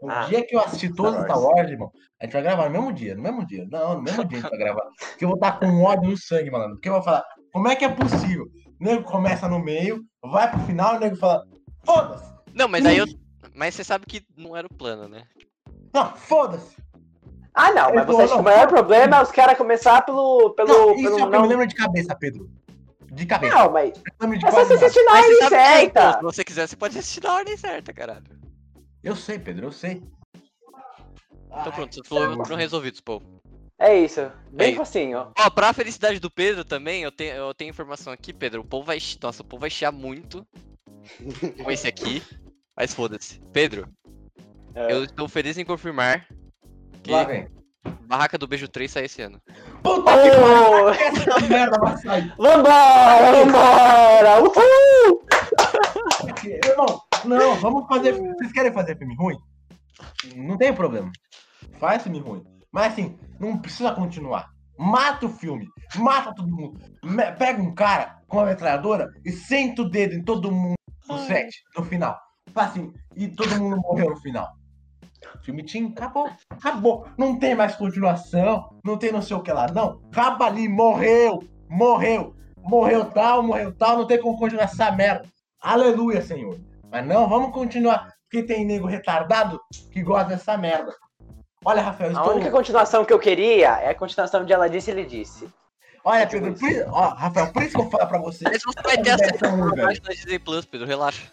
O 0.03 0.11
Ah, 0.11 0.27
dia 0.27 0.47
que 0.47 0.55
eu 0.55 0.61
assistir 0.61 0.95
todos 0.95 1.17
os 1.17 1.25
Star 1.25 1.41
Wars, 1.41 1.71
irmão, 1.71 1.91
a 2.21 2.27
gente 2.27 2.33
vai 2.35 2.43
gravar 2.43 2.65
no 2.67 2.71
mesmo 2.73 2.93
dia, 2.93 3.15
no 3.15 3.23
mesmo 3.23 3.47
dia. 3.47 3.67
Não, 3.71 3.95
no 3.95 4.03
mesmo 4.03 4.23
dia 4.27 4.37
a 4.39 4.41
gente 4.43 4.51
vai 4.51 4.59
gravar. 4.59 4.83
Porque 5.13 5.25
eu 5.25 5.29
vou 5.31 5.37
estar 5.37 5.53
com 5.59 5.83
ódio 5.83 6.11
no 6.11 6.17
sangue, 6.19 6.51
malandro. 6.51 6.75
Porque 6.75 6.91
eu 6.91 6.93
vou 6.93 7.03
falar, 7.03 7.25
como 7.55 7.69
é 7.69 7.75
que 7.75 7.87
é 7.87 7.89
possível? 7.89 8.45
O 8.79 8.85
nego 8.85 9.03
começa 9.05 9.49
no 9.49 9.59
meio, 9.59 10.05
vai 10.23 10.51
pro 10.51 10.61
final, 10.61 10.97
o 10.97 11.01
nego 11.01 11.17
fala, 11.17 11.43
foda-se! 11.87 12.31
Não, 12.53 12.69
mas 12.69 12.85
aí 12.85 12.99
eu. 12.99 13.07
Mas 13.55 13.75
você 13.75 13.83
sabe 13.83 14.05
que 14.05 14.23
não 14.37 14.55
era 14.55 14.67
o 14.67 14.75
plano, 14.75 15.09
né? 15.09 15.22
Não, 15.95 16.14
foda-se! 16.17 16.76
Ah, 17.55 17.72
não, 17.72 17.95
mas 17.95 18.05
você 18.05 18.22
acha 18.25 18.26
que 18.29 18.34
o 18.34 18.37
não, 18.37 18.43
maior 18.43 18.68
problema 18.68 19.17
é 19.17 19.22
os 19.22 19.30
caras 19.30 19.57
começar 19.57 20.03
pelo. 20.03 20.51
pelo, 20.51 20.68
Não, 20.68 20.95
isso 20.97 21.03
pelo 21.05 21.09
é 21.09 21.13
o 21.14 21.17
que 21.17 21.22
eu 21.22 21.30
não... 21.30 21.43
me 21.45 21.49
lembro 21.49 21.67
de 21.67 21.75
cabeça, 21.75 22.14
Pedro. 22.14 22.47
De 23.11 23.26
cabeça. 23.26 23.54
Não, 23.57 23.70
mas 23.72 23.92
é 24.45 24.50
só 24.50 24.64
você 24.64 24.74
assistir 24.74 25.03
na 25.04 25.12
ordem 25.14 25.30
pô, 25.38 25.42
se 25.45 25.49
certa. 25.49 26.20
você 26.22 26.45
quiser, 26.45 26.68
você 26.68 26.76
pode 26.76 26.99
assistir 26.99 27.22
na 27.22 27.34
ordem 27.34 27.57
certa, 27.57 27.92
caralho. 27.92 28.24
Eu 29.03 29.16
sei, 29.16 29.38
Pedro, 29.38 29.66
eu 29.66 29.72
sei. 29.72 30.03
Então 31.46 31.72
pronto, 31.72 31.92
seus 31.95 32.07
problemas 32.08 32.46
foram 32.46 32.58
resolvidos, 32.61 33.00
pô. 33.00 33.20
É 33.78 33.99
isso. 33.99 34.30
Bem 34.53 34.74
É 34.74 34.76
facinho. 34.76 35.32
Ó, 35.38 35.50
pra 35.50 35.72
felicidade 35.72 36.20
do 36.20 36.30
Pedro 36.30 36.64
também, 36.64 37.03
eu 37.03 37.11
tenho, 37.11 37.32
eu 37.34 37.54
tenho 37.54 37.70
informação 37.70 38.12
aqui, 38.12 38.32
Pedro. 38.32 38.61
O 38.61 38.64
povo 38.64 38.84
vai. 38.84 38.99
Nossa, 39.22 39.42
o 39.42 39.45
povo 39.45 39.62
vai 39.62 39.70
chiar 39.70 39.91
muito 39.91 40.46
com 41.62 41.70
esse 41.70 41.88
aqui. 41.88 42.22
Mas 42.76 42.95
foda-se. 42.95 43.41
Pedro, 43.53 43.88
É. 44.74 44.92
eu 44.92 45.04
estou 45.04 45.28
feliz 45.28 45.57
em 45.58 45.64
confirmar 45.64 46.28
que 47.03 47.11
Lá 47.11 47.24
vem. 47.24 47.49
Barraca 47.85 48.37
do 48.37 48.47
Beijo 48.47 48.69
3 48.69 48.91
sai 48.91 49.05
esse 49.05 49.23
ano. 49.23 49.41
Puta 49.83 50.13
que 50.23 50.31
pariu! 50.31 50.41
Oh, 50.85 50.89
Essa 50.91 51.41
merda 51.49 51.79
vai 51.79 51.97
sair. 51.99 52.35
vambora, 52.37 53.33
vambora! 53.45 54.43
Uhul! 54.43 55.27
Irmão, 56.45 57.01
não, 57.25 57.55
vamos 57.57 57.87
fazer. 57.87 58.13
Vocês 58.13 58.53
querem 58.53 58.73
fazer 58.73 58.97
filme 58.99 59.15
ruim? 59.17 59.37
Não 60.37 60.57
tem 60.59 60.75
problema. 60.75 61.11
Faz 61.79 62.03
filme 62.03 62.19
ruim. 62.21 62.43
Mas 62.73 62.93
assim, 62.93 63.19
não 63.39 63.59
precisa 63.59 63.93
continuar. 63.93 64.49
Mata 64.79 65.27
o 65.27 65.29
filme. 65.31 65.67
Mata 65.97 66.35
todo 66.35 66.49
mundo. 66.51 66.79
Me- 67.05 67.33
Pega 67.33 67.61
um 67.63 67.75
cara 67.75 68.17
com 68.29 68.39
uma 68.39 68.47
metralhadora 68.47 69.09
e 69.25 69.31
senta 69.33 69.83
o 69.83 69.91
dedo 69.91 70.15
em 70.15 70.23
todo 70.25 70.51
mundo 70.53 70.75
no 71.09 71.19
set, 71.19 71.51
no 71.77 71.85
final. 71.85 72.19
Faz 72.53 72.71
assim, 72.71 72.93
e 73.17 73.29
todo 73.29 73.55
mundo 73.57 73.77
morreu 73.79 74.11
no 74.11 74.17
final. 74.21 74.49
Filme 75.43 75.63
Team, 75.65 75.93
acabou. 75.97 76.29
Acabou. 76.51 77.07
Não 77.17 77.39
tem 77.39 77.55
mais 77.55 77.75
continuação. 77.77 78.79
Não 78.85 78.97
tem 78.97 79.13
não 79.13 79.23
sei 79.23 79.37
o 79.37 79.43
que 79.43 79.53
lá. 79.53 79.67
Não. 79.69 80.01
Acaba 80.11 80.47
ali. 80.47 80.69
Morreu. 80.69 81.43
Morreu. 81.69 82.35
Morreu 82.59 83.05
tal, 83.07 83.43
morreu 83.43 83.73
tal. 83.73 83.99
Não 83.99 84.07
tem 84.07 84.21
como 84.21 84.39
continuar 84.39 84.65
essa 84.65 84.91
merda. 84.91 85.27
Aleluia, 85.61 86.21
Senhor. 86.23 86.59
Mas 86.91 87.07
não, 87.07 87.29
vamos 87.29 87.53
continuar. 87.53 88.13
Porque 88.31 88.43
tem 88.47 88.65
nego 88.65 88.87
retardado 88.87 89.61
que 89.91 90.03
gosta 90.03 90.31
dessa 90.31 90.57
merda. 90.57 90.95
Olha, 91.65 91.83
Rafael, 91.83 92.11
eu 92.11 92.17
A 92.17 92.21
estou... 92.21 92.35
única 92.37 92.51
continuação 92.51 93.05
que 93.05 93.13
eu 93.13 93.19
queria 93.19 93.69
é 93.81 93.91
a 93.91 93.95
continuação 93.95 94.45
de 94.45 94.53
Ela 94.53 94.69
Disse, 94.69 94.91
Ele 94.91 95.05
Disse. 95.05 95.49
Olha, 96.03 96.27
Pedro, 96.27 96.55
por... 96.55 96.71
isso- 96.71 96.89
ó, 96.91 97.09
Rafael, 97.09 97.53
por 97.53 97.63
isso 97.63 97.75
que 97.75 97.81
eu 97.81 97.91
falo 97.91 98.07
pra 98.07 98.19
você. 98.19 98.45
Mas 98.45 98.63
você 98.63 98.81
vai 98.83 98.97
ter 98.97 99.11
Essa 99.11 99.25
é 99.25 99.39
página 99.39 100.09
Disney 100.11 100.39
Plus, 100.39 100.65
Pedro, 100.65 100.87
relaxa. 100.87 101.31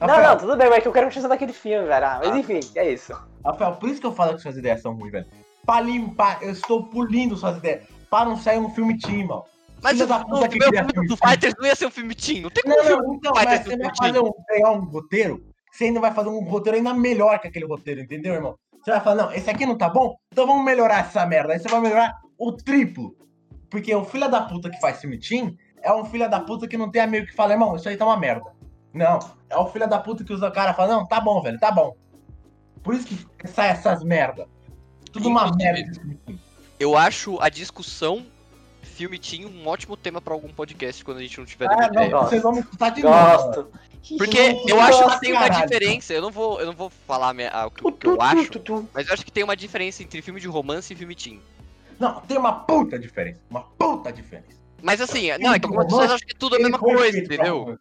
Não, 0.00 0.08
Rafael, 0.08 0.28
não, 0.30 0.36
tudo 0.36 0.56
bem, 0.56 0.68
mas 0.68 0.78
é 0.78 0.80
que 0.80 0.88
eu 0.88 0.92
quero 0.92 1.06
a 1.06 1.08
continuação 1.08 1.30
daquele 1.30 1.52
filme, 1.52 1.86
velho. 1.86 2.06
Ah, 2.06 2.20
Mas 2.22 2.36
enfim, 2.36 2.60
é 2.74 2.92
isso. 2.92 3.14
Rafael, 3.44 3.76
por 3.76 3.88
isso 3.88 4.00
que 4.00 4.06
eu 4.06 4.12
falo 4.12 4.34
que 4.34 4.42
suas 4.42 4.56
ideias 4.56 4.82
são 4.82 4.94
ruins, 4.94 5.12
velho. 5.12 5.26
Pra 5.64 5.80
limpar, 5.80 6.42
eu 6.42 6.50
estou 6.50 6.84
polindo 6.84 7.36
suas 7.36 7.56
ideias. 7.56 7.84
Pra 8.10 8.24
não 8.24 8.36
sair 8.36 8.58
um 8.58 8.70
filme 8.70 8.98
team, 8.98 9.20
irmão. 9.20 9.44
Mas 9.82 9.92
Filho 9.92 10.04
o, 10.04 10.08
da 10.08 10.18
o 10.18 10.26
puta 10.26 10.48
que 10.48 10.58
meu 10.58 10.68
filme 10.68 10.92
filme 10.92 11.08
do 11.08 11.16
team. 11.16 11.30
Fighters 11.30 11.54
não 11.58 11.66
ia 11.66 11.74
ser 11.74 11.86
um 11.86 11.90
filme 11.90 12.14
teen. 12.14 12.42
Não 12.42 12.50
tem 12.50 12.62
como 12.62 12.76
Não, 12.76 12.84
filme 12.84 13.06
não, 13.06 13.14
então, 13.14 13.34
Fighters 13.34 13.64
você 13.64 13.74
um 13.74 13.78
vai 13.78 13.96
fazer 13.96 14.20
um, 14.20 14.32
pegar 14.46 14.70
um 14.72 14.84
roteiro 14.84 15.56
você 15.76 15.84
ainda 15.84 16.00
vai 16.00 16.12
fazer 16.12 16.30
um 16.30 16.40
roteiro 16.40 16.78
ainda 16.78 16.94
melhor 16.94 17.38
que 17.38 17.48
aquele 17.48 17.66
roteiro, 17.66 18.00
entendeu, 18.00 18.32
irmão? 18.32 18.58
Você 18.82 18.90
vai 18.90 19.00
falar, 19.00 19.24
não, 19.24 19.32
esse 19.32 19.50
aqui 19.50 19.66
não 19.66 19.76
tá 19.76 19.90
bom? 19.90 20.16
Então 20.32 20.46
vamos 20.46 20.64
melhorar 20.64 21.00
essa 21.00 21.26
merda. 21.26 21.52
Aí 21.52 21.58
você 21.58 21.68
vai 21.68 21.80
melhorar 21.80 22.14
o 22.38 22.52
triplo. 22.52 23.14
Porque 23.68 23.94
o 23.94 24.04
filho 24.04 24.30
da 24.30 24.40
puta 24.42 24.70
que 24.70 24.80
faz 24.80 25.00
filme 25.00 25.18
Team 25.18 25.54
é 25.82 25.92
um 25.92 26.04
filho 26.04 26.30
da 26.30 26.40
puta 26.40 26.66
que 26.66 26.78
não 26.78 26.90
tem 26.90 27.02
amigo 27.02 27.26
que 27.26 27.34
fala, 27.34 27.52
irmão, 27.52 27.76
isso 27.76 27.88
aí 27.88 27.96
tá 27.96 28.06
uma 28.06 28.16
merda. 28.16 28.55
Não, 28.96 29.18
é 29.50 29.56
o 29.56 29.66
filho 29.68 29.88
da 29.88 29.98
puta 29.98 30.24
que 30.24 30.32
usa 30.32 30.48
o 30.48 30.52
cara 30.52 30.70
e 30.72 30.74
fala, 30.74 30.94
não, 30.94 31.06
tá 31.06 31.20
bom, 31.20 31.40
velho, 31.42 31.58
tá 31.60 31.70
bom. 31.70 31.94
Por 32.82 32.94
isso 32.94 33.06
que 33.38 33.46
sai 33.48 33.68
essas 33.70 34.02
merda. 34.02 34.48
Tudo 35.12 35.28
uma 35.28 35.46
Inclusive, 35.48 35.72
merda. 35.72 36.02
Eu 36.80 36.96
acho 36.96 37.38
a 37.40 37.48
discussão 37.48 38.24
filme 38.82 39.18
tinha 39.18 39.46
um 39.46 39.66
ótimo 39.66 39.94
tema 39.96 40.20
pra 40.22 40.32
algum 40.32 40.48
podcast 40.48 41.04
quando 41.04 41.18
a 41.18 41.20
gente 41.20 41.36
não 41.38 41.44
tiver 41.44 41.66
Ah, 41.70 41.76
não, 41.76 41.86
ideia. 42.04 42.16
vocês 42.16 42.42
vão 42.42 42.52
me 42.52 42.60
escutar 42.60 42.90
de 42.90 43.02
novo. 43.02 43.68
Porque 44.16 44.38
eu 44.66 44.80
acho 44.80 45.10
que 45.10 45.20
tem 45.20 45.32
uma 45.32 45.42
caralho. 45.48 45.66
diferença. 45.68 46.14
Eu 46.14 46.22
não 46.22 46.30
vou, 46.30 46.58
eu 46.60 46.66
não 46.66 46.72
vou 46.72 46.88
falar 47.06 47.34
minha- 47.34 47.50
a- 47.50 47.66
o 47.66 47.70
que, 47.70 47.86
o 47.86 47.92
que 47.92 48.06
eu 48.06 48.20
acho, 48.22 48.50
mas 48.94 49.06
eu 49.08 49.12
acho 49.12 49.24
que 49.24 49.32
tem 49.32 49.44
uma 49.44 49.56
diferença 49.56 50.02
entre 50.02 50.22
filme 50.22 50.40
de 50.40 50.46
romance 50.48 50.92
e 50.92 50.96
filme 50.96 51.14
teen. 51.14 51.42
Não, 51.98 52.20
tem 52.22 52.38
uma 52.38 52.52
puta 52.60 52.98
diferença. 52.98 53.40
Uma 53.50 53.62
puta 53.62 54.10
diferença. 54.12 54.56
Mas 54.82 55.00
assim, 55.00 55.28
não, 55.38 55.52
é 55.54 55.58
que 55.58 55.66
algumas 55.66 55.86
pessoas 55.86 56.12
acham 56.12 56.26
que 56.26 56.34
é 56.34 56.38
tudo 56.38 56.56
a 56.56 56.58
mesma 56.58 56.78
coisa, 56.78 57.18
entendeu? 57.18 57.76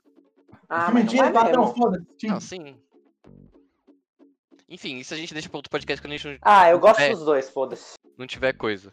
Ah, 0.69 0.91
teen 0.91 1.21
não 1.21 1.23
é 1.23 1.51
é 1.51 1.73
foda-se. 1.73 2.27
Não, 2.27 2.39
sim. 2.39 2.75
Enfim, 4.67 4.97
isso 4.97 5.13
a 5.13 5.17
gente 5.17 5.33
deixa 5.33 5.47
pra 5.47 5.57
outro 5.57 5.69
podcast 5.69 6.01
quando 6.01 6.13
a 6.13 6.17
gente 6.17 6.27
não, 6.27 6.37
Ah, 6.41 6.69
eu 6.69 6.79
gosto 6.79 6.99
É. 6.99 7.09
dos 7.09 7.23
dois, 7.23 7.49
foda-se. 7.49 7.93
não 8.17 8.25
tiver 8.25 8.53
coisa. 8.53 8.91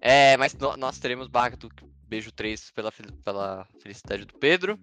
É, 0.00 0.36
mas 0.36 0.52
no- 0.54 0.76
nós 0.76 0.98
teremos 0.98 1.28
Barra 1.28 1.56
do 1.56 1.70
Beijo 2.06 2.30
3 2.30 2.70
pela, 2.72 2.92
pela 3.24 3.66
felicidade 3.80 4.24
do 4.26 4.34
Pedro. 4.34 4.78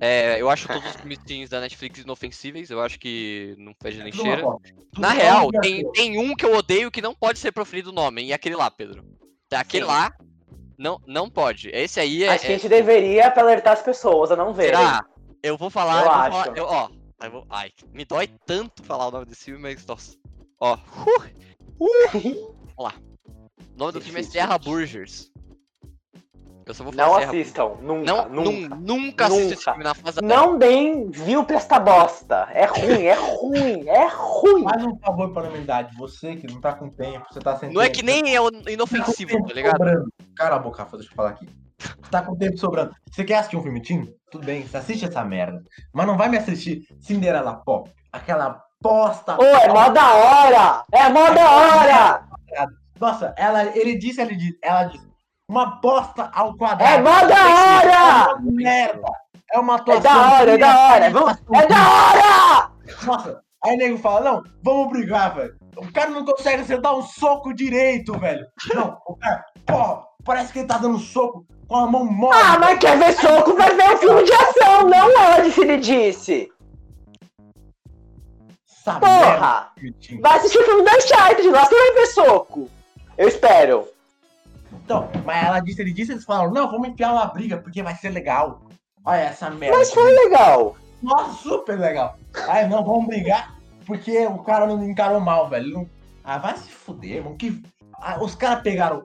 É, 0.00 0.40
eu 0.40 0.48
acho 0.48 0.68
todos 0.68 0.88
os 0.88 0.96
filmes 1.36 1.50
da 1.50 1.60
Netflix 1.60 1.98
inofensíveis, 1.98 2.70
eu 2.70 2.80
acho 2.80 2.98
que 2.98 3.54
não 3.58 3.74
fede 3.82 4.02
nem 4.02 4.12
Tudo 4.12 4.22
uma 4.22 4.32
cheira. 4.36 4.48
Na 4.96 5.10
real, 5.10 5.50
tem, 5.60 5.90
tem 5.92 6.18
um 6.18 6.34
que 6.36 6.44
eu 6.44 6.54
odeio 6.54 6.90
que 6.90 7.02
não 7.02 7.14
pode 7.14 7.38
ser 7.38 7.50
proferido 7.52 7.90
o 7.90 7.92
nome, 7.92 8.22
e 8.24 8.32
é 8.32 8.34
aquele 8.34 8.54
lá, 8.56 8.70
Pedro. 8.70 9.04
Aquele 9.52 9.84
Sim. 9.84 9.90
lá 9.90 10.12
não, 10.78 11.00
não 11.06 11.28
pode. 11.28 11.68
Esse 11.70 11.98
aí 11.98 12.22
é. 12.22 12.28
Acho 12.30 12.46
que 12.46 12.52
a 12.52 12.54
é- 12.54 12.58
gente 12.58 12.68
deveria 12.68 13.30
pra 13.30 13.42
alertar 13.42 13.72
as 13.74 13.82
pessoas 13.82 14.30
a 14.30 14.36
não 14.36 14.54
verem. 14.54 14.76
Será? 14.78 15.04
Eu 15.42 15.56
vou 15.56 15.70
falar, 15.70 15.94
Eu 15.94 15.98
eu, 16.00 16.04
vou 16.04 16.12
acho. 16.20 16.30
falar, 16.44 16.56
eu- 16.58 16.64
ó, 16.66 16.88
eu 17.24 17.30
vou, 17.30 17.46
ai, 17.50 17.70
me 17.92 18.04
dói 18.04 18.28
tanto 18.46 18.82
falar 18.84 19.08
o 19.08 19.10
nome 19.10 19.26
desse 19.26 19.44
filme, 19.46 19.60
mas 19.62 19.84
nossa. 19.86 20.16
Ó, 20.60 20.74
uh, 20.74 20.78
uh, 21.80 22.10
vamos 22.12 22.54
lá. 22.78 22.94
O 23.74 23.78
nome 23.78 23.92
do 23.92 24.00
filme 24.00 24.20
é. 24.20 24.22
Serra 24.22 24.58
Burgers. 24.58 25.30
Eu 26.66 26.74
só 26.74 26.84
vou 26.84 26.92
falar 26.92 27.08
Não 27.08 27.18
Serra 27.18 27.30
assistam, 27.32 27.68
nunca, 27.80 28.04
Não, 28.12 28.28
nunca. 28.28 28.50
nun- 28.76 28.80
nunca 28.80 29.26
assista 29.26 29.54
esse 29.54 29.64
filme 29.64 29.82
na 29.82 29.94
fase 29.94 30.20
Não 30.22 30.56
deem 30.58 31.10
view 31.10 31.42
pra 31.44 31.56
esta 31.56 31.80
bosta. 31.80 32.46
É 32.52 32.66
ruim, 32.66 33.02
é 33.02 33.14
ruim, 33.14 33.88
é 33.88 34.06
ruim. 34.06 34.64
Faz 34.64 34.84
um 34.84 34.96
favor 34.98 35.32
pra 35.32 35.48
humanidade. 35.48 35.96
Você 35.96 36.36
que 36.36 36.46
não 36.46 36.60
tá 36.60 36.74
com 36.74 36.88
tempo, 36.90 37.26
você 37.28 37.40
tá 37.40 37.56
sem 37.56 37.72
Não 37.72 37.80
é 37.80 37.86
tempo, 37.86 37.96
que 37.96 38.02
nem 38.04 38.36
é 38.36 38.40
inofensivo, 38.72 39.42
tá 39.48 39.52
ligado? 39.54 39.78
sobrando. 39.78 40.12
Cala 40.36 40.56
a 40.56 40.58
boca, 40.60 40.86
deixa 40.92 41.10
eu 41.10 41.14
falar 41.16 41.30
aqui. 41.30 41.48
Tá 42.10 42.22
com 42.22 42.36
tempo 42.36 42.56
sobrando. 42.58 42.94
Você 43.10 43.24
quer 43.24 43.36
assistir 43.38 43.56
um 43.56 43.62
filme 43.62 43.80
teen? 43.82 44.12
Tudo 44.30 44.44
bem, 44.44 44.66
você 44.66 44.76
assiste 44.76 45.04
essa 45.04 45.24
merda. 45.24 45.62
Mas 45.92 46.06
não 46.06 46.16
vai 46.16 46.28
me 46.28 46.36
assistir 46.38 46.82
Cinderela 47.00 47.54
Pop. 47.64 47.90
Aquela 48.12 48.60
bosta. 48.82 49.36
Ô, 49.40 49.44
é 49.44 49.68
mó 49.68 49.88
da 49.90 50.14
hora! 50.14 50.84
É 50.92 51.08
mó 51.08 51.30
da 51.30 51.50
hora! 51.50 52.24
Nossa, 52.98 53.34
ela, 53.36 53.64
ele 53.76 53.96
disse, 53.98 54.20
ele 54.20 54.36
disse, 54.36 54.58
ela 54.62 54.84
disse, 54.84 55.08
uma 55.48 55.80
bosta 55.80 56.30
ao 56.34 56.50
É 56.50 56.56
quadrado. 56.56 57.02
mó 57.04 57.26
da 57.26 57.36
É 57.38 57.44
hora! 57.44 58.34
uma 58.38 58.52
merda. 58.52 59.08
É 59.52 59.58
uma 59.58 59.72
É 59.74 59.76
atuação. 59.76 60.02
da 60.02 60.32
hora, 60.32 60.50
é 60.52 60.58
da 60.58 60.78
hora! 60.78 61.10
Vamos- 61.10 61.38
É 61.54 61.66
da 61.66 61.76
hora! 61.90 62.70
Nossa, 63.04 63.40
aí 63.64 63.74
o 63.74 63.78
nego 63.78 63.98
fala, 63.98 64.20
não, 64.20 64.42
vamos 64.62 64.88
brigar, 64.92 65.34
velho. 65.34 65.54
O 65.76 65.92
cara 65.92 66.10
não 66.10 66.24
consegue 66.24 66.62
acertar 66.62 66.94
um 66.94 67.02
soco 67.02 67.54
direito, 67.54 68.18
velho. 68.18 68.46
Não, 68.74 68.98
o 69.06 69.16
cara, 69.16 69.44
porra, 69.66 70.02
parece 70.24 70.52
que 70.52 70.58
ele 70.60 70.68
tá 70.68 70.78
dando 70.78 70.98
soco 70.98 71.44
com 71.70 71.76
a 71.76 71.86
mão 71.86 72.04
mole. 72.04 72.36
Ah, 72.36 72.58
mas 72.58 72.80
quer 72.80 72.98
ver 72.98 73.12
soco? 73.12 73.54
Vai 73.54 73.72
ver 73.76 73.92
um 73.92 73.96
filme 73.96 74.24
de 74.24 74.32
ação, 74.32 74.88
não 74.88 75.38
onde 75.38 75.52
se 75.52 75.64
lhe 75.64 75.76
disse. 75.76 76.52
Essa 78.68 78.98
merda, 78.98 79.06
Porra! 79.06 79.72
Vitinho. 79.76 80.20
Vai 80.20 80.36
assistir 80.36 80.58
o 80.58 80.64
filme 80.64 80.82
da 80.82 80.96
Uncharted, 80.96 81.48
lá 81.48 81.64
você 81.64 81.74
vai 81.76 81.94
ver 81.94 82.06
soco. 82.06 82.68
Eu 83.16 83.28
espero. 83.28 83.86
Então, 84.72 85.08
mas 85.24 85.46
ela 85.46 85.60
disse, 85.60 85.80
ele 85.80 85.92
disse, 85.92 86.10
eles 86.10 86.24
falaram, 86.24 86.50
não, 86.50 86.68
vamos 86.68 86.88
enfiar 86.88 87.12
uma 87.12 87.26
briga, 87.26 87.58
porque 87.58 87.84
vai 87.84 87.94
ser 87.94 88.10
legal. 88.10 88.62
Olha 89.04 89.20
essa 89.20 89.48
merda. 89.48 89.78
Mas 89.78 89.92
foi 89.92 90.12
legal. 90.12 90.76
Nossa, 91.00 91.34
super 91.34 91.78
legal. 91.78 92.18
Aí, 92.48 92.66
não, 92.66 92.84
vamos 92.84 93.06
brigar, 93.06 93.54
porque 93.86 94.26
o 94.26 94.38
cara 94.38 94.66
não 94.66 94.82
encarou 94.82 95.20
mal, 95.20 95.48
velho. 95.48 95.88
Ah, 96.24 96.38
vai 96.38 96.56
se 96.56 96.68
fuder, 96.68 97.18
irmão. 97.18 97.36
Que... 97.36 97.62
Ah, 97.94 98.18
os 98.20 98.34
caras 98.34 98.62
pegaram, 98.62 99.04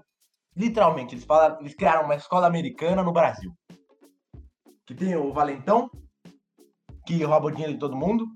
literalmente, 0.56 1.16
eles, 1.16 1.26
falaram, 1.26 1.60
eles 1.60 1.76
criaram 1.76 2.06
uma 2.06 2.16
escola 2.16 2.48
americana 2.48 3.04
no 3.04 3.12
Brasil. 3.12 3.52
Que 4.86 4.94
tem 4.94 5.16
o 5.16 5.34
Valentão, 5.34 5.90
que 7.06 7.24
rouba 7.24 7.48
o 7.48 7.52
dinheiro 7.52 7.74
de 7.74 7.80
todo 7.80 7.96
mundo 7.96 8.28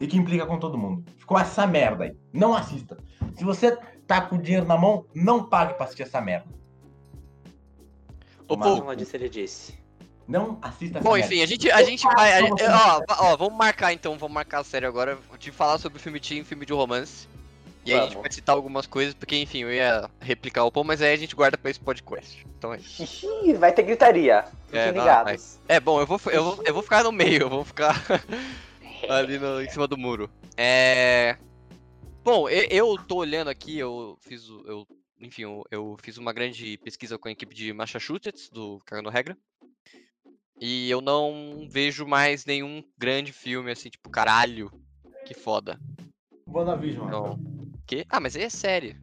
e 0.00 0.06
que 0.06 0.16
implica 0.16 0.46
com 0.46 0.58
todo 0.58 0.78
mundo. 0.78 1.04
Ficou 1.18 1.38
essa 1.38 1.66
merda 1.66 2.04
aí. 2.04 2.16
Não 2.32 2.54
assista. 2.54 2.96
Se 3.34 3.44
você 3.44 3.76
tá 4.06 4.20
com 4.22 4.36
o 4.36 4.42
dinheiro 4.42 4.66
na 4.66 4.76
mão, 4.76 5.06
não 5.14 5.48
pague 5.48 5.74
pra 5.74 5.84
assistir 5.84 6.02
essa 6.02 6.20
merda. 6.20 6.48
Ô, 8.48 8.56
Mano. 8.56 8.80
pô, 8.80 8.84
Não 8.84 8.94
disse 8.94 9.16
ele 9.16 9.28
disse. 9.28 9.82
Não 10.26 10.58
assista 10.62 10.98
essa 10.98 11.08
Bom, 11.08 11.14
merda. 11.14 11.26
enfim, 11.26 11.42
a 11.42 11.46
gente, 11.46 11.70
a 11.70 11.82
gente 11.82 12.02
vai. 12.02 12.38
a 12.38 12.42
Como 12.42 12.56
ó, 12.62 13.00
ó, 13.08 13.36
vamos 13.36 13.54
marcar 13.58 13.92
então, 13.92 14.16
vamos 14.18 14.34
marcar 14.34 14.60
a 14.60 14.64
série 14.64 14.86
agora 14.86 15.18
de 15.38 15.50
falar 15.50 15.78
sobre 15.78 15.98
filme 15.98 16.18
teen, 16.18 16.44
filme 16.44 16.64
de 16.64 16.72
romance. 16.72 17.28
E 17.84 17.92
aí 17.92 18.00
a 18.00 18.04
gente 18.04 18.16
vai 18.16 18.32
citar 18.32 18.54
algumas 18.54 18.86
coisas, 18.86 19.12
porque 19.14 19.36
enfim, 19.36 19.58
eu 19.58 19.72
ia 19.72 20.08
replicar 20.20 20.64
o 20.64 20.72
pô, 20.72 20.82
mas 20.82 21.02
aí 21.02 21.12
a 21.12 21.16
gente 21.16 21.36
guarda 21.36 21.58
pra 21.58 21.70
esse 21.70 21.80
podcast. 21.80 22.46
Então 22.56 22.72
é 22.72 22.78
isso. 22.78 23.26
Vai 23.58 23.72
ter 23.72 23.82
gritaria. 23.82 24.44
É, 24.72 24.86
Fiquem 24.86 24.92
não, 24.94 25.02
ligados. 25.02 25.58
É, 25.68 25.78
bom, 25.78 26.00
eu 26.00 26.06
vou, 26.06 26.18
eu 26.32 26.44
vou, 26.44 26.62
eu 26.64 26.72
vou 26.74 26.82
ficar 26.82 27.04
no 27.04 27.12
meio, 27.12 27.42
eu 27.42 27.50
vou 27.50 27.64
ficar 27.64 27.94
ali 29.08 29.38
no- 29.38 29.60
em 29.62 29.68
cima 29.68 29.86
do 29.86 29.98
muro. 29.98 30.30
É. 30.56 31.36
Bom, 32.22 32.48
eu, 32.48 32.66
eu 32.70 32.98
tô 33.06 33.16
olhando 33.16 33.48
aqui, 33.48 33.78
eu 33.78 34.16
fiz. 34.22 34.48
Eu, 34.48 34.86
enfim, 35.20 35.42
eu, 35.42 35.62
eu 35.70 35.96
fiz 36.02 36.16
uma 36.16 36.32
grande 36.32 36.78
pesquisa 36.78 37.18
com 37.18 37.28
a 37.28 37.32
equipe 37.32 37.54
de 37.54 37.70
Massachusetts, 37.74 38.48
do 38.48 38.80
Cagando 38.86 39.10
Regra. 39.10 39.36
E 40.58 40.88
eu 40.88 41.00
não 41.02 41.66
vejo 41.68 42.06
mais 42.06 42.46
nenhum 42.46 42.82
grande 42.96 43.32
filme 43.32 43.70
assim, 43.70 43.90
tipo, 43.90 44.08
caralho, 44.08 44.70
que 45.26 45.34
foda. 45.34 45.78
WandaVision. 46.46 47.10
Não. 47.10 47.53
Que? 47.86 48.06
Ah, 48.08 48.20
mas 48.20 48.34
aí 48.36 48.42
é 48.42 48.48
série. 48.50 48.96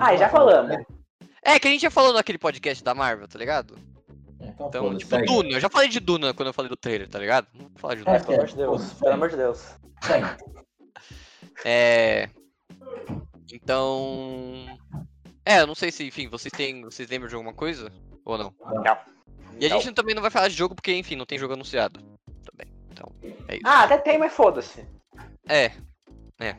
Ah, 0.00 0.16
já 0.16 0.28
falamos. 0.28 0.68
né? 0.70 0.84
É, 1.42 1.58
que 1.58 1.68
a 1.68 1.70
gente 1.70 1.82
já 1.82 1.90
falou 1.90 2.12
naquele 2.12 2.38
podcast 2.38 2.82
da 2.82 2.94
Marvel, 2.94 3.28
tá 3.28 3.38
ligado? 3.38 3.76
Então, 4.40 4.68
Então, 4.68 4.82
foda-se, 4.84 4.98
tipo, 4.98 5.10
segue. 5.16 5.26
Duna. 5.26 5.50
Eu 5.50 5.60
já 5.60 5.68
falei 5.68 5.88
de 5.88 6.00
Duna 6.00 6.34
quando 6.34 6.48
eu 6.48 6.52
falei 6.54 6.68
do 6.68 6.76
trailer, 6.76 7.08
tá 7.08 7.18
ligado? 7.18 7.46
Não 7.54 7.68
vou 7.68 7.78
falar 7.78 7.94
de 7.94 8.02
É, 8.02 8.04
Duna. 8.04 8.20
Pelo 8.20 8.34
amor 8.34 8.46
de 8.48 8.56
Deus. 8.56 8.92
Pelo 8.94 9.12
amor 9.12 9.28
de 9.30 9.36
Deus. 9.36 9.74
É. 11.64 12.28
Então. 13.52 14.66
É, 15.44 15.60
eu 15.60 15.66
não 15.66 15.74
sei 15.74 15.90
se, 15.92 16.04
enfim, 16.06 16.28
vocês 16.28 16.52
têm. 16.52 16.82
Vocês 16.82 17.08
lembram 17.08 17.28
de 17.28 17.34
alguma 17.34 17.54
coisa? 17.54 17.92
Ou 18.24 18.36
não? 18.36 18.52
Não. 18.84 18.98
E 19.58 19.64
a 19.66 19.68
gente 19.68 19.92
também 19.92 20.14
não 20.14 20.22
vai 20.22 20.30
falar 20.30 20.48
de 20.48 20.54
jogo 20.54 20.74
porque, 20.74 20.92
enfim, 20.92 21.16
não 21.16 21.24
tem 21.24 21.38
jogo 21.38 21.54
anunciado. 21.54 22.00
Também. 22.44 22.72
Então, 22.90 23.10
é 23.48 23.54
isso. 23.56 23.62
Ah, 23.66 23.84
até 23.84 23.96
tem, 23.98 24.18
mas 24.18 24.32
foda-se. 24.32 24.86
É. 25.48 25.70
É. 26.40 26.56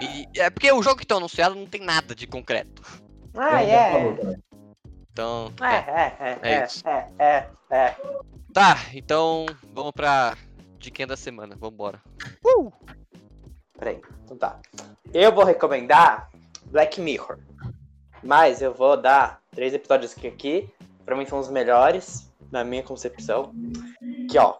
E, 0.00 0.28
é 0.38 0.50
porque 0.50 0.70
o 0.72 0.82
jogo 0.82 0.98
que 0.98 1.06
tá 1.06 1.16
anunciado 1.16 1.54
não 1.54 1.66
tem 1.66 1.80
nada 1.80 2.14
de 2.14 2.26
concreto. 2.26 2.82
Ah, 3.34 3.62
é. 3.62 4.14
também. 4.14 4.42
Então. 5.12 5.52
É, 5.60 5.74
é. 5.74 6.16
é, 6.20 6.28
é, 6.30 6.38
É 6.42 6.54
é, 6.54 6.64
isso. 6.64 6.88
é, 6.88 7.08
é, 7.18 7.48
é. 7.70 7.96
Tá, 8.52 8.76
então 8.94 9.46
vamos 9.72 9.92
pra 9.92 10.36
diquinha 10.78 11.06
da 11.06 11.16
semana. 11.16 11.56
Vambora. 11.56 12.00
Peraí, 13.78 14.00
então 14.24 14.36
tá. 14.36 14.60
Eu 15.12 15.32
vou 15.32 15.44
recomendar 15.44 16.30
Black 16.66 17.00
Mirror. 17.00 17.38
Mas 18.22 18.62
eu 18.62 18.72
vou 18.72 18.96
dar 18.96 19.40
três 19.50 19.74
episódios 19.74 20.16
aqui, 20.16 20.28
aqui. 20.28 20.70
Pra 21.04 21.16
mim 21.16 21.26
são 21.26 21.38
os 21.38 21.50
melhores, 21.50 22.30
na 22.50 22.62
minha 22.62 22.82
concepção. 22.82 23.52
Que, 24.30 24.38
ó. 24.38 24.58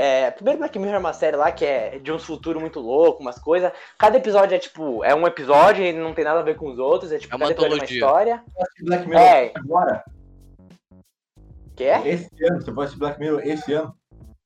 É, 0.00 0.30
primeiro 0.30 0.58
Black 0.60 0.78
Mirror 0.78 0.94
é 0.94 0.98
uma 0.98 1.12
série 1.12 1.36
lá 1.36 1.52
que 1.52 1.64
é 1.64 1.98
de 1.98 2.10
um 2.10 2.18
futuro 2.18 2.58
muito 2.58 2.80
louco, 2.80 3.20
umas 3.20 3.38
coisas. 3.38 3.70
Cada 3.98 4.16
episódio 4.16 4.54
é 4.54 4.58
tipo, 4.58 5.04
é 5.04 5.14
um 5.14 5.26
episódio 5.26 5.84
e 5.84 5.92
não 5.92 6.14
tem 6.14 6.24
nada 6.24 6.40
a 6.40 6.42
ver 6.42 6.56
com 6.56 6.70
os 6.70 6.78
outros. 6.78 7.12
É 7.12 7.18
tipo, 7.18 7.34
É 7.34 7.36
uma 7.36 7.48
cada 7.48 7.52
episódio 7.52 7.74
é 7.74 7.76
uma 7.76 7.84
antologia. 7.84 7.98
história. 7.98 8.44
Black 8.82 9.06
Mirror 9.08 9.22
É. 9.22 9.52
agora? 9.56 10.04
Que 11.76 11.84
é? 11.84 12.08
Esse 12.08 12.44
ano, 12.46 12.60
você 12.62 12.70
vai 12.70 12.84
assistir 12.84 12.98
Black 13.00 13.20
Mirror 13.20 13.40
esse 13.44 13.72
ano? 13.74 13.94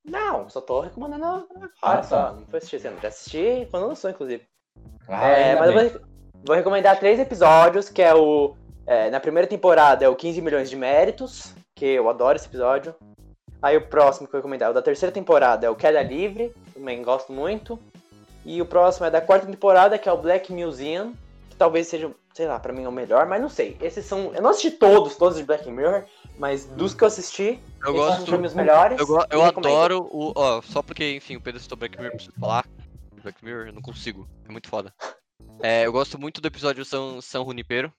Não, 0.05 0.49
só 0.49 0.61
tô 0.61 0.81
recomendando 0.81 1.25
agora 1.25 1.71
Ah, 1.83 2.03
só. 2.03 2.17
tá. 2.27 2.33
Não 2.33 2.47
foi 2.47 2.59
assistir 2.59 2.77
esse 2.77 2.89
ano. 2.89 2.99
Já 3.01 3.09
assisti 3.09 3.69
quando 3.71 3.87
lançou, 3.87 4.11
inclusive. 4.11 4.45
Ah, 5.09 5.29
É, 5.29 5.57
mas 5.57 5.71
eu 5.71 5.91
vou, 5.91 6.01
vou 6.47 6.57
recomendar 6.57 6.99
três 6.99 7.19
episódios, 7.19 7.89
que 7.89 8.03
é 8.03 8.15
o. 8.15 8.55
é, 8.87 9.09
na 9.11 9.21
primeira 9.21 9.47
temporada 9.49 10.05
é 10.05 10.09
o 10.09 10.17
15 10.17 10.43
milhões 10.43 10.69
de 10.69 10.77
méritos, 10.77 11.55
que 11.75 11.87
eu 11.87 12.09
adoro 12.11 12.37
esse 12.37 12.47
episódio. 12.47 12.95
Aí 13.65 13.79
o 13.79 13.81
próximo 13.81 14.29
que 14.29 14.37
eu 14.37 14.41
vou 14.41 14.43
recomendar, 14.43 14.71
o 14.71 14.75
da 14.75 14.83
terceira 14.83 15.11
temporada, 15.11 15.67
é 15.67 15.71
o 15.71 15.75
Queda 15.75 16.03
Livre. 16.03 16.55
também 16.75 17.03
gosto 17.03 17.33
muito. 17.33 17.81
E 18.45 18.61
o 18.61 18.67
próximo 18.67 19.07
é 19.07 19.11
da 19.11 19.23
quarta 19.23 19.47
temporada, 19.47 19.97
que 19.97 20.07
é 20.07 20.13
o 20.13 20.19
Black 20.19 20.53
Museum, 20.53 21.15
que 21.49 21.57
talvez 21.57 21.87
seja, 21.87 22.11
sei 22.35 22.47
lá, 22.47 22.61
pra 22.61 22.75
mim 22.75 22.85
é 22.85 22.89
o 22.91 22.93
melhor, 22.93 23.25
mas 23.27 23.41
não 23.41 23.49
sei. 23.49 23.75
Esses 23.81 24.05
são. 24.05 24.35
Eu 24.35 24.43
não 24.43 24.51
assisti 24.51 24.71
todos, 24.71 25.17
todos 25.17 25.39
de 25.39 25.45
Black 25.45 25.67
Mirror, 25.71 26.05
mas 26.39 26.67
dos 26.67 26.93
que 26.93 27.05
eu 27.05 27.09
assisti, 27.09 27.59
Eu 27.83 27.95
esses 27.95 28.07
gosto. 28.07 28.31
são 28.31 28.43
os 28.43 28.53
melhores. 28.53 29.01
Eu, 29.01 29.07
eu 29.31 29.43
adoro 29.43 30.11
o. 30.13 30.35
Ó, 30.37 30.61
só 30.61 30.83
porque, 30.83 31.15
enfim, 31.15 31.37
o 31.37 31.41
Pedro 31.41 31.59
citou 31.59 31.79
Black 31.79 31.97
Mirror, 31.97 32.17
preciso 32.17 32.39
falar. 32.39 32.67
Black 33.23 33.43
Mirror, 33.43 33.69
eu 33.69 33.73
não 33.73 33.81
consigo. 33.81 34.29
É 34.47 34.53
muito 34.53 34.69
foda. 34.69 34.93
É, 35.63 35.87
eu 35.87 35.93
gosto 35.93 36.21
muito 36.21 36.39
do 36.39 36.47
episódio 36.47 36.85
São, 36.85 37.19
São 37.23 37.47
Junipero, 37.47 37.91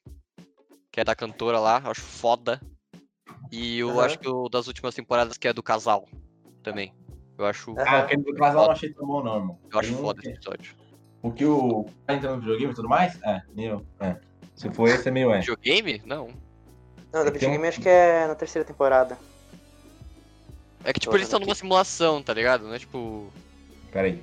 que 0.91 0.99
é 0.99 1.03
da 1.03 1.15
cantora 1.15 1.57
lá, 1.57 1.81
acho 1.83 2.01
foda. 2.01 2.61
E 3.51 3.79
eu 3.79 3.89
Aham. 3.91 4.05
acho 4.05 4.19
que 4.19 4.27
o 4.27 4.49
das 4.49 4.67
últimas 4.67 4.93
temporadas, 4.95 5.37
que 5.37 5.47
é 5.47 5.53
do 5.53 5.63
casal, 5.63 6.07
também. 6.63 6.93
Eu 7.37 7.45
acho. 7.45 7.75
Ah, 7.79 7.99
aquele 7.99 8.23
do 8.23 8.33
casal 8.35 8.63
eu 8.63 8.65
não 8.67 8.71
achei 8.73 8.93
tão 8.93 9.05
bom, 9.05 9.23
não, 9.23 9.35
irmão. 9.35 9.59
eu 9.71 9.79
acho 9.79 9.93
foda 9.95 10.21
que- 10.21 10.27
esse 10.29 10.37
episódio. 10.37 10.75
Porque 11.21 11.45
o 11.45 11.85
cara 12.05 12.17
entra 12.17 12.31
no 12.35 12.39
videogame 12.39 12.71
e 12.71 12.75
tudo 12.75 12.87
mais? 12.89 13.21
É, 13.23 13.41
meio. 13.53 13.85
É. 13.99 14.15
Se 14.55 14.69
for 14.71 14.87
esse, 14.87 15.07
é 15.07 15.11
meio 15.11 15.31
é. 15.33 15.39
Videogame? 15.39 16.01
Não. 16.05 16.27
Não, 16.27 17.23
da 17.23 17.23
Tem 17.23 17.29
um- 17.29 17.33
videogame 17.33 17.67
acho 17.67 17.81
que 17.81 17.89
é 17.89 18.27
na 18.27 18.35
terceira 18.35 18.65
temporada. 18.65 19.17
É 20.83 20.93
que, 20.93 20.99
tipo, 20.99 21.11
Tô 21.11 21.17
eles 21.17 21.27
estão 21.27 21.39
numa 21.39 21.55
simulação, 21.55 22.21
tá 22.21 22.33
ligado? 22.33 22.65
Não 22.67 22.73
é 22.73 22.79
tipo. 22.79 23.27
Pera 23.91 24.07
aí. 24.07 24.21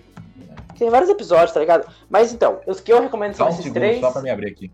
Tem 0.78 0.88
vários 0.90 1.10
episódios, 1.10 1.52
tá 1.52 1.60
ligado? 1.60 1.92
Mas 2.08 2.32
então, 2.32 2.60
os 2.66 2.80
que 2.80 2.92
eu 2.92 3.02
recomendo 3.02 3.32
Só 3.34 3.38
são 3.44 3.46
um 3.46 3.50
esses 3.50 3.62
segundo 3.64 3.80
três. 3.80 4.00
só 4.00 4.10
pra 4.12 4.22
me 4.22 4.30
abrir 4.30 4.50
aqui. 4.50 4.70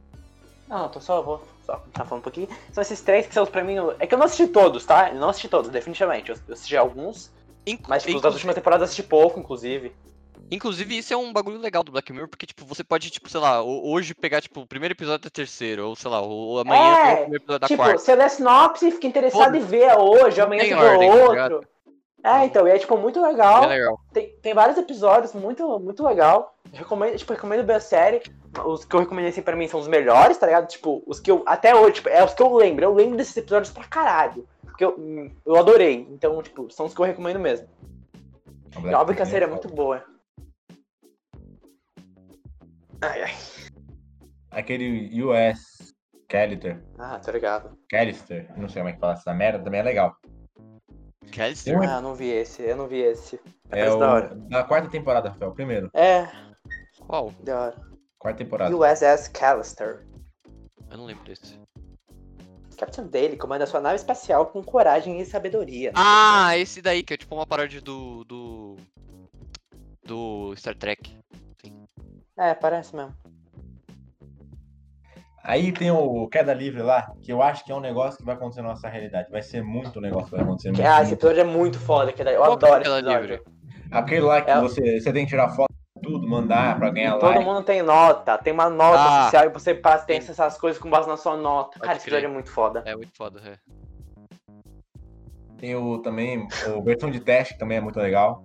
Não, 0.68 0.88
tô 0.88 1.00
só, 1.00 1.22
vou 1.22 1.42
só 1.68 1.76
tá 1.92 2.04
falando 2.04 2.20
um 2.20 2.22
pouquinho. 2.22 2.48
São 2.72 2.80
esses 2.80 3.00
três 3.02 3.26
que 3.26 3.34
são 3.34 3.44
pra 3.44 3.62
mim. 3.62 3.76
É 3.98 4.06
que 4.06 4.14
eu 4.14 4.18
não 4.18 4.24
assisti 4.24 4.46
todos, 4.48 4.86
tá? 4.86 5.10
Eu 5.10 5.16
não 5.16 5.28
assisti 5.28 5.48
todos, 5.48 5.70
definitivamente. 5.70 6.30
Eu 6.30 6.36
eu 6.48 6.54
assisti 6.54 6.74
alguns, 6.76 7.30
Inclu- 7.66 7.86
mas 7.90 8.02
tipo, 8.04 8.18
das 8.20 8.32
últimas 8.32 8.54
temporadas 8.54 8.80
eu 8.82 8.84
assisti 8.86 9.02
pouco, 9.02 9.38
inclusive. 9.38 9.92
Inclusive, 10.50 10.96
isso 10.96 11.12
é 11.12 11.16
um 11.16 11.30
bagulho 11.30 11.58
legal 11.58 11.84
do 11.84 11.92
Black 11.92 12.10
Mirror, 12.10 12.28
porque, 12.28 12.46
tipo, 12.46 12.64
você 12.64 12.82
pode, 12.82 13.10
tipo, 13.10 13.28
sei 13.28 13.38
lá, 13.38 13.60
ho- 13.62 13.90
hoje 13.92 14.14
pegar, 14.14 14.40
tipo, 14.40 14.62
o 14.62 14.66
primeiro 14.66 14.94
episódio 14.94 15.24
da 15.24 15.30
terceira, 15.30 15.84
ou 15.84 15.94
sei 15.94 16.10
lá, 16.10 16.22
ou 16.22 16.58
amanhã 16.60 16.80
É, 16.80 17.12
o 17.12 17.16
primeiro 17.18 17.36
episódio 17.44 17.58
da 17.58 17.66
tipo, 17.66 17.82
quarta. 17.82 17.98
você 17.98 18.14
lê 18.14 18.28
sinopse, 18.30 18.90
fica 18.92 19.06
interessado 19.06 19.54
em 19.54 19.60
ver 19.60 19.94
hoje, 19.98 20.40
amanhã 20.40 20.62
tem 20.62 20.70
você 20.70 20.74
vê 20.80 20.86
ordem, 20.86 21.10
tá 21.10 21.16
outro. 21.16 21.68
É, 22.22 22.44
então, 22.44 22.66
e 22.66 22.70
é 22.70 22.78
tipo 22.78 22.96
muito 22.96 23.20
legal. 23.20 23.64
É 23.64 23.66
legal. 23.66 24.00
Tem, 24.12 24.30
tem 24.42 24.54
vários 24.54 24.76
episódios 24.76 25.32
muito, 25.32 25.78
muito 25.78 26.04
legal. 26.04 26.54
Recomendo, 26.72 27.16
tipo, 27.16 27.32
recomendo 27.32 27.64
bem 27.64 27.76
a 27.76 27.80
série. 27.80 28.22
Os 28.64 28.84
que 28.84 28.94
eu 28.94 29.00
recomendei 29.00 29.30
assim 29.30 29.42
pra 29.42 29.56
mim 29.56 29.68
são 29.68 29.78
os 29.78 29.88
melhores, 29.88 30.36
tá 30.36 30.46
ligado? 30.46 30.66
Tipo, 30.66 31.02
os 31.06 31.20
que 31.20 31.30
eu. 31.30 31.44
Até 31.46 31.74
hoje, 31.74 31.94
tipo, 31.94 32.08
é 32.08 32.24
os 32.24 32.34
que 32.34 32.42
eu 32.42 32.54
lembro. 32.54 32.84
Eu 32.84 32.94
lembro 32.94 33.16
desses 33.16 33.36
episódios 33.36 33.72
pra 33.72 33.84
caralho. 33.84 34.46
Porque 34.62 34.84
eu, 34.84 34.96
hum, 34.98 35.30
eu 35.46 35.56
adorei. 35.56 36.06
Então, 36.10 36.42
tipo, 36.42 36.70
são 36.72 36.86
os 36.86 36.94
que 36.94 37.00
eu 37.00 37.06
recomendo 37.06 37.38
mesmo. 37.38 37.68
O 38.76 38.86
É 38.86 38.94
óbvio 38.94 39.16
que 39.16 39.22
a 39.22 39.26
série 39.26 39.44
é 39.44 39.48
muito 39.48 39.68
boa. 39.68 40.04
Ai, 43.00 43.22
ai. 43.22 43.34
Aquele 44.50 45.22
US 45.22 45.94
Callister. 46.28 46.82
Ah, 46.98 47.18
tô 47.18 47.30
ligado. 47.30 47.78
Callister, 47.88 48.50
não 48.56 48.68
sei 48.68 48.82
como 48.82 48.90
é 48.90 48.92
que 48.92 49.00
fala 49.00 49.12
essa 49.14 49.32
merda, 49.32 49.62
também 49.62 49.80
é 49.80 49.84
legal. 49.84 50.16
Callister? 51.28 51.78
Ah, 51.80 51.96
eu 51.96 52.02
não 52.02 52.14
vi 52.14 52.28
esse, 52.28 52.62
eu 52.62 52.76
não 52.76 52.86
vi 52.88 52.98
esse. 53.00 53.36
É 53.36 53.40
Parece 53.70 53.96
o 53.96 53.98
da 53.98 54.12
hora. 54.12 54.34
da 54.34 54.64
quarta 54.64 54.88
temporada, 54.88 55.28
Rafael, 55.30 55.50
o 55.50 55.54
primeiro. 55.54 55.90
É, 55.94 56.28
Qual? 57.06 57.32
da 57.42 57.60
hora. 57.60 57.76
Quarta 58.18 58.38
temporada. 58.44 58.76
USS 58.76 59.28
Callister. 59.28 60.06
Eu 60.90 60.98
não 60.98 61.04
lembro 61.04 61.24
desse. 61.24 61.58
Capitão 62.76 63.06
dele 63.08 63.36
comanda 63.36 63.66
sua 63.66 63.80
nave 63.80 63.96
espacial 63.96 64.46
com 64.46 64.62
coragem 64.62 65.20
e 65.20 65.26
sabedoria. 65.26 65.90
Ah, 65.96 66.56
esse 66.56 66.80
daí, 66.80 67.02
que 67.02 67.14
é 67.14 67.16
tipo 67.16 67.34
uma 67.34 67.44
paródia 67.46 67.80
do. 67.80 68.22
do. 68.24 68.76
do 70.04 70.54
Star 70.56 70.76
Trek. 70.76 71.16
É, 72.36 72.54
parece 72.54 72.94
mesmo. 72.94 73.12
Aí 75.42 75.72
tem 75.72 75.90
o 75.90 76.28
Queda 76.28 76.52
Livre 76.52 76.82
lá, 76.82 77.10
que 77.22 77.32
eu 77.32 77.40
acho 77.42 77.64
que 77.64 77.72
é 77.72 77.74
um 77.74 77.80
negócio 77.80 78.18
que 78.18 78.24
vai 78.24 78.34
acontecer 78.34 78.60
na 78.62 78.68
nossa 78.68 78.88
realidade. 78.88 79.30
Vai 79.30 79.40
ser 79.42 79.62
muito 79.62 80.00
negócio 80.00 80.26
que 80.26 80.32
vai 80.36 80.42
acontecer. 80.42 80.68
Muito, 80.70 80.82
Ah, 80.82 80.96
esse 81.02 81.10
muito. 81.10 81.12
episódio 81.14 81.40
é 81.40 81.44
muito 81.44 81.78
foda. 81.78 82.12
que 82.12 82.20
Eu 82.22 82.36
Qual 82.36 82.50
é 82.50 82.52
adoro 82.52 82.72
esse 82.82 82.90
aquela 82.90 82.98
episódio. 82.98 83.20
livre? 83.36 83.42
Aquele 83.90 84.20
lá 84.20 84.42
que 84.42 84.50
É- 84.50 84.60
você, 84.60 85.00
você 85.00 85.12
tem 85.12 85.24
que 85.24 85.30
tirar 85.30 85.48
foto 85.50 85.72
de 85.96 86.02
tudo, 86.02 86.28
mandar 86.28 86.78
pra 86.78 86.90
ganhar 86.90 87.12
Todo 87.18 87.30
like. 87.30 87.44
mundo 87.44 87.62
tem 87.62 87.80
nota, 87.82 88.36
tem 88.36 88.52
uma 88.52 88.68
nota 88.68 88.98
Ah. 89.00 89.20
oficial 89.22 89.44
e 89.46 89.48
você 89.48 89.74
passa, 89.74 90.04
tem 90.04 90.18
essas 90.18 90.58
coisas 90.58 90.80
com 90.80 90.90
base 90.90 91.08
na 91.08 91.16
sua 91.16 91.36
nota. 91.36 91.78
Cara, 91.80 91.96
esse 91.96 92.04
crer. 92.04 92.14
episódio 92.18 92.30
é 92.30 92.34
muito 92.34 92.50
foda. 92.50 92.82
É 92.84 92.94
muito 92.94 93.16
foda, 93.16 93.40
é. 93.46 93.56
Tem 95.56 95.74
o 95.74 95.98
também, 95.98 96.46
o 96.76 96.82
versão 96.82 97.10
de 97.10 97.20
teste, 97.20 97.54
que 97.54 97.60
também 97.60 97.78
é 97.78 97.80
muito 97.80 97.98
legal. 97.98 98.44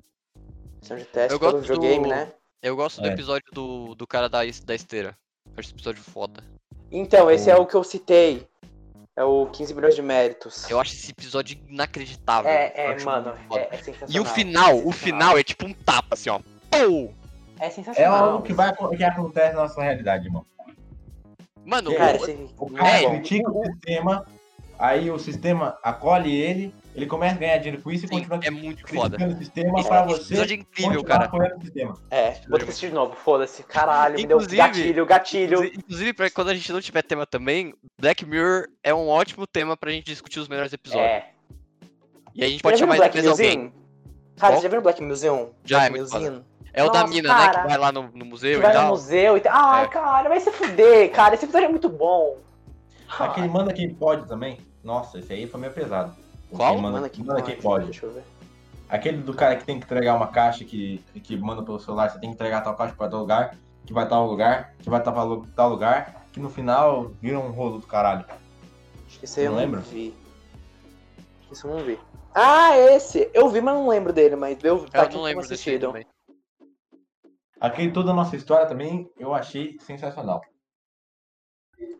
São 0.81 0.97
de 0.97 1.05
teste 1.05 1.33
Eu 1.33 1.39
gosto 1.39 1.59
videogame, 1.59 2.03
do- 2.03 2.09
né? 2.09 2.31
Eu 2.61 2.75
gosto 2.75 3.01
do 3.01 3.07
É. 3.07 3.11
episódio 3.13 3.51
do, 3.53 3.93
do 3.93 4.07
cara 4.07 4.27
da, 4.29 4.39
da 4.39 4.75
esteira. 4.75 5.13
Acho 5.57 5.59
esse 5.67 5.73
episódio 5.73 6.01
foda. 6.01 6.41
Então, 6.93 7.29
esse 7.31 7.49
O- 7.49 7.53
é 7.53 7.55
o 7.57 7.65
que 7.65 7.73
eu 7.75 7.83
citei. 7.83 8.47
É 9.15 9.23
o 9.23 9.47
15 9.47 9.73
milhões 9.75 9.95
de 9.95 10.01
méritos. 10.01 10.69
Eu 10.69 10.79
acho 10.79 10.93
esse 10.93 11.11
episódio 11.11 11.59
inacreditável. 11.67 12.49
É, 12.49 12.71
é, 12.75 13.03
mano, 13.03 13.33
é, 13.53 13.75
é 13.75 13.77
sensacional. 13.77 14.09
E 14.15 14.19
o 14.19 14.25
final, 14.25 14.71
o 14.71 14.75
sensacional. 14.77 14.93
final 14.93 15.37
é 15.37 15.43
tipo 15.43 15.65
um 15.67 15.73
tapa, 15.73 16.09
assim, 16.13 16.29
ó. 16.29 16.39
Pum! 16.71 17.11
É 17.59 17.67
É 17.67 17.69
sensacional. 17.69 18.25
algo 18.31 18.43
que, 18.43 18.53
vai, 18.53 18.71
que 18.95 19.03
acontece 19.03 19.55
na 19.55 19.61
nossa 19.63 19.81
realidade, 19.81 20.25
irmão. 20.25 20.45
Mano, 21.63 21.93
Cara, 21.95 22.19
o- 22.19 22.23
esse... 22.23 22.31
O 22.57 22.65
muito 22.65 22.75
cara 22.75 22.89
É, 23.01 23.09
critica 23.09 23.51
o 23.51 23.65
sistema, 23.65 24.25
aí 24.85 25.09
o 25.09 25.17
sistema 25.17 25.77
acolhe 25.81 26.35
ele, 26.35 26.73
ele 26.95 27.05
começa 27.05 27.35
a 27.35 27.37
ganhar 27.39 27.57
dinheiro 27.57 27.81
com 27.81 27.89
isso 27.91 28.05
e 28.05 28.07
sim, 28.07 28.15
continua 28.15 28.39
é 28.43 28.49
muito 28.51 28.87
foda. 28.87 29.17
o 29.27 29.37
sistema 29.37 29.79
Esse, 29.79 29.87
pra 29.89 30.03
você 30.05 30.21
episódio 30.33 30.53
é 30.53 30.59
incrível, 30.59 31.03
cara. 31.03 31.25
apoiando 31.25 31.55
o 31.57 31.61
sistema. 31.61 31.97
É, 32.11 32.31
vou 32.49 32.59
ter 32.59 32.65
que 32.65 32.69
assistir 32.71 32.89
de 32.89 32.93
novo, 32.93 33.15
foda-se. 33.15 33.63
Caralho, 33.63 34.15
me 34.15 34.25
deu 34.27 34.37
Inclusive- 34.37 34.57
gatilho, 34.57 35.05
gatilho. 35.05 35.63
Inclusive, 35.63 36.13
pra 36.13 36.29
quando 36.29 36.49
a 36.49 36.53
gente 36.55 36.71
não 36.73 36.81
tiver 36.81 37.01
tema 37.01 37.25
também, 37.25 37.73
Black 37.99 38.25
Mirror 38.25 38.67
é 38.83 38.93
um 38.93 39.07
ótimo 39.07 39.47
tema 39.47 39.75
pra 39.77 39.89
gente 39.91 40.05
discutir 40.05 40.39
os 40.39 40.47
melhores 40.47 40.73
episódios. 40.73 41.05
É. 41.05 41.29
E 42.35 42.43
a 42.43 42.47
gente 42.47 42.57
Já 42.57 42.63
pode 42.63 42.77
viu 42.77 42.85
chamar 42.85 42.97
Black 42.97 43.15
mais 43.15 43.27
alguém. 43.27 43.57
Museum? 43.57 43.71
Cara, 44.35 44.51
Qual? 44.51 44.53
você 44.53 44.63
já 44.63 44.69
viu 44.69 44.81
Black 44.81 45.01
Museum? 45.03 45.49
Já, 45.63 45.77
Black 45.79 45.95
é 45.95 45.97
muito 45.99 46.13
Museum? 46.13 46.43
É 46.75 46.83
o 46.83 46.89
da 46.89 47.01
Nossa, 47.01 47.13
mina, 47.13 47.29
né? 47.29 47.45
cara. 47.45 47.61
Que 47.61 47.67
vai 47.67 47.77
lá 47.77 47.91
no, 47.91 48.09
no 48.13 48.25
museu 48.25 48.51
Que 48.53 48.57
e 48.57 48.61
vai 48.61 48.73
no 48.73 48.79
tal. 48.79 48.89
museu 48.89 49.37
e 49.37 49.39
tal. 49.41 49.53
Ai, 49.55 49.85
É. 49.85 49.87
cara, 49.87 50.27
vai 50.29 50.39
se 50.39 50.51
fuder, 50.51 51.11
cara. 51.11 51.35
Esse 51.35 51.45
episódio 51.45 51.67
é 51.67 51.69
muito 51.69 51.87
bom. 51.87 52.37
Aquele 53.19 53.47
manda 53.47 53.71
quem 53.71 53.93
pode 53.93 54.27
também. 54.27 54.57
Nossa, 54.83 55.19
esse 55.19 55.31
aí 55.33 55.47
foi 55.47 55.59
meio 55.59 55.73
pesado. 55.73 56.13
Qual? 56.51 56.73
Quem 56.73 56.81
Manda, 56.81 56.97
Manda 56.97 57.09
que 57.09 57.23
manda 57.23 57.41
quem 57.41 57.55
pode. 57.61 57.85
Deixa 57.85 58.05
eu 58.05 58.11
ver. 58.13 58.23
Aquele 58.89 59.17
do 59.17 59.33
cara 59.33 59.55
que 59.55 59.63
tem 59.65 59.79
que 59.79 59.85
entregar 59.85 60.15
uma 60.15 60.27
caixa 60.27 60.63
que, 60.63 61.03
que 61.23 61.35
manda 61.37 61.63
pelo 61.63 61.79
celular, 61.79 62.09
você 62.11 62.19
tem 62.19 62.29
que 62.29 62.35
entregar 62.35 62.61
tal 62.61 62.75
caixa 62.75 62.93
pra 62.95 63.07
tal 63.09 63.21
lugar, 63.21 63.55
que 63.85 63.93
vai 63.93 64.07
tal 64.07 64.27
lugar, 64.27 64.73
que 64.79 64.89
vai 64.89 65.01
tal, 65.01 65.13
tal- 65.13 65.45
tal 65.55 65.69
lugar, 65.69 66.25
que 66.31 66.39
no 66.39 66.49
final 66.49 67.11
vira 67.21 67.39
um 67.39 67.51
rolo 67.51 67.79
do 67.79 67.87
caralho. 67.87 68.25
Acho 69.07 69.19
que 69.19 69.25
esse 69.25 69.39
aí 69.39 69.45
eu 69.47 69.51
Não 69.53 69.65
não 69.67 69.81
vi. 69.81 70.13
Isso 71.51 71.65
eu 71.67 71.75
não 71.75 71.83
vi. 71.83 71.97
Ah, 72.35 72.77
esse! 72.77 73.29
Eu 73.33 73.47
vi, 73.49 73.61
mas 73.61 73.73
não 73.75 73.87
lembro 73.87 74.11
dele, 74.11 74.35
mas 74.35 74.57
eu 74.63 74.85
tá 74.89 74.99
Eu 74.99 75.03
aqui 75.05 75.15
não 75.15 75.23
lembro 75.23 75.41
desse 75.41 75.53
assistido. 75.53 75.87
também. 75.87 76.05
Aquele 77.59 77.91
toda 77.91 78.11
a 78.11 78.13
nossa 78.13 78.35
história 78.35 78.65
também 78.65 79.09
eu 79.17 79.33
achei 79.33 79.77
sensacional. 79.79 80.41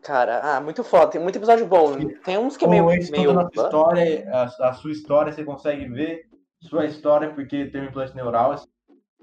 Cara, 0.04 0.40
ah, 0.42 0.60
muito 0.60 0.84
foda. 0.84 1.12
Tem 1.12 1.20
muito 1.20 1.36
episódio 1.36 1.64
bom. 1.64 1.96
Tem 2.22 2.36
uns 2.36 2.58
que 2.58 2.66
é 2.66 2.68
meio. 2.68 2.90
Esse 2.90 3.10
meio... 3.10 3.32
toda 3.32 3.40
a 3.40 3.64
história, 3.64 4.30
a, 4.30 4.68
a 4.68 4.72
sua 4.74 4.92
história, 4.92 5.32
você 5.32 5.42
consegue 5.42 5.86
ver 5.86 6.26
sua 6.60 6.84
história 6.84 7.30
porque 7.30 7.66
tem 7.66 7.80
um 7.80 7.84
implante 7.86 8.14
neural, 8.14 8.52
você 8.52 8.66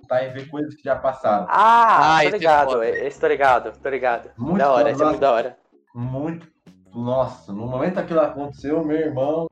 tá 0.07 0.23
e 0.23 0.29
ver 0.29 0.49
coisas 0.49 0.73
que 0.73 0.83
já 0.83 0.95
passaram. 0.95 1.45
Ah, 1.49 2.17
Ah, 2.17 2.21
tô 2.21 2.27
esse 2.27 2.35
é 2.35 2.39
ligado. 2.39 2.71
foda. 2.71 2.89
Esse 2.89 3.19
tô 3.19 3.27
ligado, 3.27 3.79
tô 3.79 3.89
ligado. 3.89 4.31
Muito 4.35 4.57
da 4.57 4.71
hora, 4.71 4.89
esse 4.91 5.01
é 5.01 5.05
muito 5.05 5.19
da 5.19 5.31
hora. 5.31 5.57
Muito. 5.93 6.47
Nossa, 6.93 7.53
no 7.53 7.67
momento 7.67 7.93
que 7.93 7.99
aquilo 7.99 8.19
aconteceu, 8.19 8.83
meu 8.83 8.97
irmão. 8.97 9.47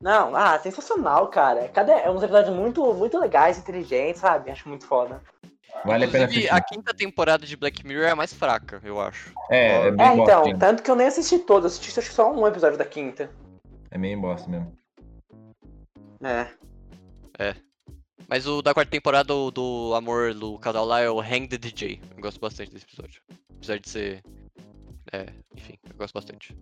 Não, 0.00 0.34
ah, 0.34 0.58
sensacional, 0.58 1.28
cara. 1.28 1.68
Cada, 1.68 1.92
é 1.92 2.10
uns 2.10 2.22
episódios 2.22 2.54
muito, 2.56 2.94
muito 2.94 3.18
legais, 3.18 3.58
inteligentes, 3.58 4.20
sabe? 4.22 4.50
Acho 4.50 4.68
muito 4.68 4.86
foda. 4.86 5.22
Vale 5.84 6.04
a 6.06 6.08
pena 6.08 6.24
Inclusive, 6.24 6.48
assistir. 6.48 6.54
a 6.54 6.60
quinta 6.62 6.94
temporada 6.94 7.46
de 7.46 7.56
Black 7.56 7.86
Mirror 7.86 8.04
é 8.06 8.10
a 8.10 8.16
mais 8.16 8.32
fraca, 8.32 8.80
eu 8.84 9.00
acho. 9.00 9.32
É, 9.50 9.88
é 9.88 9.90
bem 9.90 10.06
É, 10.06 10.14
então, 10.14 10.42
bosta. 10.42 10.58
tanto 10.58 10.82
que 10.82 10.90
eu 10.90 10.96
nem 10.96 11.06
assisti 11.06 11.38
todo, 11.38 11.64
eu 11.64 11.66
assisti 11.66 11.98
acho 11.98 12.08
que 12.08 12.14
só 12.14 12.32
um 12.32 12.46
episódio 12.46 12.78
da 12.78 12.84
quinta. 12.84 13.30
É 13.90 13.98
meio 13.98 14.18
bosta 14.20 14.48
mesmo. 14.48 14.72
É. 17.38 17.54
Mas 18.26 18.46
o 18.46 18.62
da 18.62 18.72
quarta 18.72 18.90
temporada 18.90 19.34
o 19.34 19.50
do 19.50 19.92
amor 19.94 20.32
do 20.32 20.58
casal 20.58 20.86
lá 20.86 21.00
é 21.00 21.10
o 21.10 21.20
Hang 21.20 21.46
the 21.48 21.58
DJ. 21.58 22.00
Eu 22.16 22.22
gosto 22.22 22.40
bastante 22.40 22.70
desse 22.72 22.86
episódio. 22.86 23.20
Apesar 23.56 23.78
de 23.78 23.88
ser. 23.88 24.22
É, 25.12 25.26
enfim, 25.54 25.74
eu 25.90 25.96
gosto 25.96 26.14
bastante. 26.14 26.56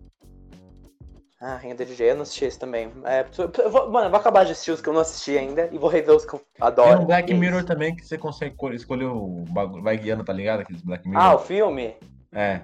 Ah, 1.45 1.57
Rainha 1.57 1.75
do 1.75 1.83
DJ, 1.83 2.11
eu 2.11 2.15
não 2.15 2.21
assisti 2.21 2.45
esse 2.45 2.57
também. 2.57 2.89
É, 3.03 3.25
eu 3.61 3.69
vou- 3.69 3.91
mano, 3.91 4.05
eu 4.05 4.09
vou 4.09 4.17
acabar 4.19 4.45
de 4.45 4.53
assistir 4.53 4.71
os 4.71 4.79
que 4.79 4.87
eu 4.87 4.93
não 4.93 5.01
assisti 5.01 5.37
ainda 5.37 5.67
e 5.73 5.77
vou 5.77 5.89
rever 5.89 6.15
os 6.15 6.23
que 6.25 6.33
eu 6.35 6.39
Tem 6.39 6.65
adoro. 6.65 7.01
um 7.01 7.05
Black 7.05 7.33
é 7.33 7.35
Mirror 7.35 7.65
também 7.65 7.93
que 7.93 8.05
você 8.05 8.17
consegue 8.17 8.55
co- 8.55 8.71
escolher 8.71 9.07
o 9.07 9.43
bagulho, 9.49 9.83
vai 9.83 9.97
guiando, 9.97 10.23
tá 10.23 10.31
ligado? 10.31 10.61
Aqueles 10.61 10.81
Black 10.81 11.05
Mirror. 11.05 11.21
Ah, 11.21 11.35
o 11.35 11.39
filme? 11.39 11.97
É, 12.31 12.61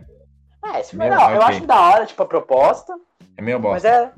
É, 0.64 0.80
esse 0.80 0.92
filme 0.92 1.06
é 1.06 1.10
Meu, 1.10 1.18
da 1.18 1.26
hora. 1.26 1.36
Eu 1.36 1.42
acho 1.42 1.68
da 1.68 1.82
hora, 1.82 2.06
tipo, 2.06 2.24
a 2.24 2.26
proposta, 2.26 2.98
é 3.38 3.42
meio 3.42 3.60
mas 3.60 3.84
bosta. 3.84 3.88
é. 3.90 4.12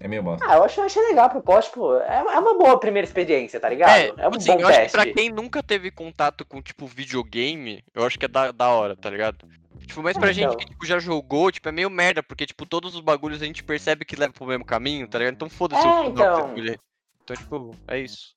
É 0.00 0.08
meio 0.08 0.22
bosta. 0.22 0.46
Ah, 0.48 0.56
eu 0.56 0.64
achei, 0.64 0.82
achei 0.84 1.02
legal 1.08 1.26
a 1.26 1.30
proposta, 1.30 1.70
tipo, 1.70 1.94
é, 1.98 2.16
é 2.18 2.38
uma 2.38 2.56
boa 2.56 2.78
primeira 2.80 3.06
experiência, 3.06 3.60
tá 3.60 3.68
ligado? 3.68 4.18
É, 4.18 4.28
um 4.28 4.34
assim, 4.34 4.50
bom 4.52 4.60
eu 4.60 4.68
acho 4.68 4.78
que 4.78 4.82
teste. 4.84 4.92
pra 4.96 5.06
quem 5.06 5.30
nunca 5.30 5.62
teve 5.62 5.90
contato 5.90 6.44
com, 6.46 6.62
tipo, 6.62 6.86
videogame, 6.86 7.82
eu 7.94 8.04
acho 8.04 8.18
que 8.18 8.24
é 8.24 8.28
da, 8.28 8.50
da 8.52 8.68
hora, 8.70 8.94
tá 8.96 9.08
ligado? 9.10 9.46
Tipo, 9.86 10.02
mas 10.02 10.18
pra 10.18 10.30
É, 10.30 10.32
gente 10.32 10.44
então. 10.46 10.56
que 10.56 10.66
tipo, 10.66 10.84
já 10.84 10.98
jogou, 10.98 11.50
tipo, 11.52 11.68
é 11.68 11.72
meio 11.72 11.88
merda, 11.88 12.22
porque, 12.22 12.44
tipo, 12.46 12.66
todos 12.66 12.94
os 12.94 13.00
bagulhos 13.00 13.40
a 13.40 13.44
gente 13.46 13.62
percebe 13.62 14.04
que 14.04 14.16
leva 14.16 14.32
pro 14.32 14.46
mesmo 14.46 14.64
caminho, 14.64 15.06
tá 15.08 15.18
ligado? 15.18 15.34
Então 15.34 15.48
foda-se 15.48 15.86
É, 15.86 15.88
o 15.88 15.92
final 15.92 16.04
que 16.04 16.16
você 16.18 16.22
então. 16.24 16.48
escolher. 16.48 16.80
Então, 17.24 17.36
tipo, 17.36 17.76
é 17.88 17.98
isso. 18.00 18.34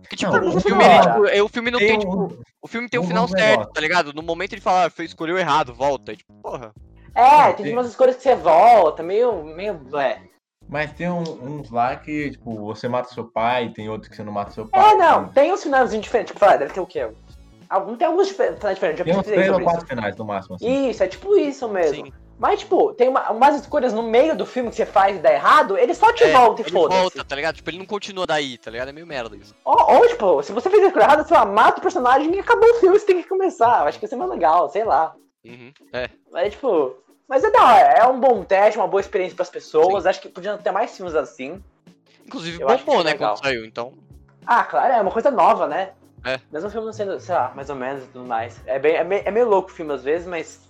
Porque, 0.00 0.16
tipo, 0.16 0.32
Não, 0.32 0.56
o 0.56 0.60
filme, 0.60 0.84
é 0.84 0.94
ele, 0.96 1.02
tipo, 1.06 1.26
é, 1.26 1.42
o 1.42 1.48
filme 1.48 1.70
não 1.70 1.78
tem, 1.78 1.88
Tem 1.88 1.98
tipo, 1.98 2.38
o 2.62 2.68
filme 2.68 2.88
tem 2.88 3.00
um 3.00 3.04
um 3.04 3.06
final 3.06 3.28
certo, 3.28 3.70
tá 3.72 3.80
ligado? 3.80 4.12
No 4.12 4.22
momento 4.22 4.52
ele 4.52 4.60
fala, 4.60 4.86
ah, 4.96 5.02
escolheu 5.02 5.38
errado, 5.38 5.74
volta. 5.74 6.12
E, 6.12 6.16
tipo, 6.16 6.32
porra. 6.42 6.72
É, 7.14 7.22
Não, 7.48 7.52
tem 7.54 7.64
tem- 7.64 7.72
umas 7.72 7.88
escolhas 7.88 8.16
que 8.16 8.22
você 8.22 8.34
volta, 8.36 9.02
meio. 9.02 9.42
meio. 9.44 9.80
É, 9.98 10.20
Mas 10.68 10.92
tem 10.92 11.10
um- 11.10 11.22
uns 11.58 11.70
lá 11.70 11.96
que, 11.96 12.30
tipo, 12.30 12.54
você 12.64 12.86
mata 12.88 13.12
seu 13.12 13.24
pai, 13.24 13.70
tem 13.70 13.88
outros 13.88 14.08
que 14.08 14.14
você 14.16 14.22
não 14.22 14.32
mata 14.32 14.52
seu 14.52 14.68
pai. 14.68 14.92
é 14.92 14.94
não, 14.94 15.28
tem 15.28 15.52
uns 15.52 15.62
finalzinhos 15.62 16.04
diferentes. 16.04 16.32
Tipo, 16.32 16.44
ah, 16.44 16.56
deve 16.56 16.72
ter 16.72 16.80
o 16.80 16.86
quê? 16.86 17.10
Algum, 17.70 17.96
tem 17.96 18.08
alguns 18.08 18.28
finais 18.30 18.58
diferentes, 18.74 18.98
já 18.98 19.04
Tem 19.04 19.16
uns 19.16 19.24
três 19.24 19.48
ou 19.48 19.60
quatro 19.60 19.86
finais 19.86 20.16
no 20.16 20.24
máximo, 20.24 20.56
assim. 20.56 20.90
Isso, 20.90 21.04
é 21.04 21.06
tipo 21.06 21.36
isso 21.36 21.68
mesmo. 21.68 22.06
Sim. 22.06 22.12
Mas, 22.36 22.60
tipo, 22.60 22.92
tem 22.94 23.08
uma- 23.08 23.30
umas 23.30 23.54
escolhas 23.60 23.92
no 23.92 24.02
meio 24.02 24.34
do 24.34 24.44
filme 24.44 24.70
que 24.70 24.76
você 24.76 24.86
faz 24.86 25.14
e 25.16 25.20
dá 25.20 25.30
errado, 25.32 25.78
ele 25.78 25.94
só 25.94 26.12
te 26.12 26.24
É, 26.24 26.32
volta 26.32 26.62
e 26.62 26.64
ele 26.64 26.72
foda-se. 26.72 27.00
volta, 27.00 27.24
tá 27.24 27.36
ligado? 27.36 27.54
Tipo, 27.56 27.70
ele 27.70 27.78
não 27.78 27.86
continua 27.86 28.26
daí, 28.26 28.58
tá 28.58 28.70
ligado? 28.72 28.88
É 28.88 28.92
meio 28.92 29.06
merda 29.06 29.36
isso. 29.36 29.54
Ou, 29.64 29.76
ou, 29.98 30.08
tipo, 30.08 30.42
se 30.42 30.50
você 30.50 30.68
fez 30.68 30.82
a 30.82 30.86
escolha 30.88 31.04
errada, 31.04 31.22
você 31.22 31.34
mata 31.44 31.78
o 31.78 31.82
personagem 31.82 32.34
e 32.34 32.40
acabou 32.40 32.68
o 32.68 32.74
filme, 32.80 32.98
você 32.98 33.06
tem 33.06 33.22
que 33.22 33.28
começar. 33.28 33.82
Eu 33.82 33.86
acho 33.88 33.98
que 34.00 34.06
isso 34.06 34.14
é 34.14 34.18
mais 34.18 34.30
legal, 34.30 34.68
sei 34.70 34.84
lá. 34.84 35.14
Uhum. 35.44 35.70
É. 35.92 36.08
Mas, 36.32 36.52
tipo. 36.54 36.96
Mas 37.28 37.44
é 37.44 37.50
da 37.52 37.62
hora, 37.62 37.88
é 37.98 38.06
um 38.08 38.18
bom 38.18 38.42
teste, 38.42 38.76
uma 38.78 38.88
boa 38.88 39.00
experiência 39.00 39.36
pras 39.36 39.48
pessoas. 39.50 40.04
Acho 40.06 40.20
que 40.20 40.28
podiam 40.28 40.58
ter 40.58 40.72
mais 40.72 40.96
filmes 40.96 41.14
assim. 41.14 41.62
Inclusive, 42.26 42.58
bombou, 42.58 43.02
é 43.02 43.04
né, 43.04 43.10
legal. 43.12 43.34
quando 43.34 43.44
saiu, 43.44 43.64
então. 43.64 43.92
Ah, 44.44 44.64
claro, 44.64 44.94
é 44.94 45.00
uma 45.00 45.12
coisa 45.12 45.30
nova, 45.30 45.68
né? 45.68 45.90
É. 46.24 46.38
Mesmo 46.50 46.68
o 46.68 46.70
filme 46.70 46.86
não 46.86 46.92
sendo, 46.92 47.18
sei 47.20 47.34
lá, 47.34 47.52
mais 47.54 47.70
ou 47.70 47.76
menos 47.76 48.04
e 48.04 48.06
tudo 48.08 48.24
mais. 48.26 48.60
É, 48.66 48.78
bem, 48.78 48.96
é, 48.96 49.04
meio, 49.04 49.22
é 49.24 49.30
meio 49.30 49.48
louco 49.48 49.70
o 49.70 49.72
filme 49.72 49.92
às 49.92 50.02
vezes, 50.04 50.26
mas 50.26 50.60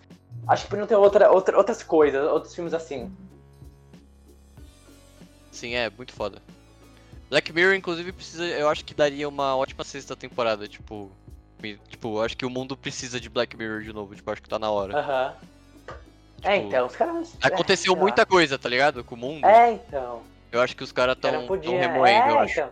acho 0.47 0.64
que 0.64 0.70
podiam 0.70 0.86
ter 0.86 0.94
outra, 0.97 1.31
outra, 1.31 1.56
outras 1.56 1.82
coisas, 1.82 2.22
outros 2.31 2.55
filmes 2.55 2.72
assim. 2.72 3.10
Sim, 5.51 5.74
é, 5.74 5.90
muito 5.90 6.12
foda. 6.12 6.40
Black 7.28 7.52
Mirror, 7.52 7.74
inclusive, 7.74 8.12
precisa. 8.12 8.44
Eu 8.44 8.68
acho 8.68 8.85
que 8.85 8.94
daria 8.94 9.28
uma 9.28 9.56
ótima 9.56 9.85
sexta 9.85 10.16
temporada, 10.16 10.66
tipo. 10.66 11.10
Tipo, 11.89 12.16
eu 12.18 12.22
acho 12.22 12.36
que 12.36 12.47
o 12.47 12.51
mundo 12.51 12.77
precisa 12.77 13.20
de 13.20 13.28
Black 13.28 13.55
Mirror 13.56 13.82
de 13.82 13.93
novo, 13.93 14.14
tipo, 14.14 14.28
eu 14.31 14.32
acho 14.32 14.43
que 14.43 14.48
tá 14.48 14.59
na 14.59 14.70
hora. 14.70 14.98
Aham. 14.98 15.35
É, 16.43 16.55
Tipo, 16.56 16.68
então, 16.68 16.86
os 16.86 16.97
caras. 16.97 17.36
Aconteceu 17.43 17.94
é, 17.94 17.97
muita 17.97 18.24
coisa, 18.24 18.59
tá 18.59 18.68
ligado? 18.68 19.05
Com 19.05 19.14
o 19.14 19.18
mundo. 19.18 19.44
É, 19.44 19.72
então. 19.72 20.22
Eu 20.51 20.60
acho 20.60 20.74
que 20.74 20.82
os 20.82 20.90
caras 20.90 21.16
tão, 21.20 21.47
podia- 21.47 21.70
tão 21.70 21.78
remoendo, 21.78 22.28
eu 22.28 22.39
é, 22.40 22.44
acho. 22.44 22.52
então. 22.60 22.70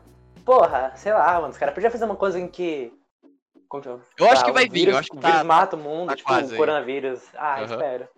Porra, 0.48 0.96
sei 0.96 1.12
lá, 1.12 1.34
mano, 1.34 1.50
os 1.50 1.58
caras 1.58 1.74
podiam 1.74 1.92
fazer 1.92 2.06
uma 2.06 2.16
coisa 2.16 2.40
em 2.40 2.48
que. 2.48 2.90
como 3.68 3.82
que 3.82 3.88
Eu 3.90 4.30
acho 4.30 4.40
tá, 4.40 4.44
que 4.46 4.52
vai 4.52 4.64
vir, 4.64 4.70
vírus, 4.70 4.94
eu 4.94 4.98
acho 4.98 5.10
que 5.10 5.18
o 5.18 5.20
tá- 5.20 5.28
vírus 5.28 5.42
mata 5.42 5.76
o 5.76 5.78
mundo, 5.78 6.08
tá 6.08 6.16
tipo, 6.16 6.26
quase 6.26 6.48
o 6.48 6.52
aí. 6.52 6.56
coronavírus. 6.56 7.22
Ah, 7.34 7.60
Aham. 7.60 7.70
espero. 7.74 8.08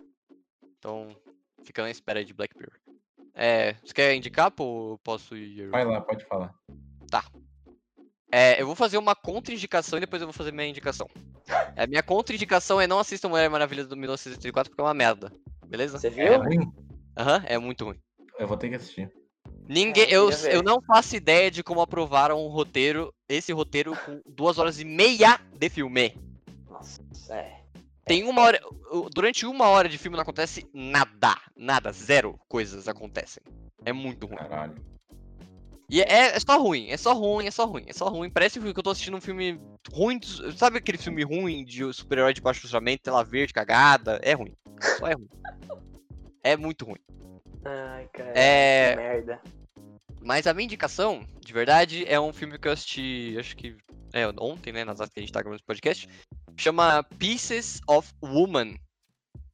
Então, 0.78 1.16
fica 1.64 1.82
na 1.82 1.90
espera 1.90 2.20
aí 2.20 2.24
de 2.24 2.32
Black 2.32 2.54
Mirror. 2.56 2.78
É, 3.34 3.72
você 3.84 3.92
quer 3.92 4.14
indicar, 4.14 4.48
pô? 4.52 4.62
ou 4.64 4.98
Posso 4.98 5.36
ir? 5.36 5.70
Vai 5.70 5.84
lá, 5.84 6.00
pode 6.00 6.24
falar. 6.26 6.54
É, 8.32 8.62
eu 8.62 8.66
vou 8.68 8.76
fazer 8.76 8.96
uma 8.96 9.16
contra-indicação 9.16 9.96
e 9.96 10.00
depois 10.02 10.22
eu 10.22 10.28
vou 10.28 10.32
fazer 10.32 10.52
minha 10.52 10.68
indicação. 10.68 11.08
A 11.76 11.84
minha 11.88 12.00
contra-indicação 12.00 12.80
é 12.80 12.86
não 12.86 13.00
assistam 13.00 13.28
Mulher 13.28 13.50
Maravilha 13.50 13.84
do 13.84 13.96
1984 13.96 14.70
porque 14.70 14.80
é 14.80 14.84
uma 14.84 14.94
merda. 14.94 15.32
Beleza? 15.66 15.98
Você 15.98 16.06
É 16.06 16.10
viu? 16.10 16.38
ruim? 16.38 16.72
Aham, 17.18 17.42
é 17.44 17.58
muito 17.58 17.84
ruim. 17.84 17.98
Eu 18.38 18.46
vou 18.46 18.56
ter 18.56 18.68
que 18.68 18.76
assistir. 18.76 19.10
Ninguém, 19.72 20.02
É, 20.02 20.16
eu 20.16 20.28
eu, 20.30 20.64
não 20.64 20.82
faço 20.82 21.14
ideia 21.14 21.48
de 21.48 21.62
como 21.62 21.80
aprovaram 21.80 22.44
um 22.44 22.48
roteiro, 22.48 23.14
esse 23.28 23.52
roteiro 23.52 23.96
com 24.04 24.20
duas 24.26 24.58
horas 24.58 24.80
e 24.80 24.84
meia 24.84 25.38
de 25.56 25.68
filme. 25.68 26.12
Nossa, 26.68 27.00
é. 27.30 27.60
Tem 28.04 28.24
uma 28.24 28.42
hora, 28.42 28.60
durante 29.14 29.46
uma 29.46 29.68
hora 29.68 29.88
de 29.88 29.96
filme 29.96 30.16
não 30.16 30.22
acontece 30.22 30.68
nada, 30.74 31.36
nada, 31.56 31.92
zero 31.92 32.36
coisas 32.48 32.88
acontecem. 32.88 33.40
É 33.84 33.92
muito 33.92 34.26
ruim. 34.26 34.38
Caralho. 34.38 34.74
E 35.88 36.00
é, 36.02 36.34
é 36.34 36.40
só 36.40 36.60
ruim, 36.60 36.88
é 36.88 36.96
só 36.96 37.14
ruim, 37.14 37.46
é 37.46 37.50
só 37.52 37.64
ruim, 37.64 37.84
é 37.86 37.92
só 37.92 38.08
ruim. 38.08 38.28
Parece 38.28 38.58
que 38.58 38.66
eu 38.66 38.82
tô 38.82 38.90
assistindo 38.90 39.16
um 39.16 39.20
filme 39.20 39.60
ruim, 39.92 40.18
de- 40.18 40.52
sabe 40.58 40.78
aquele 40.78 40.98
filme 40.98 41.22
ruim 41.22 41.64
de 41.64 41.92
super-herói 41.92 42.34
de 42.34 42.40
baixo 42.40 42.66
orçamento, 42.66 43.02
tela 43.02 43.22
verde, 43.22 43.52
cagada? 43.52 44.18
É 44.20 44.32
ruim, 44.32 44.52
só 44.98 45.06
é 45.06 45.14
ruim. 45.14 45.28
É 46.42 46.56
muito 46.56 46.84
ruim. 46.84 46.98
Ai, 47.64 48.08
cara. 48.12 48.32
É- 48.34 48.90
que 48.90 48.96
Merda. 48.96 49.40
Mas 50.20 50.46
a 50.46 50.52
minha 50.54 50.66
indicação, 50.66 51.26
de 51.40 51.52
verdade, 51.52 52.04
é 52.06 52.20
um 52.20 52.32
filme 52.32 52.58
que 52.58 52.68
eu 52.68 52.72
assisti, 52.72 53.36
acho 53.38 53.56
que 53.56 53.76
é 54.12 54.26
ontem, 54.38 54.72
né, 54.72 54.84
nas 54.84 54.98
datas 54.98 55.14
que 55.14 55.20
a 55.20 55.22
gente 55.22 55.32
tá 55.32 55.40
gravando 55.40 55.56
esse 55.56 55.64
podcast. 55.66 56.08
Chama 56.56 57.02
Pieces 57.18 57.80
of 57.88 58.12
Woman. 58.22 58.78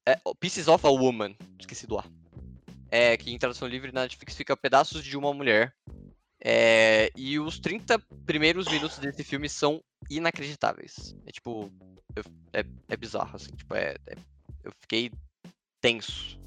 É, 0.04 0.18
Pieces 0.40 0.66
of 0.66 0.84
a 0.86 0.90
Woman, 0.90 1.36
esqueci 1.58 1.86
do 1.86 1.98
ar. 1.98 2.06
É, 2.90 3.16
que 3.16 3.32
em 3.32 3.38
tradução 3.38 3.68
livre 3.68 3.92
na 3.92 4.02
Netflix 4.02 4.34
fica 4.34 4.56
Pedaços 4.56 5.04
de 5.04 5.16
uma 5.16 5.32
Mulher. 5.32 5.72
É, 6.42 7.10
e 7.16 7.38
os 7.38 7.58
30 7.58 7.98
primeiros 8.24 8.66
minutos 8.66 8.98
desse 8.98 9.24
filme 9.24 9.48
são 9.48 9.82
inacreditáveis. 10.10 11.16
É 11.26 11.32
tipo, 11.32 11.70
é, 12.52 12.64
é 12.88 12.96
bizarro, 12.96 13.36
assim, 13.36 13.50
tipo, 13.54 13.74
é, 13.74 13.96
é- 14.06 14.16
eu 14.64 14.72
fiquei 14.80 15.10
tenso. 15.80 16.38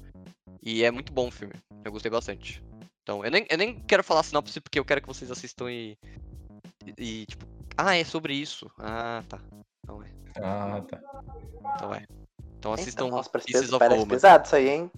E 0.62 0.84
é 0.84 0.90
muito 0.90 1.12
bom 1.12 1.28
o 1.28 1.30
filme, 1.30 1.54
eu 1.84 1.92
gostei 1.92 2.10
bastante. 2.10 2.62
Então, 3.02 3.24
eu 3.24 3.30
nem, 3.30 3.46
eu 3.50 3.58
nem 3.58 3.78
quero 3.80 4.04
falar 4.04 4.22
sinopse 4.22 4.60
porque 4.60 4.78
eu 4.78 4.84
quero 4.84 5.00
que 5.00 5.08
vocês 5.08 5.30
assistam 5.30 5.70
e, 5.70 5.96
e, 6.98 7.26
tipo, 7.26 7.46
ah, 7.76 7.96
é 7.96 8.04
sobre 8.04 8.34
isso. 8.34 8.70
Ah, 8.78 9.22
tá. 9.28 9.38
Então 9.84 10.02
é, 10.02 10.10
Ah, 10.36 10.82
tá. 10.88 11.00
então 11.76 11.94
é. 11.94 12.04
Então 12.58 12.72
assistam 12.74 13.08
Nossa, 13.08 13.30
parece, 13.30 13.46
Pieces 13.46 13.72
of 13.72 13.82
Woman. 13.84 14.06
pesado 14.06 14.44
isso 14.44 14.54
aí, 14.54 14.68
hein? 14.68 14.90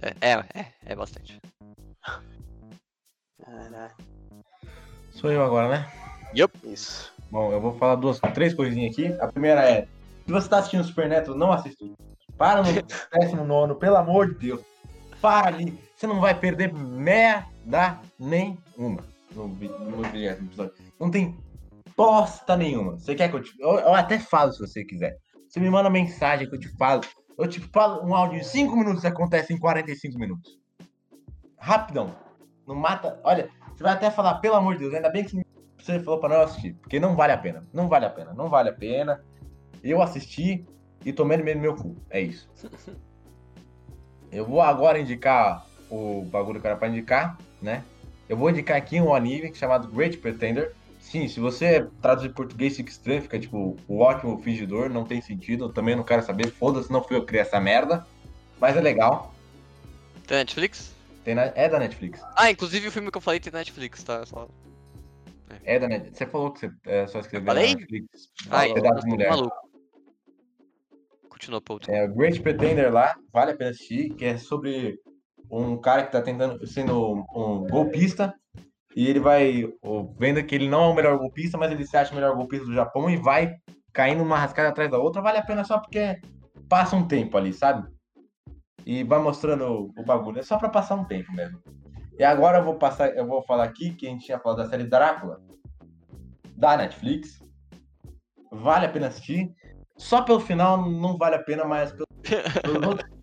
É, 0.00 0.30
é, 0.30 0.44
é, 0.54 0.72
é 0.86 0.94
bastante. 0.96 1.38
Caralho. 3.44 3.94
Sou 5.10 5.32
eu 5.32 5.42
agora, 5.44 5.68
né? 5.68 5.92
Isso. 6.64 7.12
Bom, 7.30 7.52
eu 7.52 7.60
vou 7.60 7.76
falar 7.76 7.96
duas, 7.96 8.20
três 8.34 8.54
coisinhas 8.54 8.92
aqui. 8.92 9.06
A 9.20 9.26
primeira 9.26 9.68
é: 9.68 9.82
se 10.24 10.30
você 10.32 10.48
tá 10.48 10.58
assistindo 10.58 10.84
Super 10.84 11.08
Neto, 11.08 11.34
não 11.34 11.50
assista. 11.52 11.84
Para 12.36 12.62
no 12.62 12.68
décimo 13.12 13.44
nono, 13.44 13.74
pelo 13.74 13.96
amor 13.96 14.28
de 14.32 14.38
Deus. 14.38 14.60
Para 15.20 15.48
ali. 15.48 15.76
Você 15.98 16.06
não 16.06 16.20
vai 16.20 16.32
perder 16.32 16.72
merda 16.72 18.00
nenhuma 18.20 19.02
no, 19.34 19.48
no 19.48 20.06
episódio. 20.06 20.72
Não 20.96 21.10
tem 21.10 21.36
bosta 21.96 22.56
nenhuma. 22.56 22.96
Você 22.96 23.16
quer 23.16 23.28
que 23.28 23.34
eu 23.34 23.42
te. 23.42 23.52
Eu, 23.58 23.70
eu 23.80 23.94
até 23.94 24.16
falo 24.16 24.52
se 24.52 24.60
você 24.60 24.84
quiser. 24.84 25.16
Você 25.48 25.58
me 25.58 25.68
manda 25.68 25.90
mensagem 25.90 26.48
que 26.48 26.54
eu 26.54 26.60
te 26.60 26.68
falo. 26.76 27.00
Eu 27.36 27.48
te 27.48 27.58
falo 27.58 28.06
um 28.06 28.14
áudio 28.14 28.38
de 28.38 28.46
5 28.46 28.76
minutos 28.76 29.00
que 29.00 29.08
acontece 29.08 29.52
em 29.52 29.58
45 29.58 30.16
minutos. 30.16 30.56
Rapidão. 31.58 32.14
Não 32.64 32.76
mata. 32.76 33.18
Olha, 33.24 33.50
você 33.74 33.82
vai 33.82 33.94
até 33.94 34.08
falar, 34.08 34.36
pelo 34.36 34.54
amor 34.54 34.74
de 34.74 34.82
Deus, 34.82 34.94
ainda 34.94 35.10
bem 35.10 35.24
que 35.24 35.44
você 35.76 35.98
falou 35.98 36.20
pra 36.20 36.28
não 36.28 36.42
assistir. 36.42 36.74
Porque 36.74 37.00
não 37.00 37.16
vale 37.16 37.32
a 37.32 37.38
pena. 37.38 37.66
Não 37.72 37.88
vale 37.88 38.06
a 38.06 38.10
pena. 38.10 38.32
Não 38.32 38.48
vale 38.48 38.68
a 38.68 38.72
pena. 38.72 39.20
Eu 39.82 40.00
assisti 40.00 40.64
e 41.04 41.12
tomei 41.12 41.38
no 41.38 41.44
meio 41.44 41.56
do 41.56 41.62
meu 41.62 41.74
cu. 41.74 41.96
É 42.08 42.20
isso. 42.20 42.48
Eu 44.30 44.44
vou 44.44 44.60
agora 44.60 45.00
indicar 45.00 45.67
o 45.90 46.22
bagulho 46.24 46.60
que 46.60 46.66
era 46.66 46.76
pra 46.76 46.88
indicar, 46.88 47.38
né? 47.62 47.84
Eu 48.28 48.36
vou 48.36 48.50
indicar 48.50 48.76
aqui 48.76 49.00
um 49.00 49.14
anime 49.14 49.54
chamado 49.54 49.88
Great 49.88 50.18
Pretender. 50.18 50.74
Sim, 51.00 51.28
se 51.28 51.40
você 51.40 51.88
traduzir 52.02 52.28
em 52.28 52.32
português 52.34 52.76
fica 52.76 52.90
estranho, 52.90 53.22
fica 53.22 53.38
tipo 53.38 53.76
o 53.88 54.00
ótimo 54.00 54.38
fingidor, 54.42 54.90
não 54.90 55.04
tem 55.04 55.20
sentido. 55.22 55.66
Eu 55.66 55.72
também 55.72 55.96
não 55.96 56.02
quero 56.04 56.22
saber, 56.22 56.50
foda-se, 56.50 56.92
não 56.92 57.02
fui 57.02 57.16
eu 57.16 57.20
que 57.20 57.28
criei 57.28 57.42
essa 57.42 57.58
merda. 57.60 58.06
Mas 58.60 58.76
é 58.76 58.80
legal. 58.80 59.32
Tem 60.26 60.38
Netflix? 60.38 60.92
Tem 61.24 61.34
na- 61.34 61.52
é 61.54 61.68
da 61.68 61.78
Netflix. 61.78 62.20
Ah, 62.36 62.50
inclusive 62.50 62.88
o 62.88 62.92
filme 62.92 63.10
que 63.10 63.16
eu 63.16 63.22
falei 63.22 63.40
tem 63.40 63.52
na 63.52 63.60
Netflix, 63.60 64.02
tá? 64.02 64.26
Só... 64.26 64.48
É 65.64 65.78
da 65.78 65.88
Netflix. 65.88 66.18
Você 66.18 66.26
falou 66.26 66.52
que 66.52 66.60
você 66.60 66.70
é, 66.84 67.06
só 67.06 67.20
escreveu 67.20 67.46
Falei? 67.46 67.68
na 67.68 67.74
Netflix. 67.80 68.28
Ai, 68.50 68.72
Pedaço 68.74 68.94
eu 68.94 69.00
de 69.00 69.02
tô 69.02 69.14
mulher. 69.14 69.30
maluco. 69.30 69.56
Continua, 71.28 71.60
Paul. 71.60 71.80
É 71.88 72.04
o 72.04 72.14
Great 72.14 72.40
Pretender 72.42 72.92
lá, 72.92 73.16
vale 73.32 73.52
a 73.52 73.56
pena 73.56 73.70
assistir, 73.70 74.10
que 74.14 74.24
é 74.24 74.36
sobre 74.36 74.98
um 75.50 75.76
cara 75.76 76.04
que 76.04 76.12
tá 76.12 76.20
tentando 76.22 76.66
sendo 76.66 77.24
um 77.34 77.66
golpista 77.66 78.34
e 78.94 79.06
ele 79.08 79.20
vai 79.20 79.64
vendo 80.18 80.42
que 80.44 80.54
ele 80.54 80.68
não 80.68 80.84
é 80.84 80.86
o 80.88 80.94
melhor 80.94 81.18
golpista, 81.18 81.56
mas 81.56 81.70
ele 81.70 81.86
se 81.86 81.96
acha 81.96 82.12
o 82.12 82.14
melhor 82.14 82.34
golpista 82.34 82.66
do 82.66 82.74
Japão 82.74 83.08
e 83.08 83.16
vai 83.16 83.54
caindo 83.92 84.22
uma 84.22 84.38
rascada 84.38 84.68
atrás 84.68 84.90
da 84.90 84.98
outra, 84.98 85.22
vale 85.22 85.38
a 85.38 85.42
pena 85.44 85.64
só 85.64 85.78
porque 85.78 86.20
passa 86.68 86.96
um 86.96 87.06
tempo 87.06 87.36
ali, 87.36 87.52
sabe? 87.52 87.88
E 88.84 89.04
vai 89.04 89.18
mostrando 89.18 89.92
o, 89.96 90.04
bagulho, 90.04 90.38
é 90.38 90.42
só 90.42 90.56
pra 90.58 90.68
passar 90.68 90.94
um 90.94 91.04
tempo 91.04 91.32
mesmo. 91.32 91.60
E 92.18 92.24
agora 92.24 92.58
eu 92.58 92.64
vou 92.64 92.74
passar, 92.74 93.14
eu 93.16 93.26
vou 93.26 93.42
falar 93.42 93.64
aqui 93.64 93.94
que 93.94 94.06
a 94.06 94.10
gente 94.10 94.24
tinha 94.26 94.38
falado 94.38 94.58
da 94.58 94.68
série 94.68 94.84
Drácula 94.84 95.40
da 96.56 96.76
Netflix. 96.76 97.42
Vale 98.50 98.86
a 98.86 98.88
pena 98.88 99.08
assistir. 99.08 99.54
Só 99.96 100.22
pelo 100.22 100.40
final 100.40 100.90
não 100.90 101.16
vale 101.16 101.36
a 101.36 101.42
pena, 101.42 101.64
mas 101.64 101.92
pelo 101.92 102.06
pelos 102.62 102.86
outros- 102.86 103.17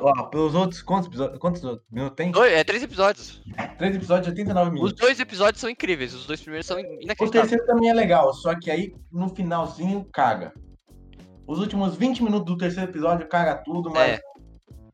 Ó, 0.00 0.22
pelos 0.24 0.54
outros, 0.54 0.82
quantos 0.82 1.08
episódios? 1.08 1.38
Quantos 1.38 1.62
minutos 1.90 2.16
tem? 2.16 2.30
Dois- 2.32 2.52
é 2.52 2.64
três 2.64 2.82
episódios. 2.82 3.40
Três 3.78 3.94
episódios, 3.94 4.28
89 4.28 4.68
Os 4.70 4.74
minutos. 4.74 4.94
dois 5.00 5.20
episódios 5.20 5.60
são 5.60 5.70
incríveis, 5.70 6.12
os 6.14 6.26
dois 6.26 6.40
primeiros 6.40 6.66
são 6.66 6.76
O 6.76 6.80
inacreditáveis. 6.80 7.30
terceiro 7.50 7.66
também 7.66 7.88
é 7.90 7.94
legal, 7.94 8.32
só 8.34 8.54
que 8.58 8.70
aí 8.70 8.94
no 9.12 9.28
finalzinho 9.28 10.04
caga. 10.12 10.52
Os 11.46 11.58
últimos 11.60 11.96
20 11.96 12.22
minutos 12.22 12.46
do 12.46 12.56
terceiro 12.58 12.90
episódio 12.90 13.28
caga 13.28 13.56
tudo, 13.64 13.90
mas 13.90 14.18
É. 14.18 14.20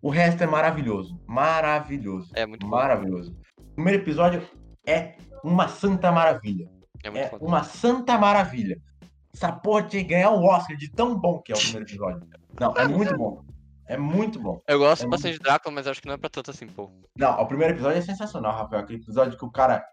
o 0.02 0.10
resto 0.10 0.42
é 0.42 0.46
maravilhoso. 0.46 1.18
Maravilhoso. 1.26 2.30
É 2.34 2.44
muito 2.46 2.66
bom. 2.66 2.76
Maravilhoso. 2.76 3.34
O 3.58 3.74
primeiro 3.74 4.02
episódio 4.02 4.42
é 4.86 5.16
uma 5.42 5.68
santa 5.68 6.12
maravilha. 6.12 6.68
É 7.02 7.10
muito 7.10 7.24
É 7.24 7.28
foda. 7.28 7.44
uma 7.44 7.64
santa 7.64 8.16
maravilha. 8.18 8.78
Essa 9.34 9.50
porra 9.50 9.82
tinha 9.82 10.02
que 10.02 10.10
ganhar 10.10 10.30
um 10.30 10.44
Oscar 10.44 10.76
de 10.76 10.88
tão 10.90 11.18
bom 11.18 11.40
que 11.42 11.50
é 11.52 11.56
o 11.56 11.58
primeiro 11.58 11.84
episódio. 11.86 12.28
Não, 12.60 12.72
é 12.76 12.86
muito 12.86 13.16
bom. 13.16 13.42
É 13.86 13.96
muito 13.96 14.40
bom. 14.40 14.60
Eu 14.66 14.78
gosto 14.78 15.04
é 15.04 15.08
bastante 15.08 15.34
de 15.34 15.40
Drácula, 15.40 15.74
mas 15.74 15.86
acho 15.86 16.00
que 16.00 16.08
não 16.08 16.14
é 16.14 16.18
pra 16.18 16.30
tanto 16.30 16.50
assim, 16.50 16.66
pô. 16.66 16.90
Não, 17.18 17.40
o 17.40 17.46
primeiro 17.46 17.74
episódio 17.74 17.98
é 17.98 18.02
sensacional, 18.02 18.52
Rafael. 18.52 18.82
Aquele 18.82 19.00
episódio 19.00 19.38
que 19.38 19.44
o 19.44 19.50
cara 19.50 19.86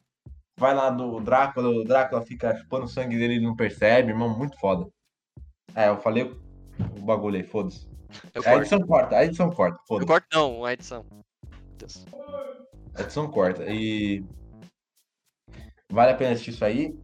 vai 0.57 0.73
lá 0.73 0.89
do 0.89 1.19
Drácula, 1.19 1.69
o 1.69 1.83
Drácula 1.83 2.21
fica 2.21 2.55
chupando 2.55 2.85
o 2.85 2.89
sangue 2.89 3.17
dele 3.17 3.33
e 3.33 3.37
ele 3.37 3.45
não 3.45 3.55
percebe, 3.55 4.11
irmão, 4.11 4.29
muito 4.37 4.57
foda. 4.59 4.87
É, 5.75 5.89
eu 5.89 5.97
falei 5.97 6.23
o 6.23 7.01
bagulho 7.01 7.37
aí, 7.37 7.43
foda-se. 7.43 7.89
Eu 8.33 8.43
A 8.45 8.55
edição 8.57 8.79
corta, 8.81 9.17
a 9.17 9.25
edição 9.25 9.49
corta, 9.49 9.79
foda-se. 9.87 10.07
corto 10.07 10.27
não, 10.33 10.65
a 10.65 10.73
edição. 10.73 11.05
Deus. 11.77 12.05
A 12.95 13.01
edição 13.01 13.29
corta. 13.29 13.65
E. 13.67 14.23
Vale 15.91 16.11
a 16.11 16.15
pena 16.15 16.31
assistir 16.31 16.51
isso 16.51 16.65
aí. 16.65 16.97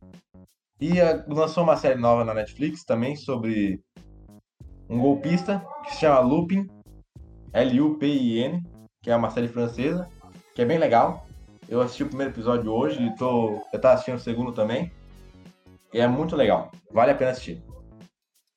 E 0.80 1.01
ah, 1.01 1.26
lançou 1.27 1.64
uma 1.64 1.76
série 1.76 1.99
nova 1.99 2.23
na 2.23 2.34
Netflix 2.34 2.84
também 2.84 3.15
sobre 3.15 3.81
um 4.89 4.99
golpista 4.99 5.65
que 5.84 5.91
se 5.91 6.01
chama 6.01 6.19
Lupin. 6.19 6.68
L-U-P-I-N. 7.53 8.64
Que 9.02 9.11
é 9.11 9.15
uma 9.15 9.30
série 9.30 9.48
francesa. 9.48 10.10
Que 10.53 10.61
é 10.61 10.65
bem 10.65 10.78
legal. 10.78 11.28
Eu 11.69 11.82
assisti 11.82 12.03
o 12.03 12.07
primeiro 12.07 12.32
episódio 12.32 12.72
hoje 12.72 13.02
e 13.03 13.15
tô. 13.15 13.61
Eu 13.72 13.80
tava 13.80 13.95
assistindo 13.95 14.15
o 14.15 14.19
segundo 14.19 14.52
também. 14.52 14.91
E 15.94 15.99
é 15.99 16.07
muito 16.07 16.36
legal. 16.36 16.72
Vale 16.91 17.11
a 17.11 17.15
pena 17.15 17.32
assistir. 17.32 17.61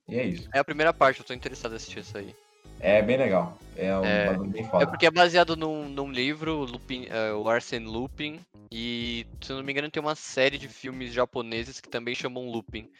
E 0.09 0.17
é 0.19 0.25
isso. 0.25 0.49
É 0.53 0.59
a 0.59 0.65
primeira 0.65 0.93
parte, 0.93 1.21
eu 1.21 1.27
tô 1.27 1.33
interessado 1.33 1.73
em 1.73 1.77
assistir 1.77 2.01
isso 2.01 2.17
aí. 2.17 2.35
É 2.81 3.03
bem 3.03 3.17
legal. 3.17 3.57
É 3.77 3.97
um 3.97 4.05
É, 4.05 4.37
bem 4.39 4.63
É 4.63 4.67
foda. 4.67 4.87
porque 4.87 5.07
é 5.07 5.11
baseado 5.11 5.57
num, 5.57 5.89
num 5.89 6.11
livro, 6.11 6.65
Lupin, 6.65 7.07
é, 7.09 7.33
o 7.33 7.49
Arsene 7.49 7.87
Lupin, 7.87 8.41
e 8.73 9.27
se 9.41 9.53
não 9.53 9.63
me 9.63 9.71
engano 9.73 9.91
tem 9.91 10.03
uma 10.03 10.15
série 10.15 10.59
de 10.59 10.67
filmes 10.69 11.13
japoneses 11.13 11.81
que 11.81 11.89
também 11.89 12.15
chamam 12.15 12.51
Lupin, 12.51 12.91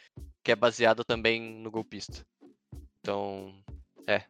que 0.43 0.51
é 0.51 0.55
baseado 0.55 1.03
também 1.03 1.41
no 1.41 1.71
golpista. 1.71 2.21
Então, 2.99 3.53
É 4.07 4.23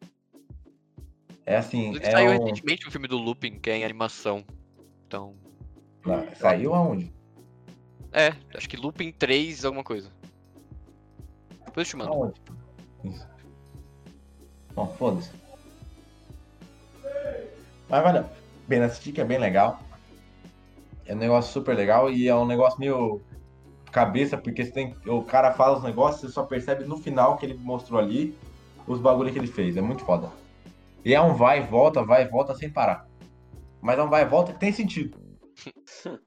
assim. 1.45 1.87
inclusive 1.87 2.07
É 2.07 2.11
saiu 2.11 2.31
um... 2.31 2.43
recentemente 2.43 2.87
um 2.87 2.91
filme 2.91 3.07
do 3.07 3.17
Lupin, 3.17 3.59
que 3.59 3.69
é 3.69 3.77
em 3.77 3.83
animação. 3.83 4.45
Então, 5.07 5.35
Não, 6.05 6.25
Saiu 6.35 6.73
aonde? 6.73 7.13
é, 8.13 8.33
acho 8.55 8.69
que 8.69 8.77
Lupin 8.77 9.11
3 9.11 9.65
alguma 9.65 9.83
coisa. 9.83 10.09
Depois 11.65 11.87
eu 11.87 11.91
te 11.91 11.97
mando. 11.97 12.11
Aonde? 12.13 12.41
Isso. 13.03 13.27
Bom, 14.73 14.87
foda-se. 14.97 15.31
Mas 17.89 18.03
vale 18.03 18.19
a 18.19 18.25
pena 18.67 18.85
assistir, 18.85 19.11
que 19.11 19.19
é 19.19 19.25
bem 19.25 19.37
legal. 19.37 19.81
É 21.05 21.13
um 21.13 21.17
negócio 21.17 21.51
super 21.51 21.75
legal 21.75 22.09
e 22.09 22.27
é 22.27 22.35
um 22.35 22.45
negócio 22.45 22.79
meio 22.79 23.21
cabeça, 23.91 24.37
porque 24.37 24.63
tem, 24.65 24.95
o 25.05 25.21
cara 25.23 25.51
fala 25.53 25.77
os 25.77 25.83
negócios, 25.83 26.21
você 26.21 26.29
só 26.29 26.43
percebe 26.43 26.85
no 26.85 26.97
final 26.97 27.35
que 27.37 27.45
ele 27.45 27.55
mostrou 27.55 27.99
ali 27.99 28.33
os 28.87 28.99
bagulhos 28.99 29.33
que 29.33 29.39
ele 29.39 29.47
fez. 29.47 29.75
É 29.75 29.81
muito 29.81 30.05
foda. 30.05 30.31
E 31.03 31.13
é 31.13 31.21
um 31.21 31.33
vai 31.33 31.59
e 31.61 31.65
volta, 31.65 32.03
vai 32.03 32.23
e 32.23 32.27
volta 32.27 32.53
sem 32.55 32.69
parar. 32.71 33.07
Mas 33.81 33.97
é 33.97 34.03
um 34.03 34.09
vai 34.09 34.21
e 34.23 34.25
volta 34.27 34.53
que 34.53 34.59
tem 34.59 34.71
sentido. 34.71 35.17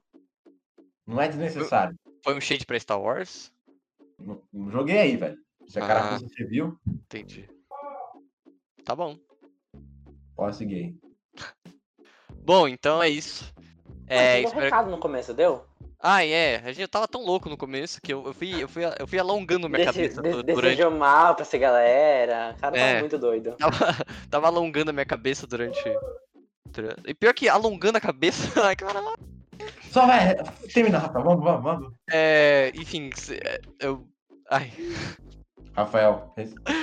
Não 1.07 1.21
é 1.21 1.27
desnecessário. 1.27 1.97
Foi 2.23 2.35
um 2.35 2.41
shade 2.41 2.65
pra 2.65 2.79
Star 2.79 2.99
Wars? 2.99 3.51
Não- 4.19 4.41
não 4.51 4.71
Joguei 4.71 4.97
aí, 4.97 5.15
velho. 5.15 5.37
Se 5.67 5.79
a 5.79 5.83
Ah. 5.83 5.87
cara 5.87 6.17
você 6.19 6.43
viu, 6.45 6.77
Entendi. 6.87 7.47
Tá 8.83 8.95
bom. 8.95 9.17
pode 10.35 10.55
seguir 10.57 10.75
aí. 10.75 10.95
Bom, 12.45 12.67
então 12.67 13.01
é 13.01 13.09
isso. 13.09 13.51
É, 14.07 14.41
É, 14.41 14.43
um 14.43 14.47
espero 14.47 14.63
recado 14.65 14.91
no 14.91 14.99
começo, 14.99 15.33
deu? 15.33 15.65
Ah, 15.99 16.23
é. 16.25 16.57
A 16.57 16.67
gente 16.67 16.81
eu 16.81 16.87
tava 16.87 17.07
tão 17.07 17.23
louco 17.25 17.49
no 17.49 17.57
começo 17.57 17.99
que 18.01 18.13
eu, 18.13 18.25
eu, 18.27 18.33
fui, 18.33 18.63
eu, 18.63 18.67
fui, 18.67 18.83
eu 18.99 19.07
fui 19.07 19.17
alongando 19.19 19.67
minha 19.69 19.85
Desse, 19.85 19.93
cabeça 19.99 20.21
de- 20.21 20.29
du- 20.29 20.43
durante. 20.43 20.61
desejou 20.75 20.91
mal 20.91 21.33
pra 21.35 21.43
essa 21.43 21.57
galera. 21.57 22.53
O 22.57 22.61
cara 22.61 22.77
É. 22.77 22.87
tava 22.87 22.99
muito 22.99 23.17
doido. 23.17 23.51
Tava, 23.57 23.77
tava 24.29 24.47
alongando 24.47 24.89
a 24.91 24.93
minha 24.93 25.05
cabeça 25.05 25.47
durante. 25.47 25.81
dura- 26.67 26.95
E 27.07 27.13
pior 27.13 27.33
que 27.33 27.49
alongando 27.49 27.97
a 27.97 28.01
cabeça. 28.01 28.43
Ai, 28.69 28.75
caralho. 28.75 29.15
Só 29.89 30.05
vai, 30.05 30.35
termina, 30.73 30.99
Rafa. 30.99 31.19
Vamos, 31.19 31.43
vamos, 31.43 31.63
vamos. 31.63 31.93
É, 32.11 32.71
enfim, 32.75 33.09
é, 33.43 33.59
eu. 33.79 34.05
Ai. 34.49 34.71
Rafael, 35.75 36.33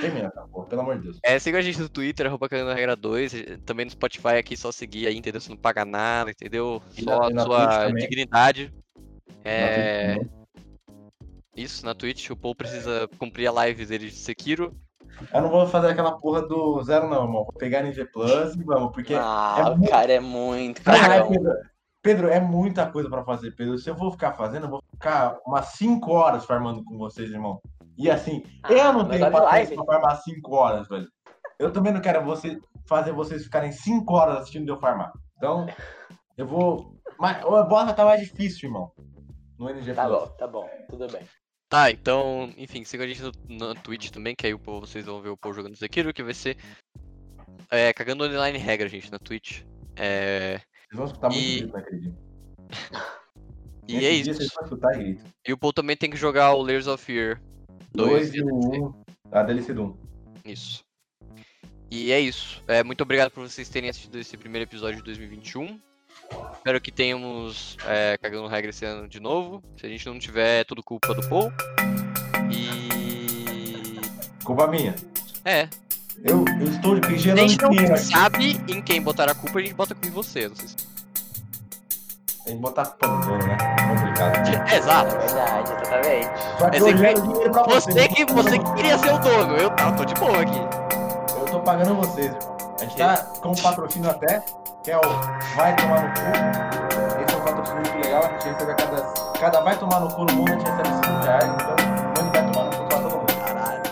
termina, 0.02 0.30
tá, 0.30 0.42
pô, 0.52 0.64
pelo 0.64 0.82
amor 0.82 0.96
de 0.98 1.04
Deus. 1.04 1.18
É, 1.22 1.38
siga 1.38 1.56
a 1.58 1.62
gente 1.62 1.80
no 1.80 1.88
Twitter, 1.88 2.26
arroba 2.26 2.46
Cagando 2.46 2.68
na 2.68 2.74
Regra 2.74 2.94
2. 2.94 3.32
Também 3.64 3.86
no 3.86 3.90
Spotify 3.90 4.36
aqui, 4.38 4.54
só 4.54 4.70
seguir 4.70 5.06
aí, 5.06 5.16
entendeu? 5.16 5.40
Você 5.40 5.48
não 5.48 5.56
paga 5.56 5.82
nada, 5.86 6.30
entendeu? 6.30 6.82
Só 7.02 7.22
a 7.22 7.42
sua 7.42 7.90
dignidade. 7.92 8.70
É. 9.44 10.16
Isso, 11.56 11.84
na 11.84 11.94
Twitch, 11.94 12.30
o 12.30 12.36
Paul 12.36 12.54
precisa 12.54 13.08
cumprir 13.18 13.46
a 13.46 13.52
live 13.52 13.84
dele 13.84 14.06
de 14.08 14.16
Sekiro. 14.16 14.74
Eu 15.32 15.42
não 15.42 15.50
vou 15.50 15.66
fazer 15.66 15.88
aquela 15.88 16.12
porra 16.18 16.42
do 16.42 16.82
zero, 16.82 17.08
não, 17.08 17.24
irmão. 17.24 17.44
Vou 17.44 17.52
pegar 17.52 17.80
NG 17.80 18.06
Plus 18.06 18.54
e 18.54 18.64
vamos, 18.64 18.92
porque. 18.92 19.14
Ah, 19.14 19.56
é 19.58 19.62
o 19.64 19.76
muito- 19.76 19.90
cara 19.90 20.12
é 20.12 20.20
muito 20.20 20.82
Ai, 20.86 20.98
cagão. 20.98 21.28
Pedro, 21.28 21.52
Pedro, 22.02 22.28
é 22.28 22.40
muita 22.40 22.90
coisa 22.90 23.08
pra 23.10 23.22
fazer, 23.22 23.52
Pedro. 23.54 23.76
Se 23.78 23.90
eu 23.90 23.94
vou 23.94 24.10
ficar 24.10 24.32
fazendo, 24.32 24.64
eu 24.66 24.70
vou 24.70 24.82
ficar 24.92 25.36
umas 25.46 25.66
5 25.66 26.10
horas 26.12 26.44
farmando 26.46 26.82
com 26.84 26.96
vocês, 26.96 27.30
irmão. 27.30 27.60
E 27.98 28.10
assim, 28.10 28.42
Ah, 28.62 28.72
eu 28.72 28.92
não 28.94 29.06
tenho 29.08 29.30
paciência 29.30 29.76
pra 29.76 29.84
farmar 29.84 30.22
5 30.22 30.54
horas, 30.54 30.88
velho. 30.88 31.06
Eu 31.58 31.70
também 31.70 31.92
não 31.92 32.00
quero 32.00 32.24
você 32.24 32.58
fazer 32.88 33.12
vocês 33.12 33.44
ficarem 33.44 33.70
5 33.70 34.14
horas 34.14 34.38
assistindo 34.38 34.68
eu 34.70 34.80
farmar. 34.80 35.12
Então, 35.36 35.66
eu 36.38 36.46
vou. 36.46 36.96
Mas 37.18 37.44
o 37.44 37.64
bota 37.64 37.92
tá 37.92 38.04
mais 38.04 38.20
difícil, 38.20 38.68
irmão. 38.70 38.90
No 39.62 39.70
NG 39.70 39.94
Tá 39.94 40.08
bom, 40.08 40.26
tá 40.38 40.46
bom, 40.48 40.68
tudo 40.90 41.06
bem. 41.08 41.22
Tá, 41.68 41.90
então, 41.90 42.52
enfim, 42.56 42.84
siga 42.84 43.04
a 43.04 43.06
gente 43.06 43.22
no, 43.22 43.32
na 43.68 43.74
Twitch 43.74 44.10
também, 44.10 44.34
que 44.34 44.46
aí 44.46 44.52
o 44.52 44.58
Paul- 44.58 44.80
vocês 44.80 45.06
vão 45.06 45.22
ver 45.22 45.30
o 45.30 45.36
Paul 45.36 45.54
jogando 45.54 45.76
Sekiro, 45.76 46.12
que 46.12 46.22
vai 46.22 46.34
ser 46.34 46.56
é, 47.70 47.92
cagando 47.92 48.24
online 48.24 48.58
regra, 48.58 48.88
gente, 48.88 49.10
na 49.10 49.18
Twitch. 49.18 49.62
É, 49.96 50.58
Vocês 50.58 50.96
vão 50.96 51.06
escutar 51.06 51.28
muito 51.30 51.42
E- 51.42 51.58
grito 51.60 51.72
naquele 51.72 52.00
dia. 52.00 52.14
e 53.88 53.94
Nesse 53.94 54.06
é 54.06 54.10
isso. 54.10 54.34
Vocês 54.34 54.52
vão 54.54 54.64
escutar 54.64 54.92
grito. 54.98 55.24
E 55.46 55.52
o 55.52 55.56
Paul 55.58 55.72
também 55.72 55.96
tem 55.96 56.10
que 56.10 56.16
jogar 56.16 56.52
o 56.54 56.62
Layers 56.62 56.86
of 56.88 57.02
Fear 57.02 57.40
2 57.94 58.30
2. 58.30 58.34
e 58.34 58.42
o 58.42 58.88
1. 58.88 59.02
A 59.30 59.42
DLC 59.42 59.72
do 59.72 59.84
1. 59.84 59.96
Isso. 60.44 60.84
E 61.90 62.10
é 62.10 62.18
isso. 62.20 62.62
É, 62.66 62.82
muito 62.82 63.02
obrigado 63.02 63.30
por 63.30 63.48
vocês 63.48 63.68
terem 63.68 63.88
assistido 63.88 64.18
esse 64.18 64.36
primeiro 64.36 64.68
episódio 64.68 64.96
de 64.96 65.04
2021. 65.04 65.80
Espero 66.56 66.80
que 66.80 66.92
tenhamos 66.92 67.76
é, 67.86 68.16
cagando 68.18 68.46
regra 68.46 68.70
esse 68.70 68.84
ano 68.84 69.08
de 69.08 69.18
novo. 69.18 69.62
Se 69.76 69.84
a 69.86 69.88
gente 69.88 70.06
não 70.06 70.18
tiver, 70.18 70.60
é 70.60 70.64
tudo 70.64 70.82
culpa 70.82 71.12
do 71.12 71.28
Paul. 71.28 71.52
E. 72.50 74.00
Culpa 74.44 74.66
minha. 74.68 74.94
É. 75.44 75.68
Eu, 76.22 76.44
eu 76.60 76.68
estou 76.68 76.96
Se 76.96 77.06
a 77.06 77.16
gerando 77.16 77.48
gente 77.48 77.62
não 77.62 77.70
aqui. 77.70 77.98
sabe 77.98 78.60
em 78.68 78.80
quem 78.80 79.02
botar 79.02 79.28
a 79.28 79.34
culpa, 79.34 79.58
a 79.58 79.62
gente 79.62 79.74
bota 79.74 79.96
em 80.06 80.10
você. 80.10 80.48
Não 80.48 80.54
sei 80.54 80.68
se... 80.68 80.76
Tem 82.44 82.56
que 82.56 82.60
botar 82.60 82.84
pano, 82.84 83.38
né? 83.38 83.56
Complicado. 83.88 84.68
É, 84.68 84.74
Exato. 84.78 85.14
É 85.14 85.18
verdade, 85.18 85.72
exatamente. 85.72 86.58
Só 86.58 86.70
que 86.70 86.76
eu 86.76 86.86
que 86.86 86.96
gero 86.98 87.22
dinheiro 87.22 87.50
pra 87.52 87.62
vocês. 87.64 87.94
Você 87.94 88.08
que, 88.08 88.24
você 88.32 88.58
que 88.58 88.74
queria 88.74 88.98
ser 88.98 89.12
o 89.12 89.18
dono. 89.18 89.56
Eu 89.56 89.70
tá, 89.70 89.92
tô 89.92 90.04
de 90.04 90.14
boa 90.14 90.40
aqui. 90.40 90.58
Eu 91.38 91.44
tô 91.46 91.60
pagando 91.60 91.94
vocês, 91.96 92.26
irmão. 92.26 92.56
A 92.80 92.84
gente 92.84 92.96
tá 92.96 93.16
com 93.16 93.54
patrocínio 93.54 94.10
até, 94.10 94.42
que 94.82 94.90
é 94.90 94.98
o 94.98 95.00
Vai 95.56 95.76
Tomar 95.76 96.02
no 96.02 96.08
Cu. 96.14 97.22
Esse 97.22 97.34
é 97.34 97.38
um 97.38 97.44
patrocínio 97.44 97.82
muito 97.82 98.04
legal. 98.04 98.24
A 98.24 98.28
gente 98.32 98.48
recebe 98.48 98.72
a 98.72 98.74
cada, 98.74 99.02
cada 99.38 99.60
Vai 99.60 99.78
Tomar 99.78 100.00
no 100.00 100.08
Cu 100.08 100.24
no 100.24 100.32
mundo, 100.34 100.50
a 100.50 100.54
gente 100.54 100.70
recebe 100.70 100.88
5 100.88 101.24
reais. 101.24 101.44
Então, 101.44 101.76
mande 102.16 102.30
Vai 102.32 102.52
Tomar 102.52 102.64
no 102.64 102.76
Cu 102.76 102.88
pra 102.88 102.98
todo 102.98 103.16
mundo. 103.16 103.32
Caralho. 103.44 103.82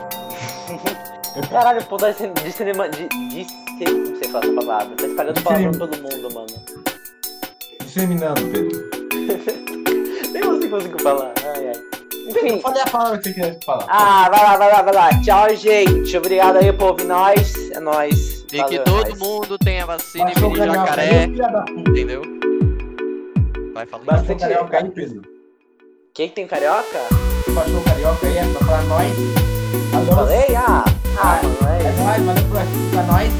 Caralho, 1.50 1.84
pô, 1.86 1.96
de, 1.96 2.42
de 2.42 2.52
cinema. 2.52 2.88
De, 2.88 3.08
de, 3.08 3.46
não 3.84 4.16
sei 4.16 4.28
falar 4.28 4.44
essa 4.44 4.54
palavra. 4.54 4.96
Tá 4.96 5.06
espalhando 5.06 5.42
palavra 5.42 5.70
pra 5.70 5.78
todo 5.78 5.96
mundo, 6.02 6.34
mano. 6.34 6.46
Disseminando, 7.80 8.40
Pedro. 8.48 8.90
Nem 10.32 10.42
você 10.42 10.68
conseguiu 10.68 10.98
falar. 10.98 11.32
Ai, 11.54 11.68
ai. 11.68 11.90
Enfim. 12.28 12.60
falei 12.60 12.82
a 12.82 12.90
palavra 12.90 13.18
que 13.18 13.24
você 13.24 13.34
queria 13.34 13.58
falar. 13.64 13.86
Ah, 13.88 14.28
vai 14.28 14.42
lá, 14.42 14.56
vai 14.56 14.72
lá, 14.72 14.82
vai 14.82 14.94
lá. 14.94 15.20
Tchau, 15.20 15.54
gente. 15.54 16.16
Obrigado 16.16 16.56
aí 16.56 16.72
por 16.72 16.90
ouvir 16.90 17.04
nós. 17.04 17.70
É 17.70 17.80
nóis. 17.80 18.39
E 18.52 18.56
que 18.56 18.58
Valeu, 18.62 18.80
é 18.80 18.84
todo 18.84 19.08
nóis. 19.08 19.18
mundo 19.18 19.58
tenha 19.58 19.86
vacina 19.86 20.30
e 20.30 20.34
vire 20.34 20.56
carioca 20.56 20.78
jacaré. 20.80 21.10
aí. 21.24 21.34
Entendeu? 21.78 22.22
Vai 23.74 23.86
falando. 23.86 24.06
Basta- 24.06 24.34
carioca 24.34 24.76
aí, 24.78 24.90
Pedro. 24.90 25.22
Quem 26.14 26.28
que 26.28 26.34
tem 26.34 26.46
carioca? 26.46 26.98
Baixou 27.54 27.78
o 27.78 27.84
carioca 27.84 28.26
aí, 28.26 28.38
é 28.38 28.42
pra 28.52 28.66
falar 28.66 28.82
nós. 28.84 29.12
Alô? 29.94 30.12
Falei? 30.16 30.54
Ah, 30.56 30.84
ah, 31.18 31.40
É 31.42 31.86
é. 31.86 32.22
nóis, 32.24 32.40
por 32.42 32.56
assistir 32.58 32.90
pra 32.92 33.02
nós. 33.04 33.32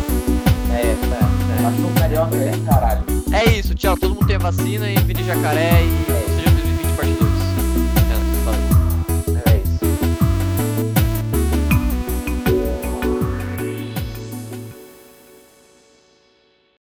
É, 0.73 0.95
tá. 1.09 1.31
Cachorro 1.63 1.95
carioca 1.99 2.37
é 2.37 2.53
caralho. 2.73 3.03
É 3.33 3.45
isso, 3.59 3.75
tchau. 3.75 3.97
Todo 3.97 4.15
mundo 4.15 4.27
tem 4.27 4.37
a 4.37 4.39
vacina 4.39 4.89
e 4.91 4.97
vire 5.01 5.25
jacaré 5.25 5.83
e 5.83 6.30